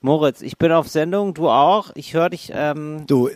Moritz, 0.00 0.42
ich 0.42 0.56
bin 0.56 0.72
auf 0.72 0.88
Sendung, 0.88 1.34
du 1.34 1.48
auch. 1.48 1.90
Ich 1.94 2.14
höre 2.14 2.30
dich. 2.30 2.50
Ähm, 2.54 3.04
Du, 3.06 3.28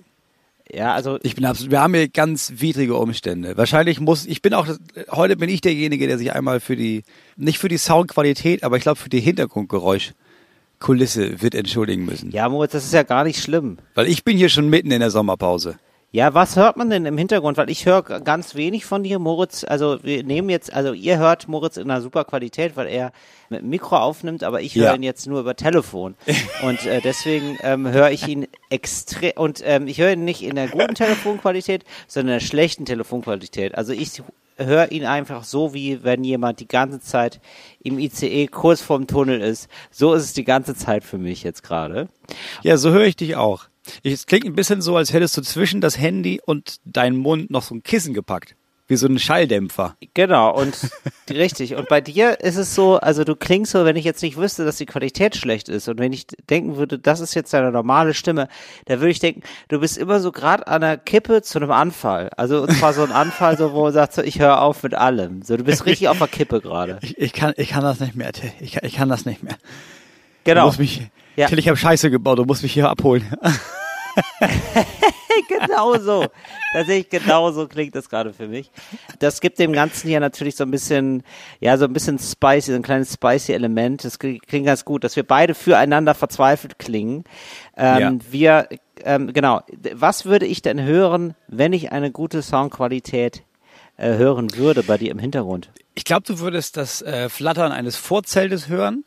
ja, 0.73 0.94
also 0.94 1.19
ich 1.23 1.35
bin 1.35 1.44
absolut, 1.44 1.71
wir 1.71 1.83
haben 1.83 1.93
hier 1.94 2.09
ganz 2.09 2.55
widrige 2.56 2.97
Umstände. 2.97 3.55
Wahrscheinlich 3.56 4.01
muss, 4.01 4.25
ich 4.25 4.40
bin 4.40 4.54
auch, 4.54 4.66
heute 5.11 5.37
bin 5.37 5.50
ich 5.50 5.61
derjenige, 5.61 6.06
der 6.06 6.16
sich 6.16 6.32
einmal 6.32 6.58
für 6.61 6.74
die, 6.74 7.03
nicht 7.37 7.58
für 7.58 7.69
die 7.69 7.77
Soundqualität, 7.77 8.64
aber 8.64 8.79
ich 8.79 8.82
glaube 8.82 8.98
für 8.98 9.11
die 9.11 9.21
Hintergrundgeräuschkulisse 9.21 11.42
wird 11.42 11.54
entschuldigen 11.54 12.06
müssen. 12.06 12.30
ja, 12.30 12.49
Moritz, 12.49 12.72
das 12.72 12.87
ist 12.87 12.94
ja 12.94 13.03
gar 13.03 13.24
nicht 13.24 13.42
schlimm. 13.42 13.76
Weil 13.94 14.08
ich 14.08 14.24
bin 14.24 14.38
hier 14.38 14.49
schon 14.49 14.71
mitten 14.71 14.90
in 14.90 15.01
der 15.01 15.10
Sommerpause. 15.10 15.78
Ja, 16.14 16.32
was 16.32 16.54
hört 16.54 16.76
man 16.76 16.90
denn 16.90 17.06
im 17.06 17.18
Hintergrund? 17.18 17.56
Weil 17.56 17.68
ich 17.68 17.86
höre 17.86 18.02
ganz 18.02 18.54
wenig 18.54 18.84
von 18.84 19.02
dir, 19.02 19.18
Moritz. 19.18 19.64
Also 19.64 19.98
wir 20.04 20.22
nehmen 20.22 20.48
jetzt, 20.48 20.72
also 20.72 20.92
ihr 20.92 21.18
hört 21.18 21.48
Moritz 21.48 21.76
in 21.76 21.90
einer 21.90 22.00
super 22.00 22.24
Qualität, 22.24 22.76
weil 22.76 22.86
er 22.86 23.10
mit 23.48 23.62
dem 23.62 23.68
Mikro 23.70 23.96
aufnimmt, 23.96 24.44
aber 24.44 24.61
ich 24.61 24.76
höre 24.76 24.84
Ja. 24.84 24.94
ihn 24.94 25.02
jetzt 25.02 25.26
nur 25.26 25.40
über 25.40 25.56
Telefon. 25.56 26.14
Und 26.62 26.86
äh, 26.86 27.00
deswegen 27.00 27.58
ähm, 27.64 27.88
höre 27.88 28.12
ich 28.12 28.29
ihn 28.29 28.46
extrem 28.70 29.32
und 29.34 29.61
ähm, 29.64 29.89
ich 29.89 29.98
höre 29.98 30.12
ihn 30.12 30.25
nicht 30.25 30.44
in 30.44 30.54
der 30.54 30.68
guten 30.68 30.94
Telefonqualität, 30.94 31.82
sondern 32.06 32.34
in 32.37 32.39
der 32.41 32.47
schlechten 32.47 32.84
Telefonqualität. 32.84 33.75
Also 33.75 33.92
ich 33.92 34.23
höre 34.56 34.92
ihn 34.92 35.06
einfach 35.06 35.42
so, 35.42 35.75
wie 35.75 36.05
wenn 36.05 36.23
jemand 36.23 36.61
die 36.61 36.69
ganze 36.69 37.01
Zeit 37.01 37.41
im 37.83 37.98
ICE 37.98 38.47
kurz 38.47 38.81
vorm 38.81 39.09
Tunnel 39.09 39.41
ist. 39.41 39.69
So 39.91 40.15
ist 40.15 40.23
es 40.23 40.33
die 40.33 40.45
ganze 40.45 40.77
Zeit 40.77 41.03
für 41.03 41.19
mich 41.19 41.42
jetzt 41.42 41.65
gerade. 41.65 42.06
Ja, 42.62 42.77
so 42.77 42.92
höre 42.92 43.03
ich 43.06 43.17
dich 43.17 43.34
auch. 43.34 43.65
Ich- 44.02 44.12
Es 44.15 44.27
klingt 44.27 44.45
ein 44.47 44.55
bisschen 44.55 44.83
so, 44.83 44.97
als 44.97 45.12
hättest 45.12 45.37
du 45.37 45.43
zwischen 45.43 45.80
das 45.80 45.98
Handy 45.98 46.41
und 46.45 46.77
deinen 46.84 47.16
Mund 47.16 47.51
noch 47.51 47.62
so 47.62 47.75
ein 47.75 47.83
Kissen 47.83 48.15
gepackt. 48.15 48.55
Wie 48.87 48.97
so 48.97 49.06
ein 49.06 49.19
Schalldämpfer. 49.19 49.97
Genau, 50.12 50.55
und 50.55 50.77
richtig. 51.30 51.75
Und 51.75 51.89
bei 51.89 52.02
dir 52.02 52.41
ist 52.42 52.56
es 52.56 52.75
so, 52.75 52.98
also 52.98 53.25
du 53.25 53.34
klingst 53.34 53.73
so, 53.73 53.87
wenn 53.87 53.97
ich 53.97 54.05
jetzt 54.05 54.23
nicht 54.23 54.37
wüsste, 54.37 54.66
dass 54.66 54.77
die 54.77 54.84
Qualität 54.84 55.37
schlecht 55.37 55.70
ist 55.70 55.89
und 55.89 55.98
wenn 55.98 56.12
ich 56.12 56.27
denken 56.51 56.77
würde, 56.77 56.98
das 56.98 57.20
ist 57.20 57.34
jetzt 57.34 57.55
deine 57.55 57.73
normale 57.73 58.12
Stimme, 58.12 58.47
da 58.84 59.01
würde 59.01 59.09
ich 59.11 59.20
denken, 59.20 59.41
du 59.69 59.80
bist 59.80 59.97
immer 59.97 60.20
so 60.20 60.33
gerade 60.33 60.66
an 60.66 60.83
der 60.83 60.98
Kippe 60.98 61.41
zu 61.41 61.59
einem 61.59 61.70
Anfall. 61.70 62.28
Also 62.37 62.61
und 62.62 62.72
zwar 62.72 62.92
so 62.92 63.03
ein 63.05 63.11
Anfall, 63.12 63.56
so 63.56 63.72
wo 63.72 63.84
man 63.84 63.92
sagt, 63.94 64.12
so, 64.12 64.20
ich 64.22 64.39
höre 64.39 64.61
auf 64.61 64.83
mit 64.83 64.92
allem. 64.94 65.41
So, 65.41 65.56
du 65.56 65.64
bist 65.64 65.87
richtig 65.87 66.09
auf 66.09 66.19
der 66.19 66.28
Kippe 66.28 66.61
gerade. 66.61 66.98
Ich, 67.00 67.16
ich, 67.16 67.33
kann, 67.33 67.55
ich 67.56 67.70
kann 67.70 67.83
das 67.83 68.00
nicht 68.00 68.14
mehr. 68.16 68.33
Ich, 68.61 68.72
kann- 68.72 68.84
ich 68.84 68.97
kann 68.97 69.09
das 69.09 69.25
nicht 69.25 69.42
mehr. 69.42 69.55
Du 69.55 70.50
Genau. 70.50 70.66
musst 70.66 70.78
mich, 70.78 71.00
Ja. 71.37 71.49
Till, 71.49 71.59
ich 71.59 71.69
habe 71.69 71.77
Scheiße 71.77 72.11
gebaut, 72.11 72.39
du 72.39 72.45
musst 72.45 72.63
mich 72.63 72.73
hier 72.73 72.89
abholen. 72.89 73.25
genau 75.49 75.99
so. 75.99 76.27
Tatsächlich 76.73 77.09
genau 77.09 77.51
so 77.51 77.67
klingt 77.67 77.95
das 77.95 78.09
gerade 78.09 78.33
für 78.33 78.47
mich. 78.47 78.71
Das 79.19 79.41
gibt 79.41 79.59
dem 79.59 79.73
Ganzen 79.73 80.09
hier 80.09 80.21
natürlich 80.21 80.57
so 80.57 80.65
ein 80.65 80.71
bisschen, 80.71 81.23
ja, 81.61 81.77
so 81.77 81.85
ein 81.85 81.93
bisschen 81.93 82.19
spicy, 82.19 82.73
so 82.73 82.77
ein 82.77 82.83
kleines 82.83 83.15
spicy 83.15 83.53
Element. 83.53 84.05
Das 84.05 84.19
klingt 84.19 84.49
ganz 84.49 84.85
gut, 84.85 85.05
dass 85.05 85.17
wir 85.17 85.25
beide 85.25 85.55
füreinander 85.55 86.15
verzweifelt 86.15 86.79
klingen. 86.79 87.25
Ähm, 87.77 88.21
Wir, 88.31 88.69
ähm, 89.05 89.33
genau. 89.33 89.61
Was 89.93 90.25
würde 90.25 90.47
ich 90.47 90.62
denn 90.62 90.83
hören, 90.83 91.35
wenn 91.49 91.73
ich 91.73 91.93
eine 91.93 92.11
gute 92.11 92.43
Soundqualität 92.43 93.43
äh, 93.97 94.15
hören 94.15 94.57
würde 94.57 94.83
bei 94.83 94.99
dir 94.99 95.11
im 95.11 95.19
Hintergrund? 95.19 95.71
Ich 95.95 96.05
glaube, 96.05 96.23
du 96.27 96.41
würdest 96.41 96.77
das 96.77 97.03
äh, 97.03 97.29
Flattern 97.29 97.73
eines 97.73 97.97
Vorzeltes 97.97 98.69
hören. 98.69 99.05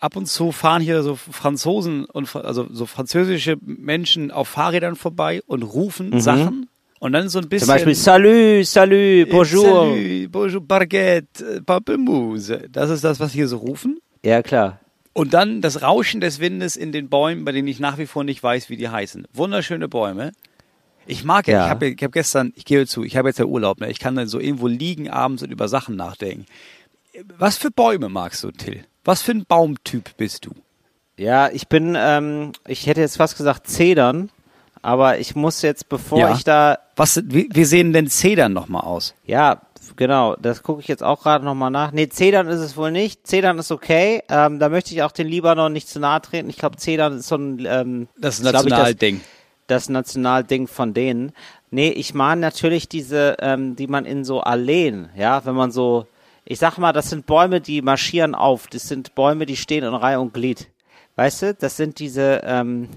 Ab 0.00 0.16
und 0.16 0.26
zu 0.26 0.50
fahren 0.50 0.80
hier 0.82 1.02
so 1.02 1.14
Franzosen 1.14 2.06
und 2.06 2.34
also 2.34 2.66
so 2.72 2.86
französische 2.86 3.56
Menschen 3.62 4.30
auf 4.30 4.48
Fahrrädern 4.48 4.96
vorbei 4.96 5.42
und 5.46 5.62
rufen 5.62 6.20
Sachen. 6.20 6.68
Und 7.00 7.12
dann 7.12 7.28
so 7.28 7.38
ein 7.38 7.48
bisschen. 7.48 7.66
Zum 7.66 7.74
Beispiel 7.74 7.94
Salut, 7.94 8.66
Salut, 8.66 9.28
Bonjour. 9.30 9.64
Salut, 9.94 10.32
bonjour, 10.32 10.60
Baguette, 10.60 11.56
äh, 11.56 11.60
Pampelmuse. 11.60 12.68
Das 12.72 12.90
ist 12.90 13.04
das, 13.04 13.20
was 13.20 13.32
hier 13.32 13.46
so 13.48 13.58
rufen. 13.58 14.00
Ja, 14.24 14.42
klar. 14.42 14.80
Und 15.12 15.34
dann 15.34 15.60
das 15.60 15.82
Rauschen 15.82 16.20
des 16.20 16.40
Windes 16.40 16.76
in 16.76 16.92
den 16.92 17.08
Bäumen, 17.08 17.44
bei 17.44 17.52
denen 17.52 17.68
ich 17.68 17.80
nach 17.80 17.98
wie 17.98 18.06
vor 18.06 18.22
nicht 18.24 18.42
weiß, 18.42 18.70
wie 18.70 18.76
die 18.76 18.88
heißen. 18.88 19.26
Wunderschöne 19.34 19.88
Bäume. 19.88 20.32
Ich 21.06 21.24
mag 21.24 21.48
ja, 21.48 21.54
Ja. 21.58 21.64
ich 21.64 21.70
habe 21.70 21.86
ich 21.88 22.02
hab 22.02 22.12
gestern, 22.12 22.52
ich 22.54 22.64
gebe 22.64 22.86
zu, 22.86 23.02
ich 23.02 23.16
habe 23.16 23.28
jetzt 23.28 23.38
ja 23.38 23.44
Urlaub, 23.46 23.80
ne? 23.80 23.90
ich 23.90 23.98
kann 23.98 24.14
dann 24.14 24.28
so 24.28 24.38
irgendwo 24.38 24.66
liegen 24.68 25.10
abends 25.10 25.42
und 25.42 25.50
über 25.50 25.66
Sachen 25.68 25.96
nachdenken. 25.96 26.46
Was 27.38 27.56
für 27.58 27.70
Bäume 27.70 28.08
magst 28.08 28.42
du, 28.44 28.50
Till? 28.50 28.84
Was 29.04 29.22
für 29.22 29.32
ein 29.32 29.44
Baumtyp 29.46 30.16
bist 30.16 30.46
du? 30.46 30.50
Ja, 31.16 31.48
ich 31.50 31.68
bin, 31.68 31.96
ähm, 31.98 32.52
ich 32.66 32.86
hätte 32.86 33.00
jetzt 33.00 33.16
fast 33.16 33.36
gesagt 33.36 33.66
Zedern, 33.68 34.30
aber 34.82 35.18
ich 35.18 35.34
muss 35.34 35.60
jetzt, 35.62 35.88
bevor 35.88 36.18
Ja. 36.18 36.34
ich 36.34 36.44
da, 36.44 36.78
Was, 36.96 37.20
wie, 37.26 37.48
wie 37.52 37.64
sehen 37.64 37.92
denn 37.92 38.08
Zedern 38.08 38.52
nochmal 38.52 38.82
aus? 38.82 39.14
ja, 39.24 39.60
genau, 39.96 40.36
das 40.36 40.62
gucke 40.62 40.80
ich 40.80 40.88
jetzt 40.88 41.02
auch 41.02 41.22
gerade 41.22 41.44
nochmal 41.44 41.70
nach. 41.70 41.92
Nee, 41.92 42.08
Zedern 42.08 42.46
ist 42.48 42.60
es 42.60 42.76
wohl 42.76 42.90
nicht. 42.90 43.26
Zedern 43.26 43.58
ist 43.58 43.70
okay. 43.70 44.22
Ähm, 44.30 44.58
da 44.58 44.68
möchte 44.70 44.94
ich 44.94 45.02
auch 45.02 45.12
den 45.12 45.26
Libanon 45.26 45.72
nicht 45.72 45.88
zu 45.88 45.98
nahe 46.00 46.22
treten. 46.22 46.48
Ich 46.48 46.56
glaube, 46.56 46.76
Zedern 46.76 47.18
ist 47.18 47.28
so 47.28 47.36
ein, 47.36 47.66
ähm, 47.68 48.08
Das 48.16 48.40
Nationalding. 48.40 49.20
das 49.66 49.88
Nationalding 49.90 50.68
von 50.68 50.94
denen. 50.94 51.32
Nee, 51.70 51.90
ich 51.90 52.14
meine 52.14 52.40
natürlich 52.40 52.88
diese, 52.88 53.36
ähm, 53.40 53.76
die 53.76 53.88
man 53.88 54.06
in 54.06 54.24
so 54.24 54.40
Alleen, 54.40 55.10
ja, 55.16 55.44
wenn 55.44 55.54
man 55.54 55.70
so, 55.70 56.06
ich 56.50 56.58
sag 56.58 56.78
mal, 56.78 56.92
das 56.92 57.10
sind 57.10 57.26
Bäume, 57.26 57.60
die 57.60 57.80
marschieren 57.80 58.34
auf. 58.34 58.66
Das 58.66 58.88
sind 58.88 59.14
Bäume, 59.14 59.46
die 59.46 59.56
stehen 59.56 59.84
in 59.84 59.94
Reihe 59.94 60.18
und 60.20 60.34
Glied. 60.34 60.66
Weißt 61.14 61.42
du, 61.42 61.54
das 61.54 61.76
sind 61.76 62.00
diese, 62.00 62.40
ähm, 62.44 62.88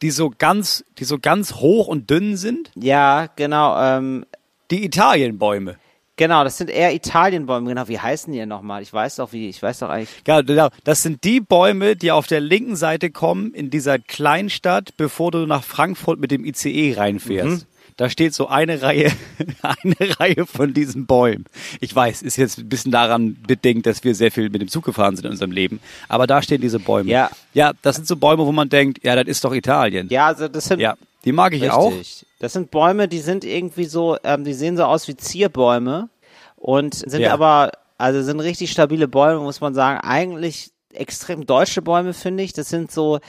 Die 0.00 0.10
so 0.12 0.30
ganz, 0.36 0.84
die 0.98 1.04
so 1.04 1.18
ganz 1.18 1.54
hoch 1.54 1.88
und 1.88 2.08
dünn 2.08 2.36
sind. 2.36 2.70
ja, 2.76 3.26
genau, 3.34 3.76
ähm, 3.82 4.24
Die 4.70 4.84
Italienbäume. 4.84 5.76
genau, 6.16 6.44
das 6.44 6.58
sind 6.58 6.70
eher 6.70 6.94
Italienbäume, 6.94 7.68
genau, 7.70 7.88
wie 7.88 7.98
heißen 7.98 8.32
die 8.32 8.38
denn 8.38 8.48
nochmal? 8.48 8.80
Ich 8.82 8.92
weiß 8.92 9.16
doch 9.16 9.32
wie, 9.32 9.48
ich 9.48 9.60
weiß 9.60 9.80
doch 9.80 9.88
eigentlich. 9.88 10.22
Genau. 10.22 10.68
Das 10.84 11.02
sind 11.02 11.24
die 11.24 11.40
Bäume, 11.40 11.96
die 11.96 12.12
auf 12.12 12.28
der 12.28 12.40
linken 12.40 12.76
Seite 12.76 13.10
kommen 13.10 13.52
in 13.54 13.70
dieser 13.70 13.98
Kleinstadt, 13.98 14.96
bevor 14.96 15.32
du 15.32 15.46
nach 15.46 15.64
Frankfurt 15.64 16.20
mit 16.20 16.30
dem 16.30 16.44
ICE 16.44 16.94
reinfährst. 16.96 17.66
Da 18.00 18.08
steht 18.08 18.32
so 18.32 18.46
eine 18.48 18.80
Reihe, 18.80 19.12
eine 19.62 20.18
Reihe 20.18 20.46
von 20.46 20.72
diesen 20.72 21.04
Bäumen. 21.04 21.44
Ich 21.80 21.94
weiß, 21.94 22.22
ist 22.22 22.38
jetzt 22.38 22.56
ein 22.58 22.66
bisschen 22.66 22.90
daran 22.90 23.36
bedingt, 23.46 23.84
dass 23.84 24.02
wir 24.04 24.14
sehr 24.14 24.32
viel 24.32 24.48
mit 24.48 24.62
dem 24.62 24.68
Zug 24.68 24.86
gefahren 24.86 25.16
sind 25.16 25.26
in 25.26 25.32
unserem 25.32 25.52
Leben. 25.52 25.80
Aber 26.08 26.26
da 26.26 26.40
stehen 26.40 26.62
diese 26.62 26.78
Bäume. 26.78 27.10
Ja. 27.10 27.30
Ja, 27.52 27.74
das 27.82 27.96
sind 27.96 28.08
so 28.08 28.16
Bäume, 28.16 28.46
wo 28.46 28.52
man 28.52 28.70
denkt, 28.70 29.04
ja, 29.04 29.14
das 29.16 29.26
ist 29.26 29.44
doch 29.44 29.52
Italien. 29.52 30.08
Ja, 30.08 30.28
also 30.28 30.48
das 30.48 30.64
sind, 30.64 30.80
Ja, 30.80 30.94
die 31.26 31.32
mag 31.32 31.52
ich 31.52 31.60
richtig. 31.60 31.76
auch. 31.76 31.92
Das 32.38 32.54
sind 32.54 32.70
Bäume, 32.70 33.06
die 33.06 33.18
sind 33.18 33.44
irgendwie 33.44 33.84
so, 33.84 34.16
ähm, 34.24 34.44
die 34.44 34.54
sehen 34.54 34.78
so 34.78 34.84
aus 34.84 35.06
wie 35.06 35.14
Zierbäume 35.18 36.08
und 36.56 36.94
sind 36.94 37.20
Ja. 37.20 37.34
aber, 37.34 37.70
also 37.98 38.22
sind 38.22 38.40
richtig 38.40 38.70
stabile 38.70 39.08
Bäume, 39.08 39.40
muss 39.42 39.60
man 39.60 39.74
sagen. 39.74 40.00
Eigentlich 40.00 40.70
extrem 40.92 41.46
deutsche 41.46 41.82
Bäume, 41.82 42.14
finde 42.14 42.42
ich. 42.42 42.52
Das 42.52 42.68
sind 42.68 42.90
so 42.90 43.20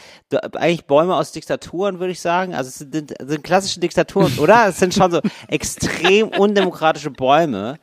eigentlich 0.53 0.85
Bäume 0.85 1.15
aus 1.15 1.31
Diktaturen, 1.31 1.99
würde 1.99 2.11
ich 2.11 2.19
sagen. 2.19 2.53
Also 2.53 2.69
es 2.69 2.77
sind, 2.79 3.13
sind 3.19 3.43
klassische 3.43 3.79
Diktaturen, 3.79 4.37
oder? 4.39 4.67
Es 4.67 4.79
sind 4.79 4.93
schon 4.93 5.11
so 5.11 5.21
extrem 5.47 6.29
undemokratische 6.29 7.11
Bäume. 7.11 7.79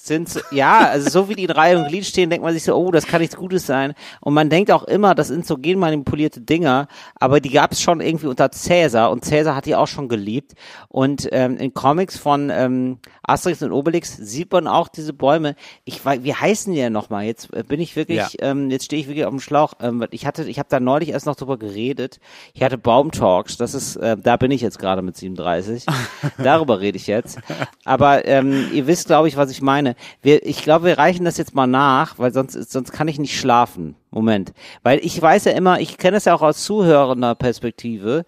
Sind 0.00 0.28
so, 0.28 0.38
ja, 0.52 0.86
also 0.88 1.10
so 1.10 1.28
wie 1.28 1.34
die 1.34 1.42
in 1.42 1.50
Reihe 1.50 1.76
und 1.76 1.88
Glied 1.88 2.06
stehen, 2.06 2.30
denkt 2.30 2.44
man 2.44 2.54
sich 2.54 2.62
so, 2.62 2.72
oh, 2.76 2.92
das 2.92 3.04
kann 3.08 3.20
nichts 3.20 3.34
Gutes 3.36 3.66
sein. 3.66 3.94
Und 4.20 4.32
man 4.32 4.48
denkt 4.48 4.70
auch 4.70 4.84
immer, 4.84 5.16
das 5.16 5.26
sind 5.26 5.44
so 5.44 5.56
genmanipulierte 5.58 6.40
Dinger, 6.40 6.86
aber 7.16 7.40
die 7.40 7.50
gab 7.50 7.72
es 7.72 7.82
schon 7.82 8.00
irgendwie 8.00 8.28
unter 8.28 8.52
Cäsar 8.52 9.10
und 9.10 9.24
Cäsar 9.24 9.56
hat 9.56 9.66
die 9.66 9.74
auch 9.74 9.88
schon 9.88 10.08
geliebt. 10.08 10.52
Und 10.86 11.28
ähm, 11.32 11.56
in 11.56 11.74
Comics 11.74 12.16
von 12.16 12.48
ähm, 12.48 12.98
Asterix 13.24 13.60
und 13.62 13.72
Obelix 13.72 14.16
sieht 14.16 14.52
man 14.52 14.68
auch 14.68 14.86
diese 14.86 15.12
Bäume. 15.12 15.56
Ich 15.84 16.02
weiß, 16.04 16.20
wie 16.22 16.32
heißen 16.32 16.72
die 16.72 16.78
denn 16.78 16.92
nochmal? 16.92 17.24
Jetzt 17.24 17.52
äh, 17.52 17.64
bin 17.64 17.80
ich 17.80 17.96
wirklich, 17.96 18.18
Ja. 18.18 18.28
ähm, 18.38 18.70
jetzt 18.70 18.84
stehe 18.84 19.02
ich 19.02 19.08
wirklich 19.08 19.24
auf 19.24 19.30
dem 19.32 19.40
Schlauch. 19.40 19.74
Ähm, 19.80 20.06
ich 20.12 20.26
hatte, 20.26 20.44
ich 20.48 20.60
habe 20.60 20.68
da 20.70 20.78
neulich 20.78 21.08
erst 21.08 21.26
noch 21.26 21.34
drüber 21.34 21.58
geredet. 21.58 22.20
Ich 22.54 22.62
hatte 22.62 22.78
Baumtalks, 22.78 23.56
das 23.56 23.74
ist, 23.74 23.96
äh, 23.96 24.16
da 24.16 24.36
bin 24.36 24.52
ich 24.52 24.60
jetzt 24.60 24.78
gerade 24.78 25.02
mit 25.02 25.16
37. 25.16 25.86
Darüber 26.38 26.78
rede 26.78 26.96
ich 26.96 27.08
jetzt. 27.08 27.38
Aber 27.84 28.24
ähm, 28.26 28.68
ihr 28.72 28.86
wisst, 28.86 29.08
glaube 29.08 29.26
ich, 29.26 29.36
was 29.36 29.50
ich 29.50 29.60
meine. 29.60 29.87
Wir, 30.22 30.44
ich 30.46 30.62
glaube, 30.62 30.86
wir 30.86 30.98
reichen 30.98 31.24
das 31.24 31.36
jetzt 31.36 31.54
mal 31.54 31.66
nach, 31.66 32.18
weil 32.18 32.32
sonst, 32.32 32.52
sonst 32.70 32.92
kann 32.92 33.08
ich 33.08 33.18
nicht 33.18 33.38
schlafen. 33.38 33.94
Moment. 34.10 34.54
Weil 34.82 35.00
ich 35.02 35.20
weiß 35.20 35.44
ja 35.44 35.52
immer, 35.52 35.80
ich 35.80 35.98
kenne 35.98 36.16
es 36.16 36.24
ja 36.24 36.34
auch 36.34 36.40
aus 36.40 36.64
zuhörender 36.64 37.34
Perspektive. 37.34 38.24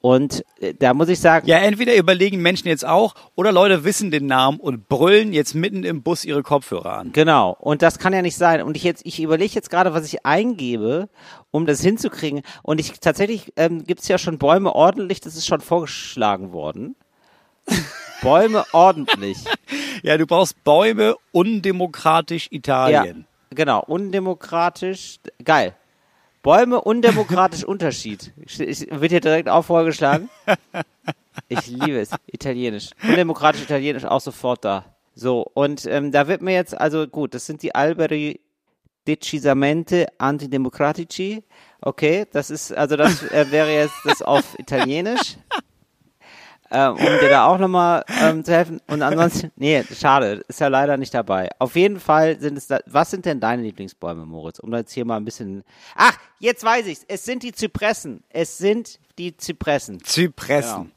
Und 0.00 0.44
äh, 0.60 0.74
da 0.78 0.94
muss 0.94 1.08
ich 1.08 1.18
sagen, 1.18 1.48
Ja, 1.48 1.58
entweder 1.58 1.96
überlegen 1.96 2.40
Menschen 2.40 2.68
jetzt 2.68 2.86
auch 2.86 3.14
oder 3.34 3.50
Leute 3.50 3.84
wissen 3.84 4.12
den 4.12 4.26
Namen 4.26 4.60
und 4.60 4.88
brüllen 4.88 5.32
jetzt 5.32 5.54
mitten 5.54 5.82
im 5.82 6.02
Bus 6.02 6.24
ihre 6.24 6.44
Kopfhörer 6.44 6.98
an. 6.98 7.12
Genau, 7.12 7.56
und 7.58 7.82
das 7.82 7.98
kann 7.98 8.12
ja 8.12 8.22
nicht 8.22 8.36
sein. 8.36 8.62
Und 8.62 8.76
ich 8.76 8.84
jetzt, 8.84 9.04
ich 9.04 9.20
überlege 9.20 9.54
jetzt 9.54 9.70
gerade, 9.70 9.92
was 9.92 10.06
ich 10.06 10.24
eingebe, 10.24 11.08
um 11.50 11.66
das 11.66 11.80
hinzukriegen. 11.80 12.42
Und 12.62 12.78
ich 12.78 13.00
tatsächlich 13.00 13.52
ähm, 13.56 13.84
gibt 13.84 14.02
es 14.02 14.08
ja 14.08 14.18
schon 14.18 14.38
Bäume 14.38 14.72
ordentlich, 14.72 15.20
das 15.20 15.34
ist 15.34 15.46
schon 15.46 15.60
vorgeschlagen 15.60 16.52
worden. 16.52 16.94
Bäume 18.22 18.64
ordentlich. 18.72 19.38
Ja, 20.04 20.18
du 20.18 20.26
brauchst 20.26 20.62
Bäume 20.64 21.16
undemokratisch 21.32 22.48
Italien. 22.50 23.20
Ja, 23.20 23.54
genau, 23.56 23.82
undemokratisch. 23.86 25.18
Geil. 25.42 25.74
Bäume 26.42 26.82
undemokratisch 26.82 27.64
Unterschied. 27.74 28.34
Ich, 28.44 28.60
ich, 28.60 28.86
wird 28.90 29.12
hier 29.12 29.22
direkt 29.22 29.48
auch 29.48 29.64
vorgeschlagen. 29.64 30.28
Ich 31.48 31.66
liebe 31.66 31.98
es. 31.98 32.10
Italienisch. 32.26 32.90
Undemokratisch 33.02 33.62
Italienisch 33.62 34.04
auch 34.04 34.20
sofort 34.20 34.64
da. 34.64 34.84
So, 35.16 35.44
und 35.54 35.84
ähm, 35.84 36.12
da 36.12 36.28
wird 36.28 36.42
mir 36.42 36.54
jetzt, 36.54 36.80
also 36.80 37.08
gut, 37.08 37.34
das 37.34 37.44
sind 37.44 37.62
die 37.62 37.74
Alberi 37.74 38.40
decisamente 39.08 40.06
antidemocratici. 40.18 41.42
Okay, 41.80 42.26
das 42.30 42.50
ist, 42.50 42.72
also 42.72 42.96
das 42.96 43.22
äh, 43.32 43.50
wäre 43.50 43.74
jetzt 43.74 43.96
das 44.04 44.22
auf 44.22 44.56
Italienisch. 44.58 45.36
Äh, 46.70 46.88
um 46.88 46.96
dir 46.96 47.28
da 47.28 47.46
auch 47.46 47.58
nochmal 47.58 48.04
ähm, 48.22 48.44
zu 48.44 48.52
helfen. 48.52 48.80
Und 48.88 49.02
ansonsten, 49.02 49.52
nee, 49.56 49.84
schade, 49.94 50.42
ist 50.48 50.60
ja 50.60 50.68
leider 50.68 50.96
nicht 50.96 51.12
dabei. 51.14 51.50
Auf 51.58 51.76
jeden 51.76 52.00
Fall 52.00 52.40
sind 52.40 52.56
es 52.56 52.66
da, 52.66 52.80
was 52.86 53.10
sind 53.10 53.26
denn 53.26 53.38
deine 53.40 53.62
Lieblingsbäume, 53.62 54.26
Moritz? 54.26 54.58
Um 54.58 54.70
da 54.70 54.78
jetzt 54.78 54.92
hier 54.92 55.04
mal 55.04 55.16
ein 55.16 55.24
bisschen, 55.24 55.62
ach, 55.94 56.16
jetzt 56.40 56.64
weiß 56.64 56.86
ich's, 56.86 57.04
es 57.06 57.24
sind 57.24 57.42
die 57.42 57.52
Zypressen. 57.52 58.24
Es 58.30 58.58
sind 58.58 58.98
die 59.18 59.36
Zypressen. 59.36 60.02
Zypressen. 60.02 60.76
Genau. 60.76 60.90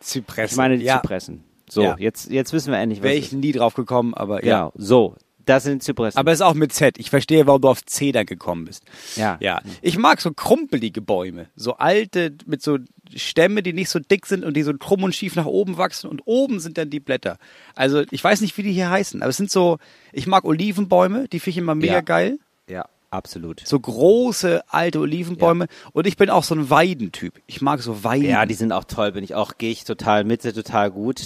Zypressen. 0.00 0.52
Ich 0.54 0.56
meine 0.56 0.78
die 0.78 0.84
ja. 0.84 1.00
Zypressen. 1.00 1.44
So, 1.70 1.82
Ja. 1.82 1.96
jetzt, 1.98 2.30
jetzt 2.30 2.52
wissen 2.52 2.70
wir 2.72 2.78
endlich, 2.78 2.98
was 3.00 3.04
Wäre 3.04 3.14
ich 3.14 3.32
nie 3.32 3.52
drauf 3.52 3.74
gekommen, 3.74 4.12
aber 4.14 4.44
Ja, 4.44 4.48
ja. 4.66 4.72
so. 4.74 5.16
Das 5.44 5.64
sind 5.64 5.82
Zypressen. 5.82 6.18
Aber 6.18 6.30
es 6.30 6.38
ist 6.38 6.42
auch 6.46 6.54
mit 6.54 6.72
Z. 6.72 6.98
Ich 6.98 7.10
verstehe, 7.10 7.46
warum 7.48 7.62
du 7.62 7.68
auf 7.68 7.84
C 7.84 8.12
dann 8.12 8.26
gekommen 8.26 8.64
bist. 8.66 8.84
Ja. 9.16 9.38
Ja. 9.40 9.60
Ich 9.80 9.98
mag 9.98 10.20
so 10.20 10.32
krumpelige 10.32 11.00
Bäume. 11.00 11.46
So 11.56 11.74
alte, 11.78 12.34
mit 12.46 12.62
so 12.62 12.78
Stämme, 13.16 13.62
die 13.62 13.72
nicht 13.72 13.90
so 13.90 13.98
dick 13.98 14.26
sind 14.26 14.44
und 14.44 14.54
die 14.56 14.62
so 14.62 14.72
krumm 14.74 15.02
und 15.04 15.14
schief 15.14 15.36
nach 15.36 15.46
oben 15.46 15.76
wachsen 15.76 16.08
und 16.08 16.22
oben 16.24 16.60
sind 16.60 16.78
dann 16.78 16.90
die 16.90 17.00
Blätter. 17.00 17.38
Also, 17.74 18.02
ich 18.10 18.22
weiß 18.22 18.40
nicht, 18.40 18.56
wie 18.58 18.62
die 18.62 18.72
hier 18.72 18.90
heißen, 18.90 19.22
aber 19.22 19.30
es 19.30 19.36
sind 19.36 19.50
so, 19.50 19.78
ich 20.12 20.26
mag 20.26 20.44
Olivenbäume, 20.44 21.28
die 21.28 21.40
finde 21.40 21.50
ich 21.50 21.58
immer 21.58 21.74
mega 21.74 21.92
Ja. 21.94 22.00
geil. 22.00 22.38
ja, 22.68 22.86
absolut. 23.10 23.60
So 23.66 23.78
große, 23.78 24.62
alte 24.68 24.98
Olivenbäume. 25.00 25.66
Und 25.92 26.06
ich 26.06 26.16
bin 26.16 26.30
auch 26.30 26.44
so 26.44 26.54
ein 26.54 26.70
Weidentyp. 26.70 27.34
Ich 27.46 27.60
mag 27.60 27.80
so 27.82 28.04
Weiden. 28.04 28.24
Ja, 28.28 28.46
die 28.46 28.54
sind 28.54 28.72
auch 28.72 28.84
toll, 28.84 29.12
bin 29.12 29.22
ich 29.22 29.34
auch, 29.34 29.58
gehe 29.58 29.70
ich 29.70 29.84
total 29.84 30.24
mit, 30.24 30.40
total 30.42 30.90
gut. 30.90 31.20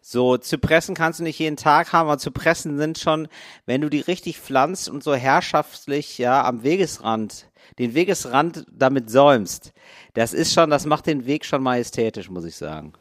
So 0.00 0.36
Zypressen 0.36 0.94
kannst 0.94 1.18
du 1.18 1.24
nicht 1.24 1.40
jeden 1.40 1.56
Tag 1.56 1.92
haben, 1.92 2.06
aber 2.08 2.18
Zypressen 2.18 2.78
sind 2.78 2.98
schon, 2.98 3.26
wenn 3.66 3.80
du 3.80 3.88
die 3.88 4.00
richtig 4.00 4.38
pflanzt 4.38 4.88
und 4.88 5.02
so 5.02 5.14
herrschaftlich, 5.16 6.18
ja, 6.18 6.44
am 6.44 6.62
Wegesrand, 6.62 7.46
den 7.78 7.94
Wegesrand 7.94 8.64
damit 8.70 9.10
säumst, 9.10 9.72
das 10.14 10.32
ist 10.32 10.52
schon, 10.52 10.70
das 10.70 10.86
macht 10.86 11.06
den 11.06 11.26
Weg 11.26 11.44
schon 11.44 11.62
majestätisch, 11.62 12.30
muss 12.30 12.44
ich 12.44 12.56
sagen. 12.56 12.92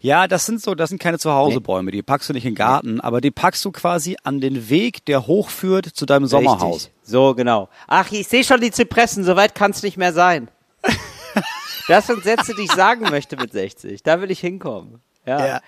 Ja, 0.00 0.28
das 0.28 0.46
sind 0.46 0.60
so, 0.60 0.74
das 0.74 0.90
sind 0.90 0.98
keine 0.98 1.18
Zuhausebäume, 1.18 1.90
die 1.90 2.02
packst 2.02 2.28
du 2.28 2.32
nicht 2.34 2.44
in 2.44 2.52
den 2.52 2.56
Garten, 2.56 3.00
aber 3.00 3.20
die 3.20 3.30
packst 3.30 3.64
du 3.64 3.72
quasi 3.72 4.16
an 4.22 4.40
den 4.40 4.68
Weg, 4.68 5.04
der 5.06 5.26
hochführt 5.26 5.86
zu 5.86 6.06
deinem 6.06 6.26
Sommerhaus. 6.26 6.86
Richtig. 6.86 6.92
So, 7.02 7.34
genau. 7.34 7.68
Ach, 7.86 8.10
ich 8.12 8.28
sehe 8.28 8.44
schon 8.44 8.60
die 8.60 8.70
Zypressen, 8.70 9.24
so 9.24 9.36
weit 9.36 9.54
kann 9.54 9.70
es 9.70 9.82
nicht 9.82 9.96
mehr 9.96 10.12
sein. 10.12 10.48
das 11.88 12.06
sind 12.06 12.22
Sätze, 12.24 12.54
die 12.54 12.64
ich 12.64 12.72
sagen 12.72 13.08
möchte 13.08 13.36
mit 13.36 13.52
60. 13.52 14.02
Da 14.02 14.20
will 14.20 14.30
ich 14.30 14.40
hinkommen. 14.40 15.00
Ja. 15.26 15.46
Ja. 15.46 15.60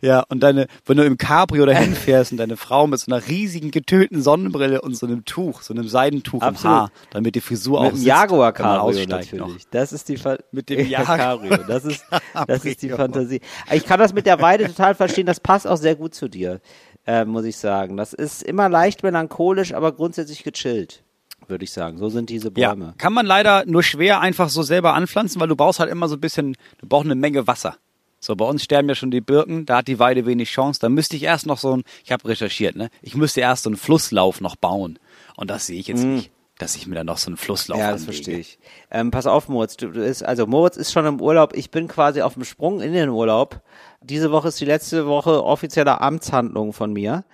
Ja, 0.00 0.24
und 0.28 0.40
deine, 0.42 0.66
wenn 0.86 0.96
du 0.96 1.04
im 1.04 1.18
Cabrio 1.18 1.66
dahin 1.66 1.94
fährst 1.94 2.32
und 2.32 2.38
deine 2.38 2.56
Frau 2.56 2.86
mit 2.86 3.00
so 3.00 3.10
einer 3.12 3.26
riesigen 3.26 3.70
getönten 3.70 4.22
Sonnenbrille 4.22 4.80
und 4.80 4.96
so 4.96 5.06
einem 5.06 5.24
Tuch, 5.24 5.62
so 5.62 5.74
einem 5.74 5.88
Seidentuch 5.88 6.42
Absolut. 6.42 6.76
im 6.76 6.80
Haar, 6.82 6.90
damit 7.10 7.34
die 7.34 7.40
Frisur 7.40 7.80
auch 7.80 7.84
Mit 7.92 7.96
dem 7.96 8.02
Jaguar 8.02 8.52
Cabrio 8.52 9.06
natürlich. 9.06 9.32
noch. 9.32 9.50
Das 9.70 9.92
ist 9.92 10.08
die 10.08 10.16
Fa 10.16 10.36
Mit 10.52 10.68
dem 10.68 10.80
Ja, 10.88 11.00
Jaguar. 11.00 11.16
Cabrio. 11.18 11.56
Das 11.66 11.84
ist 11.84 12.04
das 12.46 12.64
ist 12.64 12.82
die. 12.82 12.88
Fantasie. 12.90 13.40
Ich 13.72 13.84
kann 13.84 13.98
das 13.98 14.12
mit 14.12 14.26
der 14.26 14.40
Weide 14.40 14.66
total 14.66 14.94
verstehen. 14.94 15.26
Das 15.26 15.40
passt 15.40 15.66
auch 15.66 15.76
sehr 15.76 15.94
gut 15.94 16.14
zu 16.14 16.28
dir, 16.28 16.60
äh, 17.06 17.24
muss 17.24 17.44
ich 17.44 17.56
sagen. 17.56 17.96
Das 17.96 18.12
ist 18.12 18.42
immer 18.42 18.68
leicht 18.68 19.02
melancholisch, 19.02 19.74
aber 19.74 19.92
grundsätzlich 19.92 20.42
gechillt, 20.42 21.02
würde 21.46 21.64
ich 21.64 21.72
sagen. 21.72 21.98
So 21.98 22.08
sind 22.08 22.30
diese 22.30 22.50
Ja, 22.56 22.70
Bäume. 22.70 22.94
kann 22.98 23.12
man 23.12 23.26
leider 23.26 23.64
nur 23.66 23.82
schwer 23.82 24.20
einfach 24.20 24.48
so 24.48 24.62
selber 24.62 24.94
anpflanzen, 24.94 25.40
weil 25.40 25.48
du 25.48 25.56
brauchst 25.56 25.80
halt 25.80 25.90
immer 25.90 26.08
so 26.08 26.16
ein 26.16 26.20
bisschen, 26.20 26.56
du 26.78 26.86
brauchst 26.88 27.06
eine 27.06 27.14
Menge 27.14 27.46
Wasser. 27.46 27.76
So, 28.20 28.34
bei 28.34 28.44
uns 28.44 28.64
sterben 28.64 28.88
ja 28.88 28.94
schon 28.94 29.10
die 29.10 29.20
Birken, 29.20 29.64
da 29.66 29.78
hat 29.78 29.88
die 29.88 29.98
Weide 29.98 30.26
wenig 30.26 30.50
Chance. 30.50 30.80
Da 30.80 30.88
müsste 30.88 31.16
ich 31.16 31.22
erst 31.22 31.46
noch 31.46 31.58
so 31.58 31.76
ein, 31.76 31.84
ich 32.04 32.10
habe 32.12 32.28
recherchiert, 32.28 32.74
ne? 32.76 32.88
Ich 33.00 33.14
müsste 33.14 33.40
erst 33.40 33.62
so 33.62 33.70
einen 33.70 33.76
Flusslauf 33.76 34.40
noch 34.40 34.56
bauen. 34.56 34.98
Und 35.36 35.50
das 35.50 35.66
sehe 35.66 35.78
ich 35.78 35.86
jetzt 35.86 36.02
nicht, 36.02 36.30
dass 36.58 36.74
ich 36.74 36.88
mir 36.88 36.96
dann 36.96 37.06
noch 37.06 37.18
so 37.18 37.28
einen 37.28 37.36
Flusslauf 37.36 37.78
Mm. 37.78 37.80
Ja, 37.80 37.92
das 37.92 38.02
anlege. 38.02 38.12
verstehe 38.14 38.38
ich. 38.38 38.58
Ähm, 38.90 39.12
pass 39.12 39.26
auf, 39.26 39.48
Moritz. 39.48 39.76
Du, 39.76 39.88
du 39.92 40.04
ist, 40.04 40.24
also 40.24 40.46
Moritz 40.48 40.76
ist 40.76 40.90
schon 40.92 41.06
im 41.06 41.20
Urlaub. 41.20 41.54
Ich 41.54 41.70
bin 41.70 41.86
quasi 41.86 42.20
auf 42.22 42.34
dem 42.34 42.44
Sprung 42.44 42.80
in 42.80 42.92
den 42.92 43.08
Urlaub. 43.08 43.60
Diese 44.00 44.32
Woche 44.32 44.48
ist 44.48 44.60
die 44.60 44.64
letzte 44.64 45.06
Woche 45.06 45.44
offizieller 45.44 46.00
Amtshandlung 46.02 46.72
von 46.72 46.92
mir. 46.92 47.24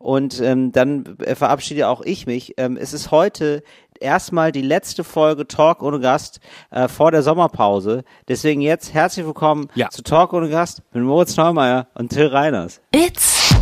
Und 0.00 0.40
ähm, 0.40 0.72
dann 0.72 1.18
äh, 1.20 1.34
verabschiede 1.34 1.86
auch 1.86 2.00
ich 2.00 2.26
mich. 2.26 2.54
Ähm, 2.56 2.78
es 2.80 2.94
ist 2.94 3.10
heute 3.10 3.62
erstmal 4.00 4.50
die 4.50 4.62
letzte 4.62 5.04
Folge 5.04 5.46
Talk 5.46 5.82
ohne 5.82 6.00
Gast 6.00 6.40
äh, 6.70 6.88
vor 6.88 7.10
der 7.10 7.22
Sommerpause. 7.22 8.02
Deswegen 8.26 8.62
jetzt 8.62 8.94
herzlich 8.94 9.26
willkommen 9.26 9.68
Ja. 9.74 9.90
zu 9.90 10.02
Talk 10.02 10.32
ohne 10.32 10.48
Gast 10.48 10.82
mit 10.94 11.04
Moritz 11.04 11.36
Neumeier 11.36 11.86
und 11.94 12.08
Till 12.08 12.28
Reiners. 12.28 12.80
It's 12.94 13.54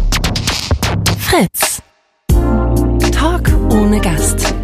Fritz. 1.18 1.82
Talk 3.12 3.48
ohne 3.72 4.00
Gast. 4.00 4.54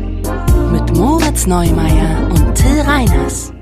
Mit 0.71 0.97
Moritz 0.97 1.47
Neumeier 1.47 2.29
und 2.31 2.55
Till 2.55 2.81
Reiners. 2.83 3.53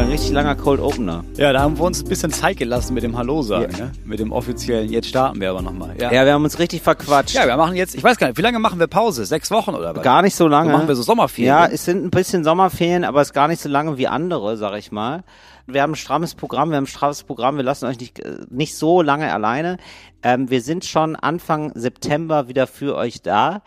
War 0.00 0.06
ein 0.06 0.12
richtig 0.12 0.30
langer 0.30 0.56
Cold 0.56 0.80
Opener. 0.80 1.24
Ja, 1.36 1.52
da 1.52 1.60
haben 1.60 1.76
wir 1.76 1.84
uns 1.84 2.02
ein 2.02 2.08
bisschen 2.08 2.32
Zeit 2.32 2.56
gelassen 2.56 2.94
mit 2.94 3.02
dem 3.02 3.18
Hallo 3.18 3.42
sagen, 3.42 3.70
ne? 3.76 3.92
Mit 4.06 4.18
dem 4.18 4.32
offiziellen, 4.32 4.90
jetzt 4.90 5.08
starten 5.08 5.38
wir 5.42 5.50
aber 5.50 5.60
nochmal. 5.60 5.94
Ja. 6.00 6.10
Ja, 6.10 6.24
wir 6.24 6.32
haben 6.32 6.42
uns 6.42 6.58
richtig 6.58 6.80
verquatscht. 6.80 7.34
ja, 7.34 7.46
wir 7.46 7.54
machen 7.58 7.76
jetzt, 7.76 7.94
ich 7.94 8.02
weiß 8.02 8.16
gar 8.16 8.28
nicht, 8.28 8.38
wie 8.38 8.42
lange 8.42 8.58
machen 8.60 8.80
wir 8.80 8.86
Pause? 8.86 9.26
Sechs 9.26 9.50
Wochen 9.50 9.74
oder 9.74 9.94
was? 9.94 10.02
Gar 10.02 10.22
nicht 10.22 10.36
so 10.36 10.48
lange. 10.48 10.70
So 10.70 10.76
machen 10.78 10.88
wir 10.88 10.96
so 10.96 11.02
Sommerferien. 11.02 11.48
Ja, 11.48 11.66
es 11.66 11.84
sind 11.84 12.02
ein 12.02 12.10
bisschen 12.10 12.44
Sommerferien, 12.44 13.04
aber 13.04 13.20
es 13.20 13.28
ist 13.28 13.34
gar 13.34 13.46
nicht 13.46 13.60
so 13.60 13.68
lange 13.68 13.98
wie 13.98 14.08
andere, 14.08 14.56
sag 14.56 14.78
ich 14.78 14.90
mal. 14.90 15.22
Wir 15.66 15.82
haben 15.82 15.92
ein 15.92 15.96
strammes 15.96 16.34
Programm, 16.34 16.70
wir 16.70 16.78
haben 16.78 16.84
ein 16.84 16.86
strammes 16.86 17.22
Programm, 17.22 17.58
wir 17.58 17.62
lassen 17.62 17.84
euch 17.84 18.00
nicht, 18.00 18.20
äh, 18.20 18.38
nicht 18.48 18.76
so 18.76 19.02
lange 19.02 19.30
alleine. 19.30 19.76
Ähm, 20.22 20.48
wir 20.48 20.62
sind 20.62 20.86
schon 20.86 21.14
Anfang 21.14 21.72
September 21.74 22.48
wieder 22.48 22.66
für 22.66 22.96
euch 22.96 23.20
da. 23.20 23.60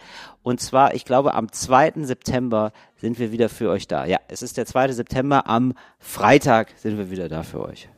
Und 0.44 0.60
zwar, 0.60 0.94
ich 0.94 1.06
glaube, 1.06 1.34
am 1.34 1.51
2. 1.51 1.94
September 2.04 2.72
sind 2.98 3.18
wir 3.18 3.31
wieder 3.31 3.50
für 3.50 3.69
euch 3.69 3.88
da. 3.88 4.06
Ja, 4.06 4.18
es 4.28 4.42
ist 4.42 4.57
der 4.57 4.66
2. 4.66 4.92
September, 4.92 5.48
am 5.48 5.74
Freitag 6.00 6.74
sind 6.78 6.98
wir 6.98 7.10
wieder 7.10 7.30
da 7.30 7.44
für 7.44 7.62
euch. 7.66 7.90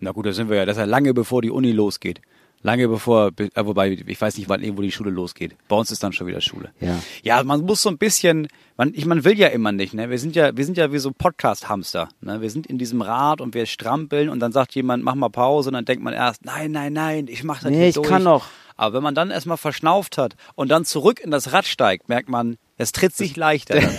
Na 0.00 0.12
gut, 0.12 0.26
da 0.26 0.32
sind 0.32 0.48
wir 0.48 0.56
ja, 0.56 0.64
das 0.64 0.76
ist 0.76 0.80
ja 0.80 0.86
lange 0.86 1.12
bevor 1.12 1.42
die 1.42 1.50
Uni 1.50 1.72
losgeht. 1.72 2.20
Lange 2.62 2.88
bevor, 2.88 3.30
be- 3.30 3.50
äh, 3.54 3.66
wobei, 3.66 3.90
ich 4.04 4.20
weiß 4.20 4.36
nicht, 4.36 4.48
wann 4.48 4.62
irgendwo 4.62 4.82
die 4.82 4.90
Schule 4.90 5.10
losgeht. 5.10 5.54
Bei 5.68 5.76
uns 5.76 5.92
ist 5.92 6.02
dann 6.02 6.12
schon 6.12 6.26
wieder 6.26 6.40
Schule. 6.40 6.70
Ja. 6.80 6.98
Ja, 7.22 7.44
man 7.44 7.60
muss 7.62 7.82
so 7.82 7.88
ein 7.88 7.98
bisschen, 7.98 8.48
man, 8.76 8.92
ich, 8.94 9.06
man 9.06 9.22
will 9.24 9.38
ja 9.38 9.46
immer 9.48 9.70
nicht, 9.70 9.94
ne? 9.94 10.10
Wir 10.10 10.18
sind 10.18 10.34
ja, 10.34 10.56
wir 10.56 10.64
sind 10.64 10.76
ja 10.76 10.92
wie 10.92 10.98
so 10.98 11.12
Podcast-Hamster, 11.12 12.08
ne? 12.20 12.40
Wir 12.40 12.50
sind 12.50 12.66
in 12.66 12.76
diesem 12.78 13.00
Rad 13.00 13.40
und 13.40 13.54
wir 13.54 13.66
strampeln 13.66 14.28
und 14.28 14.40
dann 14.40 14.50
sagt 14.52 14.74
jemand, 14.74 15.04
mach 15.04 15.14
mal 15.14 15.28
Pause 15.28 15.70
und 15.70 15.74
dann 15.74 15.84
denkt 15.84 16.02
man 16.02 16.14
erst, 16.14 16.44
nein, 16.44 16.72
nein, 16.72 16.92
nein, 16.92 17.26
ich 17.28 17.44
mach 17.44 17.60
das 17.62 17.70
Nee, 17.70 17.78
nicht 17.78 17.88
ich 17.90 17.94
durch. 17.94 18.08
kann 18.08 18.24
noch. 18.24 18.46
Aber 18.78 18.94
wenn 18.96 19.02
man 19.02 19.14
dann 19.14 19.30
erstmal 19.30 19.58
verschnauft 19.58 20.16
hat 20.16 20.36
und 20.54 20.68
dann 20.70 20.86
zurück 20.86 21.20
in 21.20 21.30
das 21.30 21.52
Rad 21.52 21.66
steigt, 21.66 22.08
merkt 22.08 22.30
man, 22.30 22.56
es 22.78 22.92
tritt 22.92 23.14
sich 23.14 23.36
leichter. 23.36 23.78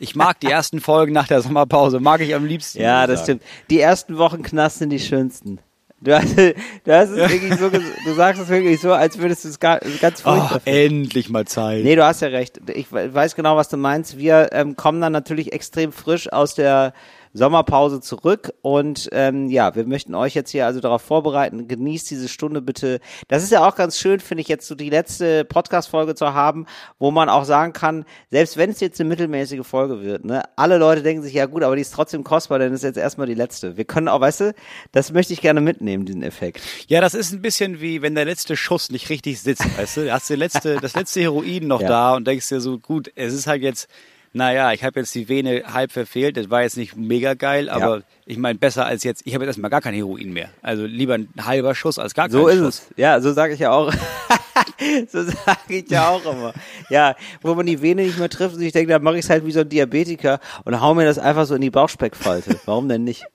Ich 0.00 0.14
mag 0.14 0.38
die 0.38 0.46
ersten 0.46 0.80
Folgen 0.80 1.12
nach 1.12 1.26
der 1.26 1.40
Sommerpause, 1.42 1.98
mag 1.98 2.20
ich 2.20 2.32
am 2.32 2.44
liebsten. 2.44 2.80
Ja, 2.80 3.08
das 3.08 3.22
stimmt. 3.24 3.42
Die 3.68 3.80
ersten 3.80 4.16
Wochen 4.16 4.44
Knast 4.44 4.78
sind 4.78 4.90
die 4.90 5.00
schönsten. 5.00 5.58
Du 6.00 6.14
hast, 6.16 6.36
du 6.38 6.54
hast 6.86 7.10
es 7.10 7.16
wirklich 7.16 7.56
so, 7.56 7.68
du 7.68 8.14
sagst 8.14 8.40
es 8.40 8.48
wirklich 8.48 8.80
so, 8.80 8.92
als 8.92 9.18
würdest 9.18 9.44
du 9.44 9.48
es 9.48 9.58
ganz 9.58 10.20
furchtbar 10.20 10.52
Oh, 10.54 10.60
endlich 10.70 11.28
mal 11.30 11.44
Zeit. 11.48 11.82
Nee, 11.82 11.96
du 11.96 12.04
hast 12.06 12.22
ja 12.22 12.28
recht. 12.28 12.60
Ich 12.72 12.92
we- 12.92 13.12
weiß 13.12 13.34
genau, 13.34 13.56
was 13.56 13.68
du 13.70 13.76
meinst. 13.76 14.16
Wir 14.18 14.50
ähm, 14.52 14.76
kommen 14.76 15.00
dann 15.00 15.12
natürlich 15.12 15.52
extrem 15.52 15.90
frisch 15.90 16.32
aus 16.32 16.54
der 16.54 16.92
Sommerpause 17.32 18.00
zurück 18.00 18.52
und 18.62 19.08
ähm, 19.12 19.48
ja, 19.48 19.74
wir 19.74 19.86
möchten 19.86 20.14
euch 20.14 20.34
jetzt 20.34 20.50
hier 20.50 20.66
also 20.66 20.80
darauf 20.80 21.02
vorbereiten. 21.02 21.68
Genießt 21.68 22.10
diese 22.10 22.28
Stunde 22.28 22.62
bitte. 22.62 23.00
Das 23.28 23.42
ist 23.42 23.52
ja 23.52 23.66
auch 23.66 23.74
ganz 23.76 23.98
schön, 23.98 24.20
finde 24.20 24.42
ich, 24.42 24.48
jetzt 24.48 24.66
so 24.66 24.74
die 24.74 24.90
letzte 24.90 25.44
Podcast-Folge 25.44 26.14
zu 26.14 26.34
haben, 26.34 26.66
wo 26.98 27.10
man 27.10 27.28
auch 27.28 27.44
sagen 27.44 27.72
kann, 27.72 28.04
selbst 28.30 28.56
wenn 28.56 28.70
es 28.70 28.80
jetzt 28.80 29.00
eine 29.00 29.08
mittelmäßige 29.08 29.66
Folge 29.66 30.02
wird, 30.02 30.24
ne, 30.24 30.42
alle 30.56 30.78
Leute 30.78 31.02
denken 31.02 31.22
sich, 31.22 31.34
ja 31.34 31.46
gut, 31.46 31.62
aber 31.62 31.76
die 31.76 31.82
ist 31.82 31.94
trotzdem 31.94 32.24
kostbar, 32.24 32.58
denn 32.58 32.72
es 32.72 32.80
ist 32.80 32.84
jetzt 32.84 32.98
erstmal 32.98 33.26
die 33.26 33.34
letzte. 33.34 33.76
Wir 33.76 33.84
können 33.84 34.08
auch, 34.08 34.20
weißt 34.20 34.40
du, 34.40 34.54
das 34.92 35.12
möchte 35.12 35.32
ich 35.32 35.40
gerne 35.40 35.60
mitnehmen, 35.60 36.04
diesen 36.06 36.22
Effekt. 36.22 36.60
Ja, 36.88 37.00
das 37.00 37.14
ist 37.14 37.32
ein 37.32 37.42
bisschen 37.42 37.80
wie, 37.80 38.02
wenn 38.02 38.14
der 38.14 38.24
letzte 38.24 38.56
Schuss 38.56 38.90
nicht 38.90 39.10
richtig 39.10 39.40
sitzt, 39.40 39.64
weißt 39.78 39.96
du? 39.98 40.12
Hast 40.12 40.28
du 40.30 40.34
die 40.34 40.40
letzte, 40.40 40.76
das 40.76 40.94
letzte 40.94 41.20
Heroin 41.20 41.66
noch 41.66 41.80
Ja. 41.80 41.88
da 41.88 42.14
und 42.16 42.26
denkst 42.26 42.48
dir 42.48 42.60
so, 42.60 42.78
gut, 42.78 43.10
es 43.14 43.32
ist 43.34 43.46
halt 43.46 43.62
jetzt, 43.62 43.88
naja, 44.38 44.72
ich 44.72 44.84
habe 44.84 45.00
jetzt 45.00 45.14
die 45.16 45.28
Vene 45.28 45.64
halb 45.72 45.90
verfehlt, 45.90 46.36
das 46.36 46.48
war 46.48 46.62
jetzt 46.62 46.76
nicht 46.76 46.96
mega 46.96 47.34
geil, 47.34 47.68
aber 47.68 48.02
ich 48.24 48.38
meine, 48.38 48.56
besser 48.58 48.86
als 48.86 49.02
jetzt, 49.02 49.22
ich 49.26 49.34
habe 49.34 49.44
jetzt 49.44 49.50
erstmal 49.50 49.70
gar 49.70 49.80
kein 49.80 49.94
Heroin 49.94 50.32
mehr. 50.32 50.48
Also 50.62 50.84
lieber 50.86 51.14
ein 51.14 51.28
halber 51.40 51.74
Schuss 51.74 51.98
als 51.98 52.14
gar 52.14 52.26
kein 52.26 52.32
So 52.32 52.46
ist 52.46 52.58
Schuss. 52.58 52.82
es. 52.90 52.94
Ja, 52.96 53.20
so 53.20 53.32
sage 53.32 53.54
ich 53.54 53.60
ja 53.60 53.72
auch. 53.72 53.92
so 55.10 55.24
sage 55.24 55.58
ich 55.68 55.90
ja 55.90 56.08
auch 56.08 56.24
immer. 56.24 56.54
Ja, 56.88 57.16
wo 57.42 57.54
man 57.56 57.66
die 57.66 57.82
Vene 57.82 58.02
nicht 58.02 58.18
mehr 58.18 58.28
trifft 58.28 58.54
und 58.54 58.62
ich 58.62 58.72
denke, 58.72 58.92
da 58.92 59.00
mache 59.00 59.18
ich 59.18 59.24
es 59.24 59.30
halt 59.30 59.44
wie 59.44 59.50
so 59.52 59.60
ein 59.60 59.68
Diabetiker 59.68 60.38
und 60.64 60.80
hau 60.80 60.94
mir 60.94 61.04
das 61.04 61.18
einfach 61.18 61.46
so 61.46 61.56
in 61.56 61.60
die 61.60 61.70
Bauchspeckfalte. 61.70 62.60
Warum 62.64 62.88
denn 62.88 63.02
nicht? 63.02 63.26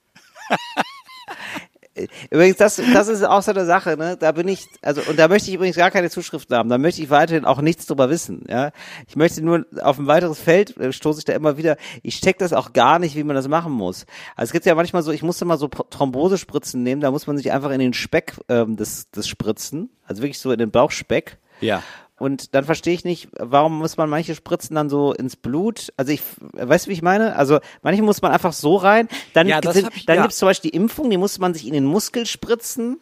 Übrigens, 2.32 2.58
das, 2.58 2.82
das 2.94 3.08
ist 3.08 3.24
auch 3.24 3.42
so 3.42 3.52
eine 3.52 3.66
Sache, 3.66 3.98
ne? 3.98 4.18
Da 4.18 4.32
bin 4.32 4.48
ich, 4.48 4.68
also, 4.82 5.02
und 5.08 5.20
da 5.20 5.28
möchte 5.28 5.50
ich 5.50 5.56
übrigens 5.56 5.76
gar 5.78 5.92
keine 5.92 6.10
Zuschriften 6.10 6.56
haben. 6.56 6.70
Da 6.70 6.78
möchte 6.78 7.02
ich 7.02 7.10
weiterhin 7.10 7.46
auch 7.46 7.62
nichts 7.62 7.86
drüber 7.86 8.10
wissen, 8.10 8.46
ja. 8.50 8.72
Ich 9.08 9.16
möchte 9.16 9.44
nur 9.44 9.66
auf 9.82 10.00
ein 10.00 10.08
weiteres 10.08 10.40
Feld, 10.40 10.76
äh, 10.78 10.92
stoße 10.92 11.20
ich 11.20 11.26
da 11.26 11.34
immer 11.34 11.58
wieder. 11.58 11.78
Ich 12.02 12.20
check 12.22 12.40
das 12.40 12.54
auch 12.54 12.74
gar 12.74 12.98
nicht, 12.98 13.16
wie 13.16 13.24
man 13.24 13.36
das 13.36 13.48
machen 13.48 13.72
muss. 13.72 14.06
Also, 14.36 14.50
es 14.50 14.54
gibt 14.54 14.66
ja 14.66 14.76
manchmal 14.76 15.04
so, 15.04 15.12
ich 15.12 15.22
musste 15.22 15.46
mal 15.46 15.58
so 15.58 15.68
Thrombosespritzen 15.68 16.82
nehmen, 16.82 17.02
da 17.02 17.12
muss 17.12 17.28
man 17.28 17.38
sich 17.38 17.52
einfach 17.52 17.72
in 17.72 17.80
den 17.80 17.94
Speck, 17.94 18.34
ähm, 18.50 18.76
das, 18.76 19.08
das 19.12 19.28
spritzen. 19.28 19.90
Also 20.06 20.22
wirklich 20.22 20.40
so 20.40 20.52
in 20.52 20.60
den 20.60 20.72
Bauchspeck. 20.72 21.38
Ja. 21.62 21.82
Und 22.20 22.54
dann 22.54 22.64
verstehe 22.64 22.94
ich 22.94 23.04
nicht, 23.06 23.30
warum 23.40 23.80
muss 23.80 23.98
man 23.98 24.10
manche 24.10 24.36
Spritzen 24.36 24.76
dann 24.76 24.90
so 24.90 25.14
ins 25.14 25.36
Blut? 25.36 25.92
Also 25.98 26.12
ich, 26.12 26.22
weißt 26.54 26.86
du, 26.86 26.90
wie 26.90 26.94
ich 26.94 27.02
meine? 27.02 27.36
Also 27.36 27.60
manche 27.82 28.04
muss 28.04 28.22
man 28.22 28.32
einfach 28.32 28.54
so 28.54 28.76
rein. 28.76 29.08
Dann, 29.34 29.48
Ja, 29.48 29.60
sind, 29.72 29.90
ich- 29.96 30.06
dann 30.06 30.18
ja. 30.18 30.22
gibt's 30.22 30.38
zum 30.38 30.48
Beispiel 30.48 30.72
die 30.72 30.78
Impfung, 30.78 31.10
die 31.10 31.18
muss 31.18 31.40
man 31.40 31.54
sich 31.54 31.66
in 31.68 31.74
den 31.74 31.86
Muskel 31.86 32.26
spritzen. 32.26 33.00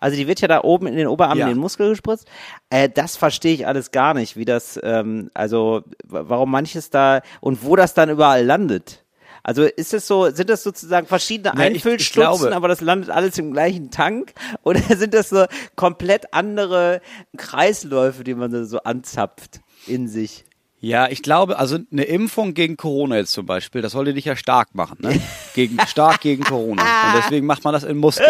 Also 0.00 0.16
die 0.16 0.26
wird 0.26 0.40
ja 0.40 0.48
da 0.48 0.62
oben 0.64 0.86
in 0.88 0.96
den 0.96 1.06
Oberarm 1.06 1.38
Ja. 1.38 1.46
in 1.46 1.52
den 1.54 1.60
Muskel 1.60 1.88
gespritzt. 1.90 2.26
Äh, 2.70 2.88
das 2.88 3.16
verstehe 3.16 3.54
ich 3.54 3.66
alles 3.66 3.90
gar 3.92 4.14
nicht, 4.14 4.36
wie 4.36 4.44
das, 4.44 4.78
ähm, 4.82 5.30
also 5.32 5.82
warum 6.04 6.50
manches 6.50 6.90
da 6.90 7.22
und 7.40 7.64
wo 7.64 7.76
das 7.76 7.94
dann 7.94 8.10
überall 8.10 8.44
landet. 8.44 9.04
Also 9.44 9.64
ist 9.64 9.92
es 9.92 10.06
so, 10.06 10.30
sind 10.30 10.48
das 10.50 10.62
sozusagen 10.62 11.06
verschiedene 11.06 11.52
ich- 11.54 11.60
ich 11.60 11.74
Einfüllstutzen, 11.76 12.52
aber 12.52 12.68
das 12.68 12.80
landet 12.80 13.10
alles 13.10 13.36
im 13.38 13.52
gleichen 13.52 13.90
Tank? 13.90 14.32
Oder 14.62 14.80
sind 14.80 15.14
das 15.14 15.30
so 15.30 15.46
komplett 15.76 16.32
andere 16.32 17.00
Kreisläufe, 17.36 18.24
die 18.24 18.34
man 18.34 18.64
so 18.66 18.78
anzapft 18.82 19.60
in 19.86 20.08
sich? 20.08 20.44
Ja, 20.80 21.08
ich 21.08 21.22
glaube, 21.22 21.58
also 21.58 21.78
eine 21.92 22.04
Impfung 22.04 22.54
gegen 22.54 22.76
Corona 22.76 23.16
jetzt 23.16 23.32
zum 23.32 23.46
Beispiel, 23.46 23.82
das 23.82 23.92
sollte 23.92 24.14
dich 24.14 24.24
ja 24.24 24.34
stark 24.36 24.74
machen, 24.74 24.98
ne? 25.00 25.20
Gegen, 25.54 25.76
stark 25.86 26.20
gegen 26.22 26.42
Corona. 26.44 26.82
Und 27.06 27.14
deswegen 27.22 27.46
macht 27.46 27.62
man 27.62 27.72
das 27.74 27.84
in 27.84 27.98
Muskeln. 27.98 28.26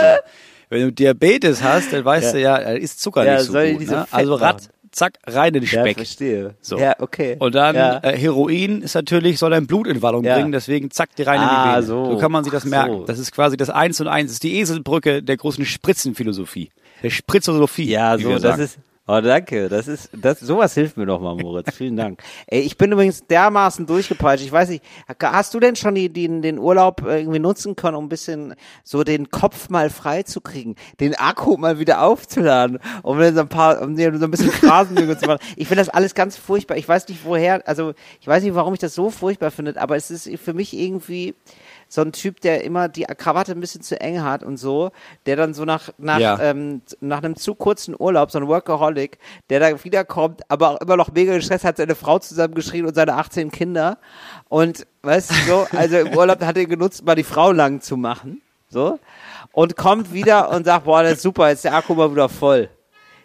So. 0.00 0.06
Wenn 0.70 0.82
du 0.86 0.92
Diabetes 0.92 1.62
hast, 1.62 1.92
dann 1.92 2.02
weißt 2.04 2.28
Ja. 2.28 2.32
du 2.32 2.40
ja, 2.40 2.56
ist 2.72 3.00
Zucker 3.02 3.24
Ja, 3.26 3.34
nicht 3.34 3.44
so 3.46 3.52
gut. 3.52 3.86
Ne? 3.88 4.06
Also 4.10 4.34
rat. 4.36 4.70
Zack, 4.92 5.18
rein 5.26 5.54
in 5.54 5.62
den 5.62 5.66
Speck. 5.66 5.96
verstehe. 5.96 6.54
So. 6.60 6.78
Ja, 6.78 6.94
okay. 7.00 7.36
Und 7.38 7.54
dann 7.54 7.74
ja. 7.74 7.98
äh, 8.02 8.16
Heroin 8.16 8.82
ist 8.82 8.94
natürlich, 8.94 9.38
soll 9.38 9.50
dein 9.50 9.66
Blut 9.66 9.86
in 9.86 10.02
Wallung 10.02 10.24
Ja. 10.24 10.34
bringen, 10.36 10.52
deswegen 10.52 10.90
zack, 10.90 11.14
die 11.16 11.22
rein 11.22 11.40
in 11.40 11.46
Ah, 11.48 11.64
die 11.64 11.70
Vene. 11.76 11.82
so. 11.86 12.10
so 12.12 12.18
kann 12.18 12.30
man 12.30 12.44
sich 12.44 12.52
das 12.52 12.64
merken. 12.64 12.98
so. 12.98 13.04
Das 13.04 13.18
ist 13.18 13.32
quasi 13.32 13.56
das 13.56 13.70
Eins 13.70 14.00
und 14.00 14.08
Eins, 14.08 14.28
das 14.30 14.34
ist 14.34 14.42
die 14.44 14.58
Eselbrücke 14.60 15.22
der 15.22 15.36
großen 15.36 15.64
Spritzenphilosophie. 15.64 16.70
Der 17.02 17.10
Spritzosophie. 17.10 17.88
Ja, 17.90 18.16
so, 18.18 18.30
das 18.32 18.42
sagen. 18.42 18.62
ist. 18.62 18.78
Oh, 19.08 19.20
danke. 19.20 19.68
Das 19.68 19.88
ist, 19.88 20.10
das, 20.12 20.38
sowas 20.38 20.74
hilft 20.74 20.96
mir 20.96 21.06
doch 21.06 21.20
mal, 21.20 21.34
Moritz. 21.34 21.74
Vielen 21.74 21.96
Dank. 21.96 22.22
Ey, 22.46 22.60
ich 22.60 22.78
bin 22.78 22.92
übrigens 22.92 23.26
dermaßen 23.26 23.84
durchgepeitscht. 23.84 24.44
Ich 24.44 24.52
weiß 24.52 24.68
nicht, 24.68 24.84
hast 25.20 25.54
du 25.54 25.58
denn 25.58 25.74
schon 25.74 25.96
die, 25.96 26.08
die, 26.08 26.28
den 26.40 26.56
Urlaub 26.56 27.02
äh, 27.04 27.18
irgendwie 27.18 27.40
nutzen 27.40 27.74
können, 27.74 27.96
um 27.96 28.04
ein 28.04 28.08
bisschen 28.08 28.54
so 28.84 29.02
den 29.02 29.28
Kopf 29.30 29.70
mal 29.70 29.90
frei 29.90 30.22
zu 30.22 30.40
kriegen, 30.40 30.76
den 31.00 31.16
Akku 31.16 31.56
mal 31.56 31.80
wieder 31.80 32.02
aufzuladen, 32.02 32.78
um 33.02 33.18
dann 33.18 33.34
so 33.34 33.40
ein 33.40 33.48
paar, 33.48 33.82
um 33.82 33.96
so 33.96 34.04
ein 34.04 34.30
bisschen 34.30 34.52
Phrasenlüge 34.52 35.18
zu 35.18 35.26
machen? 35.26 35.40
Ich 35.56 35.66
finde 35.66 35.82
das 35.84 35.88
alles 35.88 36.14
ganz 36.14 36.36
furchtbar. 36.36 36.76
Ich 36.76 36.88
weiß 36.88 37.08
nicht 37.08 37.24
woher, 37.24 37.66
also, 37.66 37.94
ich 38.20 38.28
weiß 38.28 38.44
nicht, 38.44 38.54
warum 38.54 38.72
ich 38.72 38.80
das 38.80 38.94
so 38.94 39.10
furchtbar 39.10 39.50
finde, 39.50 39.80
aber 39.80 39.96
es 39.96 40.12
ist 40.12 40.30
für 40.38 40.54
mich 40.54 40.78
irgendwie, 40.78 41.34
so 41.92 42.00
ein 42.00 42.12
Typ, 42.12 42.40
der 42.40 42.64
immer 42.64 42.88
die 42.88 43.02
Krawatte 43.02 43.52
ein 43.52 43.60
bisschen 43.60 43.82
zu 43.82 44.00
eng 44.00 44.22
hat 44.22 44.42
und 44.42 44.56
so, 44.56 44.92
der 45.26 45.36
dann 45.36 45.52
so 45.52 45.66
nach, 45.66 45.90
nach, 45.98 46.18
Ja. 46.18 46.40
ähm, 46.40 46.80
nach 47.00 47.18
einem 47.22 47.36
zu 47.36 47.54
kurzen 47.54 47.94
Urlaub, 47.98 48.30
so 48.30 48.38
ein 48.38 48.48
Workaholic, 48.48 49.18
der 49.50 49.60
da 49.60 49.84
wiederkommt, 49.84 50.40
aber 50.48 50.70
auch 50.70 50.80
immer 50.80 50.96
noch 50.96 51.12
mega 51.12 51.34
gestresst, 51.34 51.64
hat 51.66 51.76
seine 51.76 51.94
Frau 51.94 52.18
zusammengeschrien 52.18 52.86
und 52.86 52.94
seine 52.94 53.12
18 53.12 53.50
Kinder. 53.50 53.98
Und 54.48 54.86
weißt 55.02 55.32
du 55.32 55.34
so, 55.46 55.66
also 55.76 55.98
im 55.98 56.16
Urlaub 56.16 56.40
hat 56.42 56.56
er 56.56 56.64
genutzt, 56.64 57.04
mal 57.04 57.14
die 57.14 57.24
Frau 57.24 57.52
lang 57.52 57.82
zu 57.82 57.98
machen. 57.98 58.40
So. 58.70 58.98
Und 59.52 59.76
kommt 59.76 60.14
wieder 60.14 60.48
und 60.48 60.64
sagt, 60.64 60.86
boah, 60.86 61.02
das 61.02 61.12
ist 61.16 61.22
super, 61.22 61.48
jetzt 61.50 61.58
ist 61.58 61.64
der 61.64 61.74
Akku 61.74 61.92
mal 61.94 62.10
wieder 62.10 62.30
voll. 62.30 62.70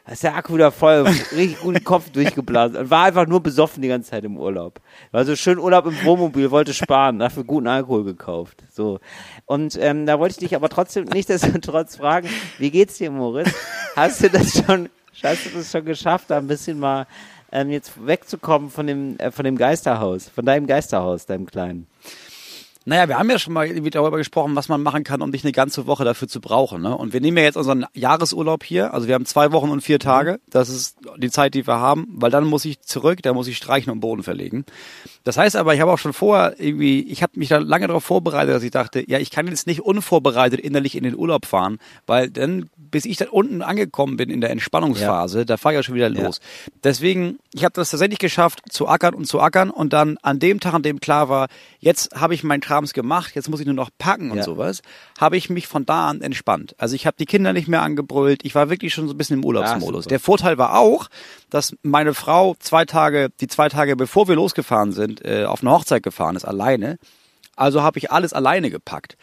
Da 0.07 0.13
ist 0.13 0.23
der 0.23 0.35
Akku 0.35 0.53
wieder 0.53 0.71
voll, 0.71 1.01
richtig 1.35 1.59
gut 1.59 1.75
den 1.75 1.83
Kopf 1.83 2.09
durchgeblasen 2.09 2.77
und 2.77 2.89
war 2.89 3.03
einfach 3.03 3.27
nur 3.27 3.43
besoffen 3.43 3.81
die 3.81 3.89
ganze 3.89 4.11
Zeit 4.11 4.23
im 4.23 4.37
Urlaub. 4.37 4.79
War 5.11 5.25
so 5.25 5.35
schön 5.35 5.59
Urlaub 5.59 5.85
im 5.85 6.01
Wohnmobil, 6.05 6.49
wollte 6.49 6.73
sparen, 6.73 7.19
dafür 7.19 7.43
guten 7.43 7.67
Alkohol 7.67 8.05
gekauft. 8.05 8.63
So. 8.71 9.01
Und 9.45 9.77
ähm, 9.81 10.05
da 10.05 10.17
wollte 10.17 10.31
ich 10.31 10.37
dich 10.37 10.55
aber 10.55 10.69
trotzdem 10.69 11.03
nichtsdestotrotz 11.05 11.97
fragen, 11.97 12.29
wie 12.57 12.71
geht's 12.71 12.97
dir, 12.97 13.11
Moritz? 13.11 13.53
Hast 13.97 14.23
du 14.23 14.29
das 14.29 14.53
schon, 14.53 14.89
hast 15.21 15.45
du 15.45 15.49
das 15.49 15.71
schon 15.71 15.83
geschafft, 15.83 16.29
da 16.29 16.37
ein 16.37 16.47
bisschen 16.47 16.79
mal 16.79 17.05
ähm, 17.51 17.69
jetzt 17.69 17.93
wegzukommen 18.05 18.69
von 18.69 18.87
dem, 18.87 19.17
äh, 19.19 19.31
von 19.31 19.43
dem 19.43 19.57
Geisterhaus, 19.57 20.29
von 20.29 20.45
deinem 20.45 20.67
Geisterhaus, 20.67 21.25
deinem 21.25 21.47
kleinen? 21.47 21.85
Naja, 22.87 23.09
wir 23.09 23.19
haben 23.19 23.29
ja 23.29 23.37
schon 23.37 23.51
mal 23.51 23.67
darüber 23.67 24.15
gesprochen, 24.15 24.55
was 24.55 24.69
man 24.69 24.81
machen 24.81 25.03
kann, 25.03 25.21
um 25.21 25.33
dich 25.33 25.43
eine 25.43 25.51
ganze 25.51 25.87
Woche 25.87 26.05
dafür 26.05 26.29
zu 26.29 26.39
brauchen. 26.39 26.81
Ne? 26.81 26.97
Und 26.97 27.11
wir 27.11 27.19
nehmen 27.19 27.35
ja 27.35 27.43
jetzt 27.43 27.57
unseren 27.57 27.85
Jahresurlaub 27.93 28.63
hier. 28.63 28.93
Also 28.93 29.09
wir 29.09 29.15
haben 29.15 29.25
zwei 29.25 29.51
Wochen 29.51 29.69
und 29.71 29.81
vier 29.81 29.99
Tage. 29.99 30.39
Das 30.49 30.69
ist 30.69 30.95
die 31.17 31.29
Zeit, 31.29 31.53
die 31.53 31.67
wir 31.67 31.81
haben. 31.81 32.07
Weil 32.11 32.31
dann 32.31 32.45
muss 32.45 32.63
ich 32.63 32.79
zurück, 32.79 33.21
da 33.23 33.33
muss 33.33 33.49
ich 33.49 33.57
streichen 33.57 33.91
und 33.91 33.99
Boden 33.99 34.23
verlegen. 34.23 34.63
Das 35.25 35.35
heißt 35.35 35.57
aber, 35.57 35.73
ich 35.73 35.81
habe 35.81 35.91
auch 35.91 35.97
schon 35.97 36.13
vorher 36.13 36.57
irgendwie, 36.61 37.01
ich 37.01 37.21
habe 37.21 37.33
mich 37.35 37.49
da 37.49 37.57
lange 37.57 37.87
darauf 37.87 38.05
vorbereitet, 38.05 38.55
dass 38.55 38.63
ich 38.63 38.71
dachte, 38.71 39.03
ja, 39.05 39.19
ich 39.19 39.31
kann 39.31 39.47
jetzt 39.47 39.67
nicht 39.67 39.81
unvorbereitet 39.81 40.61
innerlich 40.61 40.95
in 40.95 41.03
den 41.03 41.17
Urlaub 41.17 41.45
fahren, 41.45 41.79
weil 42.05 42.29
dann, 42.29 42.69
bis 42.77 43.03
ich 43.03 43.17
dann 43.17 43.27
unten 43.27 43.61
angekommen 43.61 44.15
bin 44.15 44.29
in 44.29 44.39
der 44.39 44.51
Entspannungsphase, 44.51 45.45
da 45.45 45.57
fahre 45.57 45.75
ich 45.75 45.79
ja 45.79 45.83
schon 45.83 45.95
wieder 45.95 46.09
los. 46.09 46.39
Deswegen, 46.85 47.39
ich 47.53 47.65
habe 47.65 47.73
das 47.73 47.89
tatsächlich 47.89 48.19
geschafft, 48.19 48.61
zu 48.69 48.87
ackern 48.87 49.13
und 49.13 49.25
zu 49.25 49.41
ackern 49.41 49.71
und 49.71 49.91
dann 49.91 50.17
an 50.21 50.39
dem 50.39 50.61
Tag, 50.61 50.73
an 50.73 50.83
dem 50.83 51.01
klar 51.01 51.27
war, 51.27 51.49
jetzt 51.79 52.15
habe 52.15 52.33
ich 52.33 52.45
meinen 52.45 52.61
Krams 52.77 52.93
gemacht, 52.93 53.31
jetzt 53.35 53.49
muss 53.49 53.59
ich 53.59 53.65
nur 53.65 53.73
noch 53.75 53.89
packen 53.97 54.29
und 54.29 54.37
Ja. 54.37 54.43
sowas, 54.43 54.81
habe 55.19 55.35
ich 55.35 55.49
mich 55.49 55.65
von 55.67 55.85
da 55.85 56.09
an 56.09 56.21
entspannt. 56.21 56.75
Also 56.77 56.93
ich 56.95 57.07
habe 57.07 57.17
die 57.19 57.25
Kinder 57.25 57.51
nicht 57.53 57.67
mehr 57.67 57.81
angebrüllt, 57.81 58.45
ich 58.45 58.53
war 58.53 58.69
wirklich 58.69 58.93
schon 58.93 59.07
so 59.07 59.13
ein 59.15 59.17
bisschen 59.17 59.39
im 59.39 59.45
Urlaubsmodus. 59.45 60.03
super. 60.03 60.09
der 60.09 60.19
Vorteil 60.19 60.57
war 60.59 60.77
auch, 60.77 61.07
dass 61.49 61.75
meine 61.81 62.13
Frau 62.13 62.55
zwei 62.59 62.85
Tage, 62.85 63.29
die 63.41 63.47
zwei 63.47 63.67
Tage 63.69 63.95
bevor 63.95 64.27
wir 64.27 64.35
losgefahren 64.35 64.91
sind, 64.91 65.25
äh, 65.25 65.45
auf 65.45 65.61
eine 65.61 65.71
Hochzeit 65.71 66.03
gefahren 66.03 66.35
ist, 66.35 66.45
alleine. 66.45 66.99
Also 67.55 67.81
habe 67.81 67.97
ich 67.97 68.11
alles 68.11 68.33
alleine 68.33 68.69
gepackt. 68.69 69.17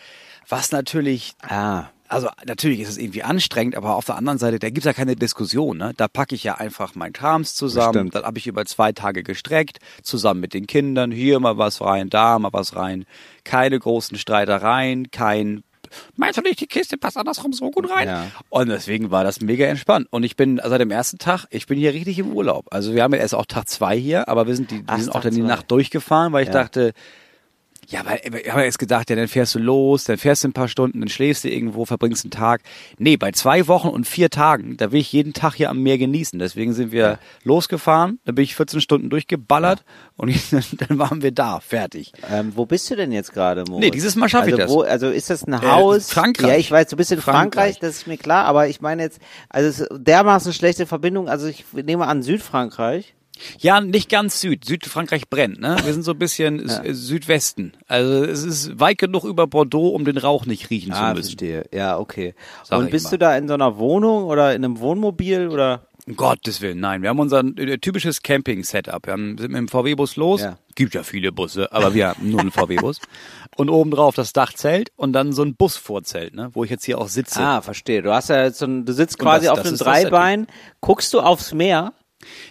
Was 0.48 0.72
natürlich 0.72 1.34
Ah. 1.42 1.84
Also 2.14 2.28
natürlich 2.46 2.80
ist 2.80 2.88
es 2.90 2.96
irgendwie 2.98 3.24
anstrengend, 3.24 3.74
aber 3.76 3.96
auf 3.96 4.04
der 4.04 4.14
anderen 4.16 4.38
Seite, 4.38 4.58
da 4.60 4.70
gibt's 4.70 4.84
ja 4.86 4.92
keine 4.92 5.16
Diskussion. 5.16 5.76
Ne? 5.76 5.92
Da 5.96 6.06
packe 6.06 6.34
ich 6.34 6.44
ja 6.44 6.54
einfach 6.54 6.94
mein 6.94 7.12
Krams 7.12 7.54
zusammen. 7.56 7.92
Stimmt. 7.94 8.14
Dann 8.14 8.24
habe 8.24 8.38
ich 8.38 8.46
über 8.46 8.64
zwei 8.66 8.92
Tage 8.92 9.24
gestreckt, 9.24 9.78
zusammen 10.02 10.40
mit 10.40 10.54
den 10.54 10.66
Kindern. 10.68 11.10
Hier 11.10 11.40
mal 11.40 11.58
was 11.58 11.80
rein, 11.80 12.10
da 12.10 12.38
mal 12.38 12.52
was 12.52 12.76
rein. 12.76 13.04
Keine 13.42 13.78
großen 13.78 14.16
Streitereien, 14.16 15.10
kein 15.10 15.64
Meinst 16.16 16.38
du 16.38 16.42
nicht, 16.42 16.60
die 16.60 16.66
Kiste 16.66 16.96
passt 16.96 17.16
andersrum 17.16 17.52
so 17.52 17.70
gut 17.70 17.88
rein? 17.88 18.08
Ja. 18.08 18.26
Und 18.48 18.68
deswegen 18.68 19.10
war 19.12 19.22
das 19.22 19.40
mega 19.40 19.66
entspannt. 19.66 20.08
Und 20.10 20.24
ich 20.24 20.34
bin 20.34 20.60
seit 20.64 20.80
dem 20.80 20.90
ersten 20.90 21.18
Tag, 21.18 21.46
ich 21.50 21.66
bin 21.66 21.78
hier 21.78 21.92
richtig 21.94 22.18
im 22.18 22.32
Urlaub. 22.32 22.66
Also 22.70 22.94
wir 22.94 23.02
haben 23.04 23.12
ja 23.14 23.20
erst 23.20 23.34
auch 23.34 23.46
Tag 23.46 23.68
zwei 23.68 23.96
hier, 23.96 24.28
aber 24.28 24.46
wir 24.48 24.56
sind, 24.56 24.70
die, 24.72 24.78
wir 24.78 24.84
Ach, 24.88 24.98
sind 24.98 25.14
auch 25.14 25.20
dann 25.20 25.34
die. 25.34 25.42
Nacht 25.42 25.70
durchgefahren, 25.70 26.32
weil 26.32 26.42
ich 26.42 26.48
Ja. 26.48 26.54
dachte, 26.62 26.94
ja, 27.88 28.04
weil 28.04 28.20
ich 28.42 28.50
habe 28.50 28.64
jetzt 28.64 28.78
gedacht, 28.78 29.10
ja, 29.10 29.16
dann 29.16 29.28
fährst 29.28 29.54
du 29.54 29.58
los, 29.58 30.04
dann 30.04 30.16
fährst 30.16 30.44
du 30.44 30.48
ein 30.48 30.52
paar 30.52 30.68
Stunden, 30.68 31.00
dann 31.00 31.08
schläfst 31.08 31.44
du 31.44 31.48
irgendwo, 31.48 31.84
verbringst 31.84 32.24
einen 32.24 32.30
Tag. 32.30 32.62
Nee, 32.98 33.16
bei 33.16 33.32
zwei 33.32 33.66
Wochen 33.68 33.88
und 33.88 34.06
vier 34.06 34.30
Tagen, 34.30 34.76
da 34.76 34.92
will 34.92 35.00
ich 35.00 35.12
jeden 35.12 35.32
Tag 35.32 35.54
hier 35.54 35.70
am 35.70 35.82
Meer 35.82 35.98
genießen. 35.98 36.38
Deswegen 36.38 36.72
sind 36.72 36.92
wir 36.92 37.18
losgefahren, 37.42 38.18
da 38.24 38.32
bin 38.32 38.44
ich 38.44 38.54
14 38.54 38.80
Stunden 38.80 39.10
durchgeballert 39.10 39.84
und 40.16 40.34
dann 40.52 40.98
waren 40.98 41.22
wir 41.22 41.32
da, 41.32 41.60
fertig. 41.60 42.12
Ähm, 42.30 42.52
wo 42.54 42.66
bist 42.66 42.90
du 42.90 42.96
denn 42.96 43.12
jetzt 43.12 43.32
gerade, 43.32 43.64
Moritz? 43.68 43.84
Nee, 43.84 43.90
dieses 43.90 44.16
Mal 44.16 44.28
schaffe 44.28 44.48
ich 44.48 44.54
also 44.54 44.64
das. 44.64 44.70
Wo, 44.70 44.82
also 44.82 45.08
ist 45.08 45.30
das 45.30 45.44
ein 45.44 45.60
Haus? 45.60 46.10
Frankreich. 46.10 46.48
Ja, 46.48 46.56
ich 46.56 46.70
weiß, 46.70 46.88
du 46.88 46.96
bist 46.96 47.12
in 47.12 47.20
Frankreich. 47.20 47.44
Frankreich. 47.76 47.78
das 47.80 47.96
ist 47.96 48.06
mir 48.06 48.16
klar, 48.18 48.44
aber 48.44 48.68
ich 48.68 48.80
meine 48.80 49.02
jetzt, 49.02 49.20
also 49.48 49.68
es 49.68 49.80
ist 49.80 49.88
dermaßen 49.92 50.52
schlechte 50.52 50.86
Verbindung, 50.86 51.28
also 51.28 51.46
ich 51.46 51.64
nehme 51.72 52.06
an 52.06 52.22
Südfrankreich. 52.22 53.14
Ja, 53.58 53.80
nicht 53.80 54.08
ganz 54.08 54.40
Süd. 54.40 54.64
Südfrankreich 54.64 55.28
brennt, 55.28 55.60
ne? 55.60 55.76
Wir 55.84 55.92
sind 55.92 56.02
so 56.04 56.12
ein 56.12 56.18
bisschen 56.18 56.62
Sü- 56.68 56.92
Südwesten. 56.94 57.72
Also 57.88 58.24
es 58.24 58.42
ist 58.44 58.78
weit 58.78 58.98
genug 58.98 59.24
über 59.24 59.46
Bordeaux, 59.46 59.88
um 59.88 60.04
den 60.04 60.18
Rauch 60.18 60.46
nicht 60.46 60.70
riechen 60.70 60.92
zu 60.92 61.00
müssen. 61.00 61.04
Ah, 61.04 61.14
verstehe. 61.14 61.64
Ja, 61.72 61.98
okay. 61.98 62.34
Sag 62.62 62.78
Und 62.78 62.90
bist 62.90 63.06
mal. 63.06 63.10
du 63.12 63.18
da 63.18 63.36
in 63.36 63.48
so 63.48 63.54
einer 63.54 63.76
Wohnung 63.78 64.24
oder 64.24 64.54
in 64.54 64.64
einem 64.64 64.78
Wohnmobil 64.78 65.48
oder? 65.48 65.86
Um 66.06 66.16
Gottes 66.16 66.60
Willen, 66.60 66.80
nein. 66.80 67.00
Wir 67.00 67.08
haben 67.08 67.18
unser 67.18 67.40
äh, 67.40 67.78
typisches 67.78 68.22
Camping-Setup. 68.22 69.06
Wir 69.06 69.14
haben, 69.14 69.38
sind 69.38 69.52
mit 69.52 69.58
dem 69.58 69.68
VW-Bus 69.68 70.16
los. 70.16 70.42
Ja. 70.42 70.58
Gibt 70.74 70.92
ja 70.94 71.02
viele 71.02 71.32
Busse, 71.32 71.72
aber 71.72 71.94
wir 71.94 72.08
haben 72.08 72.30
nur 72.30 72.40
einen 72.40 72.50
VW-Bus. 72.52 73.00
Und 73.56 73.70
obendrauf 73.70 74.14
das 74.14 74.34
Dachzelt 74.34 74.90
und 74.96 75.12
dann 75.14 75.32
so 75.32 75.42
ein 75.42 75.54
Busvorzelt, 75.56 76.34
ne, 76.34 76.50
wo 76.52 76.62
ich 76.62 76.70
jetzt 76.70 76.84
hier 76.84 76.98
auch 76.98 77.08
sitze. 77.08 77.40
Ah, 77.40 77.62
verstehe. 77.62 78.02
Du 78.02 78.12
hast 78.12 78.28
ja 78.28 78.44
jetzt 78.44 78.58
so 78.58 78.66
ein, 78.66 78.84
du 78.84 78.92
sitzt 78.92 79.18
quasi 79.18 79.46
das- 79.46 79.52
auf 79.52 79.58
das 79.62 79.68
einem 79.68 79.78
Dreibein. 79.78 80.46
Guckst 80.80 81.14
du 81.14 81.20
aufs 81.20 81.54
Meer? 81.54 81.94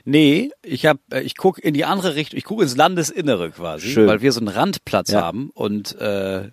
Nee, 0.05 0.51
ich 0.63 0.85
hab, 0.85 0.97
äh, 1.11 1.21
ich 1.21 1.35
guck 1.37 1.59
in 1.59 1.73
die 1.73 1.85
andere 1.85 2.15
Richtung, 2.15 2.37
ich 2.37 2.43
gucke 2.43 2.63
ins 2.63 2.75
Landesinnere 2.77 3.51
quasi, 3.51 3.87
Schön. 3.89 4.07
weil 4.07 4.21
wir 4.21 4.31
so 4.31 4.39
einen 4.39 4.49
Randplatz 4.49 5.11
Ja. 5.11 5.21
haben 5.21 5.49
und 5.53 5.95
äh, 5.99 6.49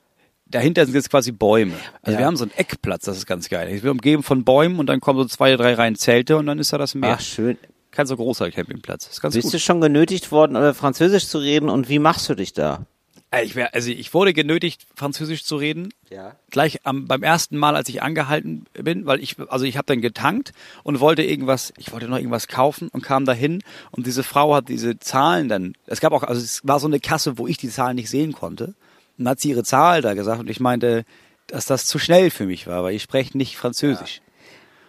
dahinter 0.47 0.85
sind 0.85 0.95
jetzt 0.95 1.11
quasi 1.11 1.33
Bäume. 1.33 1.75
Also 2.03 2.13
Ja. 2.15 2.19
wir 2.21 2.27
haben 2.27 2.37
so 2.37 2.45
einen 2.45 2.53
Eckplatz, 2.57 3.05
das 3.05 3.17
ist 3.17 3.27
ganz 3.27 3.49
geil. 3.49 3.73
Ich 3.75 3.83
bin 3.83 3.91
umgeben 3.91 4.23
von 4.23 4.45
Bäumen 4.45 4.79
und 4.79 4.87
dann 4.87 5.01
kommen 5.01 5.19
so 5.21 5.25
zwei, 5.27 5.55
drei 5.57 5.75
Reihen 5.75 5.97
Zelte 5.97 6.37
und 6.37 6.47
dann 6.47 6.59
ist 6.59 6.73
da 6.73 6.79
das 6.79 6.95
Meer. 6.95 7.17
Ach, 7.19 7.21
schön. 7.21 7.57
Kein 7.93 8.07
so 8.07 8.17
großer 8.17 8.51
Campingplatz. 8.51 9.09
Ist 9.09 9.21
ganz 9.21 9.35
Bist 9.35 9.47
gut. 9.47 9.55
du 9.55 9.59
schon 9.59 9.81
genötigt 9.81 10.31
worden, 10.31 10.55
äh, 10.57 10.75
Französisch 10.75 11.27
zu 11.27 11.39
reden 11.39 11.69
und 11.69 11.89
wie 11.89 11.99
machst 11.99 12.29
du 12.29 12.35
dich 12.35 12.53
da? 12.53 12.87
Äh, 13.31 13.45
Ich, 13.45 13.55
wär, 13.55 13.75
also 13.75 13.91
ich 13.91 14.13
wurde 14.15 14.33
genötigt, 14.33 14.87
Französisch 14.95 15.45
zu 15.45 15.57
reden. 15.57 15.93
Ja. 16.11 16.37
Gleich 16.51 16.81
am, 16.85 17.07
beim 17.07 17.23
ersten 17.23 17.57
Mal, 17.57 17.77
als 17.77 17.89
ich 17.89 18.03
angehalten 18.03 18.67
bin, 18.75 19.07
weil 19.07 19.21
ich, 19.23 19.37
also 19.49 19.65
ich 19.65 19.77
habe 19.77 19.87
dann 19.87 20.01
getankt 20.01 20.53
und 20.83 21.01
wollte 21.01 21.23
irgendwas, 21.23 21.73
ich 21.77 21.93
wollte 21.93 22.09
noch 22.09 22.17
irgendwas 22.17 22.49
kaufen 22.49 22.89
und 22.89 23.03
kam 23.03 23.25
dahin 23.25 23.63
und 23.91 24.07
diese 24.07 24.23
Frau 24.23 24.55
hat 24.55 24.69
diese 24.69 24.99
Zahlen 24.99 25.49
dann, 25.49 25.75
es 25.87 26.01
gab 26.01 26.13
auch, 26.13 26.23
also 26.23 26.41
es 26.41 26.61
war 26.67 26.81
so 26.81 26.87
eine 26.87 27.01
Kasse, 27.01 27.39
wo 27.39 27.47
ich 27.47 27.57
die 27.57 27.69
Zahlen 27.69 27.97
nicht 27.97 28.11
sehen 28.11 28.33
konnte. 28.33 28.75
Und 29.19 29.25
dann 29.25 29.29
hat 29.31 29.41
sie 29.41 29.51
ihre 29.51 29.65
Zahl 29.65 30.03
da 30.03 30.15
gesagt 30.15 30.41
und 30.41 30.51
ich 30.51 30.61
meinte, 30.61 31.05
dass 31.47 31.67
das 31.67 31.87
zu 31.87 31.99
schnell 31.99 32.31
für 32.31 32.47
mich 32.47 32.67
war, 32.67 32.83
weil 32.83 32.95
ich 32.95 33.03
spreche 33.03 33.37
nicht 33.37 33.57
Französisch. 33.57 34.21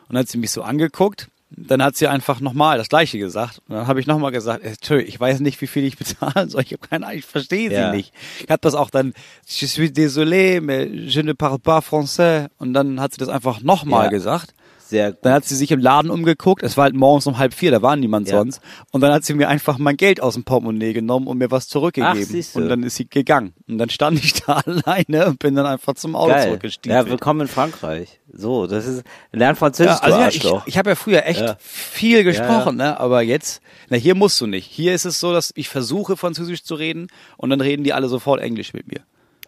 Und 0.08 0.16
dann 0.16 0.24
hat 0.24 0.30
sie 0.30 0.38
mich 0.38 0.52
so 0.52 0.64
angeguckt 0.64 1.30
Dann 1.54 1.84
hat 1.84 1.98
sie 1.98 2.08
einfach 2.08 2.40
nochmal 2.40 2.78
das 2.78 2.88
Gleiche 2.88 3.20
gesagt. 3.20 3.62
Und 3.68 3.76
dann 3.76 3.86
habe 3.88 4.00
ich 4.00 4.08
nochmal 4.08 4.32
gesagt, 4.32 4.64
Entschuldigung, 4.64 5.10
ich 5.10 5.20
weiß 5.20 5.42
nicht, 5.42 5.60
wie 5.60 5.68
viel 5.68 5.84
ich 5.84 5.98
bezahlen 6.00 6.50
soll. 6.50 6.62
Ich 6.62 6.72
habe 6.72 6.88
keine 6.88 7.06
Ahnung, 7.08 7.20
ich 7.20 7.26
verstehe 7.26 7.70
sie 7.70 7.76
Ja. 7.76 7.92
nicht. 7.94 8.14
Ich 8.40 8.50
habe 8.50 8.62
das 8.62 8.74
auch 8.74 8.90
dann, 8.90 9.14
je 9.46 9.68
suis 9.68 9.92
désolé, 9.92 10.62
mais 10.62 10.88
je 10.92 11.24
ne 11.24 11.36
parle 11.36 11.60
pas 11.60 11.82
français. 11.86 12.48
Und 12.58 12.74
dann 12.74 13.02
hat 13.02 13.12
sie 13.14 13.18
das 13.18 13.28
einfach 13.30 13.62
nochmal 13.62 14.06
Ja. 14.06 14.10
gesagt. 14.12 14.54
Sehr 14.92 15.12
gut. 15.14 15.20
Dann 15.24 15.34
hat 15.34 15.46
sie 15.46 15.56
sich 15.56 15.72
im 15.72 15.80
Laden 15.80 16.12
umgeguckt. 16.12 16.64
Es 16.64 16.76
war 16.76 16.84
halt 16.84 16.96
morgens 16.96 17.26
um 17.26 17.38
halb 17.38 17.54
vier, 17.54 17.72
da 17.72 17.82
war 17.82 17.96
niemand 17.96 18.28
Ja. 18.30 18.38
sonst. 18.38 18.62
Und 18.92 19.00
dann 19.02 19.14
hat 19.14 19.24
sie 19.24 19.34
mir 19.34 19.48
einfach 19.48 19.78
mein 19.78 19.96
Geld 19.96 20.22
aus 20.22 20.34
dem 20.34 20.44
Portemonnaie 20.44 20.92
genommen 20.92 21.28
und 21.28 21.38
mir 21.38 21.50
was 21.50 21.68
zurückgegeben. 21.70 22.24
siehste. 22.26 22.60
und 22.60 22.68
dann 22.68 22.84
ist 22.84 22.96
sie 22.98 23.10
gegangen. 23.10 23.54
Und 23.70 23.78
dann 23.78 23.90
stand 23.90 24.24
ich 24.24 24.34
da 24.44 24.62
alleine 24.66 25.28
und 25.28 25.40
bin 25.40 25.56
dann 25.56 25.66
einfach 25.66 25.94
zum 25.96 26.16
Auto 26.16 26.32
Geil. 26.34 26.44
zurückgestiefelt. 26.48 27.06
Ja, 27.06 27.10
willkommen 27.10 27.42
in 27.42 27.48
Frankreich. 27.48 28.20
So, 28.34 28.68
das 28.68 28.86
ist, 28.86 29.04
lern 29.32 29.56
Französisch, 29.56 29.94
Ja, 29.96 30.00
also 30.00 30.20
ja, 30.20 30.28
ich, 30.28 30.46
ich 30.68 30.78
habe 30.78 30.90
ja 30.92 30.96
früher 30.96 31.26
echt 31.26 31.40
Ja. 31.42 31.56
viel 31.60 32.24
gesprochen, 32.26 32.76
ne? 32.78 33.00
aber 33.00 33.22
jetzt, 33.22 33.62
na 33.90 33.98
hier 33.98 34.16
musst 34.16 34.40
du 34.42 34.48
nicht. 34.48 34.68
Hier 34.68 34.94
ist 34.94 35.06
es 35.06 35.20
so, 35.20 35.32
dass 35.34 35.52
ich 35.56 35.70
versuche 35.70 36.18
Französisch 36.18 36.64
zu 36.64 36.76
reden 36.76 37.08
und 37.38 37.50
dann 37.50 37.62
reden 37.62 37.84
die 37.84 37.94
alle 37.94 38.08
sofort 38.10 38.42
Englisch 38.42 38.74
mit 38.74 38.88
mir. 38.88 39.02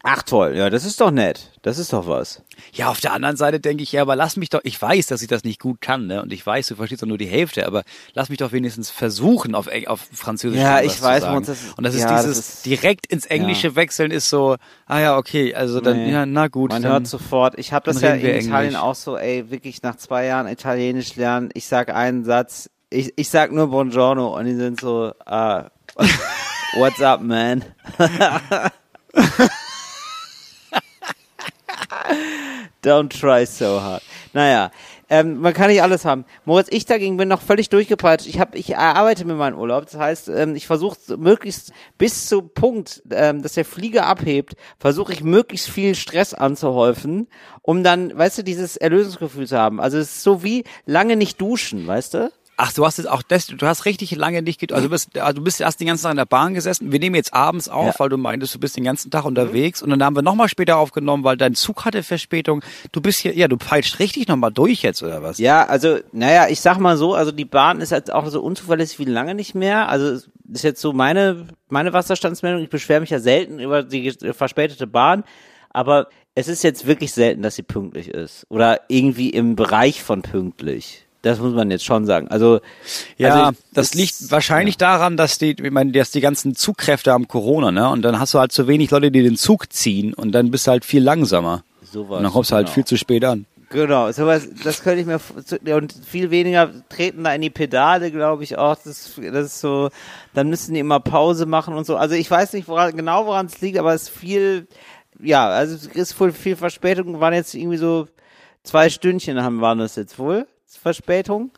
Ach 0.05 0.21
toll, 0.21 0.53
ja, 0.57 0.69
das 0.69 0.83
ist 0.83 0.99
doch 0.99 1.11
nett. 1.11 1.49
Das 1.61 1.77
ist 1.77 1.93
doch 1.93 2.05
was. 2.07 2.41
Ja, 2.73 2.89
auf 2.89 2.99
der 2.99 3.13
anderen 3.13 3.37
Seite 3.37 3.61
denke 3.61 3.83
ich, 3.83 3.93
ja, 3.93 4.01
aber 4.01 4.17
lass 4.17 4.35
mich 4.35 4.49
doch, 4.49 4.59
ich 4.65 4.79
weiß, 4.81 5.07
dass 5.07 5.21
ich 5.21 5.29
das 5.29 5.45
nicht 5.45 5.61
gut 5.61 5.79
kann, 5.79 6.07
ne? 6.07 6.21
Und 6.21 6.33
ich 6.33 6.45
weiß, 6.45 6.67
du 6.67 6.75
verstehst 6.75 7.01
doch 7.03 7.07
nur 7.07 7.17
die 7.17 7.25
Hälfte, 7.25 7.65
aber 7.65 7.83
lass 8.13 8.27
mich 8.27 8.37
doch 8.37 8.51
wenigstens 8.51 8.89
versuchen, 8.89 9.55
auf, 9.55 9.69
auf 9.87 10.01
Französisch 10.11 10.59
Ja, 10.59 10.81
ich 10.81 10.97
zu 10.97 11.03
weiß, 11.03 11.21
sagen. 11.21 11.33
Moritz, 11.35 11.47
das- 11.47 11.73
Und 11.77 11.85
das 11.85 11.95
ist 11.95 12.01
ja, 12.01 12.09
das 12.09 12.23
dieses 12.25 12.37
ist- 12.39 12.65
direkt 12.65 13.05
ins 13.07 13.25
Englische 13.27 13.77
wechseln 13.77 14.11
ist 14.11 14.29
so, 14.29 14.57
ah 14.87 14.99
ja, 14.99 15.15
okay, 15.17 15.55
also 15.55 15.79
dann, 15.79 15.95
Nee. 16.03 16.11
ja, 16.11 16.25
na 16.25 16.49
gut. 16.49 16.71
Man 16.71 16.81
dann, 16.81 16.91
hört 16.91 17.07
sofort. 17.07 17.57
Ich 17.57 17.71
habe 17.71 17.85
das 17.85 18.01
ja 18.01 18.09
in 18.13 18.19
Italien 18.25 18.49
Englisch. 18.73 18.75
auch 18.81 18.95
so, 18.95 19.15
ey, 19.17 19.49
wirklich 19.51 19.83
nach 19.83 19.95
zwei 19.95 20.25
Jahren 20.25 20.47
Italienisch 20.47 21.15
lernen. 21.15 21.49
Ich 21.53 21.65
sag 21.67 21.89
einen 21.95 22.25
Satz, 22.25 22.69
ich, 22.89 23.13
ich 23.15 23.29
sag 23.29 23.53
nur 23.53 23.67
Buongiorno 23.67 24.37
und 24.37 24.43
die 24.47 24.55
sind 24.55 24.81
so, 24.81 25.13
ah, 25.25 25.69
what's 26.75 27.01
up, 27.01 27.21
man? 27.21 27.63
Don't 32.83 33.09
try 33.09 33.45
so 33.45 33.81
hard. 33.81 34.01
Naja, 34.33 34.71
ähm, 35.09 35.39
man 35.39 35.53
kann 35.53 35.69
nicht 35.69 35.81
alles 35.81 36.05
haben. 36.05 36.25
Moritz, 36.43 36.67
ich 36.71 36.85
dagegen 36.85 37.17
bin 37.17 37.27
noch 37.27 37.41
völlig 37.41 37.69
durchgepeitscht. 37.69 38.27
Ich 38.27 38.39
habe, 38.39 38.57
ich 38.57 38.77
arbeite 38.77 39.25
mit 39.25 39.37
meinem 39.37 39.57
Urlaub. 39.57 39.85
Das 39.85 39.95
heißt, 39.95 40.29
ähm, 40.29 40.55
ich 40.55 40.67
versuche 40.67 40.97
möglichst 41.17 41.71
bis 41.97 42.27
zum 42.27 42.49
Punkt, 42.49 43.03
ähm, 43.11 43.41
dass 43.41 43.53
der 43.53 43.63
Flieger 43.63 44.05
abhebt, 44.07 44.55
versuche 44.79 45.13
ich 45.13 45.23
möglichst 45.23 45.69
viel 45.69 45.95
Stress 45.95 46.33
anzuhäufen, 46.33 47.27
um 47.61 47.83
dann, 47.83 48.17
weißt 48.17 48.39
du, 48.39 48.43
dieses 48.43 48.75
Erlösungsgefühl 48.75 49.47
zu 49.47 49.57
haben. 49.57 49.79
Also 49.79 49.97
es 49.97 50.15
ist 50.15 50.23
so 50.23 50.43
wie 50.43 50.63
lange 50.85 51.15
nicht 51.15 51.39
duschen, 51.39 51.85
weißt 51.85 52.15
du? 52.15 52.31
Ach, 52.55 52.71
du 52.71 52.85
hast 52.85 52.97
jetzt 52.99 53.07
auch 53.07 53.23
das, 53.23 53.47
du 53.47 53.65
hast 53.65 53.85
richtig 53.85 54.11
lange 54.15 54.43
nicht, 54.43 54.59
get- 54.59 54.71
also 54.71 54.85
du 54.85 54.91
bist, 54.91 55.17
also 55.17 55.37
du 55.37 55.43
bist 55.43 55.59
erst 55.59 55.79
den 55.79 55.87
ganzen 55.87 56.03
Tag 56.03 56.11
in 56.11 56.17
der 56.17 56.25
Bahn 56.27 56.53
gesessen. 56.53 56.91
Wir 56.91 56.99
nehmen 56.99 57.15
jetzt 57.15 57.33
abends 57.33 57.67
auf, 57.67 57.87
Ja. 57.87 57.99
weil 57.99 58.09
du 58.09 58.17
meintest, 58.17 58.53
du 58.53 58.59
bist 58.59 58.77
den 58.77 58.83
ganzen 58.83 59.09
Tag 59.09 59.25
unterwegs 59.25 59.81
und 59.81 59.89
dann 59.89 60.03
haben 60.03 60.15
wir 60.15 60.21
nochmal 60.21 60.49
später 60.49 60.77
aufgenommen, 60.77 61.23
weil 61.23 61.35
dein 61.35 61.55
Zug 61.55 61.83
hatte 61.83 62.03
Verspätung. 62.03 62.63
Du 62.91 63.01
bist 63.01 63.19
hier, 63.19 63.35
ja, 63.35 63.47
du 63.47 63.57
peitscht 63.57 63.97
richtig 63.97 64.27
nochmal 64.27 64.51
durch 64.51 64.83
jetzt 64.83 65.01
oder 65.01 65.23
was? 65.23 65.39
Ja, 65.39 65.65
also, 65.65 65.97
naja, 66.11 66.47
ich 66.47 66.61
sag 66.61 66.77
mal 66.77 66.95
so, 66.95 67.15
also 67.15 67.31
die 67.31 67.45
Bahn 67.45 67.81
ist 67.81 67.89
jetzt 67.91 68.13
auch 68.13 68.27
so 68.27 68.39
unzuverlässig 68.43 68.99
wie 68.99 69.05
lange 69.05 69.33
nicht 69.33 69.55
mehr. 69.55 69.89
Also 69.89 70.23
ist 70.51 70.63
jetzt 70.63 70.79
so 70.79 70.93
meine, 70.93 71.47
meine 71.69 71.91
Wasserstandsmeldung. 71.91 72.61
Ich 72.61 72.69
beschwere 72.69 73.01
mich 73.01 73.09
ja 73.09 73.19
selten 73.19 73.57
über 73.59 73.81
die 73.81 74.13
verspätete 74.33 74.85
Bahn, 74.85 75.23
aber 75.71 76.07
es 76.35 76.47
ist 76.47 76.63
jetzt 76.63 76.85
wirklich 76.85 77.13
selten, 77.13 77.41
dass 77.41 77.55
sie 77.55 77.63
pünktlich 77.63 78.09
ist. 78.09 78.45
Oder 78.49 78.81
irgendwie 78.89 79.31
im 79.31 79.55
Bereich 79.55 80.03
von 80.03 80.21
pünktlich. 80.21 81.05
Das 81.23 81.39
muss 81.39 81.53
man 81.53 81.71
jetzt 81.71 81.85
schon 81.85 82.05
sagen. 82.05 82.27
Also, 82.27 82.59
Ja, 83.17 83.45
also, 83.45 83.57
das 83.71 83.93
liegt 83.93 84.29
wahrscheinlich 84.29 84.75
daran, 84.75 85.15
dass 85.15 85.37
die, 85.37 85.51
ich 85.51 85.71
meine, 85.71 85.93
dass 85.93 86.11
die 86.11 86.19
ganzen 86.19 86.53
Zugkräfte 86.53 87.13
haben 87.13 87.29
Corona, 87.29 87.71
ne? 87.71 87.89
Und 87.89 88.01
dann 88.01 88.19
hast 88.19 88.33
du 88.33 88.39
halt 88.39 88.51
zu 88.51 88.67
wenig 88.67 88.91
Leute, 88.91 89.09
die 89.09 89.23
den 89.23 89.37
Zug 89.37 89.71
ziehen 89.71 90.13
und 90.13 90.33
dann 90.33 90.51
bist 90.51 90.67
du 90.67 90.71
halt 90.71 90.83
viel 90.83 91.01
langsamer. 91.01 91.63
Sowas, 91.81 92.17
und 92.17 92.23
dann 92.23 92.31
kommst 92.33 92.51
du 92.51 92.55
halt 92.55 92.67
genau. 92.67 92.73
viel 92.73 92.85
zu 92.85 92.97
spät 92.97 93.23
an. 93.23 93.45
Genau, 93.69 94.11
sowas, 94.11 94.49
das 94.65 94.83
könnte 94.83 94.99
ich 94.99 95.07
mir 95.07 95.75
und 95.75 95.95
viel 96.05 96.29
weniger 96.29 96.69
treten 96.89 97.23
da 97.23 97.33
in 97.33 97.41
die 97.41 97.49
Pedale, 97.49 98.11
glaube 98.11 98.43
ich 98.43 98.57
auch. 98.57 98.75
Das, 98.75 99.13
das 99.15 99.45
ist 99.45 99.61
so, 99.61 99.89
dann 100.33 100.49
müssen 100.49 100.73
die 100.73 100.81
immer 100.81 100.99
Pause 100.99 101.45
machen 101.45 101.73
und 101.73 101.85
so. 101.85 101.95
Also 101.95 102.15
ich 102.15 102.29
weiß 102.29 102.51
nicht 102.51 102.67
woran, 102.67 102.97
genau 102.97 103.25
woran 103.25 103.45
es 103.45 103.61
liegt, 103.61 103.77
aber 103.77 103.93
es 103.93 104.03
ist 104.03 104.09
viel, 104.09 104.67
ja, 105.21 105.47
also 105.47 105.75
es 105.75 105.87
ist 105.87 106.19
wohl 106.19 106.33
viel 106.33 106.57
Verspätung. 106.57 107.21
Waren 107.21 107.33
jetzt 107.33 107.55
irgendwie 107.55 107.77
so 107.77 108.09
zwei 108.63 108.89
Stündchen 108.89 109.41
haben 109.41 109.61
waren 109.61 109.79
das 109.79 109.95
jetzt 109.95 110.19
wohl 110.19 110.45
Verspätung. 110.77 111.51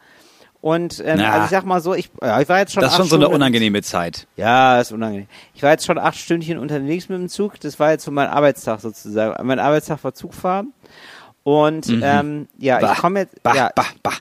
Und 0.62 1.00
ähm, 1.06 1.18
Na. 1.20 1.32
also 1.32 1.46
ich 1.46 1.52
sag 1.52 1.64
mal 1.66 1.80
so, 1.80 1.94
ich, 1.94 2.10
ja, 2.24 2.42
ich 2.42 2.50
war 2.50 2.58
jetzt 2.58 2.74
schon 2.74 2.82
Das 2.82 2.94
ist 2.94 2.98
schon 2.98 3.06
so 3.08 3.16
eine 3.16 3.26
Stunden- 3.26 3.36
unangenehme 3.36 3.84
Zeit. 3.84 4.26
ja, 4.36 4.80
ist 4.82 4.92
unangenehm. 4.92 5.28
Ich 5.54 5.62
war 5.62 5.70
jetzt 5.72 5.86
schon 5.86 6.00
acht 6.00 6.16
Stündchen 6.18 6.58
unterwegs 6.58 7.08
mit 7.08 7.20
dem 7.20 7.30
Zug. 7.30 7.60
Das 7.60 7.80
war 7.80 7.92
jetzt 7.92 8.04
so 8.04 8.10
mein 8.12 8.28
Arbeitstag 8.28 8.80
sozusagen. 8.82 9.46
Mein 9.46 9.60
Arbeitstag 9.60 10.04
war 10.04 10.14
Zugfahren. 10.16 10.74
Und 11.44 11.88
ähm, 12.02 12.48
ja, 12.58 12.78
Mhm. 12.78 12.82
Bah, 12.82 12.94
ich 12.94 12.98
komme 13.00 13.20
jetzt. 13.20 13.44
Bah, 13.44 13.54
ja, 13.56 13.70
bah, 13.76 13.86
bah. 14.02 14.14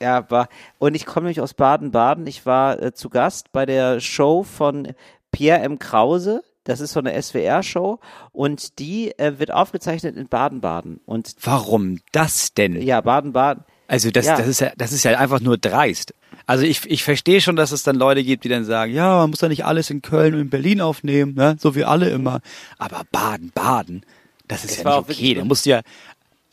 ja, 0.00 0.20
bah. 0.22 0.48
Und 0.78 0.96
ich 0.96 1.06
komme 1.06 1.26
nämlich 1.26 1.40
aus 1.40 1.54
Baden-Baden. 1.54 2.26
Ich 2.26 2.44
war 2.44 2.82
äh, 2.82 2.92
zu 2.92 3.08
Gast 3.08 3.52
bei 3.52 3.64
der 3.64 4.00
Show 4.00 4.42
von 4.42 4.88
Pierre 5.30 5.60
M. 5.60 5.78
Krause. 5.78 6.42
Das 6.64 6.80
ist 6.80 6.92
so 6.94 6.98
eine 7.00 7.20
SWR-Show 7.22 8.00
und 8.32 8.78
die 8.78 9.16
äh, 9.18 9.38
wird 9.38 9.52
aufgezeichnet 9.52 10.16
in 10.16 10.28
Baden-Baden. 10.28 10.98
Und 11.04 11.36
Warum 11.42 12.00
das 12.12 12.54
denn? 12.54 12.80
ja, 12.82 13.00
Baden-Baden. 13.02 13.64
Also 13.86 14.10
das, 14.10 14.26
Ja. 14.26 14.36
das 14.38 14.48
ist 14.48 14.60
ja, 14.60 14.72
das 14.76 14.92
ist 14.92 15.04
ja 15.04 15.18
einfach 15.18 15.40
nur 15.40 15.58
dreist. 15.58 16.14
Also 16.46 16.64
ich, 16.64 16.84
ich 16.90 17.04
verstehe 17.04 17.40
schon, 17.40 17.56
dass 17.56 17.72
es 17.72 17.82
dann 17.82 17.96
Leute 17.96 18.22
gibt, 18.22 18.44
die 18.44 18.48
dann 18.48 18.64
sagen, 18.64 18.92
ja, 18.92 19.18
man 19.18 19.30
muss 19.30 19.40
ja 19.40 19.48
nicht 19.48 19.64
alles 19.64 19.90
in 19.90 20.02
Köln 20.02 20.34
und 20.34 20.40
in 20.40 20.50
Berlin 20.50 20.80
aufnehmen, 20.80 21.34
ne? 21.34 21.56
so 21.58 21.74
wie 21.74 21.84
alle 21.84 22.10
immer. 22.10 22.40
Aber 22.78 23.02
Baden, 23.12 23.50
Baden, 23.54 24.04
das 24.48 24.64
ist 24.64 24.72
Es 24.78 24.82
ja 24.82 24.98
nicht 25.00 25.10
okay. 25.10 25.34
Da 25.34 25.44
musst 25.44 25.64
du 25.64 25.70
ja, 25.70 25.80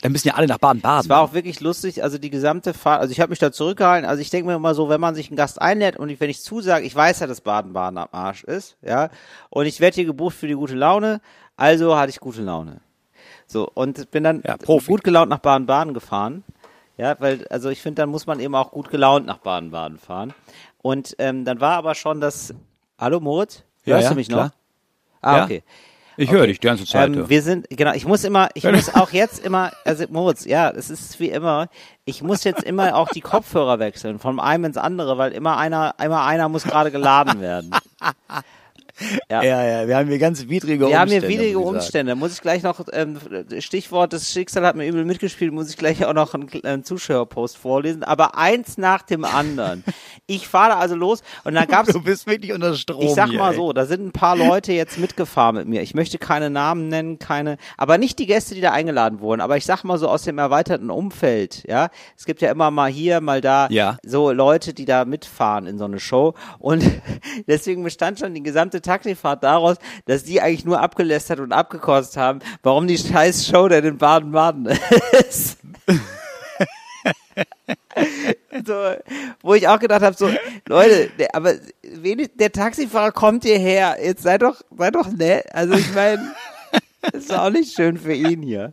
da 0.00 0.08
müssen 0.08 0.28
ja 0.28 0.34
alle 0.34 0.46
nach 0.46 0.58
Baden, 0.58 0.80
Baden. 0.80 1.02
Es 1.02 1.08
war 1.10 1.20
auch 1.20 1.32
wirklich 1.34 1.60
lustig, 1.60 2.02
also 2.02 2.16
die 2.18 2.30
gesamte 2.30 2.74
Fahrt, 2.74 3.00
also 3.02 3.12
ich 3.12 3.20
habe 3.20 3.30
mich 3.30 3.38
da 3.38 3.52
zurückgehalten, 3.52 4.08
also 4.08 4.20
ich 4.20 4.30
denke 4.30 4.48
mir 4.48 4.56
immer 4.56 4.74
so, 4.74 4.88
wenn 4.88 5.00
man 5.00 5.14
sich 5.14 5.28
einen 5.28 5.36
Gast 5.36 5.60
einlädt 5.60 5.96
und 5.98 6.08
ich, 6.08 6.20
wenn 6.20 6.30
ich 6.30 6.40
zusage, 6.42 6.84
ich 6.86 6.94
weiß 6.94 7.20
ja, 7.20 7.26
dass 7.26 7.40
Baden-Baden 7.42 7.98
am 7.98 8.08
Arsch 8.12 8.44
ist, 8.44 8.76
ja, 8.82 9.10
und 9.50 9.66
ich 9.66 9.80
werde 9.80 9.94
hier 9.94 10.04
gebucht 10.06 10.36
für 10.36 10.48
die 10.48 10.54
gute 10.54 10.74
Laune, 10.74 11.20
also 11.56 11.96
hatte 11.96 12.10
ich 12.10 12.18
gute 12.20 12.42
Laune. 12.42 12.80
So, 13.46 13.68
und 13.74 14.10
bin 14.10 14.24
dann 14.24 14.42
Ja, 14.46 14.56
gut 14.56 15.04
gelaunt 15.04 15.28
nach 15.28 15.38
Baden-Baden 15.40 15.92
gefahren, 15.94 16.42
ja, 16.96 17.16
weil, 17.20 17.46
also 17.48 17.70
ich 17.70 17.80
finde, 17.82 18.02
dann 18.02 18.10
muss 18.10 18.26
man 18.26 18.40
eben 18.40 18.54
auch 18.54 18.70
gut 18.70 18.90
gelaunt 18.90 19.26
nach 19.26 19.38
Baden-Baden 19.38 19.98
fahren. 19.98 20.34
Und 20.82 21.14
ähm, 21.18 21.44
dann 21.44 21.60
war 21.60 21.76
aber 21.76 21.94
schon 21.94 22.20
das, 22.20 22.54
hallo 22.98 23.20
Moritz, 23.20 23.62
Ja, 23.84 23.94
hörst 23.94 24.04
ja, 24.04 24.10
du 24.10 24.16
mich 24.16 24.28
noch? 24.28 24.36
klar. 24.36 24.52
Ah, 25.20 25.36
Ja. 25.38 25.44
okay. 25.44 25.62
ich 26.16 26.30
höre 26.30 26.46
dich 26.46 26.58
die 26.60 26.66
ganze 26.66 26.84
Zeit. 26.84 27.08
Ähm, 27.08 27.28
wir 27.28 27.42
sind, 27.42 27.68
genau, 27.70 27.92
ich 27.92 28.04
muss 28.06 28.24
immer, 28.24 28.48
ich 28.54 28.64
muss 28.64 28.92
auch 28.94 29.10
jetzt 29.12 29.44
immer, 29.44 29.70
also 29.84 30.04
Moritz, 30.10 30.44
ja, 30.44 30.70
es 30.70 30.90
ist 30.90 31.18
wie 31.20 31.30
immer, 31.30 31.68
ich 32.04 32.22
muss 32.22 32.44
jetzt 32.44 32.62
immer 32.64 32.96
auch 32.96 33.08
die 33.10 33.20
Kopfhörer 33.20 33.78
wechseln, 33.78 34.18
von 34.18 34.38
einem 34.40 34.64
ins 34.64 34.76
andere, 34.76 35.16
weil 35.18 35.32
immer 35.32 35.56
einer, 35.56 35.94
immer 36.02 36.24
einer 36.24 36.48
muss 36.48 36.64
gerade 36.64 36.90
geladen 36.90 37.40
werden. 37.40 37.70
Ja. 39.30 39.42
ja, 39.42 39.64
ja, 39.66 39.88
wir 39.88 39.96
haben 39.96 40.08
hier 40.08 40.18
ganz 40.18 40.46
widrige 40.48 40.86
Wir 40.86 40.98
haben 40.98 41.04
Umstände. 41.08 41.26
hier 41.28 41.38
widrige 41.38 41.58
muss 41.58 41.62
ich 41.62 41.64
sagen. 41.72 41.76
Umstände. 41.76 42.14
Muss 42.14 42.32
ich 42.34 42.40
gleich 42.42 42.62
noch, 42.62 42.80
ähm, 42.92 43.18
Stichwort, 43.58 44.12
das 44.12 44.30
Schicksal 44.30 44.66
hat 44.66 44.76
mir 44.76 44.86
übel 44.86 45.04
mitgespielt, 45.04 45.52
muss 45.52 45.70
ich 45.70 45.76
gleich 45.78 46.04
auch 46.04 46.12
noch 46.12 46.34
einen, 46.34 46.48
einen 46.64 46.84
Zuschauerpost 46.84 47.56
vorlesen. 47.56 48.04
Aber 48.04 48.36
eins 48.36 48.76
nach 48.76 49.02
dem 49.02 49.24
anderen. 49.24 49.82
Ich 50.26 50.46
fahre 50.46 50.76
also 50.76 50.94
los 50.94 51.22
und 51.44 51.54
dann 51.54 51.66
gab's 51.68 51.92
Du 51.92 52.02
bist 52.02 52.26
wirklich 52.26 52.52
unter 52.52 52.74
Strom. 52.74 53.02
Ich 53.02 53.14
sag 53.14 53.30
hier, 53.30 53.38
mal 53.38 53.50
ey. 53.52 53.56
so, 53.56 53.72
da 53.72 53.86
sind 53.86 54.04
ein 54.06 54.12
paar 54.12 54.36
Leute 54.36 54.72
jetzt 54.72 54.98
mitgefahren 54.98 55.56
mit 55.56 55.68
mir. 55.68 55.82
Ich 55.82 55.94
möchte 55.94 56.18
keine 56.18 56.50
Namen 56.50 56.88
nennen, 56.88 57.18
keine, 57.18 57.56
aber 57.78 57.96
nicht 57.98 58.18
die 58.18 58.26
Gäste, 58.26 58.54
die 58.54 58.60
da 58.60 58.72
eingeladen 58.72 59.20
wurden. 59.20 59.40
Aber 59.40 59.56
ich 59.56 59.64
sag 59.64 59.84
mal 59.84 59.98
so 59.98 60.08
aus 60.08 60.22
dem 60.24 60.38
erweiterten 60.38 60.90
Umfeld, 60.90 61.64
ja. 61.66 61.88
Es 62.16 62.24
gibt 62.26 62.42
ja 62.42 62.50
immer 62.50 62.70
mal 62.70 62.90
hier, 62.90 63.20
mal 63.20 63.40
da, 63.40 63.68
Ja. 63.70 63.96
so 64.04 64.30
Leute, 64.32 64.74
die 64.74 64.84
da 64.84 65.04
mitfahren 65.06 65.66
in 65.66 65.78
so 65.78 65.84
eine 65.86 65.98
Show. 65.98 66.34
Und 66.58 66.84
deswegen 67.46 67.82
bestand 67.82 68.18
schon 68.18 68.34
die 68.34 68.42
gesamte 68.42 68.81
Taxifahrt 68.82 69.44
daraus, 69.44 69.76
dass 70.06 70.24
die 70.24 70.40
eigentlich 70.40 70.64
nur 70.64 70.80
abgelästert 70.80 71.40
und 71.40 71.52
abgekostet 71.52 72.20
haben, 72.20 72.40
warum 72.62 72.86
die 72.86 72.98
scheiß 72.98 73.46
Show 73.46 73.68
denn 73.68 73.84
in 73.84 73.98
Baden-Baden 73.98 74.68
ist. 75.28 75.58
so, 78.66 78.94
wo 79.42 79.54
ich 79.54 79.68
auch 79.68 79.78
gedacht 79.78 80.02
habe, 80.02 80.16
so, 80.16 80.30
Leute, 80.66 81.10
der, 81.18 81.34
aber 81.34 81.54
wenig, 81.82 82.30
der 82.34 82.52
Taxifahrer 82.52 83.12
kommt 83.12 83.44
hierher, 83.44 83.96
jetzt 84.02 84.22
sei 84.22 84.38
doch, 84.38 84.62
sei 84.76 84.90
doch 84.90 85.10
nett. 85.10 85.46
Also 85.54 85.74
ich 85.74 85.94
meine, 85.94 86.34
ist 87.12 87.32
auch 87.32 87.50
nicht 87.50 87.74
schön 87.74 87.96
für 87.96 88.14
ihn 88.14 88.42
hier. 88.42 88.72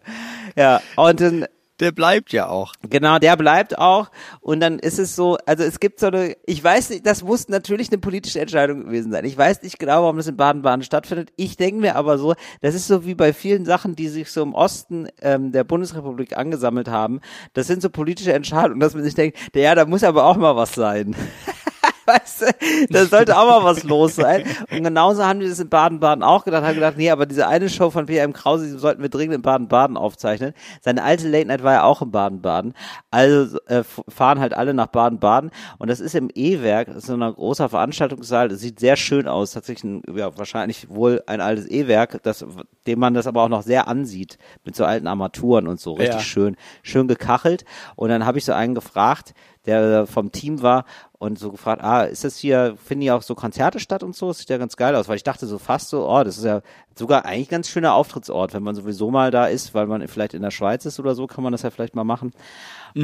Ja, 0.56 0.82
und 0.95 1.22
dann, 1.22 1.45
Der 1.80 1.92
bleibt 1.92 2.34
ja 2.34 2.50
auch. 2.50 2.74
Genau, 2.89 3.20
der 3.20 3.38
bleibt 3.38 3.78
auch. 3.78 4.12
Und 4.42 4.60
dann 4.60 4.80
ist 4.80 5.00
es 5.00 5.15
so, 5.15 5.38
also 5.46 5.63
es 5.63 5.80
gibt 5.80 6.00
so 6.00 6.08
eine, 6.08 6.36
ich 6.46 6.62
weiß 6.63 6.89
nicht, 6.89 7.06
das 7.06 7.24
muss 7.24 7.48
natürlich 7.48 7.89
eine 7.89 8.00
politische 8.00 8.42
Entscheidung 8.42 8.86
gewesen 8.86 9.12
sein. 9.12 9.24
Ich 9.24 9.38
weiß 9.38 9.63
nicht 9.63 9.80
genau, 9.80 10.04
warum 10.04 10.18
das 10.18 10.28
in 10.28 10.36
Baden-Baden 10.36 10.84
stattfindet. 10.84 11.32
Ich 11.38 11.56
denke 11.56 11.80
mir 11.80 11.96
aber 11.96 12.18
so, 12.18 12.36
das 12.62 12.76
ist 12.76 12.88
so 12.88 13.06
wie 13.06 13.15
bei 13.15 13.32
vielen 13.32 13.65
Sachen, 13.65 13.96
die 13.96 14.10
sich 14.10 14.30
so 14.32 14.44
im 14.44 14.54
Osten 14.54 15.08
ähm, 15.22 15.52
der 15.52 15.63
Bundesrepublik 15.63 16.36
angesammelt 16.36 16.89
haben. 16.89 17.22
Das 17.54 17.68
sind 17.68 17.82
so 17.82 17.89
politische 17.89 18.34
Entscheidungen, 18.34 18.80
dass 18.80 18.94
man 18.94 19.04
sich 19.04 19.15
denkt, 19.15 19.38
ja, 19.56 19.74
da 19.74 19.86
muss 19.86 20.04
aber 20.04 20.26
auch 20.26 20.38
mal 20.38 20.56
was 20.56 20.74
sein. 20.74 21.15
weißt 22.10 22.41
du, 22.41 22.45
da 22.89 23.06
sollte 23.06 23.38
auch 23.38 23.45
mal 23.48 23.63
was 23.63 23.84
los 23.84 24.15
sein. 24.15 24.43
Und 24.72 24.84
genauso 24.84 25.24
haben 25.26 25.39
wir 25.39 25.48
das 25.50 25.60
in 25.60 25.69
Baden-Baden 25.69 26.24
auch 26.24 26.43
gedacht, 26.45 26.63
haben 26.63 26.76
gedacht, 26.76 26.95
nee, 26.98 27.10
aber 27.10 27.26
diese 27.26 27.48
eine 27.48 27.69
Show 27.69 27.89
von 27.89 28.06
PM 28.08 28.34
Krause, 28.34 28.65
die 28.65 28.78
sollten 28.78 29.02
wir 29.02 29.10
dringend 29.10 29.36
in 29.36 29.41
Baden-Baden 29.41 29.98
aufzeichnen. 29.98 30.54
Seine 30.82 31.04
alte 31.04 31.28
Late 31.28 31.48
Night 31.48 31.63
war 31.63 31.74
ja 31.74 31.84
auch 31.84 32.02
in 32.02 32.12
Baden-Baden. 32.12 32.74
Also 33.12 33.60
äh, 33.67 33.84
fahren 34.08 34.39
halt 34.39 34.54
alle 34.54 34.74
nach 34.74 34.88
Baden-Baden 34.88 35.52
und 35.78 35.89
das 35.89 36.00
ist 36.00 36.15
im 36.15 36.30
E-Werk, 36.34 36.88
das 36.88 36.98
ist 36.98 37.06
so 37.08 37.13
ein 37.13 37.34
großer 37.34 37.69
Veranstaltungssaal, 37.69 38.50
das 38.50 38.60
sieht 38.60 38.80
sehr 38.80 38.95
schön 38.95 39.28
aus, 39.28 39.52
tatsächlich 39.52 39.84
ein, 39.84 40.02
ja, 40.15 40.38
wahrscheinlich 40.38 40.89
wohl 40.89 41.22
ein 41.28 41.41
altes 41.41 41.67
E-Werk, 41.69 42.22
das, 42.24 42.45
dem 42.88 43.00
man 43.00 43.13
das 43.13 43.28
aber 43.28 43.43
auch 43.43 43.50
noch 43.50 43.63
sehr 43.63 43.88
ansieht, 43.88 44.38
mit 44.65 44.76
so 44.76 44.86
alten 44.86 45.08
Armaturen 45.08 45.67
und 45.67 45.80
so, 45.80 45.93
richtig 45.93 46.15
Ja. 46.15 46.19
schön, 46.22 46.56
schön 46.82 47.08
gekachelt. 47.08 47.65
Und 47.95 48.10
dann 48.10 48.26
habe 48.26 48.38
ich 48.38 48.45
so 48.45 48.54
einen 48.54 48.76
gefragt, 48.76 49.34
der 49.65 50.08
vom 50.08 50.32
Team 50.32 50.62
war 50.62 50.86
und 51.19 51.38
so 51.38 51.51
gefragt, 51.51 51.84
ah, 51.84 52.03
ist 52.03 52.23
das 52.23 52.38
hier, 52.38 52.75
finden 52.84 53.01
hier 53.03 53.15
auch 53.15 53.21
so 53.21 53.36
Konzerte 53.36 53.79
statt 53.79 54.03
und 54.03 54.15
so? 54.15 54.29
Das 54.29 54.39
sieht 54.39 54.49
ja 54.49 54.58
ganz 54.58 54.75
geil 54.77 54.95
aus, 54.95 55.08
weil 55.08 55.17
ich 55.17 55.23
dachte 55.23 55.45
so 55.47 55.58
fast 55.60 55.89
so, 55.89 56.10
oh, 56.10 56.23
das 56.23 56.38
ist 56.38 56.45
ja 56.45 56.62
sogar 56.97 57.25
eigentlich 57.25 57.49
ein 57.49 57.51
ganz 57.51 57.69
schöner 57.69 57.93
Auftrittsort, 57.93 58.53
wenn 58.53 58.63
man 58.63 58.73
sowieso 58.73 59.12
mal 59.12 59.29
da 59.29 59.45
ist, 59.45 59.73
weil 59.73 59.86
man 59.86 60.08
vielleicht 60.08 60.34
in 60.34 60.41
der 60.41 60.51
Schweiz 60.51 60.86
ist 60.86 60.99
oder 60.99 61.15
so, 61.15 61.27
kann 61.27 61.43
man 61.43 61.51
das 61.51 61.62
ja 61.62 61.69
vielleicht 61.69 61.93
mal 61.95 62.03
machen. 62.05 62.32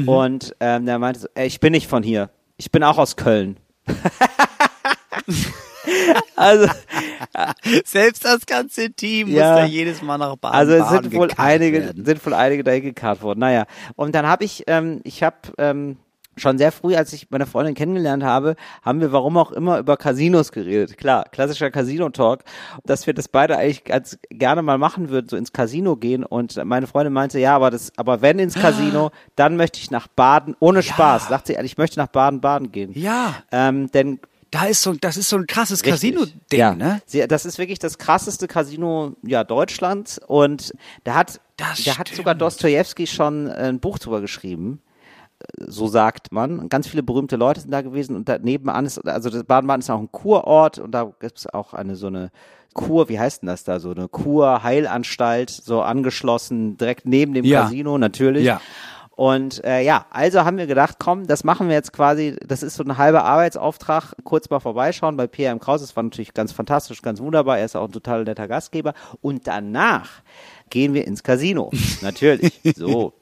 Und 0.06 0.56
ähm, 0.60 0.84
der 0.86 0.98
meinte 0.98 1.20
so, 1.20 1.28
ey, 1.34 1.46
ich 1.46 1.60
bin 1.60 1.72
nicht 1.72 1.86
von 1.88 2.02
hier, 2.02 2.30
ich 2.56 2.72
bin 2.72 2.82
auch 2.82 2.98
aus 2.98 3.16
Köln. 3.16 3.58
also, 6.36 6.68
Selbst 7.84 8.24
das 8.24 8.46
ganze 8.46 8.90
Team 8.92 9.28
Ja. 9.28 9.52
muss 9.52 9.60
da 9.60 9.66
jedes 9.66 10.02
Mal 10.02 10.18
nach 10.18 10.36
Baden 10.36 10.56
Also 10.56 10.72
es 10.72 10.88
sind 10.88 11.12
wohl 11.14 11.30
einige, 11.36 11.84
werden. 11.84 12.04
sind 12.04 12.24
wohl 12.26 12.34
einige 12.34 12.64
dahin 12.64 12.82
gekarrt 12.82 13.22
worden. 13.22 13.40
Naja, 13.40 13.66
und 13.94 14.14
dann 14.14 14.26
habe 14.26 14.44
ich, 14.44 14.64
ähm, 14.66 15.00
ich 15.04 15.22
habe 15.22 15.36
ähm, 15.58 15.98
schon 16.36 16.58
sehr 16.58 16.72
früh, 16.72 16.94
als 16.94 17.12
ich 17.12 17.30
meine 17.30 17.46
Freundin 17.46 17.74
kennengelernt 17.74 18.22
habe, 18.22 18.56
haben 18.82 19.00
wir 19.00 19.12
warum 19.12 19.36
auch 19.38 19.52
immer 19.52 19.78
über 19.78 19.96
Casinos 19.96 20.52
geredet. 20.52 20.96
Klar, 20.98 21.24
klassischer 21.30 21.70
Casino-Talk, 21.70 22.44
dass 22.84 23.06
wir 23.06 23.14
das 23.14 23.28
beide 23.28 23.56
eigentlich 23.56 23.84
ganz 23.84 24.18
gerne 24.30 24.62
mal 24.62 24.78
machen 24.78 25.08
würden, 25.08 25.28
so 25.28 25.36
ins 25.36 25.52
Casino 25.52 25.96
gehen. 25.96 26.24
Und 26.24 26.62
meine 26.64 26.86
Freundin 26.86 27.12
meinte, 27.12 27.38
ja, 27.38 27.54
aber 27.56 27.70
das, 27.70 27.92
aber 27.96 28.20
wenn 28.22 28.38
ins 28.38 28.54
Casino, 28.54 29.10
dann 29.36 29.56
möchte 29.56 29.78
ich 29.80 29.90
nach 29.90 30.08
Baden, 30.08 30.54
ohne 30.60 30.82
Spaß. 30.82 31.28
Sagt 31.28 31.46
sie, 31.46 31.54
ich 31.54 31.78
möchte 31.78 31.98
nach 31.98 32.08
Baden-Baden 32.08 32.72
gehen. 32.72 32.92
Ja, 32.94 33.34
Ähm, 33.50 33.90
denn 33.92 34.20
da 34.50 34.66
ist 34.66 34.82
so, 34.82 34.92
das 34.92 35.16
ist 35.16 35.28
so 35.28 35.36
ein 35.36 35.46
krasses. 35.46 35.82
Casino-Ding, 35.82 36.58
ja. 36.58 36.74
ne? 36.74 37.02
Sie, 37.06 37.26
das 37.26 37.44
ist 37.44 37.58
wirklich 37.58 37.78
das 37.78 37.98
krasseste 37.98 38.46
Casino 38.46 39.16
ja, 39.22 39.42
Deutschlands 39.44 40.18
und 40.26 40.72
da 41.04 41.14
hat, 41.14 41.40
Das 41.56 41.82
da 41.84 41.98
hat 41.98 42.08
stimmt. 42.08 42.16
sogar 42.18 42.34
Dostoevsky 42.34 43.06
schon 43.06 43.48
ein 43.50 43.80
Buch 43.80 43.98
drüber 43.98 44.20
geschrieben. 44.20 44.80
So 45.58 45.86
sagt 45.86 46.32
man. 46.32 46.68
Ganz 46.68 46.88
viele 46.88 47.02
berühmte 47.02 47.36
Leute 47.36 47.60
sind 47.60 47.70
da 47.70 47.82
gewesen 47.82 48.16
und 48.16 48.28
da 48.28 48.38
nebenan 48.38 48.86
ist, 48.86 49.06
also 49.06 49.30
das 49.30 49.44
Baden-Baden 49.44 49.80
ist 49.80 49.90
auch 49.90 50.00
ein 50.00 50.10
Kurort 50.10 50.78
und 50.78 50.92
da 50.92 51.12
gibt 51.20 51.38
es 51.38 51.46
auch 51.46 51.74
eine 51.74 51.96
so 51.96 52.06
eine 52.06 52.30
Kur, 52.74 53.08
wie 53.08 53.18
heißt 53.18 53.42
denn 53.42 53.48
das 53.48 53.64
da, 53.64 53.80
so 53.80 53.90
eine 53.90 54.06
Kur-Heilanstalt, 54.08 55.50
so 55.50 55.82
angeschlossen, 55.82 56.76
direkt 56.76 57.06
neben 57.06 57.32
dem 57.34 57.44
Ja. 57.44 57.62
Casino 57.62 57.96
natürlich. 57.98 58.44
Ja. 58.44 58.60
Und 59.16 59.64
äh, 59.64 59.80
ja, 59.80 60.04
also 60.10 60.44
haben 60.44 60.58
wir 60.58 60.66
gedacht, 60.66 60.96
komm, 60.98 61.26
das 61.26 61.42
machen 61.42 61.68
wir 61.68 61.74
jetzt 61.74 61.94
quasi, 61.94 62.36
das 62.46 62.62
ist 62.62 62.76
so 62.76 62.84
ein 62.84 62.98
halber 62.98 63.24
Arbeitsauftrag, 63.24 64.12
kurz 64.24 64.50
mal 64.50 64.60
vorbeischauen 64.60 65.16
bei 65.16 65.26
PM 65.26 65.58
Kraus. 65.58 65.80
Das 65.80 65.96
war 65.96 66.02
natürlich 66.02 66.34
ganz 66.34 66.52
fantastisch, 66.52 67.00
ganz 67.00 67.18
wunderbar. 67.18 67.58
Er 67.58 67.64
ist 67.64 67.76
auch 67.76 67.86
ein 67.86 67.92
total 67.92 68.24
netter 68.24 68.46
Gastgeber. 68.46 68.92
Und 69.22 69.46
danach 69.46 70.20
gehen 70.68 70.92
wir 70.92 71.06
ins 71.06 71.22
Casino. 71.22 71.70
natürlich. 72.02 72.60
So. 72.76 73.14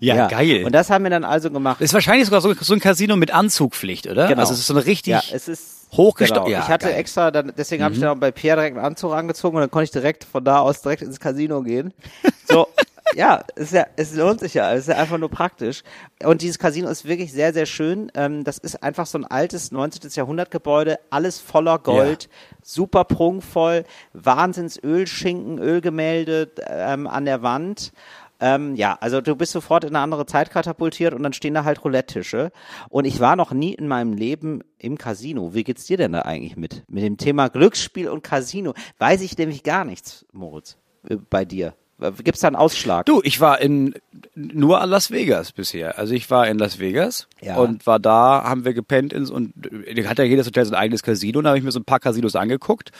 Ja, 0.00 0.28
geil. 0.28 0.64
Und 0.64 0.72
das 0.72 0.90
haben 0.90 1.04
wir 1.04 1.10
dann 1.10 1.24
also 1.24 1.50
gemacht. 1.50 1.80
ist 1.80 1.94
wahrscheinlich 1.94 2.26
sogar 2.26 2.40
so, 2.40 2.54
so 2.54 2.74
ein 2.74 2.80
Casino 2.80 3.16
mit 3.16 3.32
Anzugpflicht, 3.32 4.06
oder? 4.06 4.28
Genau. 4.28 4.40
Also 4.40 4.52
es 4.52 4.60
ist 4.60 4.66
so 4.66 4.74
eine 4.74 4.84
richtig 4.86 5.12
ja, 5.12 5.22
es 5.32 5.48
ist 5.48 5.88
hochgesta- 5.92 6.34
Genau. 6.34 6.48
ja, 6.48 6.60
ich 6.60 6.68
hatte 6.68 6.86
geil. 6.86 6.94
Mhm. 6.94 7.00
extra, 7.00 7.30
dann, 7.30 7.52
deswegen 7.56 7.82
habe 7.82 7.94
ich 7.94 8.00
dann 8.00 8.10
auch 8.10 8.20
bei 8.20 8.30
Pierre 8.30 8.56
direkt 8.58 8.76
einen 8.76 8.86
Anzug 8.86 9.12
angezogen 9.14 9.56
und 9.56 9.62
dann 9.62 9.70
konnte 9.70 9.84
ich 9.84 9.90
direkt 9.90 10.24
von 10.24 10.44
da 10.44 10.58
aus 10.60 10.82
direkt 10.82 11.02
ins 11.02 11.18
Casino 11.20 11.62
gehen. 11.62 11.92
So, 12.50 12.66
ja, 13.14 13.42
ist 13.56 13.74
ja, 13.74 13.86
es 13.96 14.14
lohnt 14.14 14.40
sich 14.40 14.54
ja, 14.54 14.72
es 14.72 14.80
ist 14.80 14.88
ja 14.88 14.96
einfach 14.96 15.18
nur 15.18 15.28
praktisch. 15.28 15.82
Und 16.24 16.40
dieses 16.40 16.58
Casino 16.58 16.88
ist 16.88 17.04
wirklich 17.06 17.30
sehr, 17.30 17.52
sehr 17.52 17.66
schön. 17.66 18.10
Ähm, 18.14 18.42
das 18.42 18.56
ist 18.56 18.82
einfach 18.82 19.04
so 19.06 19.18
ein 19.18 19.26
altes 19.26 19.70
19. 19.70 20.10
Jahrhundertgebäude, 20.14 20.98
alles 21.10 21.38
voller 21.40 21.78
Gold, 21.78 22.30
super 22.62 23.04
prunkvoll, 23.04 23.84
Wahnsinns 24.14 24.82
Ölschinken, 24.82 25.58
Ölgemälde 25.58 26.50
ähm, 26.68 27.06
an 27.06 27.26
der 27.26 27.42
Wand. 27.42 27.92
Ähm, 28.40 28.76
ja, 28.76 28.96
also 29.00 29.20
du 29.20 29.34
bist 29.34 29.52
sofort 29.52 29.84
in 29.84 29.90
eine 29.90 30.00
andere 30.00 30.24
Zeit 30.26 30.50
katapultiert 30.50 31.12
und 31.14 31.22
dann 31.22 31.32
stehen 31.32 31.54
da 31.54 31.64
halt 31.64 31.84
Roulette-Tische. 31.84 32.52
Und 32.88 33.04
ich 33.04 33.18
war 33.20 33.34
noch 33.36 33.50
nie 33.52 33.74
in 33.74 33.88
meinem 33.88 34.12
Leben 34.12 34.62
im 34.78 34.96
Casino. 34.96 35.54
Wie 35.54 35.64
geht's 35.64 35.86
dir 35.86 35.96
denn 35.96 36.12
da 36.12 36.20
eigentlich 36.22 36.56
mit? 36.56 36.84
Mit 36.88 37.02
dem 37.02 37.16
Thema 37.16 37.48
Glücksspiel 37.48 38.08
und 38.08 38.22
Casino. 38.22 38.74
Weiß 38.98 39.22
ich 39.22 39.36
nämlich 39.36 39.62
gar 39.64 39.84
nichts, 39.84 40.24
Moritz, 40.32 40.76
äh, 41.08 41.16
bei 41.16 41.44
dir. 41.44 41.74
Äh, 42.00 42.12
Gibt's 42.22 42.40
da 42.40 42.46
einen 42.46 42.54
Ausschlag? 42.56 43.06
Du, 43.06 43.20
ich 43.24 43.40
war 43.40 43.60
in 43.60 43.94
nur 44.36 44.80
an 44.80 44.90
Las 44.90 45.10
Vegas 45.10 45.50
bisher. 45.50 45.98
Also 45.98 46.14
ich 46.14 46.30
war 46.30 46.46
in 46.46 46.58
Las 46.58 46.78
Vegas 46.78 47.26
Ja. 47.40 47.56
und 47.56 47.86
war 47.88 47.98
da, 47.98 48.44
haben 48.44 48.64
wir 48.64 48.72
gepennt 48.72 49.12
ins 49.12 49.30
und 49.30 49.52
äh, 49.86 50.04
hat 50.06 50.18
ja 50.18 50.24
jedes 50.24 50.46
Hotel 50.46 50.64
sein 50.64 50.74
eigenes 50.78 51.02
Casino. 51.02 51.38
Und 51.38 51.44
da 51.44 51.50
habe 51.50 51.58
ich 51.58 51.64
mir 51.64 51.72
so 51.72 51.80
ein 51.80 51.84
paar 51.84 51.98
Casinos 51.98 52.36
angeguckt 52.36 52.92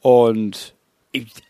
und 0.00 0.74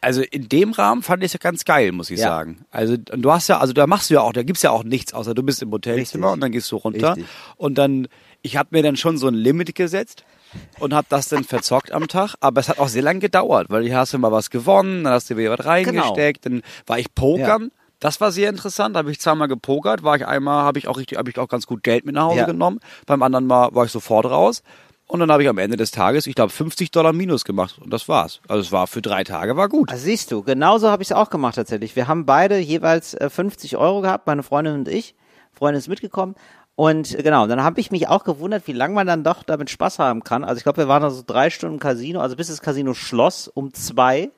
also 0.01 0.23
in 0.23 0.49
dem 0.49 0.73
Rahmen 0.73 1.03
fand 1.03 1.23
ich 1.23 1.27
es 1.29 1.33
ja 1.35 1.39
ganz 1.39 1.65
geil, 1.65 1.93
muss 1.93 2.11
ich 2.11 2.19
Ja. 2.19 2.27
sagen. 2.29 2.65
Also 2.71 2.95
und 2.95 3.23
du 3.23 3.31
hast 3.33 3.49
ja, 3.49 3.59
also 3.59 3.73
da 3.73 3.87
machst 3.87 4.11
du 4.11 4.15
ja 4.15 4.21
auch, 4.21 4.33
da 4.33 4.43
gibt's 4.43 4.63
ja 4.63 4.71
auch 4.71 4.85
nichts, 4.85 5.15
außer 5.15 5.35
du 5.35 5.43
bist 5.43 5.63
im 5.63 5.71
Hotelzimmer 5.71 6.27
Richtig. 6.29 6.35
und 6.35 6.41
dann 6.41 6.53
gehst 6.53 6.71
du 6.73 6.77
runter 6.77 7.11
Richtig. 7.17 7.27
und 7.57 7.79
dann, 7.79 8.09
ich 8.43 8.57
habe 8.57 8.69
mir 8.73 8.83
dann 8.83 8.97
schon 8.97 9.19
so 9.19 9.29
ein 9.29 9.35
Limit 9.35 9.75
gesetzt 9.75 10.25
und 10.79 10.95
habe 10.95 11.07
das 11.09 11.29
dann 11.29 11.45
verzockt 11.45 11.93
am 11.93 12.09
Tag, 12.09 12.35
aber 12.41 12.61
es 12.61 12.69
hat 12.69 12.79
auch 12.79 12.89
sehr 12.89 13.03
lange 13.03 13.21
gedauert, 13.21 13.69
weil 13.71 13.85
hier 13.85 13.97
hast 13.99 14.13
du 14.15 14.19
mal 14.19 14.33
was 14.33 14.51
gewonnen, 14.51 15.05
dann 15.05 15.13
hast 15.13 15.31
du 15.31 15.37
wieder 15.37 15.57
was 15.57 15.65
reingesteckt, 15.65 16.45
dann 16.47 16.63
war 16.87 16.99
ich 16.99 17.15
pokern. 17.15 17.71
Das 18.01 18.21
war 18.21 18.33
sehr 18.33 18.51
interessant. 18.51 18.97
Da 18.97 18.99
habe 18.99 19.13
ich 19.13 19.21
zweimal 19.21 19.47
gepokert, 19.47 20.03
war 20.03 20.17
ich 20.17 20.27
einmal, 20.27 20.65
habe 20.65 20.77
ich 20.81 20.89
auch 20.89 20.97
richtig, 20.99 21.19
habe 21.19 21.31
ich 21.31 21.39
auch 21.39 21.47
ganz 21.47 21.69
gut 21.69 21.85
Geld 21.85 22.05
mit 22.05 22.17
nach 22.17 22.25
Hause 22.25 22.39
Ja. 22.39 22.47
genommen. 22.47 22.81
Beim 23.07 23.23
anderen 23.23 23.47
Mal 23.47 23.73
war 23.77 23.85
ich 23.85 23.93
sofort 23.93 24.27
raus. 24.27 24.65
Und 25.13 25.21
dann 25.21 25.31
habe 25.31 25.43
ich 25.43 25.49
am 25.51 25.59
Ende 25.59 25.77
des 25.77 25.91
Tages, 25.91 26.27
ich 26.27 26.35
glaube, 26.35 26.51
50 26.51 26.91
Dollar 26.91 27.13
Minus 27.13 27.45
gemacht. 27.45 27.79
Und 27.79 27.93
das 27.93 28.09
war's. 28.09 28.41
Also 28.49 28.63
es 28.63 28.73
war 28.73 28.87
für 28.87 29.03
drei 29.03 29.25
Tage, 29.25 29.59
war 29.59 29.69
gut. 29.69 29.91
Also 29.91 30.05
siehst 30.05 30.33
du, 30.33 30.43
genauso 30.43 30.89
habe 30.89 31.03
ich 31.03 31.11
es 31.11 31.13
auch 31.13 31.29
gemacht 31.29 31.57
tatsächlich. 31.57 31.95
Wir 31.97 32.09
haben 32.09 32.25
beide 32.25 32.57
jeweils 32.57 33.13
äh, 33.13 33.29
50 33.29 33.77
Euro 33.77 34.01
gehabt, 34.01 34.27
meine 34.27 34.43
Freundin 34.43 34.73
und 34.73 34.89
ich. 34.89 35.15
Freundin 35.53 35.81
ist 35.81 35.89
mitgekommen. 35.89 36.35
Und 36.77 37.15
äh, 37.15 37.23
genau, 37.23 37.47
dann 37.47 37.63
habe 37.63 37.79
ich 37.79 37.91
mich 37.91 38.09
auch 38.09 38.25
gewundert, 38.25 38.67
wie 38.67 38.73
lange 38.73 38.95
man 38.95 39.07
dann 39.07 39.23
doch 39.23 39.43
damit 39.43 39.69
Spaß 39.69 39.99
haben 39.99 40.25
kann. 40.25 40.45
Also 40.45 40.57
ich 40.57 40.63
glaube, 40.63 40.79
wir 40.79 40.89
waren 40.89 41.03
da 41.03 41.11
so 41.11 41.23
drei 41.27 41.51
Stunden 41.51 41.75
im 41.75 41.79
Casino, 41.79 42.21
also 42.21 42.35
bis 42.35 42.49
das 42.49 42.63
Casino 42.63 42.95
schloss 42.95 43.49
um 43.49 43.75
zwei. 43.75 44.31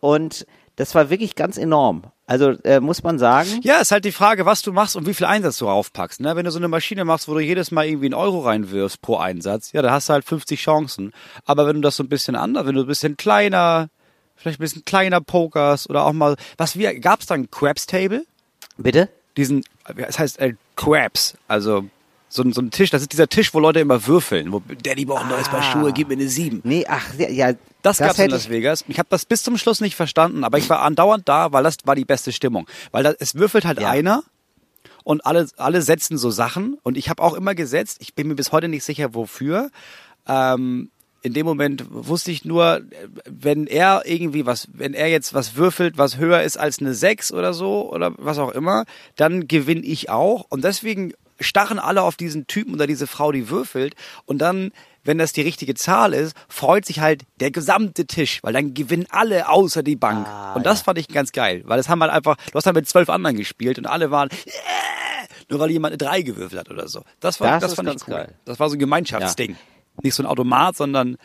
Und 0.00 0.46
das 0.76 0.94
war 0.94 1.10
wirklich 1.10 1.34
ganz 1.34 1.56
enorm. 1.56 2.04
Also 2.26 2.50
äh, 2.64 2.80
muss 2.80 3.02
man 3.02 3.18
sagen. 3.18 3.60
Ja, 3.62 3.78
ist 3.78 3.92
halt 3.92 4.04
die 4.04 4.12
Frage, 4.12 4.46
was 4.46 4.62
du 4.62 4.72
machst 4.72 4.96
und 4.96 5.06
wie 5.06 5.14
viel 5.14 5.26
Einsatz 5.26 5.58
du 5.58 5.66
raufpackst. 5.66 6.20
Ne? 6.20 6.36
Wenn 6.36 6.44
du 6.44 6.50
so 6.50 6.58
eine 6.58 6.68
Maschine 6.68 7.04
machst, 7.04 7.28
wo 7.28 7.34
du 7.34 7.40
jedes 7.40 7.70
Mal 7.70 7.86
irgendwie 7.86 8.06
einen 8.06 8.14
Euro 8.14 8.40
reinwirfst 8.40 9.00
pro 9.00 9.16
Einsatz, 9.16 9.72
ja, 9.72 9.82
da 9.82 9.90
hast 9.92 10.08
du 10.08 10.12
halt 10.12 10.24
50 10.24 10.60
Chancen. 10.60 11.12
Aber 11.44 11.66
wenn 11.66 11.76
du 11.76 11.82
das 11.82 11.96
so 11.96 12.02
ein 12.02 12.08
bisschen 12.08 12.36
anders, 12.36 12.66
wenn 12.66 12.74
du 12.74 12.82
ein 12.82 12.86
bisschen 12.86 13.16
kleiner, 13.16 13.88
vielleicht 14.34 14.60
ein 14.60 14.64
bisschen 14.64 14.84
kleiner 14.84 15.20
pokerst 15.20 15.88
oder 15.88 16.04
auch 16.04 16.12
mal, 16.12 16.36
was 16.58 16.76
wir, 16.76 16.98
gab's 17.00 17.26
da 17.26 17.34
ein 17.34 17.50
Craps 17.50 17.86
Table? 17.86 18.26
Bitte? 18.76 19.08
Diesen, 19.36 19.64
es 19.96 20.18
heißt 20.18 20.40
äh, 20.40 20.54
Craps, 20.76 21.36
also 21.48 21.84
so, 22.28 22.42
ein- 22.42 22.52
so 22.52 22.60
ein 22.60 22.70
Tisch, 22.70 22.90
das 22.90 23.02
ist 23.02 23.12
dieser 23.12 23.28
Tisch, 23.28 23.54
wo 23.54 23.60
Leute 23.60 23.80
immer 23.80 24.06
würfeln, 24.06 24.52
wo 24.52 24.60
Daddy 24.82 25.04
braucht 25.04 25.22
ein 25.24 25.28
neues 25.30 25.48
Paar 25.48 25.62
Schuhe, 25.62 25.92
gib 25.92 26.08
mir 26.08 26.14
eine 26.14 26.28
sieben. 26.28 26.60
Nee, 26.64 26.84
ach, 26.88 27.14
ja, 27.18 27.28
ja 27.30 27.52
Das, 27.82 27.98
gab's 27.98 28.18
in 28.18 28.30
Las 28.30 28.44
ich, 28.44 28.50
Vegas. 28.50 28.84
Ich 28.88 28.98
habe 28.98 29.08
das 29.10 29.24
bis 29.24 29.42
zum 29.42 29.56
Schluss 29.58 29.80
nicht 29.80 29.94
verstanden, 29.96 30.42
aber 30.44 30.58
ich 30.58 30.68
war 30.68 30.82
andauernd 30.82 31.28
da, 31.28 31.52
weil 31.52 31.62
das 31.62 31.76
war 31.84 31.94
die 31.94 32.04
beste 32.04 32.32
Stimmung. 32.32 32.66
Weil 32.90 33.04
da, 33.04 33.14
es 33.18 33.34
würfelt 33.36 33.64
halt 33.64 33.80
Ja. 33.80 33.90
einer 33.90 34.22
und 35.04 35.24
alle, 35.24 35.46
alle 35.56 35.82
setzen 35.82 36.18
so 36.18 36.30
Sachen 36.30 36.78
und 36.82 36.96
ich 36.96 37.08
habe 37.08 37.22
auch 37.22 37.34
immer 37.34 37.54
gesetzt, 37.54 37.98
ich 38.00 38.14
bin 38.14 38.26
mir 38.26 38.34
bis 38.34 38.50
heute 38.50 38.66
nicht 38.68 38.82
sicher 38.84 39.14
wofür. 39.14 39.70
Ähm, 40.26 40.90
in 41.22 41.32
dem 41.32 41.46
Moment 41.46 41.84
wusste 41.90 42.30
ich 42.30 42.44
nur, 42.44 42.82
wenn 43.28 43.66
er 43.66 44.02
irgendwie 44.04 44.46
was, 44.46 44.68
wenn 44.72 44.94
er 44.94 45.08
jetzt 45.08 45.34
was 45.34 45.56
würfelt, 45.56 45.98
was 45.98 46.18
höher 46.18 46.42
ist 46.42 46.56
als 46.56 46.78
eine 46.80 46.94
6 46.94 47.32
oder 47.32 47.52
so 47.54 47.90
oder 47.92 48.12
was 48.18 48.38
auch 48.38 48.50
immer, 48.52 48.84
dann 49.16 49.48
gewinne 49.48 49.80
ich 49.82 50.08
auch. 50.10 50.44
Und 50.48 50.62
deswegen 50.64 51.14
starren 51.40 51.78
alle 51.78 52.02
auf 52.02 52.16
diesen 52.16 52.46
Typen 52.46 52.74
oder 52.74 52.86
diese 52.86 53.06
Frau, 53.06 53.32
die 53.32 53.48
würfelt. 53.48 53.94
Und 54.24 54.38
dann, 54.38 54.72
wenn 55.04 55.18
das 55.18 55.32
die 55.32 55.42
richtige 55.42 55.74
Zahl 55.74 56.14
ist, 56.14 56.36
freut 56.48 56.84
sich 56.84 57.00
halt 57.00 57.22
der 57.40 57.50
gesamte 57.50 58.06
Tisch, 58.06 58.42
weil 58.42 58.52
dann 58.52 58.74
gewinnen 58.74 59.06
alle 59.10 59.48
außer 59.48 59.82
die 59.82 59.96
Bank. 59.96 60.26
Ah, 60.26 60.54
und 60.54 60.66
das 60.66 60.80
ja. 60.80 60.84
fand 60.84 60.98
ich 60.98 61.08
ganz 61.08 61.32
geil, 61.32 61.62
weil 61.66 61.76
das 61.76 61.88
haben 61.88 62.00
halt 62.02 62.12
einfach, 62.12 62.36
du 62.36 62.54
hast 62.54 62.66
halt 62.66 62.76
mit 62.76 62.88
zwölf 62.88 63.08
anderen 63.08 63.36
gespielt 63.36 63.78
und 63.78 63.86
alle 63.86 64.10
waren, 64.10 64.28
yeah! 64.46 65.26
nur 65.48 65.60
weil 65.60 65.70
jemand 65.70 65.92
eine 65.92 65.98
drei 65.98 66.22
gewürfelt 66.22 66.60
hat 66.60 66.70
oder 66.70 66.88
so. 66.88 67.02
Das 67.20 67.40
war, 67.40 67.60
Das 67.60 67.70
das, 67.70 67.74
fand 67.74 67.88
ich 67.88 67.94
ganz 67.94 68.08
cool. 68.08 68.14
geil. 68.14 68.34
Das 68.44 68.58
war 68.58 68.68
so 68.68 68.76
ein 68.76 68.78
Gemeinschaftsding. 68.78 69.56
Nicht 70.02 70.14
so 70.14 70.22
ein 70.22 70.26
Automat, 70.26 70.76
sondern 70.76 71.16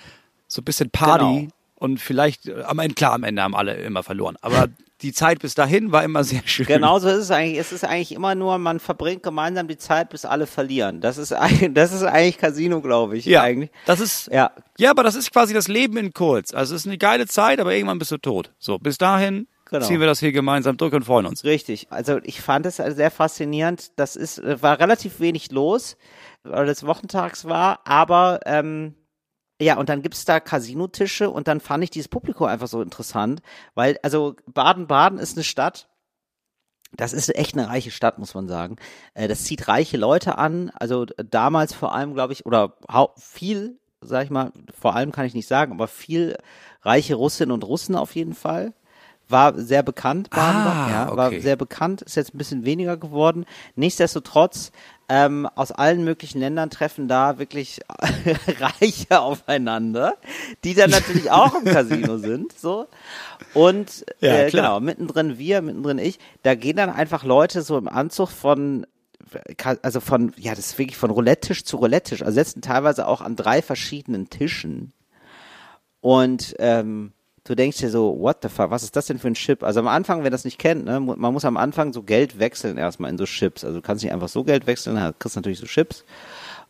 so 0.47 0.61
ein 0.61 0.65
bisschen 0.65 0.89
Party. 0.89 1.23
Genau. 1.23 1.47
Und 1.81 1.99
vielleicht, 1.99 2.47
äh, 2.47 2.61
am 2.61 2.77
Ende, 2.77 2.93
klar, 2.93 3.13
am 3.13 3.23
Ende 3.23 3.41
haben 3.41 3.55
alle 3.55 3.73
immer 3.73 4.03
verloren. 4.03 4.37
Aber 4.41 4.67
die 5.01 5.13
Zeit 5.13 5.39
bis 5.39 5.55
dahin 5.55 5.91
war 5.91 6.03
immer 6.03 6.23
sehr 6.23 6.43
schön. 6.45 6.67
Genau 6.67 6.99
so 6.99 7.09
ist 7.09 7.15
es 7.17 7.31
eigentlich. 7.31 7.57
Es 7.57 7.71
ist 7.71 7.83
eigentlich 7.83 8.11
immer 8.11 8.35
nur, 8.35 8.59
man 8.59 8.79
verbringt 8.79 9.23
gemeinsam 9.23 9.67
die 9.67 9.77
Zeit, 9.77 10.09
bis 10.11 10.23
alle 10.23 10.45
verlieren. 10.45 11.01
Das 11.01 11.17
ist 11.17 11.33
eigentlich, 11.33 11.71
das 11.73 11.91
ist 11.91 12.03
eigentlich 12.03 12.37
Casino, 12.37 12.81
glaube 12.81 13.17
ich. 13.17 13.25
Ja, 13.25 13.41
eigentlich. 13.41 13.71
das 13.87 13.99
ist, 13.99 14.27
Ja. 14.31 14.51
ja, 14.77 14.91
aber 14.91 15.01
das 15.01 15.15
ist 15.15 15.31
quasi 15.33 15.55
das 15.55 15.67
Leben 15.67 15.97
in 15.97 16.13
kurz. 16.13 16.53
Also 16.53 16.75
es 16.75 16.81
ist 16.81 16.87
eine 16.87 16.99
geile 16.99 17.25
Zeit, 17.25 17.59
aber 17.59 17.73
irgendwann 17.73 17.97
bist 17.97 18.11
du 18.11 18.17
tot. 18.19 18.51
So, 18.59 18.77
bis 18.77 18.99
dahin 18.99 19.47
Genau. 19.71 19.83
ziehen 19.87 19.99
wir 20.01 20.05
das 20.07 20.19
hier 20.19 20.33
gemeinsam 20.33 20.77
durch 20.77 20.93
und 20.93 21.03
freuen 21.03 21.25
uns. 21.25 21.43
Richtig. 21.45 21.87
Also 21.89 22.19
ich 22.23 22.41
fand 22.41 22.67
es 22.67 22.75
sehr 22.75 23.09
faszinierend. 23.09 23.91
Das 23.95 24.15
ist, 24.15 24.37
äh, 24.37 24.61
war 24.61 24.79
relativ 24.79 25.19
wenig 25.19 25.49
los, 25.51 25.97
weil 26.43 26.69
es 26.69 26.85
wochentags 26.85 27.45
war, 27.45 27.79
aber 27.85 28.41
ähm, 28.45 28.93
ja, 29.61 29.77
und 29.77 29.89
dann 29.89 30.01
gibt's 30.01 30.25
da 30.25 30.39
Casinotische 30.39 31.29
und 31.29 31.47
dann 31.47 31.59
fand 31.59 31.83
ich 31.83 31.89
dieses 31.89 32.07
Publikum 32.07 32.47
einfach 32.47 32.67
so 32.67 32.81
interessant, 32.81 33.41
weil, 33.75 33.97
also 34.03 34.35
Baden-Baden 34.47 35.19
ist 35.19 35.37
eine 35.37 35.43
Stadt, 35.43 35.87
das 36.97 37.13
ist 37.13 37.33
echt 37.35 37.55
eine 37.57 37.69
reiche 37.69 37.91
Stadt, 37.91 38.19
muss 38.19 38.33
man 38.33 38.47
sagen. 38.47 38.75
Äh, 39.13 39.27
Das 39.29 39.43
zieht 39.45 39.67
reiche 39.69 39.95
Leute 39.97 40.37
an. 40.37 40.71
Also 40.73 41.05
damals 41.05 41.73
vor 41.73 41.93
allem, 41.95 42.13
glaube 42.13 42.33
ich, 42.33 42.45
oder 42.45 42.75
viel, 43.17 43.79
sag 44.01 44.25
ich 44.25 44.29
mal, 44.29 44.51
vor 44.77 44.93
allem 44.95 45.13
kann 45.13 45.25
ich 45.25 45.33
nicht 45.33 45.47
sagen, 45.47 45.71
aber 45.71 45.87
viel 45.87 46.37
reiche 46.81 47.15
Russinnen 47.15 47.51
und 47.53 47.63
Russen 47.63 47.95
auf 47.95 48.15
jeden 48.15 48.33
Fall. 48.33 48.73
War 49.29 49.57
sehr 49.57 49.83
bekannt, 49.83 50.29
Baden-Baden, 50.31 50.93
Ah, 50.93 51.05
ja, 51.09 51.15
war 51.15 51.27
okay. 51.27 51.39
sehr 51.39 51.55
bekannt, 51.55 52.01
ist 52.01 52.15
jetzt 52.17 52.33
ein 52.33 52.37
bisschen 52.37 52.65
weniger 52.65 52.97
geworden. 52.97 53.45
Nichtsdestotrotz, 53.75 54.73
ähm, 55.11 55.45
aus 55.55 55.73
allen 55.73 56.05
möglichen 56.05 56.39
Ländern 56.39 56.69
treffen 56.69 57.09
da 57.09 57.37
wirklich 57.37 57.81
Reiche 58.59 59.19
aufeinander, 59.19 60.15
die 60.63 60.73
dann 60.73 60.89
natürlich 60.89 61.29
auch 61.29 61.53
im 61.53 61.65
Casino 61.65 62.17
sind, 62.17 62.53
so. 62.57 62.87
Und 63.53 64.05
Ja, 64.21 64.43
äh, 64.43 64.51
genau, 64.51 64.79
mittendrin 64.79 65.37
wir, 65.37 65.61
mittendrin 65.61 65.99
ich, 65.99 66.17
da 66.43 66.55
gehen 66.55 66.77
dann 66.77 66.89
einfach 66.89 67.25
Leute 67.25 67.61
so 67.61 67.77
im 67.77 67.89
Anzug 67.89 68.29
von 68.29 68.87
also 69.81 70.01
von, 70.01 70.33
ja, 70.37 70.55
das 70.55 70.71
ist 70.71 70.77
wirklich 70.77 70.97
von 70.97 71.09
Roulette-Tisch 71.09 71.63
zu 71.63 71.77
Roulette-Tisch, 71.77 72.21
also 72.21 72.33
sitzen 72.33 72.61
teilweise 72.61 73.07
auch 73.07 73.21
an 73.21 73.35
drei 73.37 73.61
verschiedenen 73.61 74.29
Tischen. 74.29 74.91
Und 76.01 76.55
ähm, 76.59 77.13
du 77.43 77.55
denkst 77.55 77.77
dir 77.77 77.89
so, 77.89 78.17
what 78.19 78.37
the 78.43 78.49
fuck, 78.49 78.69
was 78.69 78.83
ist 78.83 78.95
das 78.95 79.07
denn 79.07 79.19
für 79.19 79.27
ein 79.27 79.33
Chip? 79.33 79.63
Also 79.63 79.79
am 79.79 79.87
Anfang, 79.87 80.23
wer 80.23 80.29
das 80.29 80.45
nicht 80.45 80.59
kennt, 80.59 80.85
ne, 80.85 80.99
man 80.99 81.33
muss 81.33 81.45
am 81.45 81.57
Anfang 81.57 81.93
so 81.93 82.03
Geld 82.03 82.39
wechseln 82.39 82.77
erstmal 82.77 83.09
in 83.11 83.17
so 83.17 83.25
Chips. 83.25 83.63
Also 83.63 83.77
du 83.77 83.81
kannst 83.81 84.03
nicht 84.03 84.13
einfach 84.13 84.29
so 84.29 84.43
Geld 84.43 84.67
wechseln, 84.67 84.95
dann 84.95 85.13
kriegst 85.17 85.35
du 85.35 85.39
natürlich 85.39 85.59
so 85.59 85.65
Chips. 85.65 86.03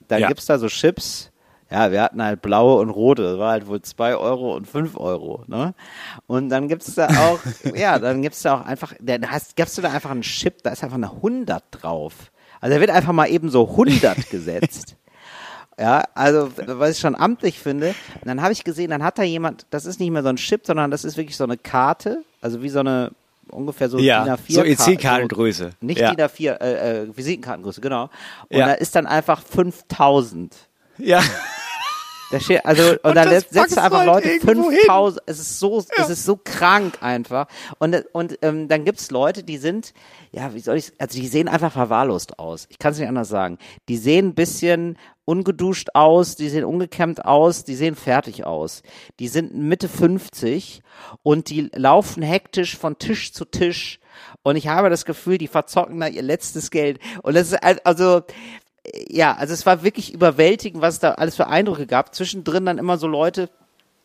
Dann 0.07 0.21
Ja. 0.21 0.27
gibt's 0.27 0.45
da 0.45 0.57
so 0.59 0.67
Chips, 0.67 1.31
ja, 1.69 1.89
wir 1.91 2.01
hatten 2.01 2.21
halt 2.21 2.41
blaue 2.41 2.81
und 2.81 2.89
rote, 2.89 3.23
das 3.23 3.37
war 3.37 3.51
halt 3.51 3.67
wohl 3.67 3.81
zwei 3.81 4.15
Euro 4.15 4.55
und 4.55 4.67
fünf 4.67 4.97
Euro, 4.97 5.45
ne? 5.47 5.73
Und 6.27 6.49
dann 6.49 6.67
gibt's 6.67 6.93
da 6.95 7.07
auch, 7.07 7.39
ja, 7.75 7.97
dann 7.97 8.21
gibt's 8.21 8.41
da 8.41 8.55
auch 8.55 8.65
einfach, 8.65 8.93
dann 8.99 9.29
hast, 9.31 9.55
gibst 9.55 9.77
du 9.77 9.81
da 9.81 9.91
einfach 9.91 10.11
einen 10.11 10.21
Chip, 10.21 10.63
da 10.63 10.71
ist 10.71 10.83
einfach 10.83 10.97
eine 10.97 11.11
100 11.11 11.63
drauf. 11.71 12.31
Also 12.59 12.75
da 12.75 12.81
wird 12.81 12.89
einfach 12.91 13.13
mal 13.13 13.27
eben 13.27 13.49
so 13.49 13.69
100 13.69 14.29
gesetzt. 14.29 14.97
Ja, 15.79 16.03
also 16.13 16.51
was 16.57 16.91
ich 16.91 16.99
schon 16.99 17.15
amtlich 17.15 17.59
finde. 17.59 17.89
Und 18.15 18.27
dann 18.27 18.41
habe 18.41 18.53
ich 18.53 18.63
gesehen, 18.63 18.91
dann 18.91 19.03
hat 19.03 19.17
da 19.17 19.23
jemand, 19.23 19.65
das 19.71 19.85
ist 19.85 19.99
nicht 19.99 20.11
mehr 20.11 20.21
so 20.23 20.29
ein 20.29 20.35
Chip, 20.35 20.65
sondern 20.65 20.91
das 20.91 21.03
ist 21.03 21.17
wirklich 21.17 21.37
so 21.37 21.43
eine 21.43 21.57
Karte, 21.57 22.23
also 22.41 22.61
wie 22.61 22.69
so 22.69 22.79
eine 22.79 23.11
ungefähr 23.49 23.89
so 23.89 23.97
Ja, 23.97 24.23
DIN 24.23 24.33
A4 24.33 24.53
so 24.53 24.61
Karte, 24.61 24.91
EC-Kartengröße. 24.91 25.71
Nicht 25.81 25.99
Ja. 25.99 26.13
DIN 26.13 26.25
A4, 26.25 26.61
äh, 26.61 27.01
äh, 27.03 27.17
Visitenkartengröße, 27.17 27.81
genau. 27.81 28.03
Und 28.49 28.57
Ja. 28.57 28.67
da 28.67 28.73
ist 28.73 28.95
dann 28.95 29.07
einfach 29.07 29.41
5000. 29.43 30.55
Ja. 30.97 31.21
Da 32.31 32.39
steht, 32.39 32.65
also, 32.65 32.91
und, 32.91 33.03
Und 33.03 33.15
dann 33.15 33.29
setzt 33.29 33.53
du 33.53 33.59
einfach 33.61 33.91
halt 33.91 34.05
Leute 34.05 34.29
irgendwo 34.29 34.69
5000. 34.71 35.21
Es 35.25 35.39
ist 35.39 35.59
so, 35.59 35.83
es 35.97 36.09
ist 36.09 36.23
so 36.23 36.39
krank 36.41 36.99
einfach. 37.01 37.47
Und, 37.77 38.05
und 38.13 38.39
ähm, 38.41 38.69
dann 38.69 38.85
gibt's 38.85 39.11
Leute, 39.11 39.43
die 39.43 39.57
sind, 39.57 39.93
ja, 40.31 40.53
wie 40.53 40.61
soll 40.61 40.77
ich, 40.77 40.93
also 40.97 41.19
die 41.19 41.27
sehen 41.27 41.49
einfach 41.49 41.73
verwahrlost 41.73 42.39
aus. 42.39 42.67
Ich 42.69 42.79
kann 42.79 42.93
es 42.93 42.99
nicht 42.99 43.09
anders 43.09 43.27
sagen. 43.27 43.57
Die 43.89 43.97
sehen 43.97 44.29
ein 44.29 44.33
bisschen 44.35 44.97
ungeduscht 45.31 45.89
aus, 45.93 46.35
die 46.35 46.49
sehen 46.49 46.65
ungekämmt 46.65 47.23
aus, 47.23 47.63
die 47.63 47.75
sehen 47.75 47.95
fertig 47.95 48.45
aus. 48.45 48.83
Die 49.19 49.29
sind 49.29 49.55
Mitte 49.55 49.87
50 49.87 50.81
und 51.23 51.49
die 51.49 51.69
laufen 51.73 52.21
hektisch 52.21 52.77
von 52.77 52.99
Tisch 52.99 53.31
zu 53.31 53.45
Tisch. 53.45 53.99
Und 54.43 54.57
ich 54.57 54.67
habe 54.67 54.89
das 54.89 55.05
Gefühl, 55.05 55.37
die 55.37 55.47
verzocken 55.47 56.01
da 56.01 56.07
ihr 56.07 56.21
letztes 56.21 56.69
Geld. 56.69 56.99
Und 57.23 57.35
das 57.35 57.53
ist 57.53 57.63
also, 57.63 58.23
ja, 59.07 59.33
also 59.33 59.53
es 59.53 59.65
war 59.65 59.83
wirklich 59.83 60.13
überwältigend, 60.13 60.81
was 60.81 60.95
es 60.95 60.99
da 60.99 61.11
alles 61.13 61.37
für 61.37 61.47
Eindrücke 61.47 61.87
gab. 61.87 62.13
Zwischendrin 62.13 62.65
dann 62.65 62.77
immer 62.77 62.97
so 62.97 63.07
Leute, 63.07 63.49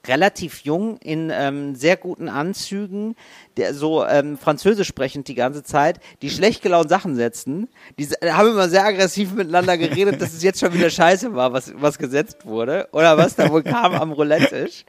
relativ 0.08 0.60
jung, 0.64 0.98
in 0.98 1.30
ähm, 1.34 1.74
sehr 1.74 1.96
guten 1.96 2.28
Anzügen, 2.28 3.16
der 3.56 3.74
so 3.74 4.04
ähm, 4.06 4.38
Französisch 4.38 4.88
sprechend 4.88 5.28
die 5.28 5.34
ganze 5.34 5.62
Zeit, 5.62 6.00
die 6.22 6.30
schlecht 6.30 6.62
gelaunt 6.62 6.88
Sachen 6.88 7.14
setzten. 7.16 7.68
Die 7.98 8.04
s- 8.04 8.14
haben 8.24 8.48
immer 8.48 8.68
sehr 8.68 8.84
aggressiv 8.84 9.32
miteinander 9.32 9.76
geredet, 9.78 10.20
dass 10.20 10.32
es 10.32 10.42
jetzt 10.42 10.60
schon 10.60 10.72
wieder 10.74 10.90
scheiße 10.90 11.34
war, 11.34 11.52
was, 11.52 11.72
was 11.76 11.98
gesetzt 11.98 12.44
wurde. 12.46 12.88
Oder 12.92 13.16
was 13.18 13.34
da 13.36 13.50
wohl 13.50 13.62
kam 13.62 13.94
am 13.94 14.12
Roulette-Tisch. 14.12 14.84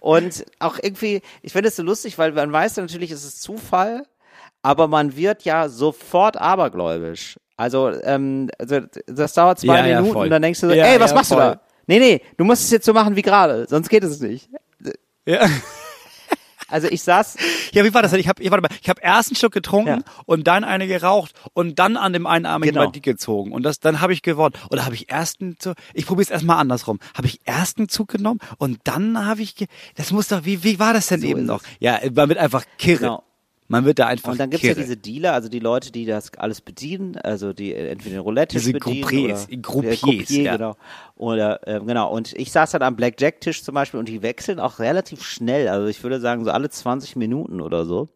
Und 0.00 0.44
auch 0.58 0.78
irgendwie, 0.82 1.22
ich 1.42 1.52
finde 1.52 1.68
es 1.68 1.76
so 1.76 1.82
lustig, 1.82 2.18
weil 2.18 2.32
man 2.32 2.52
weiß 2.52 2.76
natürlich, 2.78 3.10
es 3.10 3.24
ist 3.24 3.42
Zufall, 3.42 4.04
aber 4.62 4.88
man 4.88 5.16
wird 5.16 5.42
ja 5.42 5.68
sofort 5.68 6.36
abergläubisch. 6.36 7.38
Also, 7.56 7.90
ähm, 8.02 8.50
also 8.58 8.80
das 9.06 9.34
dauert 9.34 9.60
zwei 9.60 9.78
Ja, 9.78 9.86
ja, 9.86 10.00
Minuten 10.00 10.16
und 10.24 10.30
dann 10.30 10.42
denkst 10.42 10.60
du 10.60 10.68
so, 10.68 10.72
Ja, 10.74 10.86
ey, 10.86 10.98
was 11.00 11.10
ja, 11.10 11.14
machst 11.16 11.30
du 11.30 11.34
voll. 11.36 11.44
da? 11.44 11.60
Nee, 11.86 11.98
nee, 11.98 12.20
du 12.36 12.44
musst 12.44 12.64
es 12.64 12.70
jetzt 12.70 12.86
so 12.86 12.92
machen 12.92 13.16
wie 13.16 13.22
gerade, 13.22 13.66
sonst 13.68 13.88
geht 13.88 14.04
es 14.04 14.20
nicht. 14.20 14.48
Ja. 15.26 15.48
Also 16.68 16.88
ich 16.88 17.02
saß, 17.02 17.36
Ja, 17.72 17.84
wie 17.84 17.92
war 17.92 18.00
das 18.00 18.12
denn? 18.12 18.20
Ich 18.20 18.28
habe, 18.28 18.42
warte 18.50 18.62
mal, 18.62 18.70
ich 18.80 18.88
habe 18.88 19.00
erst 19.02 19.28
einen 19.28 19.36
Schluck 19.36 19.52
getrunken 19.52 19.88
Ja. 19.88 20.12
und 20.24 20.46
dann 20.46 20.64
eine 20.64 20.86
geraucht 20.86 21.32
und 21.52 21.78
dann 21.78 21.98
an 21.98 22.14
dem 22.14 22.26
einen 22.26 22.46
Arm 22.46 22.62
Genau. 22.62 22.90
die 22.90 23.02
gezogen 23.02 23.52
und 23.52 23.62
das, 23.62 23.78
dann 23.78 24.00
habe 24.00 24.14
ich 24.14 24.22
gewonnen. 24.22 24.54
Oder 24.70 24.86
habe 24.86 24.94
ich 24.94 25.10
erst 25.10 25.42
einen 25.42 25.58
Zug, 25.58 25.74
ich 25.92 26.06
probiere 26.06 26.22
es 26.24 26.30
erstmal 26.30 26.56
andersrum. 26.58 26.98
Habe 27.14 27.26
ich 27.26 27.40
erst 27.44 27.76
einen 27.76 27.90
Zug 27.90 28.08
genommen 28.08 28.40
und 28.56 28.78
dann 28.84 29.26
habe 29.26 29.42
ich, 29.42 29.54
ge 29.54 29.66
das 29.96 30.12
muss 30.12 30.28
doch, 30.28 30.46
wie, 30.46 30.64
wie 30.64 30.78
war 30.78 30.94
das 30.94 31.08
denn 31.08 31.20
So 31.20 31.26
eben 31.26 31.44
noch? 31.44 31.62
Ja, 31.78 32.00
man 32.14 32.30
wird 32.30 32.38
einfach 32.38 32.64
kirre. 32.78 33.00
Genau. 33.00 33.22
Man 33.72 33.86
wird 33.86 33.98
da 33.98 34.06
einfach 34.06 34.32
und 34.32 34.38
dann 34.38 34.50
gibt's 34.50 34.66
ja 34.66 34.74
kirre. 34.74 34.84
diese 34.84 34.98
Dealer, 34.98 35.32
also 35.32 35.48
die 35.48 35.58
Leute, 35.58 35.92
die 35.92 36.04
das 36.04 36.30
alles 36.36 36.60
bedienen, 36.60 37.16
also 37.16 37.54
die 37.54 37.72
äh, 37.72 37.88
entweder 37.88 38.16
den 38.16 38.20
roulette 38.20 38.58
Diese 38.58 38.74
bedienen 38.74 39.02
Croupiers, 39.02 39.48
oder 39.48 39.62
Croupiers, 39.62 40.00
der 40.00 40.10
Croupier, 40.10 40.42
ja. 40.42 40.56
genau. 40.58 40.76
Oder 41.16 41.66
ähm, 41.66 41.86
genau. 41.86 42.12
Und 42.12 42.34
ich 42.34 42.52
saß 42.52 42.72
dann 42.72 42.82
am 42.82 42.96
Blackjack-Tisch 42.96 43.62
zum 43.62 43.74
Beispiel 43.74 43.98
und 43.98 44.10
die 44.10 44.20
wechseln 44.20 44.60
auch 44.60 44.78
relativ 44.78 45.22
schnell. 45.22 45.68
Also 45.68 45.86
ich 45.86 46.02
würde 46.02 46.20
sagen 46.20 46.44
so 46.44 46.50
alle 46.50 46.68
20 46.68 47.16
Minuten 47.16 47.62
oder 47.62 47.86
so. 47.86 48.10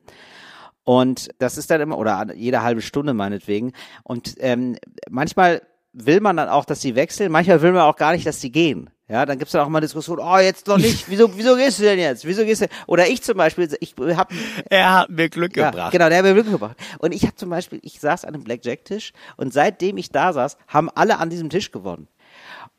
Und 0.85 1.31
das 1.39 1.57
ist 1.57 1.71
dann 1.71 1.81
immer, 1.81 1.97
oder 1.97 2.35
jede 2.35 2.63
halbe 2.63 2.83
Stunde 2.83 3.15
meinetwegen. 3.15 3.73
Und 4.03 4.35
ähm, 4.41 4.77
manchmal 5.09 5.63
will 5.99 6.21
man 6.21 6.37
dann 6.37 6.49
auch, 6.49 6.65
dass 6.65 6.81
sie 6.83 6.95
wechseln, 6.95 7.33
manchmal 7.33 7.63
will 7.63 7.73
man 7.73 7.83
auch 7.83 7.97
gar 7.97 8.13
nicht, 8.13 8.27
dass 8.27 8.41
sie 8.41 8.51
gehen. 8.53 8.91
Ja, 9.09 9.25
dann 9.25 9.39
gibt's 9.39 9.53
dann 9.53 9.63
auch 9.65 9.69
mal 9.69 9.81
Diskussion, 9.81 10.19
oh, 10.19 10.39
jetzt 10.39 10.67
noch 10.67 10.79
nicht, 10.79 11.09
wieso, 11.09 11.37
wieso 11.39 11.55
gehst 11.57 11.79
du 11.79 11.85
denn 11.85 11.99
jetzt? 11.99 12.25
Wieso 12.27 12.45
gehst 12.45 12.63
du? 12.63 12.67
Oder 12.89 13.07
ich 13.07 13.23
zum 13.23 13.37
Beispiel, 13.37 13.69
ich 13.81 13.95
habe 14.17 14.35
Er 14.69 14.93
hat 14.95 15.11
mir 15.11 15.29
Glück 15.29 15.57
ja, 15.57 15.71
gebracht. 15.71 15.93
Genau, 15.93 16.09
der 16.09 16.19
hat 16.19 16.25
mir 16.25 16.35
Glück 16.35 16.51
gebracht. 16.51 16.77
Und 16.99 17.13
ich 17.15 17.23
habe 17.23 17.37
zum 17.37 17.49
Beispiel, 17.51 17.79
ich 17.83 18.01
saß 18.01 18.25
an 18.25 18.35
einem 18.35 18.43
Blackjack-Tisch 18.45 19.13
und 19.37 19.53
seitdem 19.53 19.97
ich 19.97 20.11
da 20.11 20.33
saß, 20.33 20.57
haben 20.69 20.91
alle 20.95 21.19
an 21.19 21.31
diesem 21.31 21.51
Tisch 21.51 21.71
gewonnen. 21.71 22.09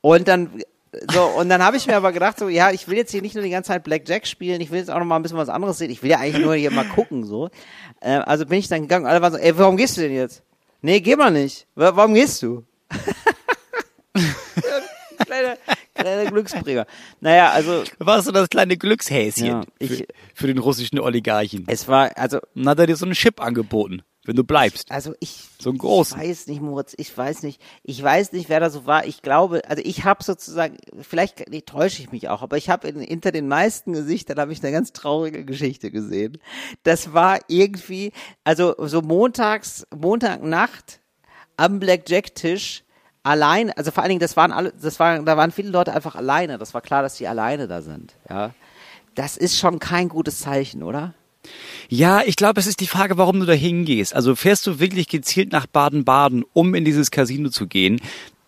Und 0.02 0.28
dann 0.28 0.50
so 1.12 1.24
und 1.24 1.50
dann 1.50 1.64
habe 1.64 1.78
ich 1.78 1.88
mir 1.88 1.96
aber 1.96 2.12
gedacht 2.12 2.40
so, 2.40 2.50
ja, 2.50 2.72
ich 2.72 2.88
will 2.88 2.98
jetzt 2.98 3.12
hier 3.12 3.22
nicht 3.22 3.36
nur 3.36 3.44
die 3.44 3.50
ganze 3.50 3.70
Zeit 3.70 3.84
Blackjack 3.84 4.26
spielen, 4.28 4.62
ich 4.62 4.72
will 4.72 4.80
jetzt 4.80 4.90
auch 4.90 5.00
noch 5.00 5.06
mal 5.06 5.16
ein 5.18 5.22
bisschen 5.22 5.38
was 5.38 5.50
anderes 5.50 5.78
sehen. 5.78 5.92
Ich 5.92 6.02
will 6.04 6.10
ja 6.10 6.18
eigentlich 6.20 6.44
nur 6.44 6.56
hier 6.56 6.72
mal 6.72 6.86
gucken 6.86 7.24
so. 7.26 7.50
Äh, 8.02 8.16
also 8.18 8.46
bin 8.46 8.60
ich 8.60 8.68
dann 8.68 8.82
gegangen, 8.82 9.06
alle 9.06 9.22
waren 9.22 9.32
so, 9.34 9.38
ey, 9.40 9.58
warum 9.58 9.78
gehst 9.78 9.96
du 9.98 10.02
denn 10.02 10.14
jetzt? 10.14 10.44
Nee, 10.82 11.00
geh 11.00 11.16
mal 11.16 11.32
nicht. 11.32 11.68
Wa- 11.76 11.96
Warum 11.96 12.14
gehst 12.14 12.42
du? 12.42 12.64
kleiner, 15.26 15.58
kleiner 15.96 16.32
Glücksbringer. 16.32 16.86
Naja, 17.20 17.52
also 17.52 17.84
Warst 18.00 18.28
du 18.28 18.32
das 18.32 18.50
kleine 18.50 18.78
Glückshäschen 18.78 19.46
Ja, 19.46 19.64
ich- 19.80 19.98
für, 19.98 20.06
für 20.34 20.48
den 20.48 20.58
russischen 20.58 21.00
Oligarchen? 21.00 21.66
es 21.68 21.88
war, 21.88 22.18
also 22.18 22.40
Dann 22.56 22.70
hat 22.70 22.80
er 22.80 22.88
dir 22.88 22.96
so 22.96 23.06
einen 23.06 23.14
Chip 23.16 23.42
angeboten, 23.42 24.02
wenn 24.26 24.36
du 24.36 24.44
bleibst. 24.44 24.92
Also 24.92 25.14
ich, 25.20 25.48
So 25.60 25.70
einen 25.70 25.80
großen. 25.80 26.20
ich 26.22 26.30
weiß 26.30 26.48
nicht, 26.48 26.62
Moritz, 26.62 26.94
ich 26.98 27.16
weiß 27.18 27.44
nicht, 27.44 27.62
ich 27.84 28.02
weiß 28.02 28.32
nicht, 28.34 28.50
wer 28.50 28.60
da 28.60 28.70
so 28.70 28.86
war. 28.86 29.06
Ich 29.06 29.22
glaube, 29.22 29.62
also 29.68 29.82
ich 29.86 30.04
habe 30.04 30.24
sozusagen, 30.24 30.78
vielleicht 31.02 31.50
nee, 31.50 31.62
täusche 31.62 32.02
ich 32.02 32.12
mich 32.12 32.30
auch, 32.30 32.42
aber 32.42 32.58
ich 32.58 32.70
habe 32.70 32.88
hinter 32.90 33.32
den 33.32 33.48
meisten 33.48 33.94
Gesichtern 33.94 34.40
habe 34.40 34.54
ich 34.54 34.62
eine 34.64 34.72
ganz 34.72 34.94
traurige 34.94 35.46
Geschichte 35.46 35.92
gesehen. 35.92 36.38
Das 36.84 37.14
war 37.14 37.40
irgendwie, 37.48 38.12
also 38.44 38.76
so 38.88 39.02
montags, 39.02 39.86
Montagnacht 39.96 41.02
am 41.58 41.80
Blackjack-Tisch 41.80 42.84
allein, 43.24 43.72
also 43.72 43.92
vor 43.92 44.04
allen 44.04 44.10
Dingen, 44.10 44.22
das 44.22 44.38
waren 44.38 44.52
alle, 44.52 44.74
das 44.82 45.00
waren, 45.00 45.26
da 45.26 45.36
waren 45.36 45.52
viele 45.52 45.70
Leute 45.70 45.94
einfach 45.94 46.16
alleine. 46.16 46.58
Das 46.58 46.74
war 46.74 46.82
klar, 46.82 47.02
dass 47.02 47.16
die 47.16 47.28
alleine 47.28 47.68
da 47.68 47.82
sind. 47.82 48.16
Ja, 48.30 48.52
das 49.16 49.36
ist 49.36 49.58
schon 49.58 49.80
kein 49.80 50.10
gutes 50.10 50.40
Zeichen, 50.40 50.84
oder? 50.84 51.14
Ja, 51.90 52.22
ich 52.26 52.36
glaube, 52.36 52.60
es 52.60 52.68
ist 52.68 52.80
die 52.80 52.88
Frage, 52.88 53.18
warum 53.18 53.40
du 53.40 53.46
da 53.46 53.54
hingehst. 53.54 54.16
Also 54.16 54.36
fährst 54.36 54.68
du 54.68 54.80
wirklich 54.80 55.08
gezielt 55.08 55.52
nach 55.52 55.66
Baden-Baden, 55.66 56.44
um 56.54 56.76
in 56.76 56.86
dieses 56.86 57.12
Casino 57.12 57.50
zu 57.50 57.68
gehen 57.68 58.00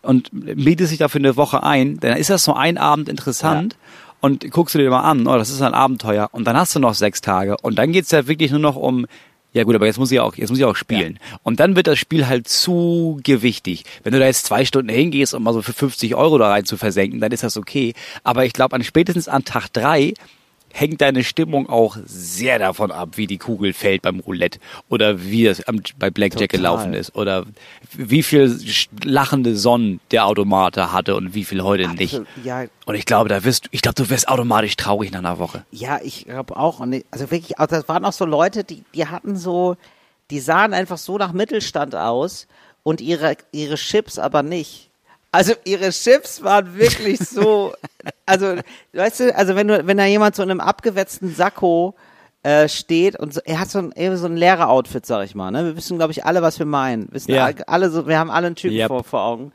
und 0.02 0.32
mietest 0.34 0.92
dich 0.92 1.00
dafür 1.00 1.20
eine 1.20 1.36
Woche 1.36 1.64
ein, 1.64 2.00
dann 2.00 2.18
ist 2.18 2.30
das 2.30 2.44
so 2.44 2.54
ein 2.54 2.78
Abend 2.78 3.10
interessant. 3.10 3.74
Ja. 3.74 3.80
Und 4.22 4.52
guckst 4.52 4.76
du 4.76 4.80
dir 4.80 4.90
mal 4.90 5.04
an, 5.04 5.28
oh, 5.28 5.38
das 5.38 5.50
ist 5.50 5.62
ein 5.62 5.74
Abenteuer. 5.74 6.28
Und 6.34 6.46
dann 6.46 6.58
hast 6.58 6.76
du 6.76 6.80
noch 6.80 6.94
sechs 6.94 7.22
Tage. 7.22 7.56
Und 7.62 7.76
dann 7.80 7.94
geht's 7.94 8.12
ja 8.12 8.28
wirklich 8.28 8.52
nur 8.52 8.60
noch 8.60 8.76
um 8.76 9.06
ja 9.52 9.64
gut, 9.64 9.76
aber 9.76 9.88
jetzt 9.88 9.98
muss 9.98 10.12
ich 10.12 10.20
auch, 10.20 10.36
jetzt 10.36 10.50
muss 10.50 10.60
ich 10.60 10.66
auch 10.66 10.76
spielen. 10.76 11.20
Ja. 11.20 11.40
Und 11.44 11.60
dann 11.60 11.76
wird 11.76 11.88
das 11.88 11.98
Spiel 11.98 12.28
halt 12.28 12.48
zu 12.48 13.20
gewichtig. 13.24 13.84
Wenn 14.04 14.14
du 14.14 14.20
da 14.20 14.26
jetzt 14.26 14.46
zwei 14.46 14.64
Stunden 14.64 14.90
hingehst, 14.90 15.34
um 15.34 15.44
mal 15.44 15.54
so 15.54 15.62
für 15.62 15.74
50 15.74 16.14
Euro 16.16 16.38
da 16.38 16.50
rein 16.50 16.66
zu 16.66 16.78
versenken, 16.78 17.20
dann 17.20 17.32
ist 17.32 17.44
das 17.44 17.58
okay. 17.58 17.94
Aber 18.24 18.46
ich 18.46 18.54
glaube, 18.54 18.76
an 18.76 18.84
spätestens 18.84 19.28
an 19.28 19.46
Tag 19.46 19.70
drei 19.74 20.14
hängt 20.74 21.02
deine 21.02 21.24
Stimmung 21.24 21.70
auch 21.70 21.98
sehr 22.06 22.60
davon 22.60 22.92
ab, 22.92 23.10
wie 23.16 23.28
die 23.28 23.38
Kugel 23.38 23.74
fällt 23.74 24.02
beim 24.02 24.20
Roulette 24.20 24.60
oder 24.88 25.24
wie 25.24 25.46
es 25.46 25.64
bei 25.98 26.10
Blackjack 26.10 26.50
Total. 26.50 26.58
gelaufen 26.58 26.94
ist 26.94 27.16
oder 27.16 27.46
wie 27.94 28.24
viel 28.24 28.60
lachende 29.04 29.56
Sonnen 29.56 30.00
der 30.12 30.26
Automater 30.26 30.94
hatte 30.94 31.16
und 31.16 31.34
wie 31.34 31.44
viel 31.44 31.64
heute 31.64 31.90
Absolut, 31.90 32.00
nicht. 32.00 32.46
Ja. 32.46 32.66
Und 32.86 32.96
ich 32.96 33.06
glaube, 33.06 33.30
da 33.30 33.44
wirst 33.44 33.68
ich 33.72 33.82
glaube, 33.82 33.96
du 33.96 34.10
wirst 34.10 34.28
automatisch 34.28 34.76
traurig 34.78 35.12
nach 35.12 35.20
einer 35.20 35.40
Woche. 35.40 35.64
Ja, 35.72 36.00
ich 36.04 36.26
glaube 36.26 36.58
auch. 36.58 36.80
Und 36.80 37.04
also 37.12 37.32
wirklich, 37.32 37.60
also 37.60 37.76
das 37.76 37.88
waren 37.88 38.06
auch 38.06 38.14
so 38.14 38.26
Leute, 38.26 38.64
die, 38.64 38.84
die 38.94 39.08
hatten 39.08 39.36
so, 39.36 39.76
die 40.30 40.40
sahen 40.40 40.74
einfach 40.74 40.98
so 40.98 41.18
nach 41.18 41.34
Mittelstand 41.34 41.96
aus 41.96 42.48
und 42.84 43.02
ihre, 43.02 43.36
ihre 43.52 43.76
Chips 43.76 44.20
aber 44.20 44.44
nicht. 44.44 44.89
Also 45.32 45.54
ihre 45.64 45.90
Chips 45.92 46.44
waren 46.44 46.76
wirklich 46.76 47.20
so, 47.20 47.74
also 48.26 48.56
weißt 48.94 49.20
du, 49.20 49.36
also 49.36 49.56
wenn 49.56 49.68
du, 49.68 49.86
wenn 49.86 49.98
da 49.98 50.06
jemand 50.06 50.36
so 50.36 50.44
in 50.44 50.50
einem 50.50 50.60
abgewetzten 50.60 51.34
Sakko 51.34 51.96
äh, 52.42 52.68
steht 52.68 53.20
und 53.20 53.34
so, 53.34 53.42
er 53.46 53.60
hat 53.60 53.70
so 53.70 53.80
ein, 53.80 54.18
so 54.18 54.26
ein 54.26 54.38
Lehrer-Outfit, 54.38 55.06
sag 55.06 55.26
ich 55.26 55.36
mal. 55.36 55.52
Ne? 55.52 55.66
Wir 55.66 55.78
wissen, 55.78 55.98
glaube 55.98 56.12
ich, 56.12 56.26
alle, 56.26 56.42
was 56.42 56.58
wir 56.58 56.66
meinen. 56.66 57.08
Wissen 57.12 57.32
ja. 57.32 57.52
alle 57.68 57.92
so, 57.92 58.08
wir 58.08 58.18
haben 58.18 58.32
alle 58.32 58.48
einen 58.48 58.56
Typen 58.56 58.78
yep. 58.78 58.88
vor, 58.88 59.04
vor 59.04 59.22
Augen 59.22 59.52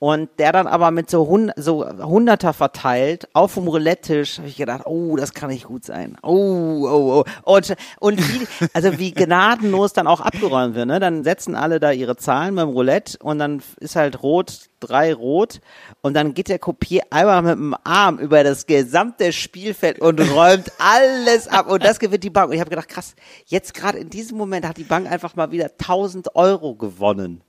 und 0.00 0.30
der 0.38 0.52
dann 0.52 0.66
aber 0.66 0.90
mit 0.90 1.10
so, 1.10 1.28
Hund, 1.28 1.52
so 1.56 1.86
Hunderter 1.86 2.54
verteilt 2.54 3.28
auf 3.34 3.52
dem 3.52 3.68
Roulette-Tisch, 3.68 4.38
habe 4.38 4.48
ich 4.48 4.56
gedacht, 4.56 4.86
oh, 4.86 5.14
das 5.14 5.34
kann 5.34 5.50
nicht 5.50 5.66
gut 5.66 5.84
sein. 5.84 6.16
Oh, 6.22 6.86
oh, 6.88 7.22
oh. 7.22 7.24
Und, 7.42 7.76
und 8.00 8.18
wie, 8.18 8.46
also 8.72 8.98
wie 8.98 9.12
gnadenlos 9.12 9.92
dann 9.92 10.06
auch 10.06 10.22
abgeräumt 10.22 10.74
wird. 10.74 10.86
Ne? 10.86 11.00
Dann 11.00 11.22
setzen 11.22 11.54
alle 11.54 11.80
da 11.80 11.92
ihre 11.92 12.16
Zahlen 12.16 12.54
beim 12.54 12.70
Roulette 12.70 13.18
und 13.22 13.38
dann 13.38 13.62
ist 13.78 13.94
halt 13.94 14.22
rot, 14.22 14.70
drei 14.80 15.12
rot 15.12 15.60
und 16.00 16.14
dann 16.14 16.32
geht 16.32 16.48
der 16.48 16.58
Kopier 16.58 17.02
einmal 17.10 17.42
mit 17.42 17.52
dem 17.52 17.76
Arm 17.84 18.18
über 18.18 18.42
das 18.42 18.64
gesamte 18.64 19.34
Spielfeld 19.34 19.98
und 19.98 20.18
räumt 20.18 20.72
alles 20.78 21.46
ab 21.46 21.70
und 21.70 21.84
das 21.84 21.98
gewinnt 21.98 22.24
die 22.24 22.30
Bank. 22.30 22.48
Und 22.48 22.54
ich 22.54 22.60
habe 22.60 22.70
gedacht, 22.70 22.88
krass, 22.88 23.14
jetzt 23.44 23.74
gerade 23.74 23.98
in 23.98 24.08
diesem 24.08 24.38
Moment 24.38 24.66
hat 24.66 24.78
die 24.78 24.84
Bank 24.84 25.12
einfach 25.12 25.36
mal 25.36 25.50
wieder 25.50 25.66
1000 25.78 26.34
Euro 26.36 26.74
gewonnen. 26.74 27.42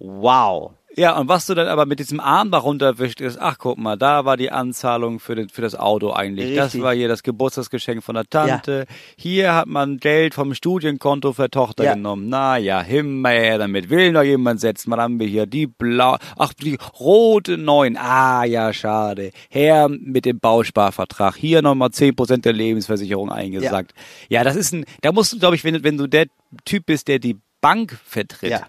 Wow. 0.00 0.72
Ja, 0.98 1.16
und 1.16 1.28
was 1.28 1.46
du 1.46 1.54
dann 1.54 1.68
aber 1.68 1.86
mit 1.86 2.00
diesem 2.00 2.18
Arm 2.18 2.50
da 2.50 2.58
runterwischt, 2.58 3.20
ist, 3.20 3.40
ach 3.40 3.58
guck 3.58 3.78
mal, 3.78 3.96
da 3.96 4.24
war 4.24 4.36
die 4.36 4.50
Anzahlung 4.50 5.20
für, 5.20 5.36
den, 5.36 5.48
für 5.48 5.62
das 5.62 5.76
Auto 5.76 6.12
eigentlich. 6.12 6.46
Richtig. 6.46 6.56
Das 6.56 6.80
war 6.80 6.92
hier 6.92 7.06
das 7.06 7.22
Geburtstagsgeschenk 7.22 8.02
von 8.02 8.16
der 8.16 8.28
Tante. 8.28 8.86
Ja. 8.88 8.94
Hier 9.16 9.54
hat 9.54 9.68
man 9.68 9.98
Geld 9.98 10.34
vom 10.34 10.54
Studienkonto 10.54 11.32
für 11.34 11.50
Tochter 11.50 11.84
ja. 11.84 11.94
genommen. 11.94 12.28
Naja, 12.28 12.82
Himmel 12.82 13.30
her 13.30 13.58
damit. 13.58 13.90
Will 13.90 14.10
noch 14.10 14.24
jemand 14.24 14.60
setzen? 14.60 14.90
Mal 14.90 15.00
haben 15.00 15.20
wir 15.20 15.28
hier 15.28 15.46
die 15.46 15.68
blau, 15.68 16.16
ach, 16.36 16.52
die 16.52 16.76
rote 16.98 17.58
neun. 17.58 17.96
Ah, 17.96 18.42
ja, 18.42 18.72
schade. 18.72 19.30
Her 19.50 19.88
mit 19.88 20.24
dem 20.24 20.40
Bausparvertrag. 20.40 21.36
Hier 21.36 21.62
nochmal 21.62 21.92
zehn 21.92 22.16
Prozent 22.16 22.44
der 22.44 22.54
Lebensversicherung 22.54 23.30
eingesagt. 23.30 23.94
Ja. 24.28 24.40
ja, 24.40 24.44
das 24.44 24.56
ist 24.56 24.74
ein, 24.74 24.84
da 25.02 25.12
musst 25.12 25.32
du, 25.32 25.38
glaube 25.38 25.54
ich, 25.54 25.62
wenn, 25.62 25.84
wenn 25.84 25.96
du 25.96 26.08
der 26.08 26.26
Typ 26.64 26.86
bist, 26.86 27.06
der 27.06 27.20
die 27.20 27.38
Bank 27.60 27.96
vertritt, 28.04 28.50
ja 28.50 28.66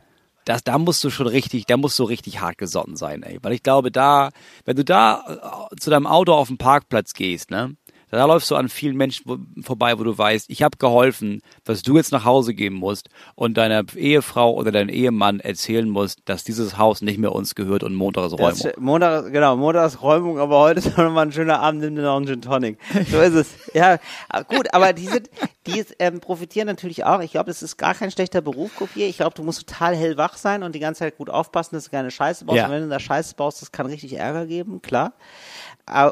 das, 0.49 0.63
da 0.63 0.79
musst 0.79 1.03
du 1.03 1.11
schon 1.11 1.27
richtig, 1.27 1.67
da 1.67 1.77
musst 1.77 1.99
du 1.99 2.03
richtig 2.05 2.41
hart 2.41 2.57
gesotten 2.57 2.95
sein, 2.95 3.21
ey. 3.21 3.37
Weil 3.43 3.53
ich 3.53 3.61
glaube, 3.61 3.91
da, 3.91 4.31
wenn 4.65 4.75
du 4.75 4.83
da 4.83 5.69
äh, 5.71 5.75
zu 5.75 5.91
deinem 5.91 6.07
Auto 6.07 6.33
auf 6.33 6.47
den 6.47 6.57
Parkplatz 6.57 7.13
gehst, 7.13 7.51
ne, 7.51 7.75
da 8.17 8.25
läufst 8.25 8.49
du 8.49 8.55
an 8.55 8.69
vielen 8.69 8.97
Menschen 8.97 9.61
vorbei, 9.61 9.97
wo 9.99 10.03
du 10.03 10.17
weißt, 10.17 10.49
ich 10.49 10.63
habe 10.63 10.77
geholfen, 10.77 11.41
dass 11.63 11.81
du 11.81 11.97
jetzt 11.97 12.11
nach 12.11 12.25
Hause 12.25 12.53
gehen 12.53 12.73
musst 12.73 13.09
und 13.35 13.57
deiner 13.57 13.83
Ehefrau 13.95 14.53
oder 14.53 14.71
deinem 14.71 14.89
Ehemann 14.89 15.39
erzählen 15.39 15.87
musst, 15.87 16.19
dass 16.25 16.43
dieses 16.43 16.77
Haus 16.77 17.01
nicht 17.01 17.19
mehr 17.19 17.33
uns 17.33 17.55
gehört 17.55 17.83
und 17.83 17.93
Montag 17.93 18.25
ist 18.25 18.33
Räumung. 18.33 18.59
Das, 18.61 18.77
Montag, 18.77 19.31
genau, 19.31 19.55
Montag 19.55 19.87
ist 19.87 20.01
Räumung, 20.01 20.39
aber 20.39 20.59
heute 20.59 20.79
ist 20.79 20.97
noch 20.97 21.11
mal 21.11 21.21
ein 21.21 21.31
schöner 21.31 21.59
Abend, 21.59 21.81
nimm 21.81 21.95
dir 21.95 22.01
noch 22.01 22.17
einen 22.17 22.27
Gin 22.27 22.41
Tonic. 22.41 22.77
So 23.09 23.19
ist 23.19 23.33
es. 23.33 23.55
Ja, 23.73 23.97
gut, 24.47 24.73
aber 24.73 24.93
die 24.93 25.07
sind, 25.07 25.29
die 25.67 25.85
ähm, 25.99 26.19
profitieren 26.19 26.67
natürlich 26.67 27.03
auch. 27.05 27.19
Ich 27.21 27.31
glaube, 27.31 27.47
das 27.47 27.61
ist 27.61 27.77
gar 27.77 27.93
kein 27.93 28.11
schlechter 28.11 28.41
Beruf, 28.41 28.75
Kopier. 28.75 29.07
Ich 29.07 29.17
glaube, 29.17 29.35
du 29.35 29.43
musst 29.43 29.67
total 29.67 29.95
hellwach 29.95 30.37
sein 30.37 30.63
und 30.63 30.73
die 30.73 30.79
ganze 30.79 30.99
Zeit 30.99 31.17
gut 31.17 31.29
aufpassen, 31.29 31.75
dass 31.75 31.85
du 31.85 31.91
keine 31.91 32.11
Scheiße 32.11 32.45
baust. 32.45 32.57
Ja. 32.57 32.65
Und 32.65 32.71
wenn 32.71 32.83
du 32.83 32.89
da 32.89 32.99
Scheiße 32.99 33.35
baust, 33.35 33.61
das 33.61 33.71
kann 33.71 33.85
richtig 33.85 34.13
Ärger 34.13 34.45
geben, 34.45 34.81
klar. 34.81 35.13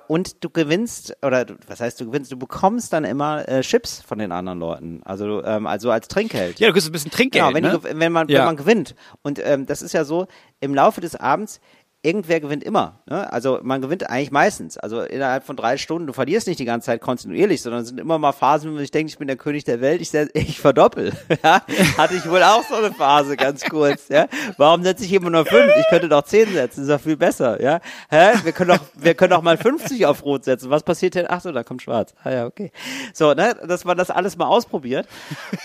Und 0.08 0.44
du 0.44 0.50
gewinnst, 0.50 1.16
oder 1.22 1.46
was 1.68 1.80
heißt 1.80 2.00
du 2.02 2.06
gewinnst, 2.06 2.32
du 2.32 2.38
bekommst 2.38 2.94
dann 2.94 3.04
immer 3.04 3.48
äh, 3.48 3.62
Chips 3.62 4.02
von 4.02 4.20
den 4.20 4.32
anderen 4.32 4.60
Leuten. 4.60 5.02
Also, 5.04 5.44
ähm, 5.44 5.68
also 5.68 5.92
als 5.92 6.08
Trinkgeld. 6.08 6.60
Ja, 6.60 6.68
du 6.68 6.74
kriegst 6.74 6.90
ein 6.90 6.92
bisschen 6.92 7.12
Trinkgeld. 7.12 7.46
Genau, 7.46 7.56
wenn, 7.56 7.63
ne? 7.63 7.80
du, 7.80 8.00
wenn, 8.00 8.12
man, 8.12 8.28
ja. 8.28 8.40
wenn 8.40 8.46
man 8.46 8.58
gewinnt. 8.58 8.96
Und 9.22 9.40
ähm, 9.44 9.66
das 9.66 9.82
ist 9.82 9.94
ja 9.94 10.04
so, 10.04 10.28
im 10.60 10.74
Laufe 10.74 11.02
des 11.02 11.16
Abends 11.16 11.60
irgendwer 12.04 12.40
gewinnt 12.40 12.64
immer. 12.64 13.00
Ne? 13.08 13.32
Also 13.32 13.60
man 13.64 13.82
gewinnt 13.82 14.10
eigentlich 14.10 14.32
meistens. 14.32 14.78
Also 14.78 15.02
innerhalb 15.02 15.44
von 15.44 15.56
drei 15.56 15.78
Stunden, 15.78 16.08
du 16.08 16.14
verlierst 16.14 16.48
nicht 16.48 16.60
die 16.60 16.66
ganze 16.66 16.86
Zeit 16.86 17.02
kontinuierlich, 17.02 17.62
sondern 17.62 17.82
es 17.82 17.90
sind 17.90 18.00
immer 18.00 18.20
mal 18.20 18.32
Phasen, 18.32 18.70
wo 18.70 18.76
man 18.76 18.82
sich 18.82 18.92
denkt, 18.92 19.12
ich 19.12 19.18
bin 19.18 19.28
der 19.28 19.36
König 19.36 19.64
der 19.64 19.82
Welt, 19.82 20.02
ich, 20.02 20.14
ich 20.34 20.60
verdoppel. 20.60 21.12
ja? 21.44 21.62
Hatte 21.98 22.16
ich 22.16 22.30
wohl 22.30 22.44
auch 22.44 22.64
so 22.64 22.76
eine 22.76 22.94
Phase, 22.94 23.36
ganz 23.36 23.66
kurz. 23.66 24.10
Ja? 24.10 24.28
Warum 24.58 24.84
setze 24.84 25.06
ich 25.06 25.14
immer 25.14 25.30
nur 25.30 25.46
fünf? 25.46 25.72
Ich 25.80 25.88
könnte 25.90 26.08
doch 26.08 26.24
zehn 26.24 26.52
setzen, 26.54 26.82
ist 26.82 26.90
doch 26.90 27.02
viel 27.02 27.18
besser. 27.18 27.62
Ja? 27.62 27.82
Hä? 28.10 28.34
Wir 28.44 28.52
können 28.52 28.78
doch, 28.78 28.86
wir 28.96 29.16
können 29.16 29.32
doch 29.32 29.42
mal 29.42 29.58
50 29.58 30.06
auf 30.06 30.24
Rot 30.24 30.46
setzen. 30.46 30.70
Was 30.70 30.84
passiert 30.84 31.16
denn? 31.16 31.26
Ach 31.28 31.42
so, 31.42 31.52
da 31.52 31.64
kommt 31.64 31.82
Schwarz. 31.82 32.14
Ah 32.24 32.32
ja, 32.32 32.46
okay. 32.46 32.72
So, 33.14 33.34
ne, 33.34 33.56
dass 33.68 33.86
man 33.86 33.98
das 33.98 34.12
alles 34.12 34.38
mal 34.38 34.48
ausprobiert. 34.48 35.08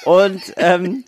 Und 0.05 0.41
ähm, 0.57 1.05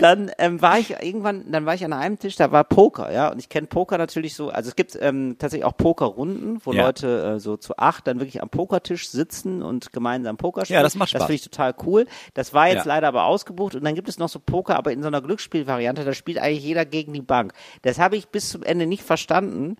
dann 0.00 0.30
ähm, 0.38 0.62
war 0.62 0.78
ich 0.78 0.90
irgendwann, 1.02 1.50
dann 1.50 1.66
war 1.66 1.74
ich 1.74 1.84
an 1.84 1.92
einem 1.92 2.18
Tisch, 2.18 2.36
da 2.36 2.50
war 2.52 2.64
Poker, 2.64 3.12
ja, 3.12 3.28
und 3.28 3.38
ich 3.38 3.48
kenne 3.48 3.66
Poker 3.66 3.98
natürlich 3.98 4.34
so, 4.34 4.50
also 4.60 4.68
es 4.68 4.76
gibt 4.76 4.98
ähm, 5.00 5.36
tatsächlich 5.38 5.64
auch 5.64 5.74
Pokerrunden, 5.74 6.60
wo 6.64 6.74
ja. 6.74 6.84
Leute 6.84 7.36
äh, 7.36 7.40
so 7.40 7.56
zu 7.56 7.78
acht 7.78 8.06
dann 8.06 8.20
wirklich 8.20 8.42
am 8.42 8.50
Pokertisch 8.50 9.08
sitzen 9.08 9.62
und 9.62 9.90
gemeinsam 9.90 10.36
Poker 10.36 10.66
spielen. 10.66 10.76
Ja, 10.76 10.82
das 10.82 10.96
macht 10.96 11.08
Spaß. 11.08 11.20
Das 11.20 11.26
finde 11.26 11.36
ich 11.36 11.42
total 11.42 11.74
cool. 11.86 12.06
Das 12.34 12.52
war 12.52 12.68
jetzt 12.68 12.84
ja. 12.84 12.94
leider 12.94 13.08
aber 13.08 13.24
ausgebucht 13.24 13.74
und 13.74 13.84
dann 13.84 13.94
gibt 13.94 14.10
es 14.10 14.18
noch 14.18 14.28
so 14.28 14.38
Poker, 14.38 14.76
aber 14.76 14.92
in 14.92 15.00
so 15.00 15.08
einer 15.08 15.22
Glücksspielvariante, 15.22 16.04
da 16.04 16.12
spielt 16.12 16.36
eigentlich 16.36 16.62
jeder 16.62 16.84
gegen 16.84 17.14
die 17.14 17.22
Bank. 17.22 17.54
Das 17.80 17.98
habe 17.98 18.16
ich 18.16 18.28
bis 18.28 18.50
zum 18.50 18.62
Ende 18.62 18.86
nicht 18.86 19.02
verstanden 19.02 19.76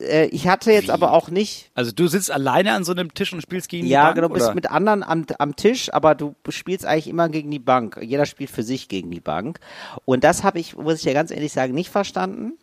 äh, 0.00 0.26
ich 0.26 0.48
hatte 0.48 0.72
jetzt 0.72 0.88
Wie? 0.88 0.92
aber 0.92 1.12
auch 1.12 1.28
nicht. 1.28 1.70
Also 1.74 1.92
du 1.92 2.06
sitzt 2.08 2.30
alleine 2.30 2.72
an 2.72 2.84
so 2.84 2.92
einem 2.92 3.14
Tisch 3.14 3.32
und 3.32 3.40
spielst 3.40 3.68
gegen 3.68 3.86
ja, 3.86 4.00
die 4.00 4.04
Bank? 4.04 4.16
Ja, 4.16 4.22
genau, 4.22 4.28
du 4.28 4.34
bist 4.34 4.54
mit 4.54 4.70
anderen 4.70 5.02
am, 5.02 5.26
am 5.38 5.56
Tisch, 5.56 5.92
aber 5.92 6.14
du 6.14 6.34
spielst 6.48 6.84
eigentlich 6.86 7.08
immer 7.08 7.28
gegen 7.28 7.50
die 7.50 7.58
Bank. 7.58 7.98
Jeder 8.02 8.26
spielt 8.26 8.50
für 8.50 8.62
sich 8.62 8.88
gegen 8.88 9.10
die 9.10 9.20
Bank. 9.20 9.60
Und 10.04 10.24
das 10.24 10.44
habe 10.44 10.58
ich, 10.58 10.76
muss 10.76 10.98
ich 10.98 11.04
ja 11.04 11.12
ganz 11.12 11.30
ehrlich 11.30 11.52
sagen, 11.52 11.74
nicht 11.74 11.90
verstanden. 11.90 12.54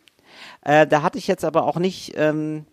Äh, 0.62 0.86
da 0.86 1.02
hatte 1.02 1.18
ich 1.18 1.26
jetzt 1.26 1.44
aber 1.44 1.64
auch 1.64 1.76
nicht, 1.76 2.12
ähm, 2.16 2.66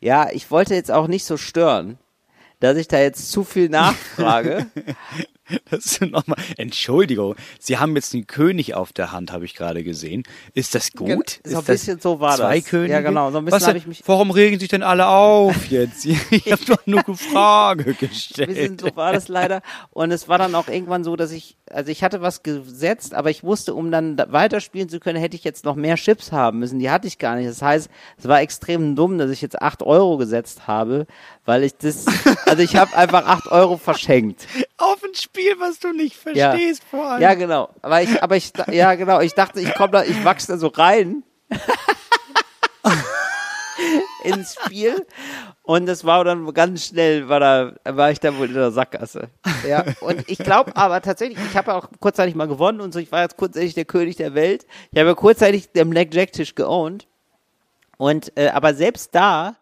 ja, 0.00 0.30
ich 0.30 0.50
wollte 0.50 0.74
jetzt 0.74 0.90
auch 0.90 1.06
nicht 1.06 1.24
so 1.24 1.36
stören 1.36 1.98
dass 2.62 2.76
ich 2.76 2.88
da 2.88 2.98
jetzt 2.98 3.30
zu 3.30 3.44
viel 3.44 3.68
nachfrage. 3.68 4.66
Das 5.70 5.86
ist 5.86 6.00
nochmal, 6.02 6.38
Entschuldigung, 6.56 7.34
Sie 7.58 7.78
haben 7.78 7.94
jetzt 7.96 8.14
einen 8.14 8.26
König 8.26 8.74
auf 8.74 8.92
der 8.92 9.12
Hand, 9.12 9.32
habe 9.32 9.44
ich 9.44 9.54
gerade 9.54 9.82
gesehen. 9.84 10.22
Ist 10.54 10.74
das 10.74 10.92
gut? 10.92 11.40
So 11.44 11.58
ein 11.58 11.64
bisschen 11.64 12.00
so 12.00 12.20
war 12.20 12.36
zwei 12.36 12.60
das. 12.60 12.68
Könige? 12.68 12.92
Ja, 12.92 13.00
genau. 13.00 13.30
So 13.30 13.38
ein 13.38 13.44
bisschen 13.44 13.66
habe 13.66 13.78
ich 13.78 13.86
mich. 13.86 14.02
Warum 14.06 14.30
regen 14.30 14.58
sich 14.58 14.68
denn 14.68 14.82
alle 14.82 15.06
auf 15.06 15.66
jetzt? 15.70 16.06
Ich 16.30 16.50
habe 16.50 16.64
doch 16.64 16.86
nur 16.86 17.06
eine 17.06 17.16
Frage 17.32 17.94
gestellt. 17.94 18.48
Ein 18.50 18.54
bisschen 18.54 18.78
so 18.78 18.96
war 18.96 19.12
das 19.12 19.28
leider. 19.28 19.62
Und 19.90 20.10
es 20.10 20.28
war 20.28 20.38
dann 20.38 20.54
auch 20.54 20.68
irgendwann 20.68 21.04
so, 21.04 21.16
dass 21.16 21.30
ich, 21.30 21.56
also 21.70 21.90
ich 21.90 22.02
hatte 22.02 22.20
was 22.22 22.42
gesetzt, 22.42 23.14
aber 23.14 23.30
ich 23.30 23.44
wusste, 23.44 23.74
um 23.74 23.90
dann 23.90 24.16
weiterspielen 24.16 24.88
zu 24.88 25.00
können, 25.00 25.18
hätte 25.20 25.36
ich 25.36 25.44
jetzt 25.44 25.64
noch 25.64 25.74
mehr 25.76 25.96
Chips 25.96 26.32
haben 26.32 26.58
müssen. 26.58 26.78
Die 26.78 26.90
hatte 26.90 27.06
ich 27.06 27.18
gar 27.18 27.36
nicht. 27.36 27.48
Das 27.48 27.62
heißt, 27.62 27.90
es 28.18 28.28
war 28.28 28.40
extrem 28.40 28.96
dumm, 28.96 29.18
dass 29.18 29.30
ich 29.30 29.42
jetzt 29.42 29.60
acht 29.60 29.82
Euro 29.82 30.16
gesetzt 30.16 30.66
habe, 30.66 31.06
weil 31.44 31.64
ich 31.64 31.76
das, 31.76 32.06
also 32.46 32.62
ich 32.62 32.76
habe 32.76 32.96
einfach 32.96 33.26
acht 33.26 33.48
Euro 33.48 33.76
verschenkt. 33.76 34.46
Auf 34.92 35.02
ein 35.02 35.14
Spiel, 35.14 35.54
was 35.58 35.78
du 35.78 35.92
nicht 35.92 36.16
verstehst, 36.16 36.82
ja. 36.82 36.88
vor 36.90 37.04
allem. 37.04 37.22
Ja, 37.22 37.34
genau. 37.34 37.70
Aber 37.80 38.02
ich, 38.02 38.22
aber 38.22 38.36
ich, 38.36 38.52
ja, 38.70 38.94
genau. 38.94 39.20
Ich 39.20 39.34
dachte, 39.34 39.60
ich 39.60 39.74
komme 39.74 39.92
da, 39.92 40.04
ich 40.04 40.24
wachse 40.24 40.48
da 40.52 40.58
so 40.58 40.68
rein. 40.68 41.22
ins 44.24 44.54
Spiel. 44.54 45.06
Und 45.62 45.86
das 45.86 46.04
war 46.04 46.24
dann 46.24 46.52
ganz 46.54 46.86
schnell, 46.86 47.28
war, 47.28 47.40
da, 47.40 47.72
war 47.84 48.10
ich 48.10 48.20
da 48.20 48.36
wohl 48.36 48.48
in 48.48 48.54
der 48.54 48.70
Sackgasse. 48.70 49.28
Ja, 49.66 49.84
und 50.00 50.28
ich 50.28 50.38
glaube 50.38 50.76
aber 50.76 51.00
tatsächlich, 51.02 51.38
ich 51.50 51.56
habe 51.56 51.74
auch 51.74 51.88
kurzzeitig 52.00 52.34
mal 52.34 52.48
gewonnen 52.48 52.80
und 52.80 52.92
so, 52.92 52.98
ich 52.98 53.12
war 53.12 53.22
jetzt 53.22 53.36
kurzzeitig 53.36 53.74
der 53.74 53.84
König 53.84 54.16
der 54.16 54.34
Welt. 54.34 54.66
Ich 54.90 54.98
habe 54.98 55.10
ja 55.10 55.14
kurzzeitig 55.14 55.72
den 55.72 55.90
Blackjack-Tisch 55.90 56.54
geowned. 56.54 57.06
Und, 57.96 58.32
äh, 58.36 58.48
aber 58.48 58.74
selbst 58.74 59.14
da 59.14 59.56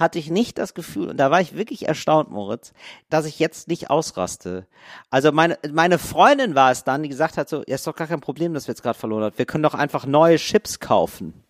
hatte 0.00 0.18
ich 0.18 0.30
nicht 0.30 0.58
das 0.58 0.74
Gefühl, 0.74 1.10
und 1.10 1.18
da 1.18 1.30
war 1.30 1.40
ich 1.40 1.54
wirklich 1.54 1.86
erstaunt, 1.86 2.30
Moritz, 2.30 2.72
dass 3.10 3.26
ich 3.26 3.38
jetzt 3.38 3.68
nicht 3.68 3.90
ausraste. 3.90 4.66
Also 5.10 5.30
meine, 5.30 5.58
meine 5.70 5.98
Freundin 5.98 6.54
war 6.54 6.72
es 6.72 6.82
dann, 6.82 7.02
die 7.02 7.08
gesagt 7.08 7.36
hat 7.36 7.48
so, 7.48 7.62
ja, 7.66 7.74
ist 7.74 7.86
doch 7.86 7.94
gar 7.94 8.08
kein 8.08 8.20
Problem, 8.20 8.54
dass 8.54 8.66
wir 8.66 8.72
jetzt 8.72 8.82
gerade 8.82 8.98
verloren 8.98 9.24
haben. 9.24 9.38
Wir 9.38 9.46
können 9.46 9.62
doch 9.62 9.74
einfach 9.74 10.06
neue 10.06 10.36
Chips 10.36 10.80
kaufen. 10.80 11.44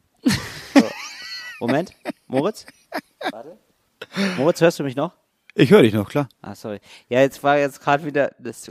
So. 0.74 0.82
Moment, 1.60 1.92
Moritz? 2.26 2.66
Warte. 3.30 3.56
Moritz, 4.36 4.60
hörst 4.60 4.78
du 4.80 4.82
mich 4.82 4.96
noch? 4.96 5.12
Ich 5.54 5.70
höre 5.70 5.82
dich 5.82 5.92
noch, 5.92 6.08
klar. 6.08 6.28
Ah, 6.42 6.54
sorry. 6.54 6.80
Ja, 7.08 7.20
jetzt 7.20 7.42
war 7.42 7.58
jetzt 7.58 7.80
gerade 7.80 8.04
wieder. 8.04 8.32
Das, 8.38 8.70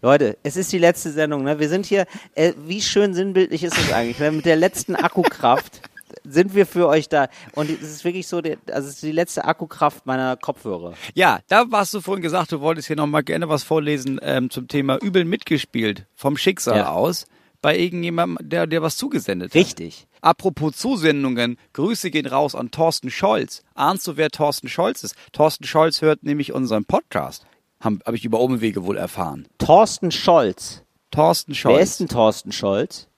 Leute, 0.00 0.38
es 0.42 0.56
ist 0.56 0.72
die 0.72 0.78
letzte 0.78 1.10
Sendung, 1.10 1.42
ne? 1.42 1.58
Wir 1.58 1.68
sind 1.68 1.86
hier. 1.86 2.06
Äh, 2.34 2.52
wie 2.56 2.80
schön 2.80 3.14
sinnbildlich 3.14 3.64
ist 3.64 3.76
es 3.76 3.92
eigentlich? 3.92 4.20
Ne? 4.20 4.30
Mit 4.30 4.46
der 4.46 4.56
letzten 4.56 4.94
Akkukraft 4.94 5.82
sind 6.24 6.54
wir 6.54 6.66
für 6.66 6.88
euch 6.88 7.08
da. 7.08 7.28
Und 7.54 7.70
es 7.70 7.82
ist 7.82 8.04
wirklich 8.04 8.26
so, 8.26 8.38
also 8.38 8.54
es 8.66 8.86
ist 8.94 9.02
die 9.02 9.12
letzte 9.12 9.44
Akkukraft 9.44 10.06
meiner 10.06 10.36
Kopfhörer. 10.36 10.94
Ja, 11.14 11.40
da 11.48 11.70
warst 11.70 11.94
du 11.94 12.00
vorhin 12.00 12.22
gesagt, 12.22 12.52
du 12.52 12.60
wolltest 12.60 12.86
hier 12.88 12.96
nochmal 12.96 13.22
gerne 13.22 13.48
was 13.48 13.62
vorlesen 13.62 14.18
ähm, 14.22 14.50
zum 14.50 14.68
Thema 14.68 14.96
übel 15.02 15.24
mitgespielt 15.24 16.06
vom 16.14 16.36
Schicksal 16.36 16.76
Ja. 16.78 16.90
aus 16.92 17.26
bei 17.62 17.78
irgendjemandem, 17.78 18.48
der 18.48 18.66
dir 18.66 18.80
was 18.82 18.96
zugesendet 18.96 19.50
hat. 19.50 19.54
Richtig. 19.54 20.06
Apropos 20.22 20.76
Zusendungen, 20.76 21.58
Grüße 21.74 22.10
gehen 22.10 22.26
raus 22.26 22.54
an 22.54 22.70
Thorsten 22.70 23.10
Scholz. 23.10 23.62
Ahnst 23.74 24.06
du, 24.06 24.16
wer 24.16 24.30
Thorsten 24.30 24.68
Scholz 24.68 25.02
ist? 25.02 25.14
Thorsten 25.32 25.64
Scholz 25.64 26.00
hört 26.02 26.22
nämlich 26.22 26.52
unseren 26.52 26.84
Podcast. 26.84 27.44
Habe 27.80 27.98
hab 28.04 28.14
ich 28.14 28.24
über 28.24 28.40
Umwege 28.40 28.84
wohl 28.84 28.96
erfahren. 28.96 29.46
Thorsten 29.58 30.10
Scholz. 30.10 30.82
Thorsten 31.10 31.54
Scholz. 31.54 31.76
Wer 31.76 31.82
ist 31.82 32.00
denn 32.00 32.08
Thorsten 32.08 32.52
Scholz? 32.52 33.08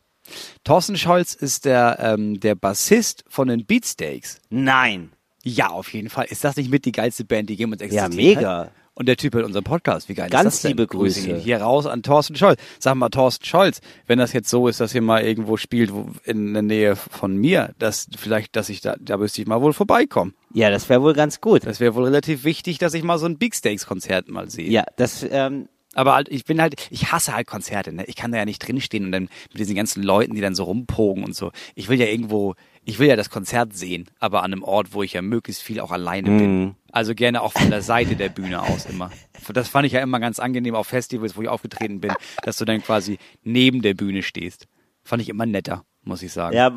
Thorsten 0.65 0.97
Scholz 0.97 1.35
ist 1.35 1.65
der, 1.65 1.99
ähm, 2.01 2.41
der 2.41 2.55
Bassist 2.55 3.25
von 3.29 3.49
den 3.49 3.65
Beatsteaks. 3.65 4.41
Nein. 4.51 5.11
Ja, 5.45 5.69
auf 5.71 5.93
jeden 5.93 6.09
Fall. 6.09 6.27
Ist 6.29 6.45
das 6.45 6.57
nicht 6.57 6.71
mit 6.71 6.85
die 6.85 6.93
geilste 6.93 7.25
Band, 7.25 7.51
die 7.51 7.55
jemals 7.55 7.81
Ja, 7.81 7.87
existiert 8.07 8.37
mega. 8.37 8.59
hat? 8.67 8.73
Und 8.95 9.07
der 9.09 9.17
Typ 9.17 9.35
hört 9.35 9.47
unseren 9.47 9.65
Podcast. 9.65 10.11
Wie 10.11 10.15
geil 10.15 10.29
Ganz 10.29 10.47
ist 10.49 10.55
das 10.57 10.63
denn? 10.63 10.69
liebe 10.73 10.87
Grüße. 10.87 11.37
Hier 11.39 11.63
raus 11.63 11.87
an 11.87 12.03
Thorsten 12.03 12.37
Scholz. 12.37 12.61
Sag 12.79 12.95
mal, 12.95 13.09
Thorsten 13.09 13.47
Scholz, 13.47 13.81
wenn 14.07 14.19
das 14.19 14.35
jetzt 14.35 14.51
so 14.51 14.69
ist, 14.69 14.81
dass 14.81 14.95
ihr 14.95 15.01
mal 15.01 15.23
irgendwo 15.25 15.57
spielt 15.57 15.95
wo, 15.95 16.11
in 16.25 16.53
der 16.53 16.63
Nähe 16.63 16.95
von 16.95 17.35
mir, 17.35 17.75
dass 17.79 18.07
vielleicht, 18.19 18.55
dass 18.55 18.69
ich 18.69 18.83
da, 18.83 18.95
da 19.01 19.17
müsste 19.17 19.41
ich 19.41 19.49
mal 19.49 19.63
wohl 19.63 19.73
vorbeikommen. 19.73 20.35
Ja, 20.53 20.69
das 20.69 20.91
wäre 20.91 21.03
wohl 21.03 21.15
ganz 21.15 21.41
gut. 21.41 21.65
Das 21.65 21.81
wäre 21.81 21.95
wohl 21.95 22.05
relativ 22.05 22.45
wichtig, 22.45 22.77
dass 22.79 22.93
ich 22.93 23.03
mal 23.03 23.19
so 23.19 23.25
ein 23.25 23.39
Big 23.39 23.55
Steaks 23.55 23.87
Konzert 23.87 24.29
mal 24.29 24.51
sehe. 24.51 24.69
Ja, 24.69 24.85
das, 24.97 25.27
ähm, 25.29 25.69
Aber 25.95 26.15
halt, 26.15 26.29
ich 26.29 26.45
bin 26.45 26.61
halt, 26.61 26.75
ich 26.91 27.13
hasse 27.13 27.35
halt 27.35 27.47
Konzerte, 27.47 27.93
ne? 27.93 28.05
Ich 28.07 28.17
kann 28.17 28.33
da 28.33 28.39
ja 28.39 28.45
nicht 28.45 28.67
drinstehen 28.67 29.05
und 29.05 29.13
dann 29.13 29.29
mit 29.51 29.59
diesen 29.59 29.75
ganzen 29.75 30.03
Leuten, 30.03 30.35
die 30.35 30.41
dann 30.41 30.55
so 30.55 30.65
rumpogen 30.65 31.25
und 31.25 31.35
so. 31.35 31.53
Ich 31.75 31.89
will 31.89 32.01
ja 32.01 32.07
irgendwo, 32.07 32.55
ich 32.85 32.99
will 32.99 33.09
ja 33.09 33.17
das 33.17 33.31
Konzert 33.31 33.75
sehen, 33.75 34.07
aber 34.19 34.43
an 34.43 34.53
einem 34.53 34.63
Ort, 34.63 34.95
wo 34.95 35.03
ich 35.03 35.13
ja 35.13 35.23
möglichst 35.23 35.63
viel 35.63 35.81
auch 35.81 35.91
alleine 35.91 36.29
bin. 36.29 36.77
Also 36.91 37.15
gerne 37.15 37.43
auch 37.43 37.53
von 37.53 37.71
der 37.71 37.83
Seite 37.83 38.17
der 38.17 38.29
Bühne 38.29 38.63
aus 38.63 38.87
immer. 38.87 39.11
Das 39.53 39.69
fand 39.69 39.87
ich 39.87 39.93
ja 39.93 40.01
immer 40.01 40.21
ganz 40.21 40.39
angenehm 40.39 40.75
auf 40.75 40.87
Festivals, 40.87 41.37
wo 41.37 41.43
ich 41.43 41.49
aufgetreten 41.49 42.01
bin, 42.01 42.13
dass 42.43 42.57
du 42.57 42.65
dann 42.65 42.83
quasi 42.83 43.19
neben 43.43 43.83
der 43.83 43.95
Bühne 43.95 44.23
stehst. 44.23 44.67
Fand 45.05 45.21
ich 45.21 45.29
immer 45.29 45.47
netter, 45.47 45.85
muss 46.05 46.23
ich 46.23 46.33
sagen. 46.33 46.57
Ja, 46.57 46.73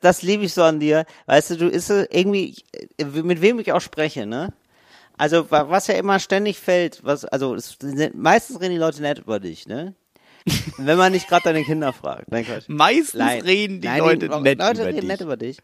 das 0.00 0.22
liebe 0.22 0.44
ich 0.44 0.52
so 0.52 0.62
an 0.62 0.80
dir. 0.80 1.06
Weißt 1.26 1.50
du, 1.50 1.56
du 1.56 1.68
ist 1.68 1.86
so 1.86 2.04
irgendwie, 2.10 2.56
äh, 2.98 3.04
mit 3.04 3.40
wem 3.40 3.58
ich 3.60 3.72
auch 3.72 3.80
spreche, 3.80 4.26
ne? 4.26 4.52
Also, 5.18 5.50
wa- 5.50 5.68
was 5.68 5.86
ja 5.86 5.94
immer 5.94 6.18
ständig 6.18 6.58
fällt, 6.58 7.04
was, 7.04 7.24
also, 7.24 7.54
es, 7.54 7.76
meistens 8.14 8.60
reden 8.60 8.72
die 8.72 8.78
Leute 8.78 9.02
nett 9.02 9.18
über 9.20 9.40
dich, 9.40 9.66
ne? 9.68 9.94
Wenn 10.76 10.98
man 10.98 11.12
nicht 11.12 11.28
gerade 11.28 11.44
deine 11.44 11.62
Kinder 11.62 11.92
fragt. 11.92 12.28
Nein. 12.32 12.44
Meistens 12.66 13.14
Nein. 13.14 13.42
reden 13.42 13.80
die 13.80 13.86
Nein, 13.86 13.98
Leute 14.00 14.28
die, 14.28 14.40
nett 14.40 14.58
Leute 14.58 14.80
über 14.80 14.88
reden 14.88 15.00
dich. 15.00 15.08
nett 15.08 15.20
über 15.20 15.36
dich. 15.36 15.58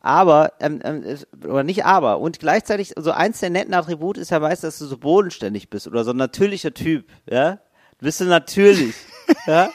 Aber, 0.00 0.52
ähm, 0.58 0.80
ähm, 0.82 1.04
oder 1.44 1.62
nicht 1.62 1.84
aber. 1.84 2.18
Und 2.18 2.40
gleichzeitig, 2.40 2.94
so 2.96 3.12
eins 3.12 3.38
der 3.40 3.50
netten 3.50 3.72
Attribute 3.74 4.18
ist 4.18 4.30
ja 4.32 4.40
meist, 4.40 4.64
dass 4.64 4.78
du 4.78 4.86
so 4.86 4.98
bodenständig 4.98 5.70
bist 5.70 5.86
oder 5.86 6.02
so 6.02 6.10
ein 6.10 6.16
natürlicher 6.16 6.74
Typ, 6.74 7.06
ja? 7.30 7.60
Du 7.98 8.06
bist 8.06 8.18
so 8.18 8.24
natürlich, 8.24 8.94
ja? 9.46 9.70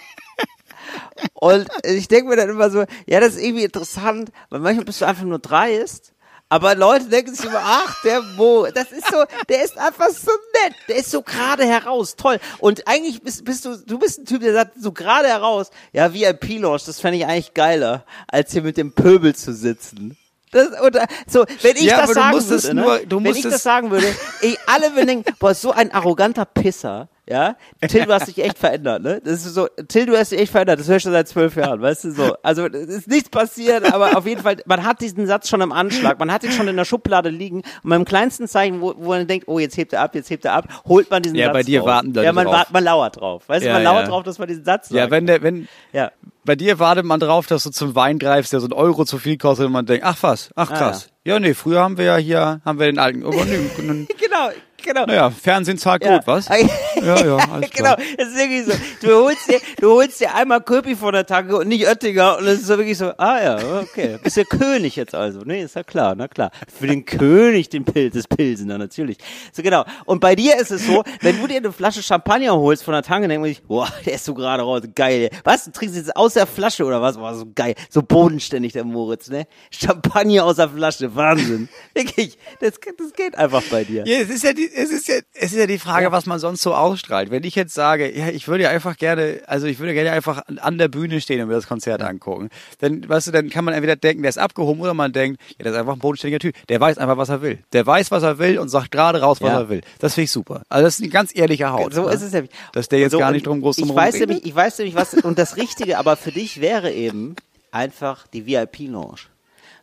Und 1.34 1.68
ich 1.84 2.08
denke 2.08 2.30
mir 2.30 2.36
dann 2.36 2.50
immer 2.50 2.70
so, 2.70 2.84
ja, 3.08 3.20
das 3.20 3.36
ist 3.36 3.42
irgendwie 3.44 3.64
interessant, 3.64 4.32
weil 4.50 4.60
manchmal 4.60 4.86
bist 4.86 5.00
du 5.02 5.06
einfach 5.06 5.24
nur 5.24 5.40
dreist. 5.40 6.14
Aber 6.52 6.74
Leute 6.74 7.06
denken 7.06 7.34
sich 7.36 7.46
immer, 7.46 7.62
ach, 7.64 8.02
der 8.04 8.22
Mo, 8.36 8.66
das 8.74 8.92
ist 8.92 9.08
so, 9.12 9.24
der 9.48 9.64
ist 9.64 9.78
einfach 9.78 10.10
so 10.10 10.32
nett, 10.64 10.74
der 10.88 10.96
ist 10.98 11.12
so 11.12 11.22
gerade 11.22 11.64
heraus, 11.64 12.16
toll. 12.16 12.40
Und 12.58 12.88
eigentlich 12.88 13.22
bist, 13.22 13.46
bist 13.46 13.66
du, 13.66 13.78
du 13.78 14.00
bist 14.00 14.18
ein 14.20 14.26
Typ, 14.26 14.42
der 14.42 14.54
sagt 14.54 14.72
so 14.82 14.92
gerade 14.92 15.28
heraus, 15.28 15.70
ja, 15.94 16.12
VIP-Lounge, 16.12 16.82
das 16.88 17.00
fände 17.00 17.20
ich 17.20 17.26
eigentlich 17.28 17.54
geiler, 17.54 18.04
als 18.28 18.52
hier 18.52 18.64
mit 18.64 18.78
dem 18.78 18.92
Pöbel 18.94 19.36
zu 19.36 19.54
sitzen. 19.54 20.18
Das, 20.52 20.82
oder, 20.82 21.06
so, 21.28 21.46
wenn 21.62 21.76
ich 21.76 21.84
Ja, 21.84 22.02
das 22.08 22.14
sagen 22.16 22.44
würde, 22.50 22.74
ne? 22.76 22.82
nur- 22.82 23.00
du 23.06 23.24
wenn 23.24 23.36
ich 23.36 23.44
das 23.44 23.62
sagen 23.62 23.92
würde, 23.92 24.08
ey, 24.42 24.58
alle 24.66 24.96
würden 24.96 25.06
denken, 25.08 25.36
boah, 25.38 25.54
so 25.54 25.72
ein 25.72 25.92
arroganter 25.92 26.46
Pisser, 26.46 27.08
ja? 27.30 27.56
Till, 27.88 28.06
du 28.06 28.14
hast 28.14 28.28
dich 28.28 28.44
echt 28.44 28.58
verändert, 28.58 29.02
ne? 29.04 29.22
Das 29.24 29.46
ist 29.46 29.54
so, 29.54 29.68
Till, 29.88 30.06
du 30.08 30.18
hast 30.18 30.32
dich 30.32 30.40
echt 30.40 30.52
verändert, 30.52 30.80
das 30.80 30.88
höre 30.88 30.98
ich 30.98 31.04
schon 31.04 31.12
seit 31.12 31.28
zwölf 31.28 31.56
Jahren, 31.56 31.82
weißt 31.82 32.04
du, 32.06 32.12
so. 32.12 32.36
Also, 32.44 32.66
es 32.66 32.88
ist 32.90 33.08
nichts 33.08 33.30
passiert, 33.30 33.92
aber 33.94 34.18
auf 34.18 34.26
jeden 34.26 34.42
Fall, 34.42 34.58
man 34.66 34.84
hat 34.84 35.00
diesen 35.02 35.26
Satz 35.28 35.48
schon 35.48 35.62
im 35.62 35.72
Anschlag, 35.72 36.20
man 36.20 36.32
hat 36.32 36.44
ihn 36.44 36.52
schon 36.52 36.68
in 36.68 36.76
der 36.76 36.86
Schublade 36.86 37.30
liegen 37.30 37.58
und 37.84 37.90
beim 37.90 38.04
kleinsten 38.06 38.48
Zeichen, 38.48 38.82
wo, 38.82 38.94
wo 38.98 39.10
man 39.10 39.28
denkt, 39.28 39.48
oh, 39.48 39.60
jetzt 39.60 39.78
hebt 39.78 39.94
er 39.94 40.02
ab, 40.02 40.16
jetzt 40.16 40.30
hebt 40.30 40.44
er 40.46 40.54
ab, 40.54 40.66
holt 40.88 41.10
man 41.10 41.22
diesen 41.22 41.38
Ja, 41.38 41.46
Satz 41.46 41.54
bei 41.54 41.64
dir 41.64 41.80
raus. 41.82 41.88
warten 41.88 42.08
Leute 42.14 42.26
Ja, 42.26 42.34
man, 42.34 42.46
drauf. 42.46 42.54
wart, 42.56 42.72
man 42.74 42.84
lauert 42.84 43.20
drauf, 43.22 43.44
weißt 43.48 43.64
du, 43.64 43.68
Ja, 43.68 43.74
man 43.76 43.84
lauert 43.84 44.04
ja. 44.04 44.10
drauf, 44.10 44.24
dass 44.24 44.40
man 44.40 44.48
diesen 44.48 44.66
Satz 44.66 44.90
sagt. 44.90 44.98
Ja, 45.00 45.12
wenn 45.12 45.26
der, 45.28 45.42
wenn, 45.44 45.68
ja. 45.94 46.12
bei 46.46 46.56
dir 46.56 46.80
wartet 46.80 47.06
man 47.06 47.20
drauf, 47.20 47.46
dass 47.48 47.64
du 47.64 47.70
zum 47.70 47.94
Wein 47.96 48.18
greifst, 48.20 48.52
der 48.54 48.60
so 48.60 48.68
ein 48.68 48.74
Euro 48.74 49.06
zu 49.06 49.18
viel 49.20 49.38
kostet 49.38 49.68
und 49.68 49.72
man 49.72 49.86
denkt, 49.86 50.04
ach 50.06 50.18
was, 50.22 50.50
ach 50.56 50.72
Ah, 50.72 50.76
krass. 50.78 51.10
ja. 51.26 51.40
nee, 51.40 51.54
früher 51.54 51.82
haben 51.82 51.98
wir 51.98 52.06
ja 52.06 52.18
hier, 52.18 52.62
haben 52.66 52.80
wir 52.80 52.88
den 52.88 52.98
alten, 53.00 53.24
oh, 53.24 53.32
nee, 53.32 53.60
Genau, 54.20 54.50
genau. 54.84 55.06
naja, 55.06 55.30
Fernsehen 55.30 55.78
zahlt 55.78 56.04
Ja. 56.04 56.18
gut, 56.18 56.28
was? 56.28 56.48
Ja, 57.00 57.26
ja, 57.26 57.38
alles 57.38 57.70
genau, 57.72 57.96
klar. 57.96 57.98
es 58.18 58.28
ist 58.28 58.38
wirklich 58.38 58.66
so. 58.66 59.08
Du 59.08 59.16
holst 59.24 59.50
dir, 59.50 59.60
du 59.80 59.92
holst 59.92 60.20
dir 60.20 60.36
einmal 60.36 60.60
Köpi 60.62 60.98
von 60.98 61.14
der 61.14 61.26
Tanke 61.26 61.56
und 61.56 61.70
nicht 61.70 61.88
Oettinger 61.88 62.38
und 62.40 62.46
es 62.46 62.60
ist 62.60 62.68
so 62.68 62.78
wirklich 62.78 62.98
so, 62.98 63.14
ah 63.18 63.42
ja, 63.42 63.58
okay. 63.82 64.18
Bist 64.22 64.36
der 64.36 64.44
König 64.44 64.98
jetzt 64.98 65.16
also. 65.16 65.40
Nee, 65.46 65.64
ist 65.64 65.76
ja 65.76 65.84
klar, 65.84 66.16
na 66.16 66.28
klar. 66.28 66.52
Für 66.78 66.88
den 66.88 67.06
König 67.06 67.70
den 67.70 67.86
Pilz, 67.86 68.14
des 68.14 68.28
Pilsener, 68.28 68.78
natürlich. 68.78 69.18
So 69.54 69.62
genau. 69.64 69.86
Und 70.06 70.20
bei 70.20 70.36
dir 70.36 70.58
ist 70.58 70.72
es 70.72 70.86
so, 70.86 71.04
wenn 71.22 71.40
du 71.40 71.48
dir 71.48 71.58
eine 71.58 71.72
Flasche 71.72 72.04
Champagner 72.04 72.54
holst 72.54 72.84
von 72.84 72.94
der 72.94 73.04
Tanke, 73.04 73.30
dann 73.30 73.42
denk 73.42 73.58
ich, 73.58 73.64
boah, 73.64 73.88
der 74.06 74.16
ist 74.16 74.26
so 74.26 74.34
gerade 74.34 74.64
raus, 74.64 74.82
geil. 74.94 75.30
Was, 75.46 75.64
du 75.66 75.72
trinkst 75.72 75.96
jetzt 75.96 76.16
aus 76.18 76.34
der 76.34 76.48
Flasche 76.48 76.84
oder 76.84 77.02
was? 77.02 77.18
Boah, 77.18 77.34
so 77.34 77.46
geil. 77.56 77.76
So 77.90 78.02
bodenständig 78.02 78.74
der 78.74 78.84
Moritz, 78.84 79.30
ne? 79.30 79.48
Champagner 79.72 80.44
aus 80.44 80.58
der 80.58 80.68
Flasche, 80.70 81.16
Wahnsinn. 81.16 81.70
Wirklich, 81.94 82.38
das, 82.60 82.74
das 82.98 83.14
geht 83.14 83.38
einfach 83.38 83.64
bei 83.72 83.86
dir. 83.86 84.06
Ja, 84.06 84.20
es 84.20 84.30
ist 84.30 84.44
ja 84.44 84.52
die, 84.54 84.69
es 84.76 84.90
ist 84.92 85.08
ja, 85.08 85.16
es 85.34 85.52
ist 85.52 85.58
ja 85.60 85.68
die 85.68 85.80
Frage, 85.80 86.12
was 86.12 86.26
man 86.26 86.40
sonst 86.40 86.62
so 86.62 86.74
ausstrahlt. 86.76 87.32
Wenn 87.32 87.44
ich 87.44 87.56
jetzt 87.56 87.74
sage, 87.74 88.12
ja, 88.16 88.30
ich 88.30 88.48
würde 88.48 88.64
ja 88.64 88.70
einfach 88.70 88.98
gerne, 88.98 89.42
also 89.48 89.68
ich 89.68 89.80
würde 89.80 89.94
gerne 89.94 90.12
einfach 90.12 90.44
an- 90.62 90.78
der 90.78 90.88
Bühne 90.88 91.20
stehen 91.22 91.42
und 91.42 91.48
mir 91.48 91.54
das 91.56 91.68
Konzert 91.68 92.02
angucken, 92.02 92.50
dann, 92.80 93.08
weißt 93.08 93.28
du, 93.28 93.32
dann 93.32 93.50
kann 93.50 93.66
man 93.66 93.74
entweder 93.74 93.96
denken, 93.96 94.24
der 94.24 94.30
ist 94.30 94.38
abgehoben, 94.38 94.82
oder 94.82 94.94
man 94.94 95.12
denkt, 95.14 95.42
ja, 95.58 95.64
der 95.64 95.72
ist 95.74 95.78
einfach 95.78 95.94
ein 95.94 96.00
bodenständiger 96.00 96.40
Typ. 96.40 96.56
Der 96.68 96.80
weiß 96.80 96.98
einfach, 96.98 97.18
was 97.18 97.30
er 97.30 97.42
will. 97.42 97.60
Der 97.74 97.86
weiß, 97.86 98.12
was 98.12 98.24
er 98.24 98.38
will 98.40 98.60
und 98.60 98.70
sagt 98.70 98.92
gerade 98.92 99.22
raus, 99.22 99.42
was 99.42 99.50
Ja. 99.52 99.60
er 99.60 99.70
will. 99.70 99.82
Das 100.00 100.14
finde 100.14 100.26
ich 100.26 100.32
super. 100.32 100.64
Also 100.70 100.86
das 100.86 100.96
ist 100.96 101.02
eine 101.02 101.10
ganz 101.12 101.36
ehrliche 101.36 101.72
Haut. 101.72 101.94
So 101.94 102.06
ne? 102.08 102.14
ist 102.14 102.22
es 102.22 102.32
nämlich. 102.32 102.52
Dass 102.74 102.90
der 102.90 103.00
jetzt 103.00 103.12
So, 103.12 103.20
gar 103.20 103.32
nicht 103.32 103.46
drum 103.46 103.62
groß 103.62 103.78
drum 103.78 103.90
ich 103.90 103.96
weiß 103.96 104.14
redet. 104.16 104.30
nämlich, 104.30 104.46
Ich 104.46 104.56
weiß 104.56 104.78
nämlich, 104.80 104.96
was, 104.96 105.14
und 105.16 105.38
das 105.40 105.58
Richtige 105.58 105.98
aber 105.98 106.16
für 106.18 106.32
dich 106.32 106.62
wäre 106.62 106.92
eben 106.92 107.36
einfach 107.72 108.28
die 108.28 108.46
VIP-Lounge. 108.46 109.20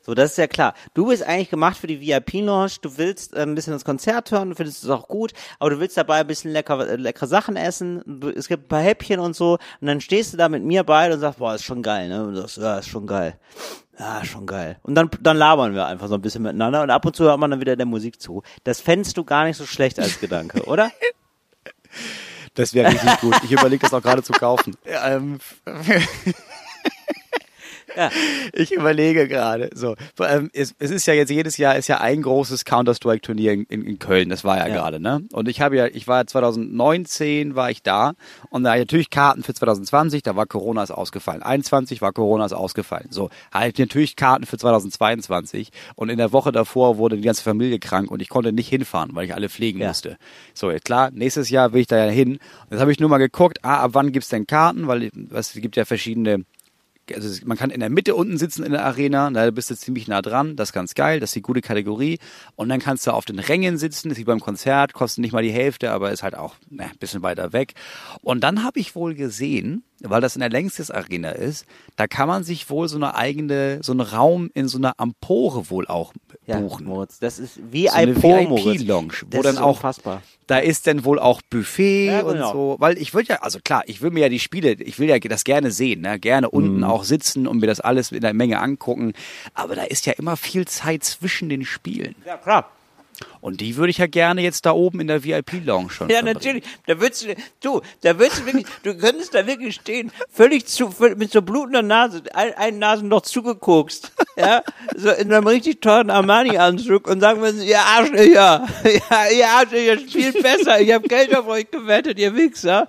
So, 0.06 0.14
das 0.14 0.30
ist 0.30 0.38
ja 0.38 0.46
klar. 0.46 0.74
Du 0.94 1.08
bist 1.08 1.24
eigentlich 1.24 1.50
gemacht 1.50 1.76
für 1.76 1.88
die 1.88 2.00
VIP-Lounge. 2.00 2.74
Du 2.80 2.96
willst 2.96 3.34
äh, 3.34 3.42
ein 3.42 3.56
bisschen 3.56 3.72
das 3.72 3.84
Konzert 3.84 4.30
hören, 4.30 4.50
du 4.50 4.54
findest 4.54 4.84
es 4.84 4.88
auch 4.88 5.08
gut, 5.08 5.32
aber 5.58 5.70
du 5.70 5.80
willst 5.80 5.96
dabei 5.96 6.20
ein 6.20 6.28
bisschen 6.28 6.52
lecker, 6.52 6.88
äh, 6.88 6.94
leckere 6.94 7.26
Sachen 7.26 7.56
essen. 7.56 8.02
Du, 8.06 8.28
es 8.28 8.46
gibt 8.46 8.66
ein 8.66 8.68
paar 8.68 8.82
Häppchen 8.82 9.18
und 9.18 9.34
so. 9.34 9.58
Und 9.80 9.86
dann 9.88 10.00
stehst 10.00 10.32
du 10.32 10.36
da 10.36 10.48
mit 10.48 10.62
mir 10.62 10.84
beide 10.84 11.14
und 11.14 11.20
sagst, 11.20 11.40
boah, 11.40 11.56
ist 11.56 11.64
schon 11.64 11.82
geil, 11.82 12.08
ne? 12.08 12.24
Und 12.24 12.34
du 12.34 12.40
sagst, 12.42 12.58
ja, 12.58 12.78
ist 12.78 12.88
schon 12.88 13.08
geil. 13.08 13.36
Ja, 13.98 14.24
schon 14.24 14.46
geil. 14.46 14.78
Und 14.84 14.94
dann, 14.94 15.10
dann 15.22 15.36
labern 15.36 15.74
wir 15.74 15.86
einfach 15.86 16.06
so 16.06 16.14
ein 16.14 16.22
bisschen 16.22 16.44
miteinander 16.44 16.84
und 16.84 16.90
ab 16.90 17.04
und 17.04 17.16
zu 17.16 17.24
hört 17.24 17.40
man 17.40 17.50
dann 17.50 17.60
wieder 17.60 17.74
der 17.74 17.86
Musik 17.86 18.20
zu. 18.20 18.44
Das 18.62 18.80
fändest 18.80 19.16
du 19.16 19.24
gar 19.24 19.44
nicht 19.44 19.56
so 19.56 19.66
schlecht 19.66 19.98
als 19.98 20.20
Gedanke, 20.20 20.62
oder? 20.66 20.92
Das 22.54 22.72
wäre 22.72 22.90
richtig 22.90 23.20
gut. 23.20 23.34
Ich 23.44 23.52
überlege 23.52 23.82
das 23.82 23.92
auch 23.92 24.00
gerade 24.00 24.22
zu 24.22 24.32
kaufen. 24.32 24.76
Ja, 24.90 25.10
ähm, 25.16 25.40
Ja. 27.96 28.10
Ich 28.52 28.72
überlege 28.72 29.28
gerade. 29.28 29.68
So, 29.74 29.96
es, 30.52 30.74
es 30.78 30.90
ist 30.90 31.06
ja 31.06 31.12
jetzt 31.14 31.30
jedes 31.30 31.56
Jahr 31.58 31.76
ist 31.76 31.88
ja 31.88 32.00
ein 32.00 32.22
großes 32.22 32.64
Counter-Strike-Turnier 32.64 33.52
in, 33.52 33.64
in, 33.64 33.82
in 33.82 33.98
Köln. 33.98 34.28
Das 34.30 34.44
war 34.44 34.56
ja, 34.56 34.68
Ja. 34.68 34.74
gerade, 34.74 34.98
ne? 35.00 35.24
Und 35.32 35.48
ich 35.48 35.60
habe 35.60 35.76
ja, 35.76 35.86
ich 35.86 36.06
war 36.08 36.26
2019 36.26 37.54
war 37.54 37.70
ich 37.70 37.82
da 37.82 38.12
und 38.50 38.64
da 38.64 38.70
hatte 38.70 38.78
ich 38.80 38.86
natürlich 38.86 39.10
Karten 39.10 39.42
für 39.42 39.52
2020. 39.54 40.22
Da 40.22 40.36
war 40.36 40.46
Corona 40.46 40.82
ist 40.82 40.90
ausgefallen. 40.90 41.42
21 41.42 42.00
war 42.00 42.12
Corona 42.12 42.46
ist 42.46 42.52
ausgefallen. 42.52 43.08
So, 43.10 43.30
halt 43.52 43.78
natürlich 43.78 44.16
Karten 44.16 44.46
für 44.46 44.56
2022 44.58 45.70
und 45.96 46.08
in 46.08 46.18
der 46.18 46.32
Woche 46.32 46.52
davor 46.52 46.98
wurde 46.98 47.16
die 47.16 47.22
ganze 47.22 47.42
Familie 47.42 47.78
krank 47.78 48.10
und 48.10 48.22
ich 48.22 48.28
konnte 48.28 48.52
nicht 48.52 48.68
hinfahren, 48.68 49.10
weil 49.14 49.26
ich 49.26 49.34
alle 49.34 49.48
pflegen 49.48 49.80
Ja. 49.80 49.88
musste. 49.88 50.16
So, 50.54 50.70
jetzt 50.70 50.84
klar, 50.84 51.10
nächstes 51.12 51.50
Jahr 51.50 51.72
will 51.72 51.80
ich 51.82 51.86
da 51.86 51.96
ja 52.04 52.10
hin. 52.10 52.38
Jetzt 52.70 52.80
habe 52.80 52.92
ich 52.92 53.00
nur 53.00 53.08
mal 53.08 53.18
geguckt, 53.18 53.58
ah, 53.62 53.80
ab 53.82 53.90
wann 53.94 54.12
gibt's 54.12 54.28
denn 54.28 54.46
Karten, 54.46 54.86
weil 54.86 55.10
es 55.34 55.52
gibt 55.54 55.76
ja 55.76 55.84
verschiedene 55.84 56.44
also 57.14 57.46
man 57.46 57.56
kann 57.56 57.70
in 57.70 57.80
der 57.80 57.90
Mitte 57.90 58.14
unten 58.14 58.38
sitzen 58.38 58.64
in 58.64 58.72
der 58.72 58.84
Arena, 58.84 59.30
da 59.30 59.50
bist 59.50 59.70
du 59.70 59.76
ziemlich 59.76 60.08
nah 60.08 60.22
dran, 60.22 60.56
das 60.56 60.70
ist 60.70 60.72
ganz 60.72 60.94
geil, 60.94 61.20
das 61.20 61.30
ist 61.30 61.36
die 61.36 61.42
gute 61.42 61.60
Kategorie. 61.60 62.18
Und 62.54 62.68
dann 62.68 62.80
kannst 62.80 63.06
du 63.06 63.12
auf 63.12 63.24
den 63.24 63.38
Rängen 63.38 63.78
sitzen, 63.78 64.08
das 64.08 64.18
ist 64.18 64.20
wie 64.22 64.24
beim 64.24 64.40
Konzert, 64.40 64.92
kostet 64.92 65.22
nicht 65.22 65.32
mal 65.32 65.42
die 65.42 65.50
Hälfte, 65.50 65.90
aber 65.90 66.10
ist 66.10 66.22
halt 66.22 66.34
auch 66.34 66.54
ne, 66.68 66.84
ein 66.84 66.98
bisschen 66.98 67.22
weiter 67.22 67.52
weg. 67.52 67.74
Und 68.22 68.42
dann 68.42 68.62
habe 68.62 68.80
ich 68.80 68.94
wohl 68.94 69.14
gesehen, 69.14 69.84
weil 70.00 70.20
das 70.20 70.36
in 70.36 70.40
der 70.40 70.50
Längstes 70.50 70.90
Arena 70.90 71.30
ist, 71.30 71.64
da 71.96 72.06
kann 72.06 72.28
man 72.28 72.44
sich 72.44 72.68
wohl 72.70 72.88
so 72.88 72.96
eine 72.96 73.14
eigene, 73.14 73.78
so 73.82 73.92
einen 73.92 74.00
Raum 74.02 74.50
in 74.54 74.68
so 74.68 74.78
einer 74.78 74.94
Empore 74.98 75.70
wohl 75.70 75.86
auch 75.86 76.12
Ja, 76.46 76.58
buchen. 76.60 76.86
Moritz, 76.86 77.18
das 77.18 77.38
ist 77.38 77.54
So 77.54 77.60
eine. 77.92 78.14
VIP-Lounge, 78.14 79.12
wo 79.30 79.42
dann 79.42 79.58
auch 79.58 79.76
unfassbar. 79.76 80.22
da 80.46 80.58
ist 80.58 80.86
dann 80.86 81.04
wohl 81.04 81.18
auch 81.18 81.40
Buffet 81.48 82.06
Ja, 82.08 82.20
und 82.22 82.34
genau. 82.34 82.52
so, 82.52 82.76
weil 82.78 82.98
ich 82.98 83.14
will 83.14 83.24
ja, 83.26 83.36
also 83.36 83.58
klar, 83.64 83.82
ich 83.86 84.02
will 84.02 84.10
mir 84.10 84.20
ja 84.20 84.28
die 84.28 84.38
Spiele, 84.38 84.72
ich 84.72 84.98
will 84.98 85.08
ja 85.08 85.18
das 85.18 85.44
gerne 85.44 85.70
sehen, 85.70 86.02
ne? 86.02 86.18
gerne 86.18 86.46
Mhm. 86.48 86.52
unten 86.52 86.84
auch 86.84 87.04
sitzen 87.04 87.46
und 87.46 87.58
mir 87.60 87.66
das 87.66 87.80
alles 87.80 88.12
in 88.12 88.20
der 88.20 88.34
Menge 88.34 88.60
angucken, 88.60 89.12
aber 89.54 89.74
da 89.74 89.82
ist 89.84 90.06
ja 90.06 90.12
immer 90.12 90.36
viel 90.36 90.66
Zeit 90.66 91.04
zwischen 91.04 91.48
den 91.48 91.64
Spielen 91.64 92.14
Ja, 92.26 92.36
klar. 92.36 92.70
Und 93.40 93.60
die 93.60 93.76
würde 93.76 93.90
ich 93.90 93.98
ja 93.98 94.06
gerne 94.06 94.42
jetzt 94.42 94.66
da 94.66 94.72
oben 94.72 95.00
in 95.00 95.06
der 95.06 95.24
VIP-Lounge 95.24 95.90
schon 95.90 96.08
Ja, 96.08 96.22
natürlich. 96.22 96.64
Da 96.86 97.00
würdest 97.00 97.24
du, 97.24 97.34
du, 97.60 97.80
da 98.02 98.18
würdest 98.18 98.40
du 98.40 98.46
wirklich, 98.46 98.66
du 98.82 98.96
könntest 98.96 99.34
da 99.34 99.46
wirklich 99.46 99.76
stehen, 99.76 100.12
völlig 100.30 100.66
zu, 100.66 100.90
völlig, 100.90 101.18
mit 101.18 101.32
so 101.32 101.42
blutender 101.42 101.82
Nase, 101.82 102.22
ein, 102.34 102.54
ein 102.54 102.78
Nasenloch 102.78 103.22
zugeguckst, 103.22 104.12
ja, 104.36 104.62
so 104.94 105.10
in 105.10 105.32
einem 105.32 105.46
richtig 105.46 105.80
teuren 105.80 106.10
Armani-Anzug 106.10 107.08
und 107.08 107.20
sagen 107.20 107.40
müssen, 107.40 107.62
ihr 107.62 107.80
Arschlöcher, 107.80 108.66
ja, 108.84 109.28
ihr 109.34 109.48
Arschlöcher 109.48 109.98
spielt 109.98 110.42
besser, 110.42 110.80
ich 110.80 110.92
habe 110.92 111.06
Geld 111.08 111.34
auf 111.36 111.46
euch 111.46 111.70
gewettet, 111.70 112.18
ihr 112.18 112.34
Wichser. 112.34 112.88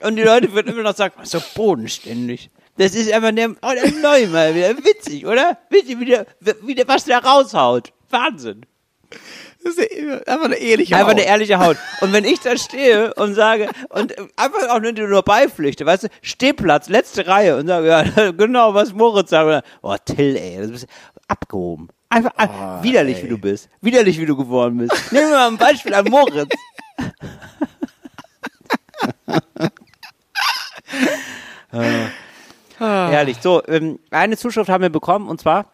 Und 0.00 0.16
die 0.16 0.22
Leute 0.22 0.52
würden 0.52 0.72
immer 0.72 0.82
noch 0.82 0.94
sagen, 0.94 1.14
so 1.24 1.40
bodenständig. 1.54 2.50
Das 2.76 2.94
ist 2.94 3.10
einfach 3.10 3.32
der, 3.32 3.50
oh, 3.62 3.72
der 3.72 3.90
Neumann 4.02 4.54
wieder, 4.54 4.76
witzig, 4.76 5.26
oder? 5.26 5.58
Witzig, 5.70 5.98
wie 5.98 6.04
der, 6.04 6.26
wie 6.62 6.74
der, 6.74 6.86
was 6.86 7.04
der 7.04 7.24
raushaut. 7.24 7.92
Wahnsinn. 8.10 8.66
Das 9.66 9.76
ist 9.78 10.28
einfach 10.28 10.44
eine 10.44 10.54
ehrliche 10.56 10.94
Einfach 10.94 11.08
Haut. 11.08 11.16
eine 11.18 11.26
ehrliche 11.26 11.58
Haut. 11.58 11.76
Und 12.00 12.12
wenn 12.12 12.24
ich 12.24 12.38
da 12.40 12.56
stehe 12.56 13.12
und 13.14 13.34
sage, 13.34 13.68
und 13.88 14.14
einfach 14.36 14.68
auch 14.70 14.80
nur, 14.80 14.92
nur 14.92 15.22
beipflichte, 15.22 15.84
weißt 15.84 16.04
du, 16.04 16.08
Stehplatz, 16.22 16.88
letzte 16.88 17.26
Reihe 17.26 17.56
und 17.56 17.66
sage, 17.66 17.88
ja, 17.88 18.30
genau, 18.32 18.74
was 18.74 18.92
Moritz 18.92 19.30
sagt. 19.30 19.66
Oh, 19.82 19.96
Till, 20.04 20.36
ey, 20.36 20.58
das 20.58 20.70
ist 20.70 20.86
abgehoben. 21.26 21.88
Einfach 22.08 22.30
ab- 22.36 22.84
widerlich, 22.84 23.22
wie 23.24 23.28
du 23.28 23.38
bist. 23.38 23.68
Widerlich, 23.80 24.20
wie 24.20 24.26
du 24.26 24.36
geworden 24.36 24.78
bist. 24.78 25.12
Nehmen 25.12 25.30
wir 25.30 25.36
mal 25.36 25.48
ein 25.48 25.56
Beispiel 25.58 25.94
an 25.94 26.04
Moritz. 26.04 26.48
Äh, 31.72 32.06
Herrlich. 32.78 33.38
So, 33.40 33.62
ähm, 33.66 33.98
eine 34.10 34.36
Zuschrift 34.36 34.68
haben 34.68 34.82
wir 34.82 34.90
bekommen 34.90 35.28
und 35.28 35.40
zwar, 35.40 35.72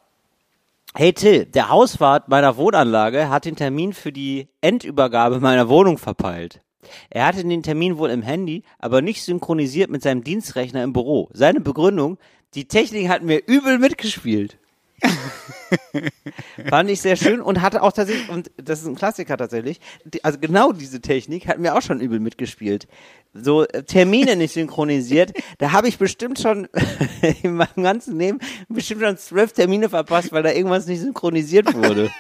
Hey 0.95 1.15
Till, 1.15 1.47
der 1.47 1.71
Hauswart 1.71 2.29
meiner 2.29 2.59
Wohnanlage 2.59 3.31
hat 3.31 3.47
den 3.47 3.57
Termin 3.57 3.95
für 3.95 4.13
die 4.13 4.49
Endübergabe 4.61 5.41
meiner 5.41 5.71
Wohnung 5.71 5.97
verpeilt. 5.97 6.61
Er 7.09 7.25
hatte 7.25 7.43
den 7.43 7.63
Termin 7.63 7.97
wohl 7.97 8.11
im 8.11 8.21
Handy, 8.21 8.63
aber 8.79 9.01
nicht 9.01 9.23
synchronisiert 9.23 9.89
mit 9.89 10.03
seinem 10.03 10.23
Dienstrechner 10.23 10.85
im 10.85 10.93
Büro. 10.93 11.31
Seine 11.33 11.63
Begründung, 11.63 12.19
die 12.53 12.69
Technik 12.69 13.09
hat 13.09 13.23
mir 13.23 13.41
übel 13.47 13.79
mitgespielt. 13.79 14.59
Fand 16.69 16.91
ich 16.91 17.01
sehr 17.01 17.17
schön 17.17 17.41
und 17.41 17.63
hatte 17.63 17.83
auch 17.83 17.93
tatsächlich, 17.93 18.29
und 18.29 18.51
das 18.57 18.81
ist 18.81 18.87
ein 18.87 18.95
Klassiker 18.95 19.37
tatsächlich, 19.37 19.81
die, 20.05 20.23
also 20.25 20.39
genau 20.39 20.73
diese 20.73 21.01
Technik 21.01 21.49
hat 21.49 21.59
mir 21.59 21.75
auch 21.75 21.83
schon 21.83 22.01
übel 22.01 22.21
mitgespielt. 22.21 22.87
So 23.33 23.65
äh, 23.65 23.83
Termine 23.85 24.37
nicht 24.37 24.53
synchronisiert, 24.53 25.33
da 25.59 25.73
habe 25.73 25.89
ich 25.89 25.99
bestimmt 25.99 26.39
schon 26.39 26.69
in 27.43 27.55
meinem 27.55 27.83
ganzen 27.83 28.19
Leben 28.19 28.39
bestimmt 28.69 29.03
schon 29.03 29.17
zwölf 29.17 29.53
Termine 29.53 29.89
verpasst, 29.89 30.33
weil 30.33 30.43
da 30.43 30.53
irgendwas 30.53 30.87
nicht 30.87 31.01
synchronisiert 31.01 31.75
wurde. 31.75 32.11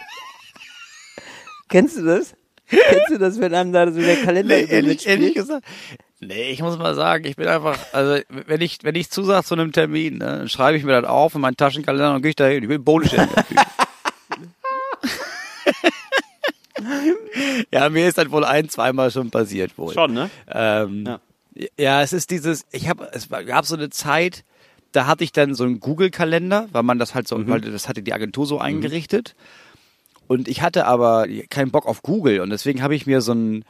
Kennst 1.68 1.96
du 1.96 2.04
das? 2.04 2.34
Kennst 2.66 3.10
du 3.10 3.18
das, 3.18 3.38
wenn 3.38 3.54
einem 3.54 3.72
da 3.72 3.90
so 3.90 4.00
der 4.00 4.16
Kalender 4.16 4.56
Nee, 4.56 4.64
ehrlich, 4.64 5.06
ehrlich 5.06 5.34
gesagt. 5.34 5.66
Nee, 6.24 6.52
ich 6.52 6.62
muss 6.62 6.78
mal 6.78 6.94
sagen, 6.94 7.24
ich 7.24 7.34
bin 7.34 7.48
einfach, 7.48 7.76
also 7.92 8.22
wenn 8.28 8.60
ich, 8.60 8.78
wenn 8.82 8.94
ich 8.94 9.10
zusage 9.10 9.44
zu 9.44 9.54
einem 9.54 9.72
Termin, 9.72 10.18
ne, 10.18 10.38
dann 10.38 10.48
schreibe 10.48 10.78
ich 10.78 10.84
mir 10.84 11.00
das 11.00 11.10
auf 11.10 11.34
in 11.34 11.40
meinen 11.40 11.56
Taschenkalender 11.56 12.14
und 12.14 12.22
gehe 12.22 12.28
ich 12.30 12.36
da 12.36 12.46
hin. 12.46 12.62
Ich 12.62 12.68
will 12.68 12.78
Bodenständig. 12.78 13.34
ja, 17.72 17.88
mir 17.88 18.06
ist 18.06 18.18
das 18.18 18.30
wohl 18.30 18.44
ein, 18.44 18.68
zweimal 18.68 19.10
schon 19.10 19.32
passiert 19.32 19.76
wohl. 19.76 19.92
Schon, 19.92 20.14
ne? 20.14 20.30
Ähm, 20.48 21.04
Ja. 21.04 21.18
ja. 21.76 22.02
es 22.02 22.12
ist 22.12 22.30
dieses, 22.30 22.66
ich 22.70 22.88
habe, 22.88 23.10
es 23.12 23.28
gab 23.28 23.66
so 23.66 23.74
eine 23.74 23.90
Zeit, 23.90 24.44
da 24.92 25.06
hatte 25.06 25.24
ich 25.24 25.32
dann 25.32 25.56
so 25.56 25.64
einen 25.64 25.80
Google-Kalender, 25.80 26.68
weil 26.70 26.84
man 26.84 27.00
das 27.00 27.16
halt 27.16 27.26
so, 27.26 27.48
weil 27.48 27.62
das 27.62 27.88
hatte 27.88 28.02
die 28.02 28.12
Agentur 28.12 28.46
so 28.46 28.60
eingerichtet. 28.60 29.34
Und 30.28 30.46
ich 30.46 30.62
hatte 30.62 30.86
aber 30.86 31.26
keinen 31.50 31.72
Bock 31.72 31.86
auf 31.86 32.02
Google 32.02 32.40
und 32.40 32.50
deswegen 32.50 32.80
habe 32.80 32.94
ich 32.94 33.06
mir 33.06 33.22
so 33.22 33.32
ein, 33.32 33.64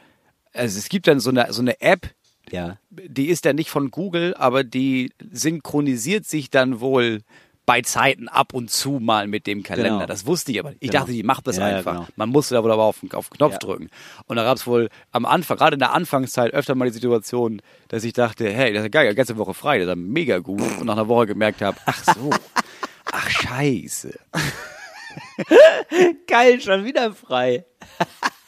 also 0.53 0.77
es 0.77 0.89
gibt 0.89 1.07
dann 1.07 1.19
so 1.19 1.31
eine, 1.31 1.51
so 1.51 1.61
eine 1.61 1.81
App, 1.81 2.11
Ja. 2.53 2.77
die 2.89 3.27
ist 3.27 3.45
dann 3.45 3.55
nicht 3.55 3.69
von 3.69 3.91
Google, 3.91 4.33
aber 4.35 4.63
die 4.63 5.11
synchronisiert 5.31 6.25
sich 6.25 6.49
dann 6.49 6.79
wohl 6.79 7.21
bei 7.65 7.81
Zeiten 7.81 8.27
ab 8.27 8.53
und 8.53 8.69
zu 8.69 8.99
mal 8.99 9.25
mit 9.27 9.47
dem 9.47 9.63
Kalender. 9.63 9.89
Genau. 9.91 10.05
Das 10.05 10.25
wusste 10.25 10.51
ich 10.51 10.59
aber. 10.59 10.71
nicht. 10.71 10.83
Ich 10.83 10.89
Genau. 10.91 10.99
dachte, 11.03 11.13
die 11.13 11.23
macht 11.23 11.47
das 11.47 11.55
Ja, 11.57 11.69
ja, 11.69 11.77
einfach. 11.77 11.93
genau. 11.93 12.07
Man 12.17 12.27
musste 12.29 12.55
da 12.55 12.63
wohl 12.63 12.71
aber 12.73 12.83
auf, 12.83 12.99
den- 12.99 13.11
auf 13.13 13.29
den 13.29 13.37
Knopf 13.37 13.53
Ja. 13.53 13.59
drücken. 13.59 13.89
Und 14.25 14.35
da 14.35 14.43
gab 14.43 14.57
es 14.57 14.67
wohl 14.67 14.89
am 15.13 15.25
Anfang, 15.25 15.57
gerade 15.57 15.75
in 15.75 15.79
der 15.79 15.93
Anfangszeit, 15.93 16.53
öfter 16.53 16.75
mal 16.75 16.85
die 16.89 16.93
Situation, 16.93 17.61
dass 17.87 18.03
ich 18.03 18.11
dachte, 18.11 18.51
hey, 18.51 18.73
das 18.73 18.81
ist 18.81 18.85
ja 18.85 18.89
geil, 18.89 19.09
die 19.09 19.15
ganze 19.15 19.37
Woche 19.37 19.53
frei, 19.53 19.77
das 19.77 19.85
ist 19.85 19.89
ja 19.91 19.95
mega 19.95 20.39
gut. 20.39 20.59
Und 20.61 20.85
nach 20.87 20.93
einer 20.97 21.07
Woche 21.07 21.25
gemerkt 21.27 21.61
habe, 21.61 21.77
ach 21.85 22.03
so, 22.03 22.29
ach 23.13 23.29
scheiße. 23.29 24.19
Geil, 26.27 26.59
schon 26.59 26.83
wieder 26.85 27.13
frei. 27.13 27.65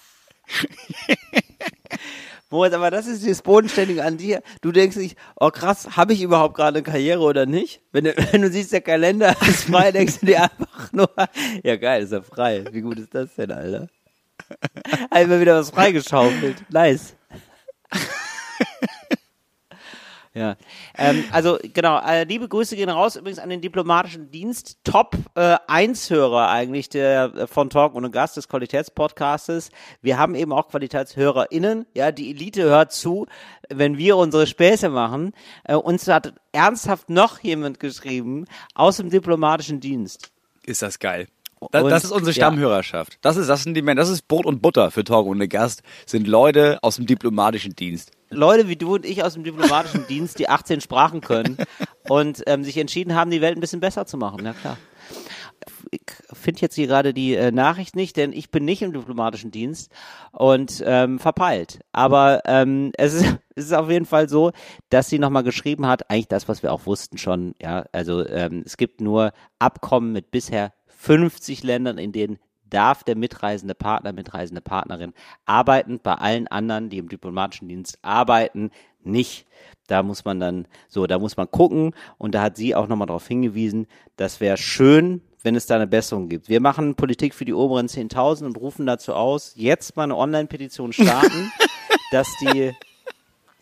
Moritz, 2.52 2.74
aber 2.74 2.92
das 2.92 3.08
ist 3.08 3.28
das 3.28 3.42
Bodenständige 3.42 4.04
an 4.04 4.18
dir. 4.18 4.42
Du 4.62 4.72
denkst 4.72 4.98
nicht, 4.98 5.18
oh 5.40 5.50
krass, 5.50 5.98
habe 5.98 6.14
ich 6.14 6.22
überhaupt 6.22 6.56
gerade 6.56 6.78
eine 6.78 6.84
Karriere 6.84 7.22
oder 7.22 7.46
nicht? 7.46 7.82
Wenn 7.92 8.04
du, 8.04 8.16
wenn 8.32 8.42
du 8.42 8.50
siehst, 8.50 8.72
der 8.72 8.82
Kalender 8.82 9.36
ist 9.48 9.64
frei, 9.64 9.92
denkst 9.92 10.20
du 10.20 10.28
dir 10.28 10.44
einfach 10.44 10.94
nur, 10.94 11.10
ja 11.64 11.76
geil, 11.76 12.04
ist 12.04 12.12
er 12.12 12.24
frei. 12.24 12.66
Wie 12.72 12.82
gut 12.82 13.00
ist 13.00 13.16
das 13.16 13.34
denn, 13.36 13.52
Alter? 13.52 13.90
Einmal 15.10 15.42
wieder 15.42 15.60
was 15.60 15.72
freigeschaufelt. 15.72 16.58
Nice. 16.70 17.16
Ja, 20.36 20.58
ähm, 20.98 21.24
also 21.32 21.58
genau, 21.74 21.98
äh, 22.06 22.26
liebe 22.26 22.50
Grüße 22.50 22.76
gehen 22.76 22.90
raus 22.90 23.16
übrigens 23.16 23.40
an 23.40 23.50
den 23.50 23.62
diplomatischen 23.62 24.32
Dienst. 24.32 24.80
Top 24.84 25.16
äh, 25.36 25.56
1-Hörer 25.70 26.50
eigentlich 26.50 26.90
der 26.90 27.34
äh, 27.34 27.48
von 27.48 27.70
Talk 27.70 27.96
ohne 27.96 28.12
Gast 28.12 28.36
des 28.36 28.50
Qualitätspodcastes. 28.50 29.70
Wir 30.02 30.18
haben 30.18 30.36
eben 30.36 30.52
auch 30.52 30.68
QualitätshörerInnen. 30.68 31.86
Ja, 31.96 32.12
die 32.12 32.32
Elite 32.32 32.64
hört 32.64 32.92
zu, 32.92 33.28
wenn 33.70 33.98
wir 33.98 34.18
unsere 34.18 34.46
Späße 34.46 34.90
machen. 34.90 35.32
Äh, 35.64 35.76
uns 35.76 36.06
hat 36.10 36.34
ernsthaft 36.52 37.10
noch 37.10 37.40
jemand 37.40 37.80
geschrieben 37.80 38.44
aus 38.74 38.98
dem 38.98 39.10
diplomatischen 39.10 39.80
Dienst. 39.80 40.34
Ist 40.66 40.82
das 40.82 41.00
geil. 41.00 41.28
Das, 41.72 41.84
Und- 41.84 41.90
das 41.90 42.04
ist 42.04 42.12
unsere. 42.12 42.34
Stammhörerschaft. 42.34 43.18
Das 43.22 43.38
ist, 43.38 43.48
das 43.48 43.64
sind 43.64 43.74
die 43.76 43.82
Männer, 43.82 44.02
das 44.02 44.10
ist 44.10 44.28
Brot 44.28 44.46
und 44.46 44.62
Butter 44.62 44.92
für 44.92 45.04
Talk 45.04 45.26
ohne 45.26 45.48
Gast, 45.48 45.84
sind 46.06 46.28
Leute 46.28 46.80
aus 46.82 46.98
dem 46.98 47.06
diplomatischen 47.06 47.76
Dienst. 47.76 48.12
Leute 48.30 48.68
wie 48.68 48.76
du 48.76 48.96
und 48.96 49.06
ich 49.06 49.24
aus 49.24 49.34
dem 49.34 49.44
diplomatischen 49.44 50.06
Dienst, 50.10 50.40
die 50.40 50.50
18 50.50 50.82
Sprachen 50.82 51.22
können 51.22 51.58
und 52.10 52.44
ähm, 52.48 52.64
sich 52.64 52.78
entschieden 52.78 53.16
haben, 53.16 53.32
die 53.32 53.42
Welt 53.42 53.58
ein 53.58 53.62
bisschen 53.62 53.80
besser 53.80 54.06
zu 54.06 54.18
machen. 54.18 54.46
Ja 54.46 54.54
klar. 54.54 54.78
Ich 55.92 56.02
finde 56.34 56.62
jetzt 56.62 56.76
hier 56.76 56.88
gerade 56.88 57.14
die 57.14 57.36
äh, 57.36 57.52
Nachricht 57.52 57.96
nicht, 57.96 58.18
denn 58.18 58.34
ich 58.34 58.52
bin 58.52 58.66
nicht 58.66 58.82
im 58.82 58.92
diplomatischen 58.92 59.52
Dienst 59.52 59.92
und 60.32 60.84
ähm, 60.86 61.20
verpeilt. 61.20 61.80
Aber 61.92 62.42
ähm, 62.46 62.92
es, 62.98 63.14
ist, 63.14 63.26
es 63.56 63.66
ist 63.66 63.74
auf 63.74 63.90
jeden 63.90 64.06
Fall 64.06 64.28
so, 64.28 64.52
dass 64.90 65.10
sie 65.10 65.20
nochmal 65.20 65.44
geschrieben 65.44 65.88
hat, 65.88 66.10
eigentlich 66.10 66.28
das, 66.28 66.48
was 66.48 66.64
wir 66.64 66.74
auch 66.74 66.86
wussten 66.86 67.18
schon, 67.18 67.56
ja, 67.62 67.86
also 67.92 68.28
ähm, 68.28 68.64
es 68.66 68.78
gibt 68.78 69.00
nur 69.02 69.32
Abkommen 69.60 70.12
mit 70.12 70.32
bisher 70.32 70.74
50 71.06 71.62
Ländern, 71.64 72.00
in 72.00 72.12
denen 72.12 72.40
darf 72.68 73.04
der 73.04 73.16
mitreisende 73.16 73.76
Partner, 73.76 74.12
mitreisende 74.12 74.62
Partnerin 74.62 75.14
arbeiten. 75.46 76.00
Bei 76.02 76.16
allen 76.16 76.48
anderen, 76.48 76.90
die 76.90 76.98
im 76.98 77.10
diplomatischen 77.10 77.68
Dienst 77.68 78.00
arbeiten, 78.02 78.72
nicht. 79.04 79.46
Da 79.86 80.02
muss 80.02 80.26
man 80.26 80.40
dann, 80.40 80.68
so, 80.88 81.06
da 81.06 81.20
muss 81.20 81.38
man 81.38 81.50
gucken. 81.52 81.94
Und 82.18 82.34
da 82.34 82.42
hat 82.42 82.58
sie 82.58 82.74
auch 82.74 82.88
nochmal 82.88 83.06
darauf 83.06 83.28
hingewiesen, 83.28 83.86
das 84.18 84.40
wäre 84.40 84.58
schön, 84.58 85.22
wenn 85.44 85.56
es 85.56 85.68
da 85.68 85.76
eine 85.76 85.86
Besserung 85.86 86.28
gibt. 86.28 86.50
Wir 86.50 86.60
machen 86.60 86.96
Politik 86.96 87.36
für 87.36 87.46
die 87.46 87.54
oberen 87.54 87.86
10.000 87.86 88.46
und 88.46 88.58
rufen 88.58 88.88
dazu 88.88 89.14
aus, 89.14 89.54
jetzt 89.56 89.96
mal 89.96 90.06
eine 90.06 90.18
Online-Petition 90.18 90.92
starten, 90.92 91.52
dass 92.12 92.28
die 92.42 92.74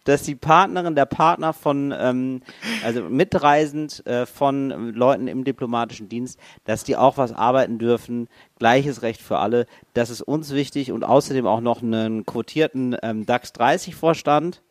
dass 0.03 0.23
die 0.23 0.35
Partnerin, 0.35 0.95
der 0.95 1.05
Partner 1.05 1.53
von, 1.53 1.93
ähm, 1.97 2.41
also 2.83 3.03
mitreisend 3.03 4.05
äh, 4.05 4.25
von 4.25 4.93
Leuten 4.93 5.27
im 5.27 5.43
diplomatischen 5.43 6.09
Dienst, 6.09 6.39
dass 6.65 6.83
die 6.83 6.95
auch 6.97 7.17
was 7.17 7.31
arbeiten 7.33 7.79
dürfen. 7.79 8.27
Gleiches 8.59 9.01
Recht 9.01 9.21
für 9.21 9.39
alle. 9.39 9.65
Das 9.93 10.09
ist 10.09 10.21
uns 10.21 10.53
wichtig 10.53 10.91
und 10.91 11.03
außerdem 11.03 11.47
auch 11.47 11.61
noch 11.61 11.81
einen 11.81 12.25
quotierten 12.25 12.95
ähm, 13.01 13.25
DAX 13.25 13.53
30 13.53 13.95
Vorstand. 13.95 14.61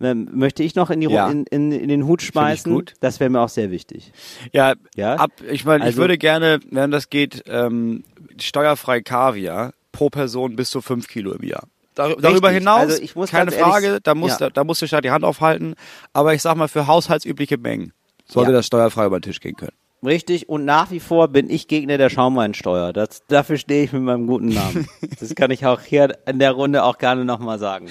Ähm, 0.00 0.28
möchte 0.32 0.62
ich 0.64 0.74
noch 0.74 0.90
in, 0.90 1.00
die, 1.00 1.06
Ja. 1.08 1.30
in, 1.30 1.44
in, 1.46 1.70
in 1.72 1.88
den 1.88 2.04
Hut 2.04 2.20
schmeißen. 2.20 2.84
Das 3.00 3.20
wäre 3.20 3.30
mir 3.30 3.40
auch 3.40 3.48
sehr 3.48 3.70
wichtig. 3.70 4.12
Ja, 4.52 4.74
Ja? 4.96 5.14
ab, 5.14 5.30
ich 5.48 5.64
meine, 5.64 5.84
ich 5.84 5.88
Also- 5.90 5.98
würde 5.98 6.18
gerne, 6.18 6.58
wenn 6.70 6.90
das 6.90 7.08
geht, 7.10 7.44
ähm, 7.46 8.02
steuerfrei 8.38 9.00
Kaviar 9.02 9.72
pro 9.92 10.10
Person 10.10 10.56
bis 10.56 10.70
zu 10.70 10.80
fünf 10.80 11.06
Kilo 11.08 11.32
im 11.32 11.46
Jahr. 11.48 11.68
Dar 11.94 12.16
darüber 12.16 12.50
hinaus, 12.50 12.80
Also 12.90 13.02
ich 13.02 13.14
muss 13.14 13.30
keine 13.30 13.52
Frage, 13.52 14.00
da 14.02 14.14
muss, 14.14 14.32
Ja. 14.32 14.38
da, 14.38 14.50
da 14.50 14.64
muss 14.64 14.80
der 14.80 14.86
Staat 14.88 15.04
die 15.04 15.10
Hand 15.10 15.24
aufhalten. 15.24 15.74
Aber 16.12 16.34
ich 16.34 16.42
sag 16.42 16.56
mal, 16.56 16.68
für 16.68 16.86
haushaltsübliche 16.86 17.56
Mengen 17.56 17.92
sollte 18.26 18.50
Ja. 18.50 18.56
das 18.58 18.66
steuerfrei 18.66 19.06
über 19.06 19.18
den 19.20 19.22
Tisch 19.22 19.40
gehen 19.40 19.56
können. 19.56 19.72
Richtig, 20.04 20.48
und 20.50 20.64
nach 20.66 20.90
wie 20.90 21.00
vor 21.00 21.28
bin 21.28 21.48
ich 21.48 21.66
Gegner 21.66 21.96
der 21.96 22.10
Schaumweinsteuer. 22.10 22.92
Das, 22.92 23.22
dafür 23.28 23.56
stehe 23.56 23.84
ich 23.84 23.92
mit 23.92 24.02
meinem 24.02 24.26
guten 24.26 24.48
Namen. 24.48 24.86
Das 25.20 25.34
kann 25.34 25.50
ich 25.50 25.64
auch 25.64 25.80
hier 25.80 26.18
in 26.26 26.38
der 26.38 26.52
Runde 26.52 26.82
auch 26.84 26.98
gerne 26.98 27.24
nochmal 27.24 27.58
sagen. 27.58 27.88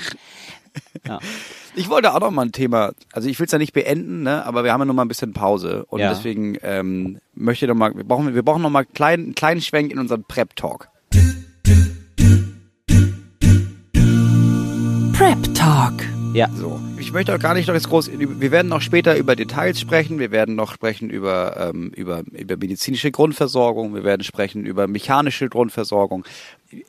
Ja. 1.08 1.20
Ich 1.76 1.90
wollte 1.90 2.14
auch 2.14 2.20
noch 2.20 2.30
mal 2.32 2.44
ein 2.44 2.52
Thema, 2.52 2.92
also 3.14 3.28
ich 3.30 3.40
will 3.40 3.46
es 3.48 3.52
ja 3.52 3.58
nicht 3.58 3.74
beenden, 3.74 4.22
ne, 4.24 4.46
aber 4.46 4.64
wir 4.64 4.74
haben 4.74 4.82
ja 4.82 4.86
noch 4.86 4.94
mal 4.94 5.04
ein 5.04 5.08
bisschen 5.08 5.34
Pause 5.34 5.86
und 5.88 6.02
Ja. 6.02 6.10
deswegen 6.10 6.56
ähm, 6.62 7.20
möchte 7.34 7.66
ich 7.66 7.70
noch 7.70 7.76
mal, 7.76 7.96
wir 7.96 8.04
brauchen, 8.04 8.36
wir 8.36 8.44
brauchen 8.44 8.62
noch 8.62 8.70
mal 8.70 8.80
einen 8.84 8.94
kleinen, 8.94 9.24
einen 9.26 9.36
kleinen 9.36 9.62
Schwenk 9.62 9.92
in 9.92 9.98
unseren 9.98 10.24
Prep-Talk. 10.24 10.90
Talk. 15.64 15.94
Ja. 16.34 16.50
So, 16.54 16.78
ich 16.98 17.14
möchte 17.14 17.34
auch 17.34 17.40
gar 17.40 17.54
nicht 17.54 17.68
noch 17.68 17.74
jetzt 17.74 17.88
groß. 17.88 18.12
Wir 18.12 18.52
werden 18.52 18.68
noch 18.68 18.82
später 18.82 19.16
über 19.16 19.38
Details 19.38 19.80
sprechen. 19.80 20.20
Wir 20.20 20.30
werden 20.30 20.56
noch 20.56 20.74
sprechen 20.74 21.10
über 21.10 21.56
ähm, 21.58 21.90
über 21.96 22.24
über 22.34 22.58
medizinische 22.58 23.12
Grundversorgung. 23.12 23.96
Wir 23.96 24.04
werden 24.04 24.24
sprechen 24.24 24.66
über 24.66 24.88
mechanische 24.88 25.48
Grundversorgung. 25.48 26.26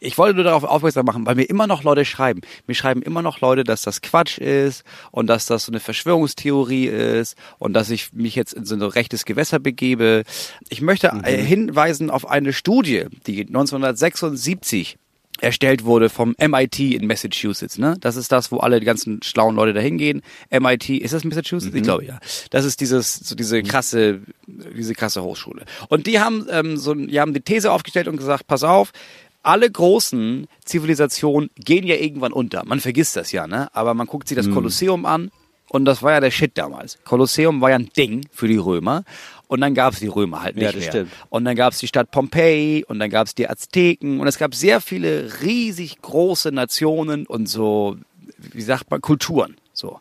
Ich 0.01 0.18
wollte 0.18 0.35
nur 0.35 0.43
darauf 0.43 0.64
aufmerksam 0.64 1.07
machen, 1.07 1.25
weil 1.25 1.37
mir 1.37 1.45
immer 1.45 1.68
noch 1.68 1.85
Leute 1.85 2.05
schreiben. 2.05 2.41
Mir 2.66 2.75
schreiben 2.75 3.03
immer 3.03 3.22
noch 3.22 3.41
Leute, 3.41 3.62
dass 3.62 3.83
das 3.83 4.03
Quatsch 4.03 4.39
ist 4.39 4.83
und 5.12 5.29
dass 5.29 5.47
das 5.47 5.66
so 5.66 5.70
eine 5.70 5.79
Verschwörungstheorie 5.79 6.87
ist 6.87 7.37
und 7.61 7.75
dass 7.75 7.91
ich 7.91 8.12
mich 8.12 8.35
jetzt 8.35 8.55
in 8.55 8.64
so 8.64 8.75
ein 8.75 8.83
rechtes 8.83 9.25
Gewässer 9.25 9.61
begebe. 9.61 10.25
Ich 10.68 10.81
möchte 10.81 11.12
äh, 11.22 11.41
hinweisen 11.41 12.11
auf 12.11 12.29
eine 12.29 12.53
Studie, 12.53 13.05
die 13.29 13.47
1976 13.47 14.97
erstellt 15.41 15.85
wurde 15.85 16.09
vom 16.09 16.35
MIT 16.39 16.78
in 16.80 17.07
Massachusetts. 17.07 17.78
Ne? 17.78 17.97
Das 18.01 18.16
ist 18.16 18.32
das, 18.32 18.53
wo 18.53 18.59
alle 18.59 18.80
die 18.80 18.87
ganzen 18.87 19.22
schlauen 19.22 19.57
Leute 19.57 19.72
da 19.72 19.80
hingehen. 19.80 20.22
MIT, 20.51 20.91
ist 20.91 21.14
das 21.14 21.24
Massachusetts? 21.24 21.74
Ich 21.74 21.82
glaube 21.82 22.05
ja. 22.05 22.18
Das 22.51 22.64
ist 22.64 22.80
dieses, 22.80 23.14
so 23.14 23.35
diese 23.35 23.62
krasse, 23.62 24.20
diese 24.47 24.95
krasse 24.95 25.22
Hochschule. 25.22 25.64
Und 25.89 26.07
die 26.07 26.20
haben 26.20 26.47
ähm, 26.51 26.76
so, 26.76 26.95
die 26.95 27.20
haben 27.20 27.35
die 27.35 27.41
These 27.41 27.70
aufgestellt 27.70 28.09
und 28.09 28.16
gesagt: 28.16 28.47
Pass 28.47 28.62
auf. 28.62 28.93
Alle 29.43 29.70
großen 29.70 30.47
Zivilisationen 30.64 31.51
gehen 31.57 31.87
ja 31.87 31.97
irgendwann 31.97 32.32
unter. 32.32 32.64
Man 32.64 32.80
vergisst 32.80 33.14
das 33.14 33.30
ja, 33.30 33.47
ne? 33.47 33.68
Aber 33.74 33.93
man 33.93 34.07
guckt 34.07 34.26
sich 34.26 34.37
das 34.39 34.51
Kolosseum 34.51 35.05
an 35.05 35.30
und 35.68 35.85
das 35.85 36.03
war 36.03 36.12
ja 36.12 36.20
der 36.20 36.30
Shit 36.30 36.57
damals. 36.57 36.99
Kolosseum 37.05 37.61
war 37.61 37.70
ja 37.70 37.76
ein 37.76 37.91
Ding 37.97 38.26
für 38.32 38.49
die 38.49 38.57
Römer. 38.57 39.05
Und 39.55 39.61
dann 39.61 39.73
gab's 39.75 40.01
die 40.01 40.09
Römer 40.09 40.43
halt 40.43 40.57
nicht 40.57 40.65
Ja, 40.65 40.73
das 40.73 40.81
mehr. 40.81 40.91
stimmt. 40.91 41.13
Und 41.31 41.45
dann 41.45 41.55
gab's 41.55 41.79
die 41.79 41.87
Stadt 41.87 42.11
Pompeji 42.11 42.85
und 42.89 42.99
dann 42.99 43.09
gab's 43.09 43.35
die 43.37 43.49
Azteken 43.49 44.19
und 44.21 44.27
es 44.27 44.37
gab 44.37 44.53
sehr 44.55 44.81
viele 44.81 45.31
riesig 45.43 46.03
große 46.03 46.51
Nationen 46.51 47.25
und 47.27 47.49
so, 47.49 47.97
wie 48.39 48.63
sagt 48.63 48.91
man, 48.91 49.01
Kulturen. 49.01 49.55
So. 49.73 50.01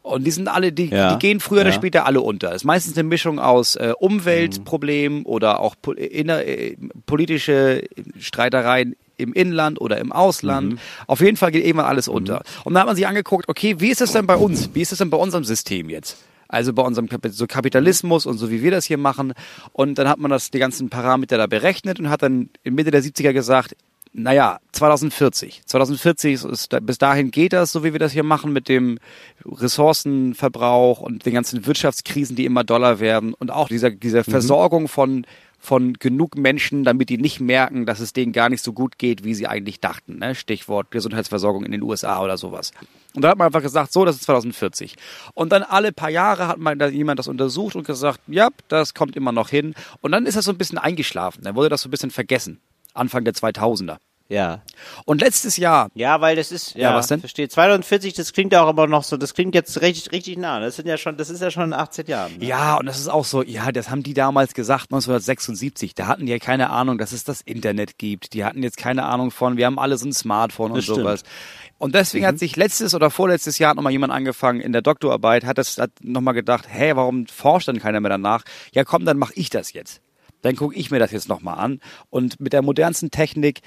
Und 0.00 0.24
die 0.24 0.30
sind 0.30 0.48
alle, 0.48 0.72
die, 0.72 0.86
Ja, 0.86 1.12
die 1.14 1.18
gehen 1.18 1.40
früher 1.40 1.60
oder 1.60 1.70
ja. 1.70 1.74
später 1.76 2.06
alle 2.06 2.20
unter. 2.22 2.48
Es 2.50 2.56
ist 2.56 2.64
meistens 2.64 2.96
eine 2.96 3.06
Mischung 3.08 3.38
aus 3.38 3.76
äh, 3.76 3.92
Umweltproblemen 3.98 5.24
oder 5.24 5.60
auch 5.60 5.74
po 5.80 5.92
inner, 5.92 6.44
äh, 6.46 6.76
politische 7.06 7.84
Streitereien 8.18 8.96
im 9.16 9.32
Inland 9.32 9.80
oder 9.80 9.98
im 9.98 10.12
Ausland. 10.12 10.72
Mhm. 10.74 10.78
Auf 11.06 11.20
jeden 11.20 11.36
Fall 11.36 11.52
geht 11.52 11.64
irgendwann 11.64 11.86
alles 11.86 12.08
unter. 12.08 12.42
Und 12.64 12.74
dann 12.74 12.80
hat 12.80 12.86
man 12.86 12.96
sich 12.96 13.06
angeguckt, 13.06 13.48
okay, 13.48 13.76
wie 13.78 13.90
ist 13.90 14.00
es 14.00 14.12
denn 14.12 14.26
bei 14.26 14.36
uns? 14.36 14.70
Wie 14.74 14.80
ist 14.82 14.92
es 14.92 14.98
denn 14.98 15.10
bei 15.10 15.16
unserem 15.18 15.44
System 15.44 15.88
jetzt? 15.88 16.16
Also 16.48 16.72
bei 16.72 16.82
unserem 16.82 17.08
so 17.30 17.46
Kapitalismus 17.46 18.26
und 18.26 18.38
so 18.38 18.50
wie 18.50 18.62
wir 18.62 18.70
das 18.70 18.84
hier 18.84 18.98
machen. 18.98 19.32
Und 19.72 19.98
dann 19.98 20.08
hat 20.08 20.18
man 20.18 20.30
das, 20.30 20.50
die 20.50 20.58
ganzen 20.58 20.90
Parameter 20.90 21.38
da 21.38 21.46
berechnet 21.46 21.98
und 22.00 22.10
hat 22.10 22.22
dann 22.22 22.50
in 22.62 22.74
Mitte 22.74 22.90
der 22.90 23.02
70er 23.02 23.32
gesagt, 23.32 23.76
naja, 24.14 24.58
2040. 24.72 25.62
2040 25.66 26.44
ist, 26.44 26.68
bis 26.82 26.98
dahin 26.98 27.32
geht 27.32 27.52
das, 27.52 27.72
so 27.72 27.82
wie 27.82 27.92
wir 27.92 27.98
das 27.98 28.12
hier 28.12 28.22
machen 28.22 28.52
mit 28.52 28.68
dem 28.68 28.98
Ressourcenverbrauch 29.44 31.00
und 31.00 31.26
den 31.26 31.34
ganzen 31.34 31.66
Wirtschaftskrisen, 31.66 32.36
die 32.36 32.44
immer 32.44 32.62
doller 32.62 33.00
werden 33.00 33.34
und 33.34 33.50
auch 33.50 33.68
dieser, 33.68 33.90
dieser 33.90 34.22
Versorgung 34.22 34.88
von 34.88 35.26
von 35.64 35.94
genug 35.94 36.36
Menschen, 36.36 36.84
damit 36.84 37.08
die 37.08 37.16
nicht 37.16 37.40
merken, 37.40 37.86
dass 37.86 37.98
es 37.98 38.12
denen 38.12 38.32
gar 38.32 38.50
nicht 38.50 38.62
so 38.62 38.74
gut 38.74 38.98
geht, 38.98 39.24
wie 39.24 39.32
sie 39.32 39.46
eigentlich 39.46 39.80
dachten. 39.80 40.18
Ne? 40.18 40.34
Stichwort 40.34 40.90
Gesundheitsversorgung 40.90 41.64
in 41.64 41.72
den 41.72 41.82
USA 41.82 42.22
oder 42.22 42.36
sowas. 42.36 42.72
Und 43.14 43.22
da 43.22 43.30
hat 43.30 43.38
man 43.38 43.46
einfach 43.46 43.62
gesagt, 43.62 43.90
so, 43.90 44.04
das 44.04 44.16
ist 44.16 44.24
2040. 44.24 44.96
Und 45.32 45.52
dann 45.52 45.62
alle 45.62 45.90
paar 45.90 46.10
Jahre 46.10 46.48
hat 46.48 46.58
mal 46.58 46.76
da 46.76 46.88
jemand 46.88 47.18
das 47.18 47.28
untersucht 47.28 47.76
und 47.76 47.86
gesagt, 47.86 48.20
ja, 48.26 48.50
das 48.68 48.92
kommt 48.92 49.16
immer 49.16 49.32
noch 49.32 49.48
hin. 49.48 49.74
Und 50.02 50.12
dann 50.12 50.26
ist 50.26 50.36
das 50.36 50.44
so 50.44 50.52
ein 50.52 50.58
bisschen 50.58 50.76
eingeschlafen. 50.76 51.42
Dann 51.44 51.56
wurde 51.56 51.70
das 51.70 51.80
so 51.80 51.88
ein 51.88 51.90
bisschen 51.90 52.10
vergessen. 52.10 52.60
Anfang 52.94 53.24
der 53.24 53.34
2000er. 53.34 53.96
Ja. 54.30 54.62
Und 55.04 55.20
letztes 55.20 55.58
Jahr, 55.58 55.90
Ja, 55.94 56.22
weil 56.22 56.34
das 56.34 56.50
ist, 56.50 56.74
ja, 56.74 56.90
Ja, 56.92 56.94
was 56.96 57.08
denn? 57.08 57.20
verstehe. 57.20 57.46
42, 57.46 58.14
das 58.14 58.32
klingt 58.32 58.54
ja 58.54 58.62
auch 58.64 58.70
immer 58.70 58.86
noch 58.86 59.04
so, 59.04 59.18
das 59.18 59.34
klingt 59.34 59.54
jetzt 59.54 59.82
richtig, 59.82 60.12
richtig 60.12 60.38
nah. 60.38 60.60
Das 60.60 60.76
sind 60.76 60.88
ja 60.88 60.96
schon, 60.96 61.18
das 61.18 61.28
ist 61.28 61.42
ja 61.42 61.50
schon 61.50 61.64
in 61.64 61.72
18 61.74 62.06
Jahren. 62.06 62.38
Ne? 62.38 62.46
Ja, 62.46 62.76
und 62.76 62.86
das 62.86 62.98
ist 62.98 63.08
auch 63.08 63.26
so, 63.26 63.42
ja, 63.42 63.70
das 63.70 63.90
haben 63.90 64.02
die 64.02 64.14
damals 64.14 64.54
gesagt, 64.54 64.84
1976. 64.84 65.94
Da 65.94 66.06
hatten 66.06 66.24
die 66.24 66.32
ja 66.32 66.38
keine 66.38 66.70
Ahnung, 66.70 66.96
dass 66.96 67.12
es 67.12 67.22
das 67.22 67.42
Internet 67.42 67.98
gibt. 67.98 68.32
Die 68.32 68.46
hatten 68.46 68.62
jetzt 68.62 68.78
keine 68.78 69.04
Ahnung 69.04 69.30
von, 69.30 69.58
wir 69.58 69.66
haben 69.66 69.78
alle 69.78 69.98
so 69.98 70.06
ein 70.08 70.12
Smartphone 70.14 70.70
und 70.70 70.78
Das 70.78 70.84
stimmt. 70.84 71.00
sowas. 71.00 71.22
Und 71.76 71.94
deswegen 71.94 72.26
hat 72.26 72.38
sich 72.38 72.56
letztes 72.56 72.94
oder 72.94 73.10
vorletztes 73.10 73.58
Jahr 73.58 73.70
hat 73.70 73.76
nochmal 73.76 73.92
jemand 73.92 74.12
angefangen 74.14 74.60
in 74.62 74.72
der 74.72 74.80
Doktorarbeit, 74.80 75.44
hat 75.44 75.58
das 75.58 75.76
hat 75.76 75.90
nochmal 76.00 76.32
gedacht, 76.32 76.64
hey, 76.66 76.96
warum 76.96 77.26
forscht 77.26 77.68
dann 77.68 77.78
keiner 77.78 78.00
mehr 78.00 78.08
danach? 78.10 78.42
Ja, 78.72 78.84
komm, 78.84 79.04
dann 79.04 79.18
mache 79.18 79.34
ich 79.36 79.50
das 79.50 79.74
jetzt. 79.74 80.00
Dann 80.44 80.56
gucke 80.56 80.76
ich 80.76 80.90
mir 80.90 80.98
das 80.98 81.10
jetzt 81.10 81.28
nochmal 81.28 81.58
an. 81.58 81.80
Und 82.10 82.38
mit 82.38 82.52
der 82.52 82.60
modernsten 82.60 83.10
Technik 83.10 83.62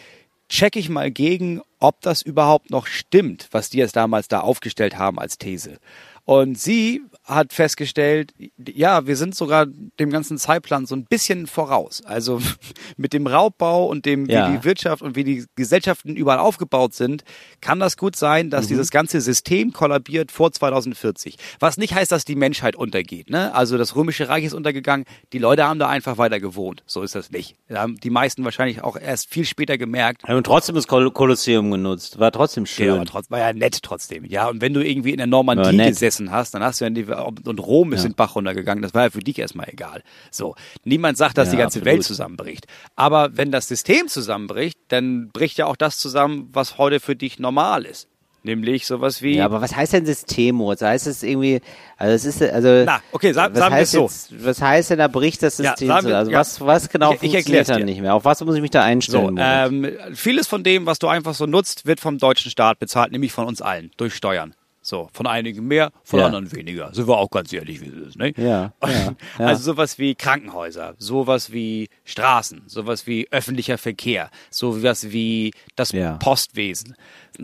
check 0.47 0.75
ich 0.75 0.89
mal 0.89 1.09
gegen, 1.09 1.61
ob 1.79 2.01
das 2.01 2.21
überhaupt 2.21 2.69
noch 2.69 2.85
stimmt, 2.85 3.47
was 3.51 3.71
die 3.71 3.79
jetzt 3.79 3.95
damals 3.95 4.27
da 4.27 4.41
aufgestellt 4.41 4.95
haben 4.95 5.17
als 5.17 5.39
These. 5.39 5.79
Und 6.27 6.59
sie 6.59 7.01
hat 7.23 7.53
festgestellt, 7.53 8.33
ja, 8.73 9.05
wir 9.07 9.15
sind 9.15 9.33
sogar 9.33 9.65
dem 9.65 10.09
ganzen 10.09 10.37
Zeitplan 10.37 10.85
so 10.85 10.93
ein 10.95 11.05
bisschen 11.05 11.47
voraus. 11.47 12.01
Also 12.05 12.41
mit 12.97 13.13
dem 13.13 13.27
Raubbau 13.27 13.85
und 13.85 14.05
dem, 14.05 14.25
Ja. 14.29 14.49
wie 14.51 14.57
die 14.57 14.63
Wirtschaft 14.65 15.01
und 15.01 15.15
wie 15.15 15.23
die 15.23 15.45
Gesellschaften 15.55 16.15
überall 16.17 16.39
aufgebaut 16.39 16.93
sind, 16.93 17.23
kann 17.61 17.79
das 17.79 17.95
gut 17.95 18.15
sein, 18.17 18.49
dass 18.49 18.67
dieses 18.67 18.91
ganze 18.91 19.19
System 19.21 19.71
kollabiert 19.71 20.31
vor 20.33 20.51
2040. 20.51 21.37
Was 21.61 21.77
nicht 21.77 21.93
heißt, 21.93 22.11
dass 22.11 22.25
die 22.25 22.35
Menschheit 22.35 22.75
untergeht. 22.75 23.29
Ne? 23.29 23.53
Also 23.55 23.77
das 23.77 23.95
Römische 23.95 24.27
Reich 24.27 24.43
ist 24.43 24.53
untergegangen, 24.53 25.05
die 25.33 25.39
Leute 25.39 25.65
haben 25.65 25.79
da 25.79 25.87
einfach 25.87 26.17
weiter 26.17 26.39
gewohnt. 26.41 26.83
So 26.87 27.03
ist 27.03 27.15
das 27.15 27.31
nicht. 27.31 27.55
Da 27.69 27.79
haben 27.81 27.97
die 27.97 28.09
meisten 28.09 28.43
wahrscheinlich 28.43 28.83
auch 28.83 28.97
erst 28.97 29.29
viel 29.29 29.45
später 29.45 29.77
gemerkt, 29.77 30.23
Wir 30.27 30.35
haben 30.35 30.43
trotzdem 30.43 30.75
das 30.75 30.87
Kol 30.87 31.09
Kolosseum 31.11 31.71
genutzt. 31.71 32.19
War 32.19 32.31
trotzdem 32.33 32.63
ja, 32.65 32.67
schön. 32.71 32.89
aber 32.91 33.05
trotzdem, 33.05 33.31
war 33.31 33.39
ja 33.39 33.53
nett 33.53 33.81
trotzdem. 33.81 34.25
Ja, 34.25 34.49
und 34.49 34.59
wenn 34.61 34.73
du 34.73 34.81
irgendwie 34.85 35.11
in 35.11 35.17
der 35.17 35.27
Normandie 35.27 35.65
Ja, 35.65 35.71
nett. 35.71 35.95
Gesessen 36.17 36.31
hast, 36.31 36.53
dann 36.53 36.63
hast 36.63 36.81
du 36.81 36.85
ja 36.85 36.89
die, 36.89 37.03
und 37.05 37.59
Rom 37.59 37.93
ist 37.93 38.03
Ja. 38.03 38.09
den 38.09 38.15
Bach 38.15 38.35
runtergegangen, 38.35 38.81
das 38.81 38.93
war 38.93 39.03
ja 39.03 39.09
für 39.09 39.19
dich 39.19 39.39
erstmal 39.39 39.69
egal. 39.69 40.01
So. 40.31 40.55
Niemand 40.83 41.17
sagt, 41.17 41.37
dass 41.37 41.47
Ja, 41.47 41.51
die 41.51 41.57
ganze 41.57 41.79
absolut. 41.79 41.85
Welt 41.95 42.03
zusammenbricht. 42.03 42.67
Aber 42.95 43.35
wenn 43.37 43.51
das 43.51 43.67
System 43.67 44.07
zusammenbricht, 44.07 44.77
dann 44.89 45.29
bricht 45.31 45.57
ja 45.57 45.65
auch 45.67 45.75
das 45.75 45.97
zusammen, 45.97 46.49
was 46.51 46.77
heute 46.77 46.99
für 46.99 47.15
dich 47.15 47.39
normal 47.39 47.85
ist. 47.85 48.07
Nämlich 48.43 48.85
sowas 48.87 49.21
wie. 49.21 49.35
Ja, 49.37 49.45
aber 49.45 49.59
was 49.59 49.75
heißt 49.75 49.91
denn 49.91 50.05
System, 50.05 50.55
Moritz? 50.55 50.81
Heißt 50.81 51.05
es 51.07 51.21
irgendwie, 51.21 51.59
also 51.97 52.13
es 52.13 52.23
ist, 52.23 52.41
also. 52.41 52.83
Na, 52.85 53.01
okay, 53.11 53.33
sag- 53.33 53.51
was 53.51 53.59
sagen 53.59 53.73
wir 53.73 53.79
heißt 53.79 53.93
es 53.93 53.99
so. 53.99 54.03
Jetzt, 54.37 54.45
was 54.45 54.61
heißt 54.61 54.89
denn, 54.91 54.99
da 54.99 55.07
bricht 55.09 55.43
das 55.43 55.57
Ja, 55.57 55.71
System 55.71 55.89
zu? 55.99 56.07
wir- 56.07 56.17
Also 56.17 56.31
ja. 56.31 56.39
was, 56.39 56.61
was 56.61 56.87
genau 56.87 57.09
Ich- 57.09 57.15
ich 57.15 57.19
funktioniert 57.31 57.45
erklär's 57.47 57.67
dann 57.67 57.79
dir. 57.79 57.85
nicht 57.85 57.99
mehr? 57.99 58.13
Auf 58.13 58.23
was 58.23 58.39
muss 58.45 58.55
ich 58.55 58.61
mich 58.61 58.71
da 58.71 58.83
einstellen? 58.83 59.35
So, 59.35 59.41
ähm, 59.43 59.91
vieles 60.13 60.47
von 60.47 60.63
dem, 60.63 60.85
was 60.85 60.97
du 60.99 61.07
einfach 61.09 61.33
so 61.33 61.45
nutzt, 61.45 61.85
wird 61.87 61.99
vom 61.99 62.19
deutschen 62.19 62.49
Staat 62.49 62.79
bezahlt, 62.79 63.11
nämlich 63.11 63.33
von 63.33 63.47
uns 63.47 63.61
allen, 63.61 63.91
durch 63.97 64.13
Steuern. 64.15 64.53
So, 64.87 65.09
von 65.11 65.27
einigen 65.27 65.67
mehr, 65.67 65.91
von 66.05 66.21
Ja. 66.21 66.27
anderen 66.27 66.49
weniger. 66.53 66.93
Sind 66.93 67.09
wir 67.09 67.17
auch 67.17 67.29
ganz 67.29 67.51
ehrlich, 67.51 67.81
wie 67.81 67.87
es 67.87 68.07
ist, 68.07 68.15
ne? 68.17 68.31
Ja, 68.37 68.71
ja, 68.87 69.15
ja. 69.37 69.45
Also 69.45 69.63
sowas 69.73 69.99
wie 69.99 70.15
Krankenhäuser, 70.15 70.95
sowas 70.97 71.51
wie 71.51 71.89
Straßen, 72.05 72.61
sowas 72.67 73.05
wie 73.05 73.27
öffentlicher 73.29 73.77
Verkehr, 73.77 74.29
sowas 74.49 75.11
wie 75.11 75.51
das. 75.75 75.91
Postwesen, 76.19 76.95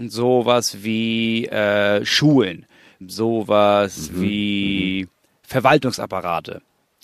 sowas 0.08 0.84
wie 0.86 1.46
äh, 1.48 2.06
Schulen, 2.06 2.66
sowas 3.06 4.10
Mhm. 4.12 4.22
wie 4.22 5.08
Verwaltungsapparate. 5.46 6.62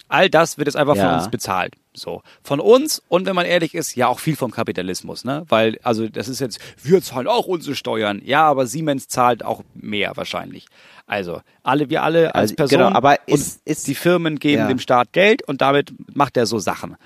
All 0.10 0.30
das 0.30 0.58
wird 0.58 0.68
jetzt 0.68 0.76
einfach 0.76 0.96
Ja. 0.96 1.10
von 1.10 1.20
uns 1.20 1.30
bezahlt. 1.32 1.76
So. 1.94 2.22
Von 2.44 2.60
uns 2.60 3.02
und 3.08 3.26
wenn 3.26 3.36
man 3.36 3.46
ehrlich 3.46 3.74
ist, 3.76 3.96
ja 3.96 4.08
auch 4.08 4.20
viel 4.20 4.36
vom 4.36 4.52
Kapitalismus, 4.52 5.24
ne? 5.24 5.46
Weil, 5.50 5.78
also 5.84 6.08
das 6.10 6.28
ist 6.28 6.40
jetzt, 6.40 6.60
wir 6.84 7.02
zahlen 7.02 7.28
auch 7.28 7.46
unsere 7.46 7.76
Steuern. 7.76 8.22
Ja, 8.26 8.44
aber 8.46 8.68
Siemens 8.68 9.08
zahlt 9.08 9.44
auch 9.46 9.64
mehr 9.74 10.12
wahrscheinlich. 10.18 10.66
Also, 11.08 11.42
alle, 11.64 11.90
wir 11.90 12.04
alle 12.04 12.36
als 12.36 12.52
Also, 12.52 12.56
Person 12.56 12.80
genau, 12.80 12.92
aber 12.92 13.18
ist- 13.28 13.62
ist- 13.66 13.88
die 13.88 13.96
Firmen 13.96 14.38
geben 14.40 14.62
Ja. 14.64 14.68
dem 14.68 14.80
Staat 14.80 15.12
Geld 15.14 15.42
und 15.48 15.62
damit 15.62 15.92
macht 16.14 16.38
er 16.38 16.46
so 16.46 16.60
Sachen. 16.60 16.98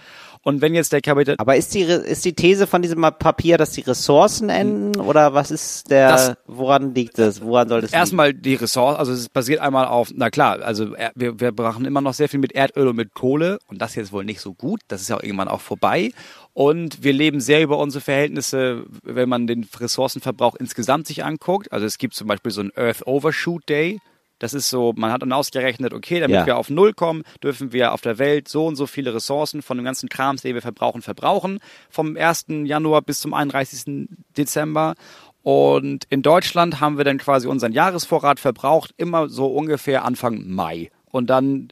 Und 0.45 0.61
wenn 0.61 0.75
jetzt 0.75 0.91
der 0.91 0.99
Kapital 1.01 1.35
Aber 1.37 1.55
ist 1.55 1.73
die, 1.73 1.81
ist 1.83 2.25
die 2.25 2.33
These 2.33 2.67
von 2.67 2.81
diesem 2.81 3.01
Papier, 3.01 3.57
dass 3.57 3.71
die 3.71 3.81
Ressourcen 3.81 4.49
enden? 4.49 4.99
Oder 4.99 5.33
was 5.33 5.51
ist 5.51 5.89
der, 5.89 6.09
Das- 6.11 6.33
woran 6.47 6.93
liegt 6.93 7.17
das? 7.17 7.41
Woran 7.41 7.69
soll 7.69 7.79
das 7.81 7.91
liegen? 7.91 7.99
Erstmal 7.99 8.33
die 8.33 8.55
Ressource, 8.55 8.97
also 8.99 9.13
es 9.13 9.29
basiert 9.29 9.61
einmal 9.61 9.85
auf, 9.85 10.11
na 10.13 10.29
klar, 10.29 10.61
also 10.61 10.91
wir, 11.15 11.39
wir 11.39 11.51
brachen 11.53 11.85
immer 11.85 12.01
noch 12.01 12.13
sehr 12.13 12.27
viel 12.27 12.41
mit 12.41 12.51
Erdöl 12.51 12.89
und 12.89 12.97
mit 12.97 13.13
Kohle. 13.13 13.57
Und 13.67 13.81
das 13.81 13.95
jetzt 13.95 14.11
wohl 14.11 14.25
nicht 14.25 14.41
so 14.41 14.53
gut, 14.53 14.81
das 14.89 15.01
ist 15.01 15.09
ja 15.09 15.17
auch 15.17 15.23
irgendwann 15.23 15.47
auch 15.47 15.61
vorbei. 15.61 16.11
Und 16.51 17.03
wir 17.03 17.13
leben 17.13 17.39
sehr 17.39 17.61
über 17.63 17.77
unsere 17.79 18.01
Verhältnisse, 18.03 18.83
wenn 19.01 19.29
man 19.29 19.47
den 19.47 19.65
Ressourcenverbrauch 19.79 20.55
insgesamt 20.55 21.07
sich 21.07 21.23
anguckt, 21.23 21.71
also 21.71 21.85
es 21.85 21.97
gibt 21.97 22.15
zum 22.15 22.27
Beispiel 22.27 22.51
so 22.51 22.61
einen 22.61 22.71
Earth 22.75 23.07
Overshoot 23.07 23.67
Day, 23.69 23.99
das 24.43 24.53
ist 24.53 24.69
so, 24.69 24.91
man 24.97 25.09
hat 25.11 25.21
dann 25.21 25.31
ausgerechnet, 25.31 25.93
okay, 25.93 26.19
damit 26.19 26.35
Ja. 26.35 26.45
wir 26.45 26.57
auf 26.57 26.69
Null 26.69 26.93
kommen, 26.93 27.23
dürfen 27.41 27.71
wir 27.71 27.93
auf 27.93 28.01
der 28.01 28.19
Welt 28.19 28.49
so 28.49 28.65
und 28.67 28.75
so 28.75 28.85
viele 28.87 29.13
Ressourcen 29.15 29.61
von 29.61 29.77
dem 29.77 29.85
ganzen 29.85 30.09
Krams, 30.09 30.41
den 30.41 30.53
wir 30.53 30.61
verbrauchen, 30.61 31.01
verbrauchen. 31.01 31.59
Vom 31.89 32.17
1. 32.17 32.47
Januar 32.65 33.01
bis 33.01 33.21
zum 33.21 33.33
31. 33.33 34.09
Dezember. 34.37 34.95
Und 35.43 36.03
in 36.09 36.21
Deutschland 36.21 36.81
haben 36.81 36.97
wir 36.97 37.05
dann 37.05 37.17
quasi 37.19 37.47
unseren 37.47 37.71
Jahresvorrat 37.71 38.39
verbraucht, 38.41 38.93
immer 38.97 39.29
so 39.29 39.47
ungefähr 39.47 40.03
Anfang 40.03 40.43
Mai. 40.47 40.91
Und 41.11 41.29
dann, 41.29 41.69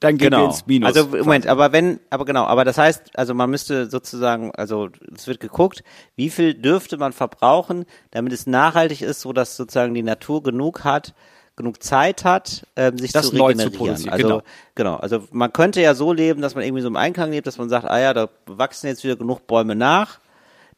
dann 0.00 0.16
gehen 0.16 0.32
wir 0.32 0.38
Genau. 0.38 0.46
ins 0.46 0.66
Minus. 0.66 0.88
Also 0.96 1.08
Moment, 1.16 1.46
aber 1.46 1.70
wenn, 1.70 2.00
aber 2.10 2.24
genau, 2.24 2.44
aber 2.44 2.64
das 2.64 2.76
heißt, 2.76 3.16
also 3.18 3.34
man 3.34 3.50
müsste 3.50 3.88
sozusagen, 3.88 4.50
also 4.56 4.88
es 5.14 5.28
wird 5.28 5.38
geguckt, 5.38 5.84
wie 6.16 6.30
viel 6.30 6.54
dürfte 6.54 6.96
man 6.96 7.12
verbrauchen, 7.12 7.84
damit 8.10 8.32
es 8.32 8.46
nachhaltig 8.48 9.02
ist, 9.02 9.20
so 9.20 9.32
dass 9.32 9.56
sozusagen 9.56 9.94
die 9.94 10.02
Natur 10.02 10.42
genug 10.42 10.82
hat, 10.84 11.14
genug 11.60 11.82
Zeit 11.82 12.24
hat, 12.24 12.66
ähm, 12.76 12.98
sich 12.98 13.12
Das 13.12 13.28
zu 13.30 13.36
neu 13.36 13.52
zu 13.54 13.58
regenerieren. 13.58 13.72
produzieren, 13.78 14.12
also 14.12 14.26
genau. 14.28 14.42
genau, 14.74 14.96
also 14.96 15.24
man 15.30 15.52
könnte 15.52 15.80
ja 15.80 15.94
so 15.94 16.12
leben, 16.12 16.40
dass 16.42 16.54
man 16.54 16.64
irgendwie 16.64 16.82
so 16.82 16.88
im 16.88 16.96
Einklang 16.96 17.30
lebt, 17.30 17.46
dass 17.46 17.58
man 17.58 17.68
sagt, 17.68 17.84
ah 17.86 18.00
ja, 18.00 18.12
da 18.14 18.28
wachsen 18.46 18.86
jetzt 18.88 19.04
wieder 19.04 19.16
genug 19.16 19.46
Bäume 19.46 19.74
nach. 19.74 20.18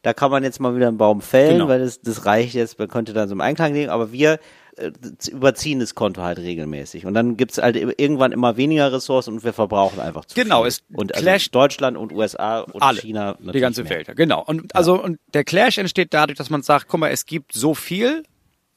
Da 0.01 0.13
kann 0.13 0.29
man 0.31 0.43
jetzt 0.43 0.59
mal 0.59 0.75
wieder 0.75 0.89
einen 0.89 0.97
Baum 0.97 1.21
fällen, 1.21 1.53
Genau. 1.53 1.67
weil 1.69 1.79
das, 1.79 2.01
das 2.01 2.25
reicht 2.25 2.53
jetzt, 2.55 2.77
man 2.77 2.89
könnte 2.89 3.13
dann 3.13 3.29
so 3.29 3.33
im 3.35 3.39
Einklang 3.41 3.73
leben, 3.73 3.89
aber 3.89 4.11
wir 4.11 4.37
äh, 4.75 4.91
überziehen 5.31 5.79
das 5.79 5.95
Konto 5.95 6.21
halt 6.23 6.39
regelmäßig. 6.39 7.05
Und 7.05 7.13
dann 7.13 7.37
gibt's 7.37 7.57
halt 7.57 7.77
irgendwann 7.77 8.33
immer 8.33 8.57
weniger 8.57 8.91
Ressourcen 8.91 9.35
und 9.35 9.43
wir 9.45 9.53
verbrauchen 9.53 10.01
einfach 10.01 10.25
zu 10.25 10.35
Genau, 10.35 10.61
viel. 10.63 10.67
es 10.69 10.83
und 10.93 11.13
also 11.15 11.23
clasht- 11.25 11.55
Deutschland 11.55 11.95
und 11.95 12.11
USA 12.11 12.61
und 12.61 12.81
alle, 12.83 12.99
China 12.99 13.37
die 13.39 13.59
ganze 13.61 13.83
mehr. 13.83 13.91
Welt, 13.91 14.11
genau. 14.17 14.43
Und 14.45 14.75
also 14.75 15.01
und 15.01 15.19
der 15.33 15.45
Clash 15.45 15.77
entsteht 15.77 16.13
dadurch, 16.13 16.37
dass 16.37 16.49
man 16.49 16.63
sagt, 16.63 16.87
guck 16.89 16.99
mal, 16.99 17.09
es 17.11 17.25
gibt 17.25 17.53
so 17.53 17.73
viel 17.73 18.23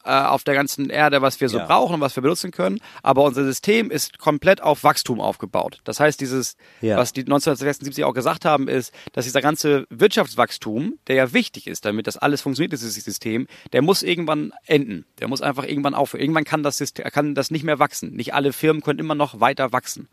äh, 0.07 0.11
auf 0.11 0.43
der 0.43 0.55
ganzen 0.55 0.89
Erde, 0.89 1.21
was 1.21 1.39
wir 1.41 1.49
so 1.49 1.57
Ja. 1.59 1.65
brauchen 1.65 1.95
und 1.95 2.01
was 2.01 2.15
wir 2.15 2.23
benutzen 2.23 2.51
können, 2.51 2.79
aber 3.03 3.23
unser 3.23 3.43
System 3.43 3.91
ist 3.91 4.17
komplett 4.17 4.61
auf 4.63 4.83
Wachstum 4.83 5.19
aufgebaut. 5.21 5.81
Das 5.83 5.99
heißt, 5.99 6.19
dieses, 6.21 6.55
Ja. 6.81 6.97
was 6.97 7.13
die 7.13 7.21
1976 7.25 8.03
auch 8.05 8.13
gesagt 8.13 8.45
haben, 8.45 8.67
ist, 8.67 8.93
dass 9.13 9.25
dieser 9.25 9.41
ganze 9.41 9.85
Wirtschaftswachstum, 9.89 10.93
der 11.07 11.15
ja 11.15 11.33
wichtig 11.33 11.67
ist, 11.67 11.85
damit 11.85 12.07
das 12.07 12.17
alles 12.17 12.41
funktioniert, 12.41 12.71
dieses 12.73 12.95
System, 12.95 13.47
der 13.73 13.81
muss 13.81 14.03
irgendwann 14.03 14.51
enden. 14.65 15.05
Der 15.19 15.27
muss 15.27 15.41
einfach 15.41 15.63
irgendwann 15.65 15.93
aufhören. 15.93 16.21
Irgendwann 16.21 16.43
kann 16.45 16.63
das 16.63 16.77
System, 16.77 17.05
kann 17.11 17.35
das 17.35 17.51
nicht 17.51 17.63
mehr 17.63 17.79
wachsen. 17.79 18.13
Nicht 18.13 18.33
alle 18.33 18.53
Firmen 18.53 18.81
können 18.81 18.99
immer 18.99 19.15
noch 19.15 19.39
weiter 19.39 19.71
wachsen. 19.71 20.07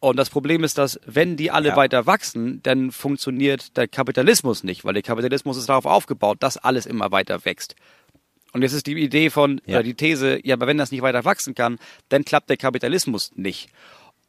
Und 0.00 0.16
das 0.16 0.30
Problem 0.30 0.64
ist, 0.64 0.78
dass 0.78 0.98
wenn 1.04 1.36
die 1.36 1.50
alle 1.50 1.68
Ja. 1.70 1.76
weiter 1.76 2.06
wachsen, 2.06 2.60
dann 2.62 2.90
funktioniert 2.92 3.76
der 3.76 3.86
Kapitalismus 3.88 4.64
nicht, 4.64 4.84
weil 4.84 4.94
der 4.94 5.02
Kapitalismus 5.02 5.58
ist 5.58 5.68
darauf 5.68 5.84
aufgebaut, 5.84 6.38
dass 6.40 6.56
alles 6.56 6.86
immer 6.86 7.10
weiter 7.12 7.44
wächst. 7.44 7.74
Und 8.56 8.62
jetzt 8.62 8.72
ist 8.72 8.86
die 8.86 8.94
Idee 8.94 9.28
von, 9.28 9.60
Ja. 9.66 9.74
oder 9.74 9.82
die 9.82 9.92
These, 9.92 10.40
ja, 10.42 10.54
aber 10.54 10.66
wenn 10.66 10.78
das 10.78 10.90
nicht 10.90 11.02
weiter 11.02 11.26
wachsen 11.26 11.54
kann, 11.54 11.78
dann 12.08 12.24
klappt 12.24 12.48
der 12.48 12.56
Kapitalismus 12.56 13.32
nicht. 13.34 13.68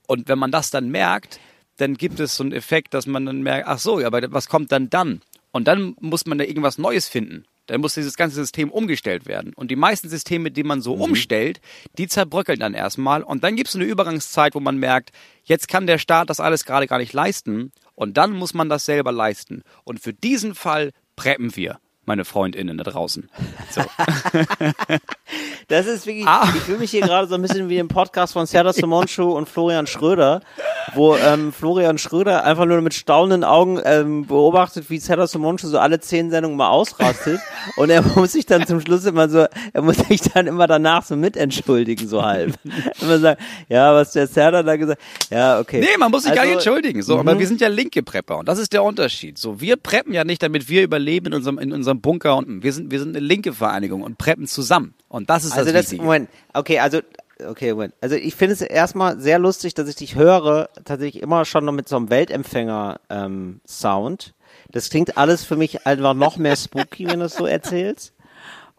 Und 0.06 0.28
wenn 0.28 0.38
man 0.38 0.52
das 0.52 0.70
dann 0.70 0.90
merkt, 0.90 1.40
dann 1.78 1.94
gibt 1.96 2.20
es 2.20 2.36
so 2.36 2.44
einen 2.44 2.52
Effekt, 2.52 2.94
dass 2.94 3.08
man 3.08 3.26
dann 3.26 3.42
merkt, 3.42 3.70
ach 3.70 3.80
so, 3.80 4.02
ja, 4.02 4.08
aber 4.08 4.30
was 4.34 4.50
kommt 4.50 4.74
dann 4.74 4.90
dann? 4.90 5.22
Und 5.52 5.70
dann 5.70 5.96
muss 6.02 6.26
man 6.26 6.38
da 6.38 6.44
irgendwas 6.44 6.78
Neues 6.78 7.08
finden. 7.08 7.46
Dann 7.68 7.80
muss 7.80 7.94
dieses 7.94 8.18
ganze 8.18 8.36
System 8.36 8.70
umgestellt 8.70 9.28
werden. 9.28 9.54
Und 9.54 9.72
die 9.72 9.78
meisten 9.78 10.10
Systeme, 10.10 10.52
die 10.52 10.64
man 10.64 10.82
so 10.82 10.96
umstellt, 10.96 11.62
die 11.98 12.08
zerbröckeln 12.10 12.60
dann 12.60 12.74
erstmal. 12.74 13.24
Und 13.24 13.46
dann 13.46 13.56
gibt 13.56 13.70
es 13.70 13.76
eine 13.76 13.86
Übergangszeit, 13.86 14.56
wo 14.56 14.60
man 14.60 14.76
merkt, 14.76 15.12
jetzt 15.46 15.70
kann 15.70 15.88
der 15.88 16.00
Staat 16.00 16.30
das 16.30 16.42
alles 16.42 16.66
gerade 16.66 16.88
gar 16.88 16.98
nicht 16.98 17.14
leisten. 17.14 17.72
Und 17.96 18.18
dann 18.18 18.34
muss 18.34 18.54
man 18.54 18.68
das 18.68 18.84
selber 18.84 19.14
leisten. 19.14 19.64
Und 19.86 20.02
für 20.02 20.12
diesen 20.14 20.54
Fall 20.54 20.92
preppen 21.16 21.56
wir, 21.56 21.80
meine 22.08 22.26
Freundinnen 22.26 22.78
da 22.78 22.84
draußen. 22.84 23.30
So. 23.70 23.82
Das 25.70 25.86
ist 25.86 26.06
wirklich, 26.08 26.26
Ah. 26.26 26.48
ich 26.56 26.62
fühle 26.62 26.78
mich 26.78 26.92
hier 26.92 27.02
gerade 27.02 27.28
so 27.28 27.36
ein 27.36 27.42
bisschen 27.42 27.68
wie 27.68 27.78
im 27.78 27.90
Podcast 27.90 28.32
von 28.32 28.46
Serdar 28.46 28.72
Simonschu 28.72 29.24
und 29.34 29.50
Florian 29.50 29.86
Schröder, 29.86 30.40
wo 30.96 31.18
ähm, 31.18 31.52
Florian 31.52 31.98
Schröder 31.98 32.46
einfach 32.46 32.64
nur 32.66 32.80
mit 32.80 32.94
staunenden 32.94 33.44
Augen 33.44 33.78
ähm, 33.84 34.26
beobachtet, 34.26 34.90
wie 34.90 34.98
Serdar 34.98 35.28
Simonschu 35.28 35.68
so 35.68 35.78
alle 35.78 36.00
zehn 36.00 36.30
Sendungen 36.30 36.56
mal 36.58 36.70
ausrastet 36.70 37.42
und 37.76 37.90
er 37.90 38.02
muss 38.02 38.32
sich 38.32 38.46
dann 38.46 38.66
zum 38.66 38.80
Schluss 38.80 39.04
immer 39.04 39.28
so, 39.28 39.46
er 39.74 39.82
muss 39.82 39.98
sich 39.98 40.22
dann 40.22 40.48
immer 40.48 40.68
danach 40.68 41.04
so 41.04 41.18
mitentschuldigen, 41.18 42.08
so 42.08 42.24
halb. 42.24 42.54
immer 43.02 43.20
sagen, 43.20 43.42
ja, 43.68 43.94
was 43.94 44.14
der 44.14 44.28
Serdar 44.28 44.64
da 44.64 44.78
gesagt, 44.78 45.02
ja, 45.30 45.60
okay. 45.60 45.82
Nee, 45.82 45.98
man 46.00 46.12
muss 46.12 46.24
sich 46.24 46.34
gar 46.34 46.46
nicht 46.46 46.56
Also, 46.56 46.70
entschuldigen. 46.70 47.02
So, 47.04 47.20
aber 47.20 47.38
wir 47.38 47.48
sind 47.48 47.60
ja 47.60 47.68
linke 47.68 48.04
Prepper 48.04 48.38
und 48.38 48.48
das 48.48 48.58
ist 48.60 48.72
der 48.72 48.84
Unterschied. 48.86 49.38
So, 49.38 49.60
wir 49.60 49.76
preppen 49.76 50.14
ja 50.14 50.24
nicht, 50.24 50.42
damit 50.42 50.70
wir 50.70 50.84
überleben 50.84 51.28
in 51.28 51.34
unserem, 51.34 51.60
in 51.60 51.74
unserem 51.74 51.97
Bunker 52.02 52.38
und 52.38 52.64
wir 52.64 52.74
sind, 52.74 52.92
wir 52.92 53.00
sind 53.00 53.16
eine 53.16 53.26
linke 53.26 53.54
Vereinigung 53.54 54.02
und 54.04 54.18
preppen 54.18 54.48
zusammen. 54.48 54.94
Und 55.10 55.30
das 55.30 55.46
ist 55.46 55.54
Also 55.54 55.72
das 55.72 55.90
das. 55.90 55.98
Moment, 55.98 56.30
okay, 56.54 56.80
also, 56.80 57.00
okay, 57.46 57.74
Moment. 57.74 57.94
Also 58.02 58.16
ich 58.16 58.36
finde 58.36 58.54
es 58.54 58.62
erstmal 58.62 59.20
sehr 59.20 59.40
lustig, 59.40 59.74
dass 59.74 59.90
ich 59.90 59.96
dich 59.96 60.16
höre, 60.16 60.70
tatsächlich 60.86 61.22
immer 61.22 61.46
schon 61.46 61.66
noch 61.66 61.74
mit 61.74 61.88
so 61.90 61.96
einem 61.96 62.10
Weltempfänger-Sound. 62.10 64.34
das 64.72 64.90
klingt 64.90 65.18
alles 65.18 65.44
für 65.44 65.56
mich 65.56 65.86
einfach 65.86 66.14
noch 66.14 66.38
mehr 66.38 66.56
spooky, 66.56 67.08
wenn 67.08 67.20
du 67.20 67.26
es 67.26 67.36
so 67.36 67.46
erzählst. 67.46 68.14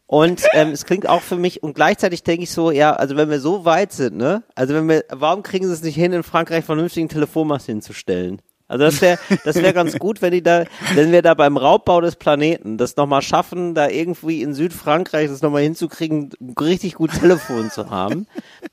Und 0.07 0.43
ähm, 0.55 0.71
es 0.71 0.87
klingt 0.87 1.07
auch 1.07 1.21
für 1.21 1.37
mich, 1.37 1.63
und 1.63 1.75
gleichzeitig 1.75 2.23
denke 2.23 2.45
ich 2.45 2.51
so, 2.51 2.71
ja, 2.71 2.95
also 2.95 3.17
wenn 3.17 3.29
wir 3.29 3.41
so 3.41 3.67
weit 3.67 3.93
sind, 3.93 4.17
ne? 4.17 4.43
Also 4.55 4.73
wenn 4.73 4.89
wir, 4.89 5.05
warum 5.11 5.43
kriegen 5.43 5.67
sie 5.67 5.73
es 5.75 5.83
nicht 5.83 5.97
hin, 5.97 6.15
in 6.15 6.23
Frankreich 6.23 6.65
vernünftigen 6.65 7.11
Telefonmast 7.11 7.67
hinzustellen? 7.67 8.41
Also 8.69 8.85
das 8.85 9.01
wäre 9.01 9.19
das 9.45 9.57
wäre 9.57 9.73
ganz 9.73 9.99
gut, 9.99 10.21
wenn 10.23 10.33
die 10.33 10.43
da, 10.43 10.65
wenn 10.95 11.11
wir 11.11 11.23
da 11.23 11.35
beim 11.35 11.57
Raubbau 11.57 12.01
des 12.03 12.17
Planeten 12.17 12.77
das 12.77 12.97
nochmal 12.97 13.23
schaffen, 13.23 13.75
da 13.75 13.89
irgendwie 13.89 14.43
in 14.43 14.53
Südfrankreich 14.55 15.29
das 15.29 15.41
nochmal 15.43 15.63
hinzukriegen, 15.63 16.31
richtig 16.61 16.95
gut 16.95 17.11
Telefon 17.19 17.71
zu 17.71 17.89
haben. 17.91 18.27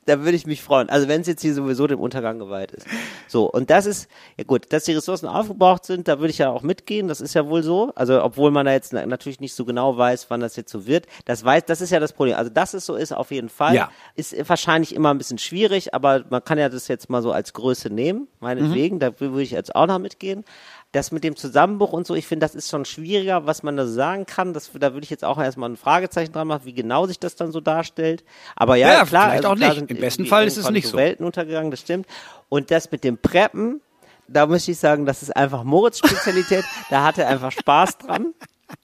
Da 0.06 0.20
würde 0.20 0.34
ich 0.36 0.46
mich 0.46 0.62
freuen. 0.62 0.90
Also 0.90 1.08
wenn 1.08 1.22
es 1.22 1.28
jetzt 1.28 1.42
hier 1.42 1.54
sowieso 1.54 1.88
dem 1.88 2.00
Untergang 2.00 2.40
geweiht 2.40 2.72
ist. 2.72 2.86
So, 3.28 3.50
und 3.50 3.70
das 3.70 3.86
ist, 3.86 4.10
ja 4.38 4.44
gut, 4.44 4.72
dass 4.74 4.84
die 4.84 4.92
Ressourcen 4.94 5.28
aufgebraucht 5.28 5.86
sind, 5.86 6.08
da 6.08 6.20
würde 6.20 6.30
ich 6.32 6.40
ja 6.40 6.50
auch 6.50 6.62
mitgehen, 6.62 7.08
das 7.08 7.22
ist 7.22 7.34
ja 7.34 7.48
wohl 7.48 7.64
so. 7.64 7.92
Also 7.96 8.22
obwohl 8.22 8.52
man 8.52 8.66
da 8.66 8.74
jetzt 8.74 8.92
na- 8.94 9.06
natürlich 9.06 9.40
nicht 9.40 9.56
so 9.56 9.64
genau 9.66 9.98
weiß, 9.98 10.26
wann 10.30 10.42
das 10.42 10.56
jetzt 10.58 10.72
so 10.72 10.86
wird. 10.86 11.06
Das 11.24 11.44
weiß, 11.46 11.64
das 11.66 11.80
ist 11.82 11.92
ja 11.92 12.00
das 12.02 12.12
Problem. 12.14 12.36
Also 12.36 12.50
dass 12.52 12.74
es 12.74 12.86
so 12.86 12.96
ist, 12.96 13.14
auf 13.14 13.32
jeden 13.32 13.50
Fall. 13.50 13.74
Ja. 13.76 13.90
Ist 14.16 14.36
wahrscheinlich 14.50 14.94
immer 14.94 15.12
ein 15.14 15.18
bisschen 15.18 15.38
schwierig, 15.38 15.94
aber 15.94 16.26
man 16.30 16.44
kann 16.44 16.58
ja 16.58 16.68
das 16.68 16.88
jetzt 16.90 17.10
mal 17.10 17.22
so 17.22 17.32
als 17.32 17.54
Größe 17.54 17.90
nehmen, 17.90 18.28
meinetwegen. 18.42 19.00
Da 19.00 19.18
würde 19.20 19.42
ich 19.42 19.52
jetzt 19.52 19.74
auch 19.76 19.85
noch 19.88 20.00
mitgehen. 20.00 20.44
Das 20.92 21.12
mit 21.12 21.24
dem 21.24 21.36
Zusammenbruch 21.36 21.92
und 21.92 22.08
so, 22.08 22.16
ich 22.16 22.26
finde, 22.26 22.46
das 22.46 22.56
ist 22.56 22.70
schon 22.70 22.86
schwieriger, 22.86 23.46
was 23.46 23.64
man 23.64 23.76
da 23.76 23.86
so 23.86 23.94
sagen 23.94 24.26
kann. 24.26 24.54
Das, 24.54 24.72
da 24.74 24.94
würde 24.94 25.04
ich 25.04 25.10
jetzt 25.10 25.26
auch 25.26 25.38
erstmal 25.38 25.70
ein 25.70 25.78
Fragezeichen 25.78 26.32
dran 26.32 26.48
machen, 26.48 26.62
wie 26.64 26.74
genau 26.74 27.06
sich 27.06 27.20
das 27.20 27.36
dann 27.36 27.52
so 27.52 27.60
darstellt. 27.60 28.24
Aber 28.56 28.76
ja, 28.78 28.94
Ja, 28.94 29.06
klar. 29.06 29.30
vielleicht 29.30 29.46
auch 29.46 29.56
klar 29.56 29.74
nicht. 29.76 29.92
Im 29.92 30.00
besten 30.00 30.26
Fall 30.26 30.48
ist 30.48 30.58
es 30.58 30.70
nicht 30.70 30.86
so 30.86 30.92
so. 30.92 30.98
Welten 30.98 31.26
untergegangen, 31.26 31.72
das 31.72 31.82
stimmt. 31.82 32.08
Und 32.48 32.72
das 32.72 32.92
mit 32.92 33.04
dem 33.04 33.18
Preppen, 33.18 33.82
da 34.28 34.46
muss 34.48 34.68
ich 34.68 34.78
sagen, 34.78 35.06
das 35.06 35.22
ist 35.22 35.36
einfach 35.36 35.64
Moritz 35.64 35.98
Spezialität. 36.00 36.64
da 36.90 37.04
hat 37.04 37.18
er 37.18 37.28
einfach 37.28 37.52
Spaß 37.52 37.98
dran. 37.98 38.34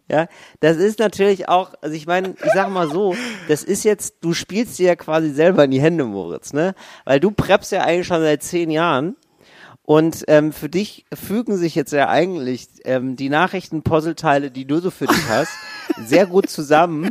Ja, 0.07 0.27
das 0.59 0.77
ist 0.77 0.99
natürlich 0.99 1.47
auch, 1.47 1.73
also 1.81 1.95
ich 1.95 2.05
meine, 2.05 2.35
ich 2.43 2.51
sag 2.53 2.69
mal 2.69 2.89
so, 2.89 3.15
das 3.47 3.63
ist 3.63 3.83
jetzt, 3.83 4.15
du 4.21 4.33
spielst 4.33 4.77
dir 4.77 4.87
ja 4.87 4.95
quasi 4.95 5.31
selber 5.31 5.63
in 5.63 5.71
die 5.71 5.81
Hände, 5.81 6.03
Moritz, 6.03 6.53
ne? 6.53 6.75
Weil 7.05 7.19
du 7.19 7.31
preppst 7.31 7.71
ja 7.71 7.81
eigentlich 7.81 8.07
schon 8.07 8.21
seit 8.21 8.43
zehn 8.43 8.69
Jahren 8.69 9.15
und 9.91 10.23
ähm, 10.29 10.53
für 10.53 10.69
dich 10.69 11.03
fügen 11.13 11.57
sich 11.57 11.75
jetzt 11.75 11.91
ja 11.91 12.07
eigentlich 12.07 12.69
ähm, 12.85 13.17
die 13.17 13.27
Nachrichten-Puzzleteile, 13.27 14.49
die 14.49 14.63
du 14.63 14.79
so 14.79 14.89
für 14.89 15.05
dich 15.05 15.27
hast, 15.27 15.51
sehr 16.01 16.27
gut 16.27 16.49
zusammen. 16.49 17.09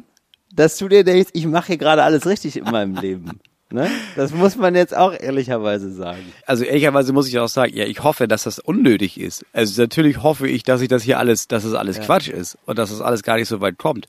dass 0.50 0.78
du 0.78 0.88
dir 0.88 1.04
denkst, 1.04 1.28
ich 1.34 1.44
mache 1.44 1.66
hier 1.66 1.76
gerade 1.76 2.02
alles 2.02 2.24
richtig 2.24 2.56
in 2.56 2.64
meinem 2.64 2.96
Leben. 2.96 3.38
Ne? 3.70 3.90
Das 4.16 4.32
muss 4.32 4.56
man 4.56 4.74
jetzt 4.74 4.96
auch 4.96 5.12
ehrlicherweise 5.12 5.92
sagen. 5.92 6.32
Also 6.46 6.64
ehrlicherweise 6.64 7.12
muss 7.12 7.28
ich 7.28 7.38
auch 7.38 7.48
sagen, 7.48 7.76
ja, 7.76 7.84
ich 7.84 8.02
hoffe, 8.02 8.26
dass 8.26 8.44
das 8.44 8.58
unnötig 8.58 9.20
ist. 9.20 9.44
Also 9.52 9.82
natürlich 9.82 10.22
hoffe 10.22 10.48
ich, 10.48 10.62
dass 10.62 10.80
ich 10.80 10.88
das 10.88 11.02
hier 11.02 11.18
alles, 11.18 11.48
dass 11.48 11.64
es 11.64 11.72
das 11.72 11.78
alles 11.78 11.98
ja. 11.98 12.04
Quatsch 12.04 12.28
ist 12.28 12.56
und 12.64 12.78
dass 12.78 12.88
das 12.88 13.02
alles 13.02 13.22
gar 13.22 13.36
nicht 13.36 13.48
so 13.48 13.60
weit 13.60 13.76
kommt. 13.76 14.08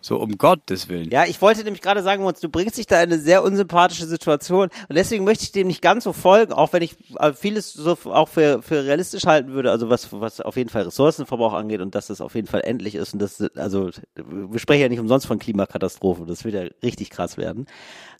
So 0.00 0.18
um 0.18 0.38
Gottes 0.38 0.88
Willen. 0.88 1.10
Ja, 1.10 1.24
ich 1.26 1.40
wollte 1.42 1.62
nämlich 1.64 1.82
gerade 1.82 2.02
sagen, 2.02 2.26
du 2.40 2.48
bringst 2.48 2.78
dich 2.78 2.86
da 2.86 3.02
in 3.02 3.12
eine 3.12 3.20
sehr 3.20 3.42
unsympathische 3.42 4.06
Situation 4.06 4.70
und 4.88 4.96
deswegen 4.96 5.24
möchte 5.24 5.44
ich 5.44 5.52
dem 5.52 5.66
nicht 5.66 5.82
ganz 5.82 6.04
so 6.04 6.12
folgen, 6.12 6.52
auch 6.52 6.72
wenn 6.72 6.82
ich 6.82 6.96
äh, 7.18 7.32
vieles 7.32 7.72
so 7.72 7.96
auch 8.04 8.28
für, 8.28 8.62
für 8.62 8.84
realistisch 8.84 9.26
halten 9.26 9.52
würde, 9.52 9.70
also 9.70 9.90
was, 9.90 10.08
was 10.12 10.40
auf 10.40 10.56
jeden 10.56 10.70
Fall 10.70 10.82
Ressourcenverbrauch 10.82 11.52
angeht 11.52 11.80
und 11.80 11.94
dass 11.94 12.06
das 12.06 12.20
auf 12.20 12.34
jeden 12.34 12.46
Fall 12.46 12.62
endlich 12.62 12.94
ist 12.94 13.12
und 13.12 13.20
das, 13.20 13.40
also 13.56 13.90
wir 14.14 14.58
sprechen 14.58 14.82
ja 14.82 14.88
nicht 14.88 15.00
umsonst 15.00 15.26
von 15.26 15.38
Klimakatastrophe, 15.38 16.24
das 16.26 16.44
wird 16.44 16.54
ja 16.54 16.62
richtig 16.82 17.10
krass 17.10 17.36
werden. 17.36 17.66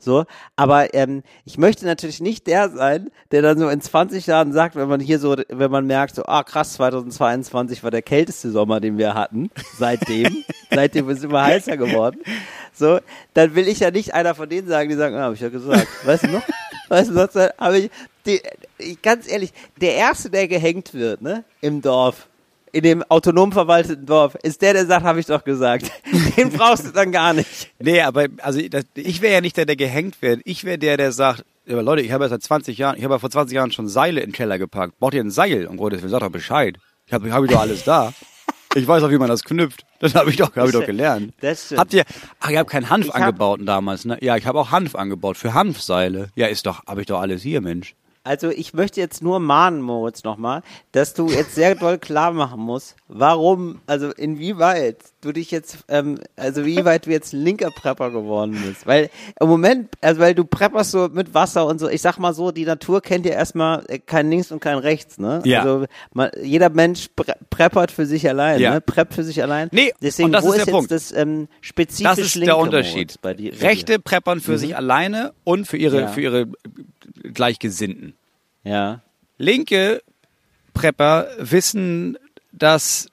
So, 0.00 0.24
aber 0.56 0.94
ähm, 0.94 1.22
ich 1.44 1.58
möchte 1.58 1.84
natürlich 1.84 2.20
nicht 2.20 2.46
der 2.46 2.70
sein, 2.70 3.10
der 3.30 3.42
dann 3.42 3.58
so 3.58 3.68
in 3.68 3.80
20 3.80 4.26
Jahren 4.26 4.52
sagt, 4.52 4.74
wenn 4.74 4.88
man 4.88 4.98
hier 4.98 5.18
so, 5.18 5.36
wenn 5.48 5.70
man 5.70 5.86
merkt, 5.86 6.14
so, 6.14 6.24
ah 6.24 6.42
krass, 6.42 6.72
2022 6.74 7.84
war 7.84 7.90
der 7.90 8.02
kälteste 8.02 8.50
Sommer, 8.50 8.80
den 8.80 8.96
wir 8.96 9.14
hatten, 9.14 9.50
seitdem, 9.78 10.44
seitdem 10.70 11.08
ist 11.10 11.18
es 11.18 11.24
immer 11.24 11.44
heißer 11.44 11.76
geworden. 11.76 12.20
So, 12.72 12.98
dann 13.34 13.54
will 13.54 13.68
ich 13.68 13.80
ja 13.80 13.90
nicht 13.90 14.14
einer 14.14 14.34
von 14.34 14.48
denen 14.48 14.66
sagen, 14.66 14.88
die 14.88 14.96
sagen, 14.96 15.16
ah, 15.16 15.24
hab 15.24 15.34
ich 15.34 15.40
ja 15.40 15.50
gesagt. 15.50 15.86
Weißt 16.04 16.24
du 16.24 16.28
noch? 16.28 16.42
Weißt 16.88 17.10
du, 17.10 17.14
sonst 17.14 17.36
habe 17.58 17.78
ich, 17.78 17.90
die, 18.26 18.40
ganz 19.02 19.30
ehrlich, 19.30 19.52
der 19.80 19.94
erste, 19.94 20.30
der 20.30 20.48
gehängt 20.48 20.94
wird, 20.94 21.22
ne, 21.22 21.44
im 21.60 21.82
Dorf, 21.82 22.28
in 22.72 22.82
dem 22.82 23.02
autonom 23.04 23.52
verwalteten 23.52 24.06
Dorf, 24.06 24.34
ist 24.42 24.62
der, 24.62 24.72
der 24.74 24.86
sagt, 24.86 25.04
habe 25.04 25.20
ich 25.20 25.26
doch 25.26 25.44
gesagt. 25.44 25.90
Den 26.36 26.50
brauchst 26.50 26.86
du 26.86 26.90
dann 26.90 27.12
gar 27.12 27.32
nicht. 27.32 27.70
Nee, 27.78 28.00
aber 28.00 28.26
also 28.42 28.60
das, 28.68 28.84
ich 28.94 29.20
wäre 29.20 29.34
ja 29.34 29.40
nicht 29.40 29.56
der, 29.56 29.66
der 29.66 29.76
gehängt 29.76 30.20
wird. 30.22 30.40
Ich 30.44 30.64
wäre 30.64 30.78
der, 30.78 30.96
der 30.96 31.12
sagt, 31.12 31.44
aber 31.68 31.82
Leute, 31.82 32.02
ich 32.02 32.12
habe 32.12 32.24
ja 32.24 32.28
seit 32.28 32.42
20 32.42 32.78
Jahren, 32.78 32.96
ich 32.96 33.04
habe 33.04 33.14
ja 33.14 33.18
vor 33.18 33.30
20 33.30 33.54
Jahren 33.54 33.72
schon 33.72 33.88
Seile 33.88 34.20
in 34.20 34.30
den 34.30 34.32
Keller 34.34 34.58
gepackt. 34.58 34.98
Braucht 34.98 35.14
ihr 35.14 35.22
ein 35.22 35.30
Seil? 35.30 35.66
Und 35.66 35.76
Gottes 35.76 36.00
Willen, 36.00 36.10
sagt 36.10 36.22
doch 36.22 36.30
Bescheid. 36.30 36.76
Ich 37.06 37.12
habe 37.12 37.32
hab 37.32 37.44
ich 37.44 37.50
doch 37.50 37.60
alles 37.60 37.84
da. 37.84 38.12
Ich 38.76 38.86
weiß 38.86 39.02
auch, 39.02 39.10
wie 39.10 39.18
man 39.18 39.28
das 39.28 39.42
knüpft. 39.42 39.84
Das 39.98 40.14
habe 40.14 40.30
ich 40.30 40.36
doch, 40.36 40.54
hab 40.54 40.66
ich 40.66 40.72
doch 40.72 40.86
gelernt. 40.86 41.34
Das 41.40 41.66
stimmt. 41.66 41.80
Habt 41.80 41.92
ihr, 41.92 42.04
ach, 42.38 42.50
ihr 42.50 42.60
habt 42.60 42.70
keinen 42.70 42.88
Hanf 42.88 43.06
ich 43.06 43.14
angebaut 43.16 43.58
damals, 43.64 44.04
ne? 44.04 44.16
Ja, 44.20 44.36
ich 44.36 44.46
habe 44.46 44.60
auch 44.60 44.70
Hanf 44.70 44.94
angebaut 44.94 45.36
für 45.36 45.54
Hanfseile. 45.54 46.28
Ja, 46.36 46.46
ist 46.46 46.66
doch, 46.66 46.86
habe 46.86 47.00
ich 47.00 47.08
doch 47.08 47.20
alles 47.20 47.42
hier, 47.42 47.60
Mensch. 47.62 47.96
Also 48.22 48.50
ich 48.50 48.74
möchte 48.74 49.00
jetzt 49.00 49.22
nur 49.22 49.40
mahnen, 49.40 49.80
Moritz, 49.80 50.24
nochmal, 50.24 50.62
dass 50.92 51.14
du 51.14 51.30
jetzt 51.30 51.54
sehr 51.54 51.74
doll 51.74 51.96
klar 51.96 52.32
machen 52.32 52.60
musst, 52.60 52.94
warum, 53.08 53.80
also 53.86 54.10
inwieweit 54.10 54.98
du 55.22 55.32
dich 55.32 55.50
jetzt, 55.50 55.78
ähm, 55.88 56.18
also 56.36 56.66
wie 56.66 56.84
weit 56.84 57.06
du 57.06 57.10
jetzt 57.10 57.32
linker 57.32 57.70
Prepper 57.70 58.10
geworden 58.10 58.62
bist. 58.66 58.86
Weil 58.86 59.08
im 59.40 59.48
Moment, 59.48 59.88
also 60.02 60.20
weil 60.20 60.34
du 60.34 60.44
prepperst 60.44 60.90
so 60.90 61.08
mit 61.10 61.32
Wasser 61.32 61.66
und 61.66 61.78
so, 61.78 61.88
ich 61.88 62.02
sag 62.02 62.18
mal 62.18 62.34
so, 62.34 62.50
die 62.50 62.66
Natur 62.66 63.00
kennt 63.00 63.24
ja 63.24 63.32
erstmal 63.32 63.84
kein 64.04 64.28
links 64.28 64.52
und 64.52 64.60
kein 64.60 64.76
rechts, 64.76 65.18
ne? 65.18 65.40
Ja. 65.46 65.62
Also 65.62 65.86
man, 66.12 66.30
jeder 66.42 66.68
Mensch 66.68 67.08
pre 67.16 67.34
preppert 67.48 67.90
für 67.90 68.04
sich 68.04 68.28
allein, 68.28 68.60
ja. 68.60 68.74
ne? 68.74 68.80
Preppt 68.82 69.14
für 69.14 69.24
sich 69.24 69.42
allein. 69.42 69.68
Nee, 69.72 69.92
Deswegen, 70.02 70.26
und 70.26 70.32
das 70.32 70.44
wo 70.44 70.48
ist, 70.48 70.56
der 70.56 70.66
jetzt 70.66 70.72
Punkt. 70.72 70.90
das 70.90 71.12
ähm, 71.12 71.48
spezifisch 71.62 72.04
Das 72.04 72.18
ist 72.18 72.46
der 72.46 72.58
Unterschied. 72.58 73.16
bei 73.22 73.32
dir, 73.32 73.58
Rechte 73.62 73.98
preppern 73.98 74.40
für 74.40 74.52
mhm. 74.52 74.58
sich 74.58 74.76
alleine 74.76 75.32
und 75.44 75.66
für 75.66 75.78
ihre, 75.78 76.02
Ja. 76.02 76.08
für 76.08 76.20
ihre 76.20 76.48
Gleichgesinnten. 77.22 78.14
Ja. 78.64 79.02
Linke 79.38 80.02
Prepper 80.74 81.28
wissen, 81.38 82.18
dass 82.52 83.09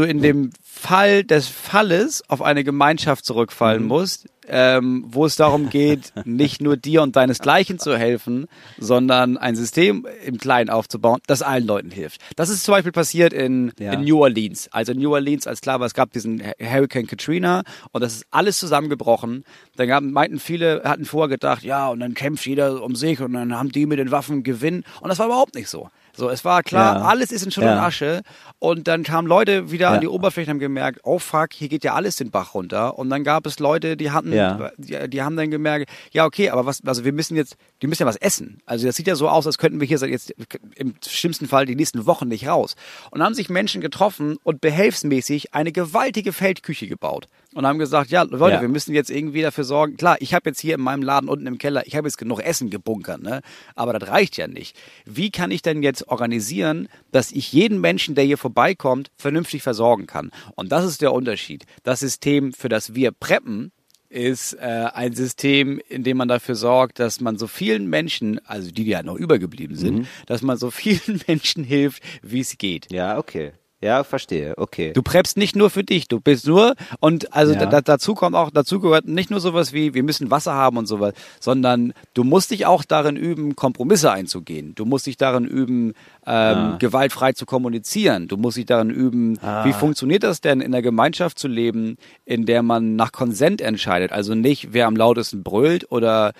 du 0.00 0.08
in 0.08 0.20
dem 0.22 0.50
Fall 0.64 1.24
des 1.24 1.46
Falles 1.48 2.22
auf 2.28 2.40
eine 2.42 2.64
Gemeinschaft 2.64 3.24
zurückfallen 3.24 3.82
Mhm. 3.82 3.88
musst, 3.88 4.26
ähm, 4.52 5.04
wo 5.06 5.26
es 5.26 5.36
darum 5.36 5.68
geht, 5.68 6.12
nicht 6.24 6.60
nur 6.60 6.76
dir 6.76 7.02
und 7.02 7.14
deinesgleichen 7.14 7.78
zu 7.78 7.96
helfen, 7.96 8.46
sondern 8.78 9.36
ein 9.36 9.54
System 9.56 10.06
im 10.24 10.38
Kleinen 10.38 10.70
aufzubauen, 10.70 11.20
das 11.26 11.42
allen 11.42 11.66
Leuten 11.66 11.90
hilft. 11.90 12.20
Das 12.36 12.48
ist 12.48 12.64
zum 12.64 12.72
Beispiel 12.72 12.92
passiert 12.92 13.32
in, 13.32 13.72
Ja. 13.78 13.92
in 13.92 14.00
New 14.04 14.18
Orleans. 14.22 14.68
Also 14.72 14.92
in 14.92 14.98
New 14.98 15.12
Orleans, 15.12 15.46
als 15.46 15.60
klar 15.60 15.78
war, 15.80 15.86
es 15.86 15.94
gab 15.94 16.12
diesen 16.12 16.42
Hurricane 16.60 17.06
Katrina 17.06 17.62
und 17.92 18.00
das 18.02 18.14
ist 18.14 18.26
alles 18.30 18.58
zusammengebrochen. 18.58 19.44
Dann 19.76 19.86
gab, 19.88 20.02
meinten 20.02 20.40
viele, 20.40 20.82
hatten 20.84 21.04
vorher 21.04 21.28
gedacht, 21.28 21.62
ja, 21.62 21.88
und 21.88 22.00
dann 22.00 22.14
kämpft 22.14 22.46
jeder 22.46 22.82
um 22.82 22.96
sich 22.96 23.20
und 23.20 23.34
dann 23.34 23.54
haben 23.56 23.70
die 23.70 23.86
mit 23.86 23.98
den 23.98 24.10
Waffen 24.10 24.42
Gewinn. 24.42 24.84
Und 25.00 25.08
das 25.10 25.18
war 25.18 25.26
überhaupt 25.26 25.54
nicht 25.54 25.68
so. 25.68 25.90
So, 26.16 26.28
es 26.28 26.44
war 26.44 26.62
klar, 26.62 26.96
Ja. 26.96 27.02
alles 27.06 27.32
ist 27.32 27.44
in 27.44 27.50
Schutt 27.50 27.64
und 27.64 27.70
Ja. 27.70 27.86
Asche. 27.86 28.22
Und 28.58 28.88
dann 28.88 29.02
kamen 29.04 29.26
Leute 29.28 29.70
wieder 29.70 29.88
Ja. 29.88 29.94
an 29.94 30.00
die 30.00 30.08
Oberfläche 30.08 30.46
und 30.50 30.54
haben 30.54 30.58
gemerkt, 30.60 31.00
oh 31.04 31.18
fuck, 31.18 31.52
hier 31.52 31.68
geht 31.68 31.84
ja 31.84 31.94
alles 31.94 32.16
den 32.16 32.30
Bach 32.30 32.54
runter. 32.54 32.98
Und 32.98 33.08
dann 33.10 33.24
gab 33.24 33.46
es 33.46 33.58
Leute, 33.58 33.96
die 33.96 34.10
hatten, 34.10 34.32
Ja. 34.32 34.70
die, 34.76 35.08
die 35.08 35.22
haben 35.22 35.36
dann 35.36 35.50
gemerkt, 35.50 35.90
ja, 36.12 36.24
okay, 36.26 36.50
aber 36.50 36.66
was, 36.66 36.82
also 36.84 37.04
wir 37.04 37.12
müssen 37.12 37.36
jetzt, 37.36 37.56
die 37.82 37.86
müssen 37.86 38.02
ja 38.02 38.06
was 38.06 38.16
essen. 38.16 38.60
Also 38.66 38.86
das 38.86 38.96
sieht 38.96 39.06
ja 39.06 39.14
so 39.16 39.28
aus, 39.28 39.46
als 39.46 39.58
könnten 39.58 39.80
wir 39.80 39.86
hier 39.86 39.98
seit 39.98 40.10
jetzt 40.10 40.34
im 40.76 40.94
schlimmsten 41.06 41.46
Fall 41.48 41.66
die 41.66 41.76
nächsten 41.76 42.06
Wochen 42.06 42.28
nicht 42.28 42.46
raus. 42.48 42.74
Und 43.10 43.18
dann 43.20 43.26
haben 43.26 43.34
sich 43.34 43.48
Menschen 43.48 43.80
getroffen 43.80 44.36
und 44.42 44.60
behelfsmäßig 44.60 45.54
eine 45.54 45.72
gewaltige 45.72 46.32
Feldküche 46.32 46.86
gebaut. 46.86 47.28
Und 47.54 47.66
haben 47.66 47.80
gesagt, 47.80 48.10
ja, 48.10 48.22
Leute, 48.22 48.54
Ja. 48.56 48.60
wir 48.60 48.68
müssen 48.68 48.94
jetzt 48.94 49.10
irgendwie 49.10 49.42
dafür 49.42 49.64
sorgen. 49.64 49.96
Klar, 49.96 50.16
ich 50.20 50.34
habe 50.34 50.50
jetzt 50.50 50.60
hier 50.60 50.76
in 50.76 50.80
meinem 50.80 51.02
Laden 51.02 51.28
unten 51.28 51.48
im 51.48 51.58
Keller, 51.58 51.84
ich 51.86 51.96
habe 51.96 52.06
jetzt 52.06 52.16
genug 52.16 52.38
Essen 52.40 52.70
gebunkert, 52.70 53.22
ne? 53.22 53.40
Aber 53.74 53.92
das 53.98 54.08
reicht 54.08 54.36
ja 54.36 54.46
nicht. 54.46 54.76
Wie 55.04 55.30
kann 55.32 55.50
ich 55.50 55.60
denn 55.60 55.82
jetzt 55.82 56.06
organisieren, 56.08 56.88
dass 57.10 57.32
ich 57.32 57.52
jeden 57.52 57.80
Menschen, 57.80 58.14
der 58.14 58.22
hier 58.24 58.38
vorbeikommt, 58.38 59.10
vernünftig 59.16 59.62
versorgen 59.62 60.06
kann? 60.06 60.30
Und 60.54 60.70
das 60.70 60.84
ist 60.84 61.02
der 61.02 61.12
Unterschied. 61.12 61.64
Das 61.82 61.98
System, 62.00 62.52
für 62.52 62.68
das 62.68 62.94
wir 62.94 63.10
preppen, 63.10 63.72
ist 64.08 64.54
äh, 64.54 64.88
ein 64.92 65.14
System, 65.14 65.80
in 65.88 66.02
dem 66.04 66.16
man 66.16 66.28
dafür 66.28 66.54
sorgt, 66.56 66.98
dass 66.98 67.20
man 67.20 67.36
so 67.38 67.46
vielen 67.46 67.88
Menschen, 67.88 68.40
also 68.46 68.70
die, 68.70 68.84
die 68.84 68.90
ja 68.90 69.02
noch 69.04 69.14
übergeblieben 69.16 69.76
sind, 69.76 69.98
Mhm. 69.98 70.06
dass 70.26 70.42
man 70.42 70.56
so 70.56 70.70
vielen 70.70 71.20
Menschen 71.26 71.62
hilft, 71.64 72.02
wie 72.22 72.40
es 72.40 72.58
geht. 72.58 72.92
Ja, 72.92 73.18
okay. 73.18 73.52
Ja, 73.82 74.04
verstehe. 74.04 74.52
Okay. 74.58 74.92
Du 74.92 75.02
preppst 75.02 75.38
nicht 75.38 75.56
nur 75.56 75.70
für 75.70 75.82
dich, 75.82 76.06
du 76.06 76.20
bist 76.20 76.46
nur 76.46 76.74
und 77.00 77.32
also 77.34 77.54
Ja. 77.54 77.64
da, 77.64 77.80
dazu 77.80 78.14
kommt 78.14 78.36
auch 78.36 78.50
dazu 78.50 78.78
gehört 78.78 79.06
nicht 79.08 79.30
nur 79.30 79.40
sowas 79.40 79.72
wie 79.72 79.94
wir 79.94 80.02
müssen 80.02 80.30
Wasser 80.30 80.52
haben 80.52 80.76
und 80.76 80.84
sowas, 80.86 81.14
sondern 81.40 81.94
du 82.12 82.22
musst 82.22 82.50
dich 82.50 82.66
auch 82.66 82.84
darin 82.84 83.16
üben 83.16 83.56
Kompromisse 83.56 84.12
einzugehen. 84.12 84.74
Du 84.74 84.84
musst 84.84 85.06
dich 85.06 85.16
darin 85.16 85.46
üben 85.46 85.94
ähm, 86.26 86.76
gewaltfrei 86.78 87.32
zu 87.32 87.46
kommunizieren. 87.46 88.28
Du 88.28 88.36
musst 88.36 88.58
dich 88.58 88.66
darin 88.66 88.90
üben, 88.90 89.38
Ah. 89.40 89.64
wie 89.64 89.72
funktioniert 89.72 90.24
das 90.24 90.42
denn 90.42 90.60
in 90.60 90.74
einer 90.74 90.82
Gemeinschaft 90.82 91.38
zu 91.38 91.48
leben, 91.48 91.96
in 92.26 92.44
der 92.44 92.62
man 92.62 92.96
nach 92.96 93.12
Konsent 93.12 93.62
entscheidet, 93.62 94.12
also 94.12 94.34
nicht 94.34 94.74
wer 94.74 94.86
am 94.88 94.96
lautesten 94.96 95.42
brüllt 95.42 95.90
oder 95.90 96.32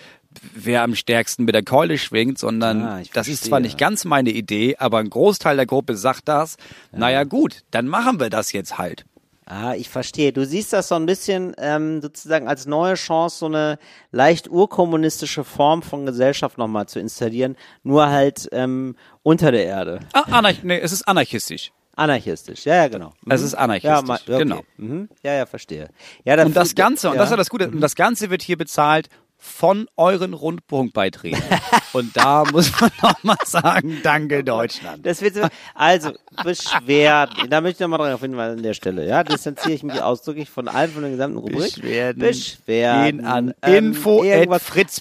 wer 0.55 0.83
am 0.83 0.95
stärksten 0.95 1.45
mit 1.45 1.55
der 1.55 1.63
Keule 1.65 1.99
schwingt, 1.99 2.39
sondern 2.39 2.83
Ah, 2.83 3.03
das 3.13 3.29
ist 3.29 3.45
zwar 3.45 3.61
nicht 3.61 3.79
ganz 3.79 4.05
meine 4.05 4.31
Idee, 4.31 4.77
aber 4.79 4.99
ein 4.99 5.11
Großteil 5.11 5.57
der 5.57 5.67
Gruppe 5.67 5.97
sagt 5.97 6.29
das. 6.29 6.57
Naja 6.93 7.25
gut, 7.25 7.63
dann 7.71 7.87
machen 7.89 8.21
wir 8.21 8.31
das 8.31 8.53
jetzt 8.53 8.79
halt. 8.79 9.05
Ah, 9.47 9.75
ich 9.75 9.89
verstehe. 9.89 10.33
Du 10.33 10.47
siehst 10.47 10.73
das 10.73 10.87
so 10.87 10.95
ein 10.95 11.07
bisschen 11.07 11.57
ähm, 11.59 12.01
sozusagen 12.01 12.47
als 12.47 12.67
neue 12.67 12.95
Chance, 12.95 13.39
so 13.39 13.47
eine 13.47 13.79
leicht 14.13 14.49
urkommunistische 14.49 15.43
Form 15.43 15.83
von 15.83 16.07
Gesellschaft 16.07 16.57
nochmal 16.57 16.87
zu 16.87 17.01
installieren, 17.01 17.57
nur 17.83 18.09
halt 18.09 18.49
ähm, 18.53 18.95
unter 19.25 19.51
der 19.51 19.65
Erde. 19.65 20.01
Ah, 20.13 20.23
Anarch 20.31 20.63
nee, 20.63 20.79
es 20.79 20.93
ist 20.93 21.03
anarchistisch. 21.09 21.73
Anarchistisch, 21.97 22.65
ja, 22.65 22.77
ja, 22.77 22.89
genau. 22.89 23.13
Es 23.29 23.43
ist 23.43 23.55
anarchistisch, 23.55 23.91
Ja, 23.91 24.35
okay. 24.37 24.39
genau. 24.39 24.63
Mhm. 24.77 25.09
Ja, 25.25 25.35
ja, 25.35 25.47
verstehe. 25.47 25.89
Ja, 26.25 26.41
Und 26.45 26.55
das 26.55 26.77
Ganze, 26.77 27.09
und 27.09 27.15
ja. 27.15 27.19
das 27.19 27.27
ist 27.27 27.33
ja 27.33 27.37
das 27.37 27.51
Gute, 27.51 27.69
und 27.69 27.81
das 27.81 27.97
Ganze 27.97 28.31
wird 28.31 28.43
hier 28.43 28.57
bezahlt 28.57 29.09
von 29.41 29.89
euren 29.97 30.35
Rundfunkbeiträgen. 30.35 31.43
und 31.93 32.17
da 32.17 32.45
muss 32.45 32.79
man 32.81 32.91
nochmal 33.03 33.37
sagen, 33.45 33.99
danke 34.03 34.45
Deutschland. 34.45 35.05
Das 35.05 35.23
wird 35.23 35.35
so, 35.35 35.49
also 35.75 36.13
Beschwerden. 36.45 37.49
Da 37.49 37.61
möchte 37.61 37.83
ich 37.83 37.89
nochmal 37.89 38.11
drauf 38.11 38.21
hinweisen 38.21 38.59
an 38.59 38.63
der 38.63 38.75
Stelle. 38.75 39.07
Ja, 39.07 39.25
distanziere 39.25 39.73
ich 39.73 39.83
mich 39.83 40.01
ausdrücklich 40.01 40.51
von 40.51 40.69
allem 40.69 40.93
von 40.93 41.03
der 41.03 41.11
gesamten 41.11 41.39
Rubrik. 41.39 41.75
Beschwerden 41.75 42.21
Beschwerden. 42.21 43.19
gehen 43.19 43.27
an 43.27 43.55
ähm, 43.63 43.87
info. 43.87 44.23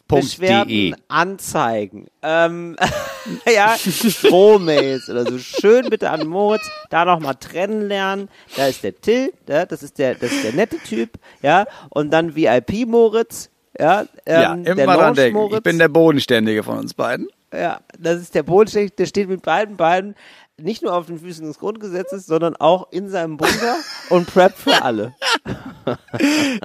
Beschwerden, 0.07 0.95
Anzeigen. 1.07 2.07
Ähm, 2.21 2.75
ja, 3.53 3.75
Strohmails 3.77 5.09
oder 5.09 5.25
so. 5.25 5.37
Schön 5.37 5.89
bitte 5.89 6.09
an 6.09 6.27
Moritz 6.27 6.69
da 6.89 7.05
nochmal 7.05 7.35
trennen 7.35 7.87
lernen. 7.87 8.29
Da 8.55 8.67
ist 8.67 8.83
der 8.83 8.99
Till, 8.99 9.33
ja, 9.47 9.65
das 9.65 9.83
ist 9.83 9.97
der, 9.97 10.15
das 10.15 10.31
ist 10.31 10.43
der 10.43 10.53
nette 10.53 10.77
Typ, 10.79 11.11
ja, 11.41 11.65
und 11.89 12.11
dann 12.11 12.35
VIP 12.35 12.87
Moritz. 12.87 13.49
Ja, 13.79 14.05
Ja, 14.27 14.53
ähm, 14.53 14.63
der 14.65 14.77
immer 14.77 14.97
dran 14.97 15.13
denken. 15.15 15.55
Ich 15.55 15.63
bin 15.63 15.79
der 15.79 15.87
Bodenständige 15.87 16.63
von 16.63 16.79
uns 16.79 16.93
beiden. 16.93 17.27
Ja, 17.53 17.79
das 17.97 18.19
ist 18.21 18.35
der 18.35 18.43
Bodenständige, 18.43 18.95
der 18.95 19.05
steht 19.07 19.27
mit 19.27 19.41
beiden 19.41 19.75
Beinen 19.75 20.15
nicht 20.61 20.81
nur 20.83 20.93
auf 20.93 21.05
den 21.07 21.19
Füßen 21.19 21.45
des 21.45 21.59
Grundgesetzes, 21.59 22.25
sondern 22.25 22.55
auch 22.55 22.87
in 22.91 23.09
seinem 23.09 23.37
Bunker 23.37 23.75
und 24.09 24.27
preppt 24.27 24.57
für 24.59 24.81
alle. 24.81 25.13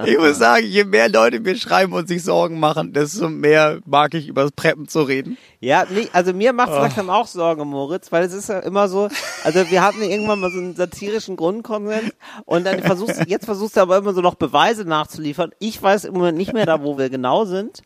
Ich 0.05 0.17
muss 0.19 0.37
sagen, 0.37 0.67
je 0.67 0.83
mehr 0.83 1.09
Leute 1.09 1.39
mir 1.39 1.55
schreiben 1.55 1.93
und 1.93 2.07
sich 2.07 2.23
Sorgen 2.23 2.59
machen, 2.59 2.93
desto 2.93 3.27
mehr 3.27 3.79
mag 3.85 4.13
ich 4.13 4.27
über 4.27 4.43
das 4.43 4.51
Preppen 4.51 4.87
zu 4.87 5.01
reden. 5.01 5.37
Ja, 5.59 5.85
nee, 5.89 6.07
also 6.13 6.31
mir 6.33 6.53
macht 6.53 6.69
Oh. 6.69 6.73
es 6.75 6.79
langsam 6.81 7.09
auch 7.09 7.25
Sorge, 7.25 7.65
Moritz, 7.65 8.11
weil 8.11 8.23
es 8.23 8.33
ist 8.33 8.49
ja 8.49 8.59
immer 8.59 8.87
so, 8.87 9.09
also 9.43 9.71
wir 9.71 9.81
hatten 9.81 10.03
irgendwann 10.03 10.39
mal 10.41 10.51
so 10.51 10.59
einen 10.59 10.75
satirischen 10.75 11.37
Grundkonsens 11.37 12.11
und 12.45 12.65
dann 12.65 12.83
versuchst 12.83 13.19
du, 13.21 13.23
jetzt 13.27 13.45
versuchst 13.45 13.77
du 13.77 13.81
aber 13.81 13.97
immer 13.97 14.13
so 14.13 14.21
noch 14.21 14.35
Beweise 14.35 14.85
nachzuliefern. 14.85 15.51
Ich 15.57 15.81
weiß 15.81 16.03
im 16.05 16.13
Moment 16.13 16.37
nicht 16.37 16.53
mehr 16.53 16.65
da, 16.67 16.83
wo 16.83 16.97
wir 16.99 17.09
genau 17.09 17.45
sind. 17.45 17.81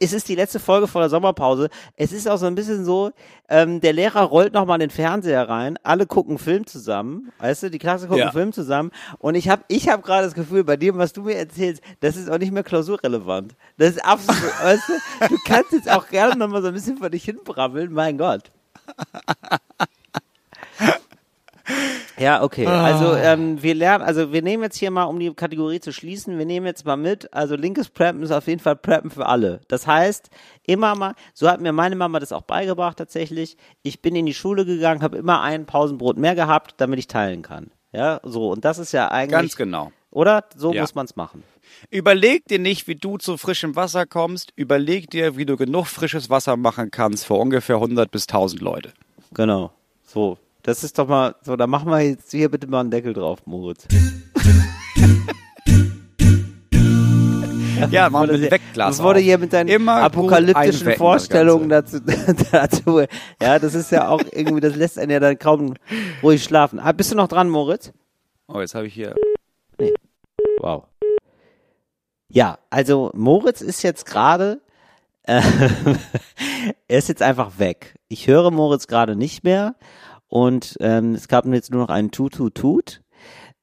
Es 0.00 0.12
ist 0.12 0.28
die 0.28 0.34
letzte 0.36 0.58
Folge 0.60 0.88
vor 0.88 1.00
der 1.00 1.10
Sommerpause. 1.10 1.68
Es 1.96 2.10
ist 2.12 2.28
auch 2.28 2.38
so 2.38 2.46
ein 2.46 2.54
bisschen 2.54 2.84
so, 2.84 3.10
ähm, 3.48 3.80
der 3.80 3.92
Lehrer 3.92 4.22
rollt 4.22 4.52
nochmal 4.52 4.78
den 4.78 4.90
Fernseher 4.90 5.41
rein, 5.48 5.78
alle 5.82 6.06
gucken 6.06 6.38
Film 6.38 6.66
zusammen, 6.66 7.32
weißt 7.38 7.64
du, 7.64 7.70
die 7.70 7.78
Klasse 7.78 8.06
guckt 8.08 8.18
Ja. 8.18 8.30
Film 8.30 8.52
zusammen 8.52 8.90
und 9.18 9.34
ich 9.34 9.48
habe 9.48 9.62
ich 9.68 9.88
hab 9.88 10.02
gerade 10.02 10.24
das 10.24 10.34
Gefühl, 10.34 10.64
bei 10.64 10.76
dem, 10.76 10.98
was 10.98 11.12
du 11.12 11.22
mir 11.22 11.36
erzählst, 11.36 11.82
das 12.00 12.16
ist 12.16 12.30
auch 12.30 12.38
nicht 12.38 12.52
mehr 12.52 12.62
klausurrelevant. 12.62 13.54
Das 13.78 13.90
ist 13.90 14.04
absolut, 14.04 14.42
weißt 14.62 14.82
du, 14.88 15.28
du 15.28 15.36
kannst 15.46 15.72
jetzt 15.72 15.90
auch 15.90 16.08
gerne 16.08 16.36
nochmal 16.36 16.62
so 16.62 16.68
ein 16.68 16.74
bisschen 16.74 16.98
vor 16.98 17.10
dich 17.10 17.24
hinbrabbeln, 17.24 17.92
mein 17.92 18.18
Gott. 18.18 18.50
Ja, 22.18 22.42
okay. 22.42 22.66
Also 22.66 23.14
ähm, 23.16 23.62
wir 23.62 23.74
lernen, 23.74 24.04
also 24.04 24.32
wir 24.32 24.42
nehmen 24.42 24.62
jetzt 24.62 24.76
hier 24.76 24.90
mal, 24.90 25.04
um 25.04 25.18
die 25.18 25.32
Kategorie 25.34 25.80
zu 25.80 25.92
schließen, 25.92 26.38
wir 26.38 26.46
nehmen 26.46 26.66
jetzt 26.66 26.84
mal 26.84 26.96
mit, 26.96 27.32
also 27.32 27.56
linkes 27.56 27.88
Preppen 27.88 28.22
ist 28.22 28.30
auf 28.30 28.46
jeden 28.46 28.60
Fall 28.60 28.76
Preppen 28.76 29.10
für 29.10 29.26
alle. 29.26 29.60
Das 29.68 29.86
heißt, 29.86 30.30
immer 30.64 30.94
mal, 30.94 31.14
so 31.34 31.48
hat 31.48 31.60
mir 31.60 31.72
meine 31.72 31.96
Mama 31.96 32.20
das 32.20 32.32
auch 32.32 32.42
beigebracht 32.42 32.98
tatsächlich, 32.98 33.56
ich 33.82 34.02
bin 34.02 34.14
in 34.14 34.26
die 34.26 34.34
Schule 34.34 34.64
gegangen, 34.64 35.02
habe 35.02 35.16
immer 35.16 35.40
ein 35.40 35.66
Pausenbrot 35.66 36.18
mehr 36.18 36.34
gehabt, 36.34 36.74
damit 36.76 36.98
ich 36.98 37.08
teilen 37.08 37.42
kann. 37.42 37.70
Ja, 37.92 38.20
so, 38.22 38.50
und 38.50 38.64
das 38.64 38.78
ist 38.78 38.92
ja 38.92 39.10
eigentlich, 39.10 39.32
Ganz 39.32 39.56
genau. 39.56 39.92
oder? 40.10 40.44
So 40.56 40.72
Ja. 40.72 40.82
muss 40.82 40.94
man's 40.94 41.16
machen. 41.16 41.42
Überleg 41.90 42.46
dir 42.46 42.58
nicht, 42.58 42.86
wie 42.88 42.94
du 42.94 43.18
zu 43.18 43.36
frischem 43.36 43.76
Wasser 43.76 44.06
kommst. 44.06 44.52
Überleg 44.56 45.10
dir, 45.10 45.36
wie 45.36 45.46
du 45.46 45.56
genug 45.56 45.86
frisches 45.86 46.30
Wasser 46.30 46.56
machen 46.56 46.90
kannst 46.90 47.24
für 47.26 47.34
ungefähr 47.34 47.76
100 47.76 48.10
bis 48.10 48.26
1000 48.28 48.60
Leute. 48.60 48.92
Genau. 49.32 49.72
So. 50.06 50.38
Das 50.64 50.84
ist 50.84 50.96
doch 50.96 51.08
mal, 51.08 51.34
so, 51.42 51.56
da 51.56 51.66
machen 51.66 51.90
wir 51.90 52.00
jetzt 52.00 52.30
hier 52.30 52.48
bitte 52.48 52.68
mal 52.68 52.80
einen 52.80 52.92
Deckel 52.92 53.14
drauf, 53.14 53.40
Moritz. 53.46 53.88
Ja, 57.90 58.08
machen 58.08 58.30
wir 58.30 58.48
Wegglas 58.48 58.96
Das 58.98 59.02
wurde 59.02 59.18
hier 59.18 59.38
mit 59.38 59.52
deinen 59.52 59.66
Immer 59.66 60.02
apokalyptischen 60.02 60.92
Vorstellungen 60.92 61.68
dazu, 61.68 61.98
dazu. 62.52 63.00
Ja, 63.42 63.58
das 63.58 63.74
ist 63.74 63.90
ja 63.90 64.06
auch 64.06 64.22
irgendwie, 64.30 64.60
das 64.60 64.76
lässt 64.76 65.00
einen 65.00 65.10
ja 65.10 65.18
dann 65.18 65.36
kaum 65.36 65.74
ruhig 66.22 66.44
schlafen. 66.44 66.78
Ah, 66.78 66.92
bist 66.92 67.10
du 67.10 67.16
noch 67.16 67.26
dran, 67.26 67.48
Moritz? 67.48 67.92
Oh, 68.46 68.60
jetzt 68.60 68.76
habe 68.76 68.86
ich 68.86 68.94
hier. 68.94 69.16
Wow. 70.60 70.84
Ja, 72.28 72.58
also 72.70 73.10
Moritz 73.14 73.62
ist 73.62 73.82
jetzt 73.82 74.06
gerade, 74.06 74.60
äh, 75.24 75.42
er 76.86 76.98
ist 76.98 77.08
jetzt 77.08 77.22
einfach 77.22 77.58
weg. 77.58 77.96
Ich 78.06 78.28
höre 78.28 78.52
Moritz 78.52 78.86
gerade 78.86 79.16
nicht 79.16 79.42
mehr 79.42 79.74
und 80.32 80.78
ähm, 80.80 81.14
es 81.14 81.28
gab 81.28 81.44
jetzt 81.44 81.70
nur 81.72 81.82
noch 81.82 81.90
einen 81.90 82.10
Tut-Tut-Tut. 82.10 83.02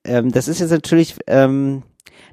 Ähm, 0.03 0.31
das 0.31 0.47
ist 0.47 0.59
jetzt 0.59 0.69
natürlich 0.69 1.15
ähm, 1.25 1.81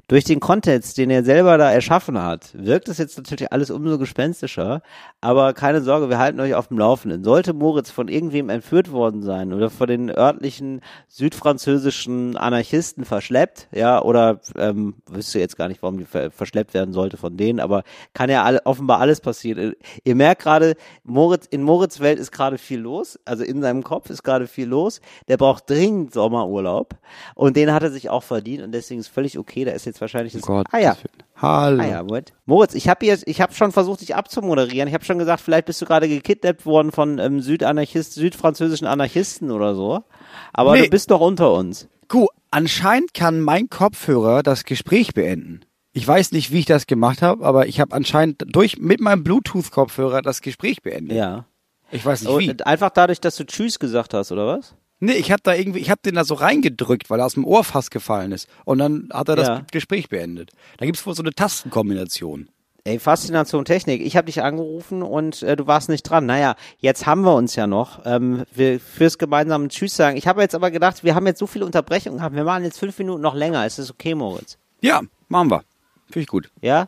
durch 0.07 0.23
den 0.23 0.39
Kontext, 0.39 0.97
den 0.97 1.09
er 1.09 1.25
selber 1.25 1.57
da 1.57 1.69
erschaffen 1.69 2.21
hat, 2.21 2.51
wirkt 2.53 2.87
es 2.87 2.97
jetzt 2.97 3.17
natürlich 3.17 3.51
alles 3.51 3.69
umso 3.69 3.97
gespenstischer. 3.97 4.81
Aber 5.19 5.53
keine 5.53 5.81
Sorge, 5.81 6.09
wir 6.09 6.17
halten 6.17 6.39
euch 6.39 6.55
auf 6.55 6.69
dem 6.69 6.77
Laufenden. 6.77 7.25
Sollte 7.25 7.53
Moritz 7.53 7.91
von 7.91 8.07
irgendwem 8.07 8.49
entführt 8.49 8.91
worden 8.91 9.21
sein 9.21 9.51
oder 9.51 9.69
von 9.69 9.87
den 9.87 10.09
örtlichen 10.09 10.81
südfranzösischen 11.09 12.37
Anarchisten 12.37 13.03
verschleppt, 13.03 13.67
ja, 13.73 14.01
oder 14.01 14.39
ähm, 14.57 14.95
wüsste 15.09 15.39
jetzt 15.39 15.57
gar 15.57 15.67
nicht, 15.67 15.83
warum 15.83 15.97
die 15.97 16.05
ver 16.05 16.31
verschleppt 16.31 16.73
werden 16.73 16.93
sollte 16.93 17.17
von 17.17 17.35
denen, 17.35 17.59
aber 17.59 17.83
kann 18.13 18.29
ja 18.29 18.43
alle, 18.43 18.65
offenbar 18.65 18.99
alles 18.99 19.19
passieren. 19.19 19.73
Ihr 20.03 20.15
merkt 20.15 20.41
gerade, 20.41 20.75
Moritz, 21.03 21.47
in 21.47 21.63
Moritz 21.63 21.99
Welt 21.99 22.19
ist 22.19 22.31
gerade 22.31 22.57
viel 22.57 22.79
los, 22.79 23.19
also 23.25 23.43
in 23.43 23.61
seinem 23.61 23.83
Kopf 23.83 24.09
ist 24.09 24.23
gerade 24.23 24.47
viel 24.47 24.67
los. 24.67 25.01
Der 25.27 25.37
braucht 25.37 25.69
dringend 25.69 26.13
Sommerurlaub 26.13 26.95
und 27.35 27.57
den 27.57 27.73
hat 27.73 27.83
er 27.83 27.91
sich 27.91 28.09
auch 28.09 28.23
verdient 28.23 28.63
und 28.63 28.71
deswegen 28.71 29.01
ist 29.01 29.09
völlig 29.09 29.37
okay. 29.37 29.65
Da 29.65 29.71
ist 29.71 29.85
jetzt 29.85 29.96
wahrscheinlich 30.01 30.33
das. 30.33 30.47
ah 30.49 30.63
ja, 30.79 30.95
Hallo. 31.39 31.81
Ah 31.81 31.85
ja, 31.87 32.03
Moment. 32.03 32.33
Moritz, 32.45 32.73
ich 32.73 32.89
habe 32.89 33.05
jetzt, 33.05 33.27
ich 33.27 33.41
habe 33.41 33.53
schon 33.53 33.71
versucht, 33.71 34.01
dich 34.01 34.15
abzumoderieren. 34.15 34.87
Ich 34.87 34.93
habe 34.93 35.05
schon 35.05 35.19
gesagt, 35.19 35.41
vielleicht 35.41 35.65
bist 35.65 35.81
du 35.81 35.85
gerade 35.85 36.07
gekidnappt 36.07 36.65
worden 36.65 36.91
von 36.91 37.19
ähm, 37.19 37.41
Südanarchist, 37.41 38.13
südfranzösischen 38.13 38.87
Anarchisten 38.87 39.51
oder 39.51 39.75
so. 39.75 40.03
Aber 40.53 40.73
Nee. 40.73 40.83
du 40.83 40.89
bist 40.89 41.11
doch 41.11 41.21
unter 41.21 41.53
uns. 41.53 41.87
Gu, 42.07 42.25
anscheinend 42.51 43.13
kann 43.13 43.41
mein 43.41 43.69
Kopfhörer 43.69 44.41
das 44.41 44.63
Gespräch 44.63 45.13
beenden. 45.13 45.61
Ich 45.93 46.07
weiß 46.07 46.31
nicht, 46.31 46.51
wie 46.51 46.59
ich 46.59 46.65
das 46.65 46.87
gemacht 46.87 47.21
habe, 47.21 47.43
aber 47.45 47.67
ich 47.67 47.79
habe 47.79 47.93
anscheinend 47.95 48.43
durch 48.47 48.77
mit 48.77 48.99
meinem 49.01 49.23
Bluetooth-Kopfhörer 49.23 50.21
das 50.21 50.41
Gespräch 50.41 50.81
beendet. 50.81 51.17
Ja. 51.17 51.45
Ich 51.91 52.05
weiß 52.05 52.21
nicht 52.23 52.37
wie. 52.39 52.49
Und 52.49 52.65
einfach 52.67 52.89
dadurch, 52.89 53.19
dass 53.21 53.35
du 53.35 53.45
Tschüss 53.45 53.79
gesagt 53.79 54.13
hast, 54.13 54.31
oder 54.31 54.45
was? 54.47 54.75
Nee, 54.99 55.13
ich 55.13 55.31
habe 55.31 55.41
da 55.43 55.53
irgendwie, 55.53 55.79
ich 55.79 55.89
habe 55.91 56.01
den 56.03 56.15
da 56.15 56.23
so 56.23 56.33
reingedrückt, 56.33 57.09
weil 57.09 57.19
er 57.19 57.25
aus 57.27 57.35
dem 57.35 57.45
Ohr 57.45 57.63
fast 57.63 57.91
gefallen 57.91 58.31
ist. 58.31 58.47
Und 58.65 58.79
dann 58.79 59.09
hat 59.13 59.29
er 59.29 59.35
das 59.35 59.47
Ja. 59.47 59.61
Gespräch 59.71 60.09
beendet. 60.09 60.51
Da 60.77 60.85
gibt's 60.85 61.05
wohl 61.05 61.13
so 61.13 61.21
eine 61.21 61.33
Tastenkombination. 61.33 62.49
Ey, 62.83 62.99
Faszination 62.99 63.65
Technik. 63.65 64.01
Ich 64.01 64.15
habe 64.15 64.27
dich 64.27 64.41
angerufen 64.41 65.03
und 65.03 65.43
äh, 65.43 65.57
du 65.57 65.67
warst 65.67 65.89
nicht 65.89 66.03
dran. 66.03 66.25
Naja, 66.25 66.55
jetzt 66.79 67.05
haben 67.05 67.21
wir 67.23 67.35
uns 67.35 67.55
ja 67.55 67.67
noch. 67.67 67.99
Ähm, 68.05 68.43
wir 68.55 68.79
fürs 68.79 69.17
gemeinsame 69.17 69.67
Tschüss 69.67 69.95
sagen. 69.95 70.15
Ich 70.17 70.25
habe 70.25 70.41
jetzt 70.41 70.55
aber 70.55 70.71
gedacht, 70.71 71.03
wir 71.03 71.13
haben 71.13 71.27
jetzt 71.27 71.39
so 71.39 71.47
viele 71.47 71.65
Unterbrechungen 71.65 72.19
gehabt. 72.19 72.33
Wir 72.35 72.45
machen 72.45 72.63
jetzt 72.63 72.79
fünf 72.79 72.97
Minuten 72.97 73.21
noch 73.21 73.35
länger. 73.35 73.65
Ist 73.65 73.77
das 73.77 73.91
okay, 73.91 74.15
Moritz? 74.15 74.57
Ja, 74.81 75.01
machen 75.27 75.51
wir. 75.51 75.63
Finde 76.05 76.21
ich 76.21 76.27
gut. 76.27 76.49
Ja? 76.61 76.87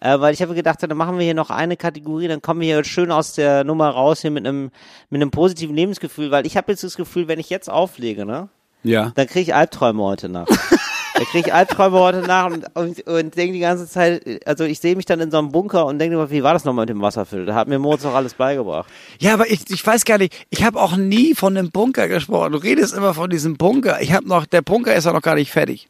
Äh, 0.00 0.18
weil 0.20 0.34
ich 0.34 0.42
habe 0.42 0.54
gedacht, 0.54 0.82
dann 0.82 0.96
machen 0.96 1.18
wir 1.18 1.24
hier 1.24 1.34
noch 1.34 1.50
eine 1.50 1.76
Kategorie, 1.76 2.28
dann 2.28 2.42
kommen 2.42 2.60
wir 2.60 2.74
hier 2.74 2.84
schön 2.84 3.10
aus 3.12 3.34
der 3.34 3.64
Nummer 3.64 3.90
raus 3.90 4.20
hier 4.22 4.30
mit 4.30 4.46
einem 4.46 4.70
mit 5.08 5.20
einem 5.22 5.30
positiven 5.30 5.74
Lebensgefühl, 5.76 6.30
weil 6.30 6.46
ich 6.46 6.56
habe 6.56 6.72
jetzt 6.72 6.82
das 6.84 6.96
Gefühl, 6.96 7.28
wenn 7.28 7.38
ich 7.38 7.48
jetzt 7.50 7.70
auflege, 7.70 8.26
ne, 8.26 8.48
Ja. 8.82 9.12
dann 9.14 9.26
kriege 9.26 9.40
ich 9.42 9.54
Albträume 9.54 10.02
heute 10.02 10.28
Nacht. 10.28 10.48
dann 11.14 11.24
kriege 11.26 11.46
ich 11.48 11.54
Albträume 11.54 12.00
heute 12.00 12.18
Nacht 12.22 12.52
und, 12.52 12.66
und, 12.74 13.06
und 13.06 13.36
denke 13.36 13.52
die 13.52 13.60
ganze 13.60 13.86
Zeit, 13.88 14.44
also 14.46 14.64
ich 14.64 14.80
sehe 14.80 14.96
mich 14.96 15.04
dann 15.06 15.20
in 15.20 15.30
so 15.30 15.38
einem 15.38 15.52
Bunker 15.52 15.86
und 15.86 16.00
denke 16.00 16.16
immer, 16.16 16.28
wie 16.30 16.42
war 16.42 16.54
das 16.54 16.64
nochmal 16.64 16.82
mit 16.86 16.90
dem 16.90 17.00
Wasserfilter? 17.00 17.46
Da 17.46 17.54
hat 17.54 17.68
mir 17.68 17.78
Moritz 17.78 18.02
doch 18.02 18.14
alles 18.14 18.34
beigebracht. 18.34 18.90
Ja, 19.20 19.34
aber 19.34 19.48
ich, 19.48 19.60
ich 19.70 19.86
weiß 19.86 20.04
gar 20.04 20.18
nicht, 20.18 20.34
ich 20.50 20.64
habe 20.64 20.80
auch 20.82 20.96
nie 20.96 21.36
von 21.36 21.56
einem 21.56 21.70
Bunker 21.70 22.08
gesprochen. 22.08 22.50
Du 22.50 22.58
redest 22.58 22.94
immer 22.94 23.14
von 23.14 23.30
diesem 23.30 23.56
Bunker. 23.56 24.02
Ich 24.02 24.12
habe 24.12 24.26
noch, 24.26 24.44
der 24.44 24.62
Bunker 24.62 24.92
ist 24.92 25.04
ja 25.04 25.12
noch 25.12 25.22
gar 25.22 25.36
nicht 25.36 25.52
fertig. 25.52 25.88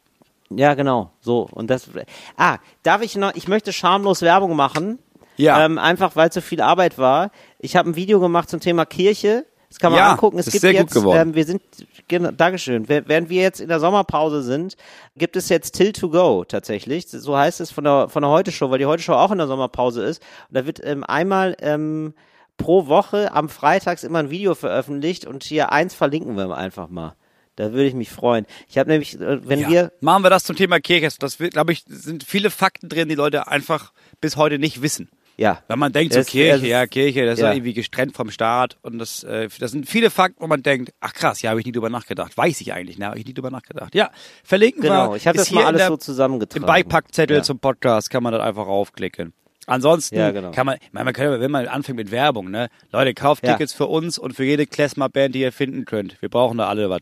Ja, 0.49 0.73
genau. 0.73 1.11
So. 1.21 1.47
Und 1.51 1.69
das. 1.69 1.89
Ah, 2.37 2.57
darf 2.83 3.01
ich 3.01 3.15
noch, 3.15 3.33
ich 3.35 3.47
möchte 3.47 3.73
schamlos 3.73 4.21
Werbung 4.21 4.55
machen. 4.55 4.99
Ja. 5.37 5.65
Ähm, 5.65 5.77
einfach 5.77 6.15
weil 6.15 6.29
es 6.29 6.35
so 6.35 6.41
viel 6.41 6.61
Arbeit 6.61 6.97
war. 6.97 7.31
Ich 7.59 7.75
habe 7.75 7.89
ein 7.89 7.95
Video 7.95 8.19
gemacht 8.19 8.49
zum 8.49 8.59
Thema 8.59 8.85
Kirche. 8.85 9.45
Das 9.69 9.79
kann 9.79 9.91
man 9.91 9.99
Ja, 9.99 10.11
angucken. 10.11 10.37
Es 10.37 10.47
ist 10.47 10.53
gibt 10.53 10.61
sehr 10.61 10.71
gut 10.73 10.81
jetzt, 10.83 10.93
geworden. 10.93 11.29
ähm, 11.29 11.35
wir 11.35 11.43
sind, 11.43 11.61
genau, 12.07 12.31
Dankeschön. 12.31 12.87
Während 12.87 13.29
wir 13.29 13.41
jetzt 13.41 13.59
in 13.59 13.67
der 13.67 13.79
Sommerpause 13.81 14.43
sind, 14.43 14.77
gibt 15.17 15.35
es 15.35 15.49
jetzt 15.49 15.71
Till 15.71 15.91
to 15.91 16.09
Go 16.09 16.45
tatsächlich. 16.47 17.07
So 17.09 17.35
heißt 17.35 17.59
es 17.59 17.71
von 17.71 17.83
der, 17.83 18.07
von 18.07 18.21
der 18.21 18.29
Heute 18.31 18.51
Show, 18.53 18.69
weil 18.69 18.77
die 18.79 18.85
Heute 18.85 19.03
Show 19.03 19.13
auch 19.13 19.31
in 19.31 19.39
der 19.39 19.47
Sommerpause 19.47 20.03
ist. 20.03 20.21
Und 20.49 20.55
da 20.55 20.65
wird 20.65 20.79
ähm, 20.85 21.03
einmal 21.03 21.57
ähm, 21.59 22.13
pro 22.57 22.87
Woche 22.87 23.33
am 23.33 23.49
Freitags 23.49 24.03
immer 24.05 24.19
ein 24.19 24.29
Video 24.29 24.55
veröffentlicht 24.55 25.25
und 25.25 25.43
hier 25.43 25.73
eins 25.73 25.93
verlinken 25.93 26.37
wir 26.37 26.55
einfach 26.55 26.87
mal. 26.87 27.15
Da 27.57 27.71
würde 27.71 27.85
ich 27.85 27.93
mich 27.93 28.09
freuen. 28.09 28.45
Ich 28.69 28.77
habe 28.77 28.89
nämlich, 28.89 29.19
äh, 29.19 29.47
wenn 29.47 29.59
Ja. 29.59 29.69
wir, 29.69 29.91
Machen 30.01 30.23
wir 30.23 30.29
das 30.29 30.43
zum 30.43 30.55
Thema 30.55 30.79
Kirche. 30.79 31.07
Das 31.19 31.39
wird, 31.39 31.53
glaube 31.53 31.71
ich, 31.71 31.83
sind 31.87 32.23
viele 32.23 32.49
Fakten 32.49 32.89
drin, 32.89 33.07
die 33.09 33.15
Leute 33.15 33.47
einfach 33.47 33.93
bis 34.21 34.35
heute 34.37 34.59
nicht 34.59 34.81
wissen. 34.81 35.09
ja, 35.37 35.61
Wenn 35.67 35.79
man 35.79 35.91
denkt, 35.91 36.13
so 36.13 36.19
Das- 36.19 36.27
Kirche, 36.27 36.59
das- 36.61 36.67
ja, 36.69 36.87
Kirche, 36.87 37.25
das 37.25 37.33
ist 37.35 37.39
ja. 37.41 37.47
ja 37.49 37.53
irgendwie 37.55 37.73
gestrennt 37.73 38.15
vom 38.15 38.31
Staat 38.31 38.77
und 38.83 38.99
das, 38.99 39.23
äh, 39.23 39.49
das 39.59 39.71
sind 39.71 39.85
viele 39.89 40.09
Fakten, 40.09 40.41
wo 40.41 40.47
man 40.47 40.63
denkt, 40.63 40.93
ach 41.01 41.13
krass, 41.13 41.41
ja, 41.41 41.49
habe 41.49 41.59
ich 41.59 41.65
nie 41.65 41.73
drüber 41.73 41.89
nachgedacht. 41.89 42.37
Weiß 42.37 42.61
ich 42.61 42.71
eigentlich, 42.73 42.97
ne, 42.97 43.07
habe 43.07 43.19
ich 43.19 43.25
nie 43.25 43.33
drüber 43.33 43.51
nachgedacht. 43.51 43.93
Ja, 43.95 44.11
verlinken 44.45 44.83
wir. 44.83 44.89
Genau, 44.91 45.15
ich 45.15 45.27
habe 45.27 45.37
das 45.37 45.47
hier 45.49 45.59
mal 45.59 45.65
alles 45.65 45.79
der, 45.79 45.87
so 45.89 45.97
zusammengetragen. 45.97 46.63
Im 46.63 46.67
Beipackzettel 46.67 47.37
Ja. 47.37 47.43
zum 47.43 47.59
Podcast 47.59 48.09
kann 48.09 48.23
man 48.23 48.31
das 48.31 48.41
einfach 48.41 48.67
aufklicken. 48.67 49.33
Ansonsten 49.67 50.15
Ja, 50.15 50.31
genau. 50.31 50.51
kann 50.51 50.65
man, 50.67 50.77
man 50.93 51.11
kann, 51.11 51.39
wenn 51.41 51.51
man 51.51 51.67
anfängt 51.67 51.97
mit 51.97 52.11
Werbung, 52.11 52.49
ne, 52.51 52.69
Leute, 52.93 53.13
kauft 53.13 53.45
Ja. 53.45 53.53
Tickets 53.53 53.73
für 53.73 53.87
uns 53.87 54.17
und 54.17 54.35
für 54.35 54.45
jede 54.45 54.65
Klezmer-Band, 54.67 55.35
die 55.35 55.39
ihr 55.41 55.51
finden 55.51 55.83
könnt. 55.85 56.21
Wir 56.21 56.29
brauchen 56.29 56.57
da 56.59 56.67
alle 56.69 56.89
was. 56.89 57.01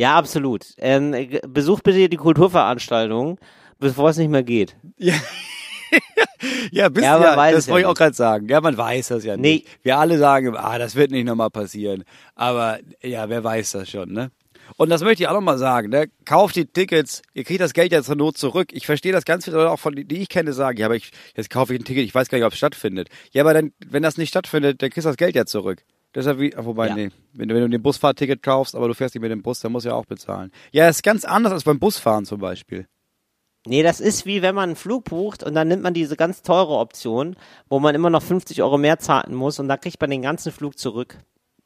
Ja, 0.00 0.14
absolut. 0.16 0.64
Ähm, 0.78 1.14
besucht 1.46 1.82
bitte 1.82 2.08
die 2.08 2.16
Kulturveranstaltung, 2.16 3.38
bevor 3.78 4.08
es 4.08 4.16
nicht 4.16 4.30
mehr 4.30 4.42
geht. 4.42 4.74
Ja, 4.96 5.12
Ja, 6.72 6.88
ja, 6.98 7.18
man 7.18 7.36
weiß 7.36 7.54
das 7.54 7.66
ja 7.66 7.72
wollte 7.72 7.82
ich 7.82 7.86
auch 7.86 7.94
gerade 7.94 8.14
sagen. 8.16 8.48
Ja, 8.48 8.62
man 8.62 8.78
weiß 8.78 9.08
das 9.08 9.24
ja 9.24 9.36
Nee. 9.36 9.56
nicht. 9.56 9.68
Wir 9.82 9.98
alle 9.98 10.16
sagen, 10.16 10.56
ah, 10.56 10.78
das 10.78 10.94
wird 10.94 11.10
nicht 11.10 11.26
nochmal 11.26 11.50
passieren. 11.50 12.04
Aber 12.34 12.78
ja, 13.02 13.28
wer 13.28 13.44
weiß 13.44 13.72
das 13.72 13.90
schon, 13.90 14.12
ne? 14.12 14.30
Und 14.76 14.88
das 14.88 15.02
möchte 15.02 15.22
ich 15.24 15.28
auch 15.28 15.34
nochmal 15.34 15.58
sagen, 15.58 15.90
ne? 15.90 16.06
Kauft 16.24 16.56
die 16.56 16.64
Tickets, 16.64 17.20
ihr 17.34 17.44
kriegt 17.44 17.60
das 17.60 17.74
Geld 17.74 17.92
ja 17.92 18.02
zur 18.02 18.14
Not 18.16 18.38
zurück. 18.38 18.68
Ich 18.72 18.86
verstehe 18.86 19.12
das 19.12 19.24
ganz 19.26 19.44
viele 19.44 19.56
Leute 19.56 19.70
auch 19.70 19.80
von, 19.80 19.94
die 19.96 20.22
ich 20.22 20.28
kenne, 20.30 20.52
sagen, 20.54 20.78
ja, 20.78 20.86
aber 20.86 20.96
ich, 20.96 21.10
jetzt 21.36 21.50
kaufe 21.50 21.74
ich 21.74 21.80
ein 21.80 21.84
Ticket, 21.84 22.04
ich 22.04 22.14
weiß 22.14 22.28
gar 22.30 22.38
nicht, 22.38 22.46
ob 22.46 22.52
es 22.52 22.58
stattfindet. 22.58 23.08
Ja, 23.32 23.42
aber 23.42 23.52
dann, 23.52 23.72
wenn 23.84 24.02
das 24.02 24.16
nicht 24.16 24.30
stattfindet, 24.30 24.80
dann 24.80 24.88
kriegst 24.90 25.04
du 25.04 25.10
das 25.10 25.16
Geld 25.18 25.34
ja 25.34 25.44
zurück. 25.44 25.82
Deshalb 26.14 26.40
wie, 26.40 26.54
ah, 26.56 26.64
wobei, 26.64 26.88
Ja. 26.88 26.94
nee, 26.94 27.10
wenn 27.32 27.48
du, 27.48 27.54
wenn 27.54 27.62
du 27.62 27.68
den 27.68 27.82
Busfahrticket 27.82 28.42
kaufst, 28.42 28.74
aber 28.74 28.88
du 28.88 28.94
fährst 28.94 29.14
nicht 29.14 29.22
mit 29.22 29.30
dem 29.30 29.42
Bus, 29.42 29.60
dann 29.60 29.72
musst 29.72 29.86
du 29.86 29.90
ja 29.90 29.94
auch 29.94 30.06
bezahlen. 30.06 30.50
Ja, 30.72 30.88
ist 30.88 31.02
ganz 31.02 31.24
anders 31.24 31.52
als 31.52 31.64
beim 31.64 31.78
Busfahren 31.78 32.24
zum 32.24 32.40
Beispiel. 32.40 32.86
Nee, 33.66 33.82
das 33.82 34.00
ist 34.00 34.24
wie 34.24 34.40
wenn 34.42 34.54
man 34.54 34.70
einen 34.70 34.76
Flug 34.76 35.04
bucht 35.04 35.42
und 35.42 35.54
dann 35.54 35.68
nimmt 35.68 35.82
man 35.82 35.92
diese 35.92 36.16
ganz 36.16 36.42
teure 36.42 36.78
Option, 36.78 37.36
wo 37.68 37.78
man 37.78 37.94
immer 37.94 38.08
noch 38.10 38.22
50 38.22 38.62
Euro 38.62 38.78
mehr 38.78 38.98
zahlen 38.98 39.34
muss 39.34 39.58
und 39.60 39.68
dann 39.68 39.80
kriegt 39.80 40.00
man 40.00 40.10
den 40.10 40.22
ganzen 40.22 40.50
Flug 40.50 40.78
zurück. 40.78 41.18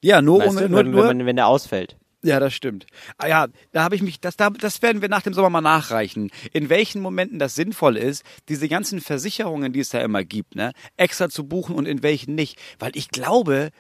Ja, 0.03 0.21
nur, 0.21 0.41
Weißt 0.41 0.51
um, 0.51 0.57
du, 0.57 0.69
nur, 0.69 0.79
wenn, 0.81 0.91
nur, 0.91 1.09
wenn, 1.09 1.19
man, 1.19 1.27
wenn 1.27 1.37
der 1.37 1.47
ausfällt. 1.47 1.97
Ja, 2.25 2.41
das 2.41 2.55
stimmt. 2.55 2.87
Ah 3.19 3.29
ja, 3.29 3.47
da 3.73 3.85
habe 3.85 3.95
ich 3.95 4.03
mich, 4.03 4.19
das, 4.19 4.37
da, 4.37 4.51
das 4.51 4.83
werden 4.83 5.03
wir 5.03 5.09
nach 5.11 5.23
dem 5.23 5.35
Sommer 5.35 5.51
mal 5.51 5.61
nachreichen. 5.61 6.31
In 6.53 6.69
welchen 6.71 7.01
Momenten 7.01 7.39
das 7.39 7.55
sinnvoll 7.55 7.97
ist, 7.97 8.25
diese 8.49 8.67
ganzen 8.69 9.01
Versicherungen, 9.01 9.73
die 9.73 9.81
es 9.81 9.91
da 9.91 10.01
immer 10.01 10.25
gibt, 10.25 10.57
ne, 10.57 10.73
extra 10.97 11.29
zu 11.29 11.47
buchen 11.47 11.77
und 11.77 11.87
in 11.87 12.03
welchen 12.03 12.35
nicht. 12.35 12.59
Weil 12.79 12.93
ich 12.97 13.11
glaube, 13.11 13.71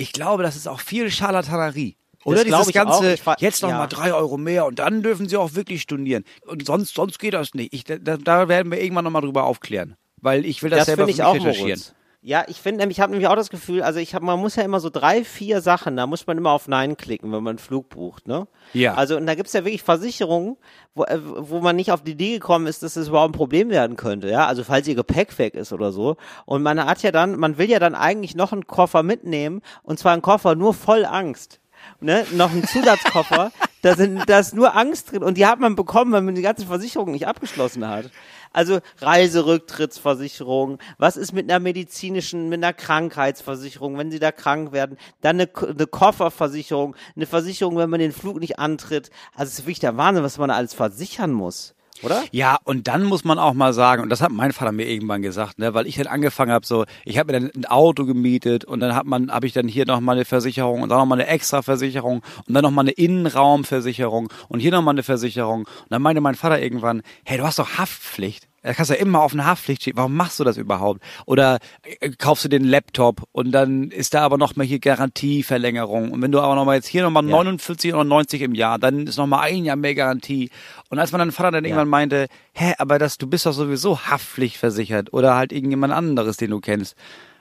ich 0.00 0.12
glaube, 0.12 0.42
das 0.42 0.56
ist 0.56 0.66
auch 0.68 0.80
viel 0.80 1.10
Scharlatanerie. 1.10 1.96
Oder 2.24 2.44
glaub 2.44 2.60
dieses 2.60 2.68
ich 2.68 2.74
ganze, 2.74 3.14
Ich 3.14 3.22
fa- 3.22 3.36
jetzt 3.38 3.62
noch 3.62 3.70
ja. 3.70 3.78
mal 3.78 3.86
drei 3.86 4.12
Euro 4.12 4.36
mehr 4.36 4.66
und 4.66 4.78
dann 4.78 5.02
dürfen 5.02 5.28
sie 5.28 5.36
auch 5.38 5.54
wirklich 5.54 5.82
stornieren. 5.82 6.24
Und 6.46 6.66
sonst, 6.66 6.94
sonst 6.94 7.18
geht 7.18 7.32
das 7.34 7.54
nicht. 7.54 7.72
Ich, 7.72 7.84
da, 7.84 7.96
da 7.98 8.48
werden 8.48 8.70
wir 8.70 8.80
irgendwann 8.82 9.04
noch 9.04 9.10
mal 9.10 9.22
drüber 9.22 9.44
aufklären. 9.44 9.96
Weil 10.20 10.44
ich 10.44 10.62
will 10.62 10.68
das, 10.68 10.80
Das 10.80 10.86
selber 10.86 11.04
für 11.04 11.10
ich 11.10 11.16
mich 11.16 11.24
auch, 11.24 11.34
recherchieren. 11.34 11.68
Moritz. 11.80 11.94
Ja, 12.22 12.44
ich 12.48 12.60
finde 12.60 12.80
nämlich, 12.80 12.98
ich 12.98 13.00
habe 13.00 13.12
nämlich 13.12 13.28
auch 13.28 13.34
das 13.36 13.48
Gefühl, 13.48 13.82
also 13.82 13.98
ich 13.98 14.14
habe, 14.14 14.26
man 14.26 14.38
muss 14.38 14.54
ja 14.54 14.62
immer 14.62 14.78
so 14.80 14.90
drei, 14.90 15.24
vier 15.24 15.62
Sachen, 15.62 15.96
da 15.96 16.06
muss 16.06 16.26
man 16.26 16.36
immer 16.36 16.50
auf 16.50 16.68
Nein 16.68 16.98
klicken, 16.98 17.32
wenn 17.32 17.42
man 17.42 17.52
einen 17.52 17.58
Flug 17.58 17.88
bucht, 17.88 18.28
ne? 18.28 18.46
Ja. 18.74 18.92
Also 18.92 19.16
und 19.16 19.26
da 19.26 19.34
gibt's 19.34 19.54
ja 19.54 19.64
wirklich 19.64 19.82
Versicherungen, 19.82 20.58
wo, 20.94 21.04
äh, 21.04 21.18
wo 21.22 21.60
man 21.60 21.76
nicht 21.76 21.92
auf 21.92 22.02
die 22.02 22.10
Idee 22.12 22.34
gekommen 22.34 22.66
ist, 22.66 22.82
dass 22.82 22.96
es 22.96 23.08
überhaupt 23.08 23.30
ein 23.30 23.38
Problem 23.38 23.70
werden 23.70 23.96
könnte, 23.96 24.28
ja? 24.28 24.46
Also 24.46 24.64
falls 24.64 24.86
ihr 24.86 24.96
Gepäck 24.96 25.38
weg 25.38 25.54
ist 25.54 25.72
oder 25.72 25.92
so. 25.92 26.16
Und 26.44 26.62
man 26.62 26.84
hat 26.84 27.02
ja 27.02 27.10
dann, 27.10 27.38
man 27.38 27.56
will 27.56 27.70
ja 27.70 27.78
dann 27.78 27.94
eigentlich 27.94 28.36
noch 28.36 28.52
einen 28.52 28.66
Koffer 28.66 29.02
mitnehmen 29.02 29.62
und 29.82 29.98
zwar 29.98 30.12
einen 30.12 30.20
Koffer 30.20 30.54
nur 30.54 30.74
voll 30.74 31.06
Angst. 31.06 31.58
Ne, 32.00 32.24
noch 32.32 32.50
einen 32.50 32.66
Zusatzkoffer, 32.66 33.52
da 33.82 33.94
sind, 33.96 34.28
da 34.28 34.38
ist 34.38 34.54
nur 34.54 34.76
Angst 34.76 35.12
drin. 35.12 35.22
Und 35.22 35.36
die 35.36 35.46
hat 35.46 35.60
man 35.60 35.76
bekommen, 35.76 36.12
weil 36.12 36.22
man 36.22 36.34
die 36.34 36.42
ganze 36.42 36.66
Versicherung 36.66 37.12
nicht 37.12 37.26
abgeschlossen 37.26 37.86
hat. 37.86 38.10
Also 38.52 38.80
Reiserücktrittsversicherung, 38.98 40.78
was 40.98 41.16
ist 41.16 41.32
mit 41.32 41.48
einer 41.48 41.60
medizinischen, 41.60 42.48
mit 42.48 42.58
einer 42.58 42.72
Krankheitsversicherung, 42.72 43.96
wenn 43.96 44.10
sie 44.10 44.18
da 44.18 44.32
krank 44.32 44.72
werden, 44.72 44.98
dann 45.20 45.40
eine, 45.40 45.48
eine 45.54 45.86
Kofferversicherung, 45.86 46.96
eine 47.14 47.26
Versicherung, 47.26 47.76
wenn 47.76 47.90
man 47.90 48.00
den 48.00 48.12
Flug 48.12 48.40
nicht 48.40 48.58
antritt. 48.58 49.10
Also 49.34 49.50
es 49.50 49.60
ist 49.60 49.64
wirklich 49.64 49.78
der 49.78 49.96
Wahnsinn, 49.96 50.24
was 50.24 50.38
man 50.38 50.48
da 50.48 50.56
alles 50.56 50.74
versichern 50.74 51.32
muss, 51.32 51.74
oder? 52.02 52.24
Ja, 52.32 52.58
und 52.64 52.88
dann 52.88 53.04
muss 53.04 53.24
man 53.24 53.38
auch 53.38 53.54
mal 53.54 53.72
sagen, 53.72 54.02
und 54.02 54.08
das 54.08 54.20
hat 54.20 54.30
mein 54.30 54.52
Vater 54.52 54.72
mir 54.72 54.88
irgendwann 54.88 55.22
gesagt, 55.22 55.58
ne, 55.58 55.74
weil 55.74 55.86
ich 55.86 55.96
dann 55.96 56.06
angefangen 56.06 56.52
habe, 56.52 56.66
so, 56.66 56.84
ich 57.04 57.18
habe 57.18 57.32
mir 57.32 57.40
dann 57.40 57.50
ein 57.54 57.66
Auto 57.66 58.04
gemietet 58.04 58.64
und 58.64 58.80
dann 58.80 58.94
hat 58.94 59.06
man, 59.06 59.30
habe 59.30 59.46
ich 59.46 59.52
dann 59.52 59.68
hier 59.68 59.86
noch 59.86 60.00
mal 60.00 60.12
eine 60.12 60.24
Versicherung 60.24 60.82
und 60.82 60.88
dann 60.88 60.98
noch 60.98 61.06
mal 61.06 61.20
eine 61.20 61.26
Extraversicherung 61.26 62.22
und 62.46 62.54
dann 62.54 62.62
noch 62.62 62.70
mal 62.70 62.82
eine 62.82 62.92
Innenraumversicherung 62.92 64.32
und 64.48 64.60
hier 64.60 64.72
noch 64.72 64.82
mal 64.82 64.92
eine 64.92 65.02
Versicherung. 65.02 65.60
Und 65.60 65.90
dann 65.90 66.02
meinte 66.02 66.20
mein 66.20 66.34
Vater 66.34 66.60
irgendwann, 66.60 67.02
hey, 67.24 67.38
du 67.38 67.44
hast 67.44 67.58
doch 67.58 67.78
Haftpflicht. 67.78 68.49
Da 68.62 68.74
kannst 68.74 68.90
du 68.90 68.94
ja 68.94 69.00
immer 69.00 69.22
auf 69.22 69.32
eine 69.32 69.46
Haftpflicht 69.46 69.82
stehen. 69.82 69.96
Warum 69.96 70.14
machst 70.14 70.38
du 70.38 70.44
das 70.44 70.56
überhaupt? 70.58 71.00
Oder 71.24 71.58
äh, 72.00 72.10
kaufst 72.10 72.44
du 72.44 72.48
den 72.48 72.64
Laptop 72.64 73.22
und 73.32 73.52
dann 73.52 73.90
ist 73.90 74.12
da 74.12 74.20
aber 74.22 74.36
noch 74.36 74.54
mal 74.56 74.66
hier 74.66 74.78
Garantieverlängerung. 74.80 76.10
Und 76.10 76.22
wenn 76.22 76.32
du 76.32 76.40
aber 76.40 76.54
noch 76.54 76.64
mal 76.64 76.74
jetzt 76.74 76.86
hier 76.86 77.02
noch 77.02 77.10
mal 77.10 77.22
49 77.22 77.94
oder 77.94 78.04
90 78.04 78.42
im 78.42 78.54
Jahr, 78.54 78.78
dann 78.78 79.06
ist 79.06 79.16
noch 79.16 79.26
mal 79.26 79.40
ein 79.40 79.64
Jahr 79.64 79.76
mehr 79.76 79.94
Garantie. 79.94 80.50
Und 80.88 80.98
als 80.98 81.12
mein 81.12 81.32
Vater 81.32 81.52
dann 81.52 81.64
irgendwann 81.64 81.88
meinte, 81.88 82.26
hä, 82.52 82.74
aber 82.78 82.98
das, 82.98 83.18
du 83.18 83.26
bist 83.26 83.46
doch 83.46 83.52
sowieso 83.52 83.98
Haftpflichtversichert 84.00 85.12
oder 85.12 85.34
halt 85.36 85.52
irgendjemand 85.52 85.92
anderes, 85.92 86.36
den 86.36 86.50
du 86.50 86.60
kennst. 86.60 86.96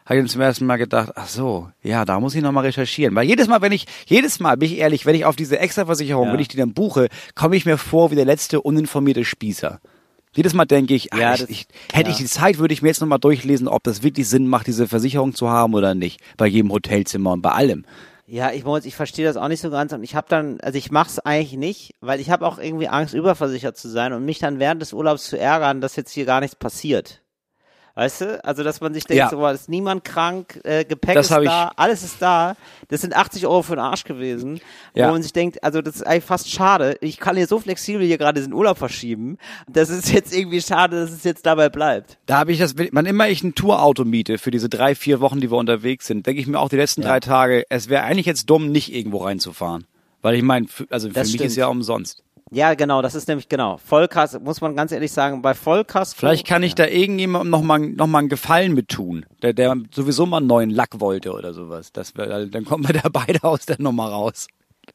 Habe 0.05 0.15
ich 0.17 0.23
dann 0.23 0.29
zum 0.29 0.41
ersten 0.41 0.65
Mal 0.65 0.77
gedacht, 0.77 1.11
ach 1.15 1.27
so, 1.27 1.69
ja, 1.83 2.03
da 2.03 2.19
muss 2.19 2.33
ich 2.33 2.41
nochmal 2.41 2.65
recherchieren. 2.65 3.13
Weil 3.13 3.25
jedes 3.27 3.47
Mal, 3.47 3.61
wenn 3.61 3.71
ich, 3.71 3.85
jedes 4.07 4.39
Mal, 4.39 4.57
bin 4.57 4.71
ich 4.71 4.79
ehrlich, 4.79 5.05
wenn 5.05 5.13
ich 5.15 5.25
auf 5.25 5.35
diese 5.35 5.59
Extraversicherung, 5.59 6.27
Ja. 6.27 6.33
wenn 6.33 6.39
ich 6.39 6.47
die 6.47 6.57
dann 6.57 6.73
buche, 6.73 7.09
komme 7.35 7.55
ich 7.55 7.65
mir 7.65 7.77
vor 7.77 8.09
wie 8.09 8.15
der 8.15 8.25
letzte 8.25 8.61
uninformierte 8.61 9.23
Spießer. 9.23 9.79
Jedes 10.35 10.53
Mal 10.53 10.65
denke 10.65 10.93
ich, 10.93 11.09
Ja, 11.13 11.31
das- 11.31 11.41
ich, 11.49 11.49
ich, 11.49 11.67
hätte 11.95 12.11
ich 12.11 12.17
ja. 12.19 12.23
die 12.23 12.29
Zeit, 12.29 12.57
würde 12.59 12.73
ich 12.73 12.81
mir 12.81 12.89
jetzt 12.89 13.01
nochmal 13.01 13.19
durchlesen, 13.19 13.67
ob 13.67 13.83
das 13.83 14.03
wirklich 14.03 14.29
Sinn 14.29 14.47
macht, 14.47 14.67
diese 14.67 14.87
Versicherung 14.87 15.33
zu 15.33 15.49
haben 15.49 15.73
oder 15.73 15.95
nicht. 15.95 16.19
Bei 16.37 16.45
jedem 16.47 16.71
Hotelzimmer 16.71 17.31
und 17.31 17.41
bei 17.41 17.51
allem. 17.51 17.85
Ja, 18.27 18.51
ich 18.51 18.63
muss, 18.63 18.85
ich 18.85 18.95
verstehe 18.95 19.25
das 19.25 19.37
auch 19.37 19.47
nicht 19.47 19.59
so 19.59 19.71
ganz 19.71 19.91
und 19.91 20.03
ich 20.03 20.13
habe 20.13 20.27
dann, 20.29 20.59
also 20.61 20.77
ich 20.77 20.91
mach's 20.91 21.17
eigentlich 21.17 21.57
nicht, 21.57 21.95
weil 21.99 22.19
ich 22.19 22.29
habe 22.29 22.45
auch 22.45 22.59
irgendwie 22.59 22.87
Angst, 22.87 23.15
überversichert 23.15 23.75
zu 23.75 23.89
sein 23.89 24.13
und 24.13 24.23
mich 24.23 24.37
dann 24.37 24.59
während 24.59 24.83
des 24.83 24.93
Urlaubs 24.93 25.25
zu 25.27 25.39
ärgern, 25.39 25.81
dass 25.81 25.95
jetzt 25.95 26.11
hier 26.11 26.25
gar 26.25 26.39
nichts 26.39 26.55
passiert. 26.55 27.23
Weißt 27.99 28.21
du? 28.21 28.41
Also, 28.45 28.63
dass 28.63 28.79
man 28.79 28.93
sich 28.93 29.03
denkt, 29.03 29.17
Ja. 29.19 29.29
so, 29.29 29.35
boah, 29.35 29.51
ist 29.51 29.67
niemand 29.67 30.05
krank, 30.05 30.61
äh, 30.63 30.85
Gepäck 30.85 31.15
Das 31.15 31.25
ist 31.25 31.31
hab 31.33 31.41
ich- 31.41 31.49
da, 31.49 31.73
alles 31.75 32.01
ist 32.01 32.21
da. 32.21 32.55
Das 32.87 33.01
sind 33.01 33.13
80 33.13 33.45
Euro 33.45 33.61
für 33.61 33.75
den 33.75 33.83
Arsch 33.83 34.05
gewesen. 34.05 34.61
Ja. 34.95 35.07
Wo 35.09 35.11
man 35.11 35.21
sich 35.21 35.33
denkt, 35.33 35.61
also 35.65 35.81
das 35.81 35.97
ist 35.97 36.07
eigentlich 36.07 36.23
fast 36.23 36.49
schade. 36.49 36.95
Ich 37.01 37.17
kann 37.19 37.35
hier 37.35 37.45
so 37.45 37.59
flexibel 37.59 38.05
hier 38.07 38.17
gerade 38.17 38.39
diesen 38.39 38.53
Urlaub 38.53 38.77
verschieben. 38.77 39.37
Das 39.67 39.89
ist 39.89 40.13
jetzt 40.13 40.33
irgendwie 40.33 40.61
schade, 40.61 41.01
dass 41.01 41.11
es 41.11 41.25
jetzt 41.25 41.45
dabei 41.45 41.67
bleibt. 41.67 42.17
Da 42.25 42.37
habe 42.37 42.53
ich 42.53 42.59
das, 42.59 42.75
wann 42.77 43.05
immer 43.05 43.27
ich 43.27 43.43
ein 43.43 43.53
Tourauto 43.53 44.05
miete 44.05 44.37
für 44.37 44.51
diese 44.51 44.69
drei, 44.69 44.95
vier 44.95 45.19
Wochen, 45.19 45.41
die 45.41 45.51
wir 45.51 45.57
unterwegs 45.57 46.07
sind, 46.07 46.25
denke 46.25 46.39
ich 46.39 46.47
mir 46.47 46.57
auch 46.57 46.69
die 46.69 46.77
letzten 46.77 47.01
drei 47.01 47.19
Tage, 47.19 47.65
es 47.67 47.89
wäre 47.89 48.03
eigentlich 48.03 48.27
jetzt 48.27 48.49
dumm, 48.49 48.71
nicht 48.71 48.93
irgendwo 48.95 49.17
reinzufahren. 49.17 49.83
Weil 50.21 50.35
ich 50.35 50.41
meine, 50.43 50.67
also 50.89 51.07
für 51.09 51.13
Das 51.13 51.27
mich 51.27 51.35
stimmt. 51.35 51.47
ist 51.49 51.55
ja 51.57 51.67
umsonst. 51.67 52.23
Ja, 52.51 52.73
genau, 52.73 53.01
das 53.01 53.13
ist 53.15 53.27
nämlich 53.27 53.47
genau. 53.49 53.77
Vollkasko, 53.77 54.39
muss 54.39 54.59
man 54.61 54.75
ganz 54.75 54.91
ehrlich 54.91 55.11
sagen, 55.11 55.41
bei 55.41 55.53
Vollkasko. 55.53 56.17
Vielleicht 56.19 56.47
kann 56.47 56.63
ich 56.63 56.73
da 56.75 56.87
irgendjemandem 56.87 57.49
noch 57.51 57.61
mal, 57.61 57.79
noch 57.79 58.07
mal 58.07 58.19
einen 58.19 58.29
Gefallen 58.29 58.73
mit 58.73 58.89
tun, 58.89 59.25
der, 59.41 59.53
der 59.53 59.75
sowieso 59.93 60.25
mal 60.25 60.37
einen 60.37 60.47
neuen 60.47 60.69
Lack 60.71 60.99
wollte 60.99 61.31
oder 61.33 61.53
sowas. 61.53 61.91
Das 61.93 62.15
wär, 62.17 62.45
dann 62.47 62.65
kommen 62.65 62.87
wir 62.87 62.93
da 63.01 63.09
beide 63.09 63.43
aus 63.43 63.65
der 63.65 63.79
Nummer 63.79 64.09
raus. 64.09 64.47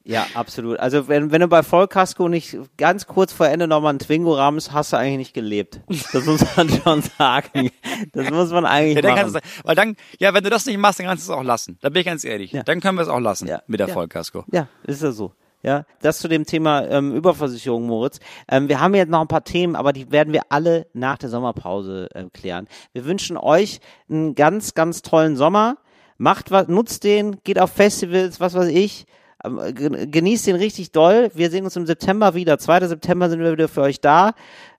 Ja, 0.03 0.27
absolut. 0.35 0.81
Also 0.81 1.07
wenn, 1.07 1.31
wenn 1.31 1.41
du 1.41 1.47
bei 1.47 1.63
Vollkasko 1.63 2.29
nicht 2.29 2.59
ganz 2.77 3.07
kurz 3.07 3.33
vor 3.33 3.47
Ende 3.47 3.69
nochmal 3.69 3.91
einen 3.91 4.01
Twingo 4.01 4.35
rammst, 4.35 4.73
hast 4.73 4.93
du 4.93 4.97
eigentlich 4.97 5.19
nicht 5.19 5.35
gelebt. 5.35 5.81
Das 6.13 6.27
muss 6.27 6.45
man 6.57 6.69
schon 6.85 7.03
sagen. 7.17 7.71
Das 8.13 8.29
muss 8.31 8.51
man 8.51 8.67
eigentlich 8.67 8.97
Ja, 8.97 9.03
dann 9.03 9.13
machen. 9.13 9.33
kannst 9.33 9.37
du, 9.37 9.41
weil 9.69 9.77
dann, 9.77 9.95
ja, 10.19 10.35
wenn 10.35 10.43
du 10.43 10.51
das 10.51 10.67
nicht 10.67 10.79
machst, 10.79 10.99
dann 10.99 11.07
kannst 11.07 11.29
du 11.29 11.33
es 11.33 11.39
auch 11.39 11.45
lassen. 11.45 11.79
Da 11.81 11.91
bin 11.91 12.01
ich 12.01 12.07
ganz 12.07 12.25
ehrlich. 12.25 12.51
Ja. 12.51 12.65
Dann 12.65 12.81
können 12.81 12.99
wir 12.99 13.03
es 13.03 13.09
auch 13.09 13.21
lassen 13.21 13.47
Ja. 13.47 13.63
mit 13.69 13.79
der 13.79 13.87
Ja. 13.87 13.95
Vollkasko. 13.95 14.45
Ja, 14.51 14.67
ist 14.83 15.01
ja 15.03 15.13
so. 15.13 15.33
Ja, 15.65 15.87
das 16.03 16.19
zu 16.19 16.29
dem 16.29 16.45
Thema 16.45 16.87
ähm, 16.89 17.15
Überversicherung, 17.17 17.87
Moritz. 17.87 18.21
Ähm, 18.49 18.69
wir 18.69 18.81
haben 18.81 18.95
jetzt 18.95 19.09
noch 19.09 19.23
ein 19.23 19.29
paar 19.29 19.45
Themen, 19.45 19.77
aber 19.77 19.95
die 19.95 20.13
werden 20.13 20.35
wir 20.35 20.43
alle 20.51 20.87
nach 20.93 21.17
der 21.17 21.31
Sommerpause 21.31 22.11
äh, 22.15 22.25
klären. 22.35 22.69
Wir 22.93 23.07
wünschen 23.07 23.39
euch 23.39 23.81
einen 24.11 24.35
ganz, 24.35 24.75
ganz 24.75 25.01
tollen 25.01 25.37
Sommer. 25.37 25.79
Macht 26.19 26.51
was, 26.51 26.69
nutzt 26.69 27.03
den, 27.03 27.43
geht 27.45 27.59
auf 27.59 27.71
Festivals, 27.73 28.41
was 28.41 28.53
weiß 28.53 28.69
ich. 28.69 29.07
Ähm, 29.43 29.59
gen- 29.75 30.11
Genießt 30.11 30.47
den 30.49 30.57
richtig 30.57 30.93
doll. 30.93 31.31
Wir 31.35 31.51
sehen 31.51 31.65
uns 31.65 31.77
im 31.77 31.87
September 31.87 32.35
wieder. 32.35 32.59
2. 32.59 32.87
September 32.89 33.31
sind 33.31 33.41
wir 33.41 33.53
wieder 33.53 33.69
für 33.69 33.81
euch 33.81 34.03
da. 34.03 34.35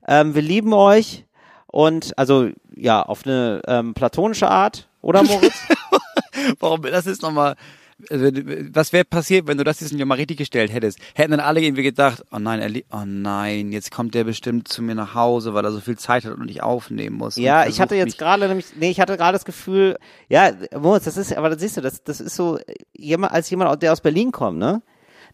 Ähm, 0.06 0.36
wir 0.36 0.42
lieben 0.42 0.72
euch. 0.72 1.24
Und 1.66 2.16
also 2.16 2.48
ja, 2.76 3.02
auf 3.02 3.26
eine 3.26 3.60
ähm, 3.66 3.92
platonische 3.92 4.48
Art, 4.48 4.88
oder 5.02 5.24
Moritz? 5.24 5.60
Warum, 6.60 6.82
das 6.82 7.06
ist 7.06 7.22
nochmal, 7.22 7.56
was 7.98 8.92
wäre 8.92 9.04
passiert, 9.04 9.46
wenn 9.46 9.56
du 9.56 9.64
das 9.64 9.80
jetzt 9.80 9.94
mal 9.94 10.14
richtig 10.16 10.36
gestellt 10.36 10.72
hättest? 10.72 10.98
Hätten 11.14 11.30
dann 11.30 11.40
alle 11.40 11.62
irgendwie 11.62 11.82
gedacht, 11.82 12.22
oh 12.30 12.38
nein, 12.38 12.60
er 12.60 12.70
oh 12.92 13.04
nein, 13.06 13.72
jetzt 13.72 13.90
kommt 13.90 14.14
der 14.14 14.24
bestimmt 14.24 14.68
zu 14.68 14.82
mir 14.82 14.94
nach 14.94 15.14
Hause, 15.14 15.54
weil 15.54 15.64
er 15.64 15.72
so 15.72 15.80
viel 15.80 15.96
Zeit 15.96 16.24
hat 16.26 16.36
und 16.36 16.50
ich 16.50 16.62
aufnehmen 16.62 17.16
muss. 17.16 17.36
Ja, 17.36 17.66
ich 17.66 17.80
hatte 17.80 17.94
jetzt 17.94 18.18
gerade 18.18 18.48
nämlich, 18.48 18.66
nee, 18.78 18.90
ich 18.90 19.00
hatte 19.00 19.16
gerade 19.16 19.32
das 19.32 19.46
Gefühl, 19.46 19.96
ja, 20.28 20.52
Moritz, 20.78 21.04
das 21.04 21.16
ist, 21.16 21.34
aber 21.34 21.48
das 21.48 21.60
siehst 21.60 21.78
du, 21.78 21.80
das, 21.80 22.04
das 22.04 22.20
ist 22.20 22.36
so, 22.36 22.58
jemand, 22.92 23.32
als 23.32 23.48
jemand, 23.48 23.82
der 23.82 23.92
aus 23.92 24.02
Berlin 24.02 24.30
kommt, 24.30 24.58
ne? 24.58 24.82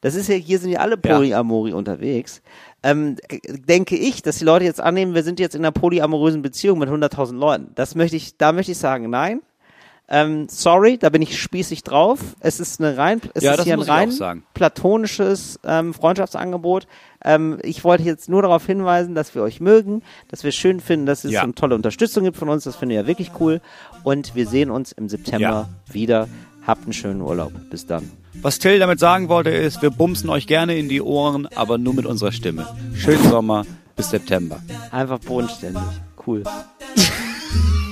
Das 0.00 0.16
ist 0.16 0.28
ja, 0.28 0.34
hier 0.34 0.58
sind 0.58 0.70
ja 0.70 0.80
alle 0.80 0.96
Ja. 1.02 1.16
Polyamori 1.16 1.72
unterwegs. 1.72 2.42
Ähm, 2.82 3.16
denke 3.48 3.96
ich, 3.96 4.22
dass 4.22 4.38
die 4.38 4.44
Leute 4.44 4.64
jetzt 4.64 4.80
annehmen, 4.80 5.14
wir 5.14 5.22
sind 5.22 5.38
jetzt 5.38 5.54
in 5.54 5.62
einer 5.62 5.70
polyamorösen 5.70 6.42
Beziehung 6.42 6.80
mit 6.80 6.88
100.000 6.88 7.36
Leuten. 7.36 7.68
Das 7.76 7.94
möchte 7.94 8.16
ich, 8.16 8.36
da 8.36 8.52
möchte 8.52 8.72
ich 8.72 8.78
sagen, 8.78 9.08
nein. 9.10 9.42
Ähm, 10.14 10.46
sorry, 10.50 10.98
da 10.98 11.08
bin 11.08 11.22
ich 11.22 11.40
spießig 11.40 11.84
drauf. 11.84 12.20
Es 12.40 12.60
ist 12.60 12.80
eine 12.80 12.98
rein, 12.98 13.22
es 13.32 13.42
Ja, 13.42 13.54
ist 13.54 13.64
hier 13.64 13.72
ein 13.72 13.80
rein 13.80 14.12
platonisches 14.52 15.58
ähm, 15.64 15.94
Freundschaftsangebot. 15.94 16.86
Ähm, 17.24 17.58
ich 17.62 17.82
wollte 17.82 18.02
jetzt 18.04 18.28
nur 18.28 18.42
darauf 18.42 18.66
hinweisen, 18.66 19.14
dass 19.14 19.34
wir 19.34 19.42
euch 19.42 19.60
mögen, 19.60 20.02
dass 20.28 20.44
wir 20.44 20.52
schön 20.52 20.80
finden, 20.80 21.06
dass 21.06 21.24
es 21.24 21.32
Ja. 21.32 21.40
so 21.40 21.44
eine 21.44 21.54
tolle 21.54 21.74
Unterstützung 21.74 22.24
gibt 22.24 22.36
von 22.36 22.50
uns. 22.50 22.64
Das 22.64 22.76
finde 22.76 22.94
ich 22.94 23.00
ja 23.00 23.06
wirklich 23.06 23.30
cool. 23.40 23.62
Und 24.04 24.34
wir 24.34 24.46
sehen 24.46 24.70
uns 24.70 24.92
im 24.92 25.08
September 25.08 25.70
wieder. 25.90 26.28
Habt 26.66 26.84
einen 26.84 26.92
schönen 26.92 27.22
Urlaub. 27.22 27.52
Bis 27.70 27.86
dann. 27.86 28.10
Was 28.42 28.58
Till 28.58 28.78
damit 28.78 29.00
sagen 29.00 29.28
wollte 29.30 29.48
ist, 29.50 29.80
wir 29.80 29.90
bumsen 29.90 30.28
euch 30.28 30.46
gerne 30.46 30.76
in 30.76 30.88
die 30.90 31.00
Ohren, 31.00 31.46
aber 31.54 31.78
nur 31.78 31.94
mit 31.94 32.04
unserer 32.06 32.32
Stimme. 32.32 32.66
Schönen 32.94 33.22
Sommer, 33.30 33.64
bis 33.96 34.10
September. 34.10 34.60
Einfach 34.90 35.18
bodenständig. 35.20 35.82
Cool. 36.26 36.42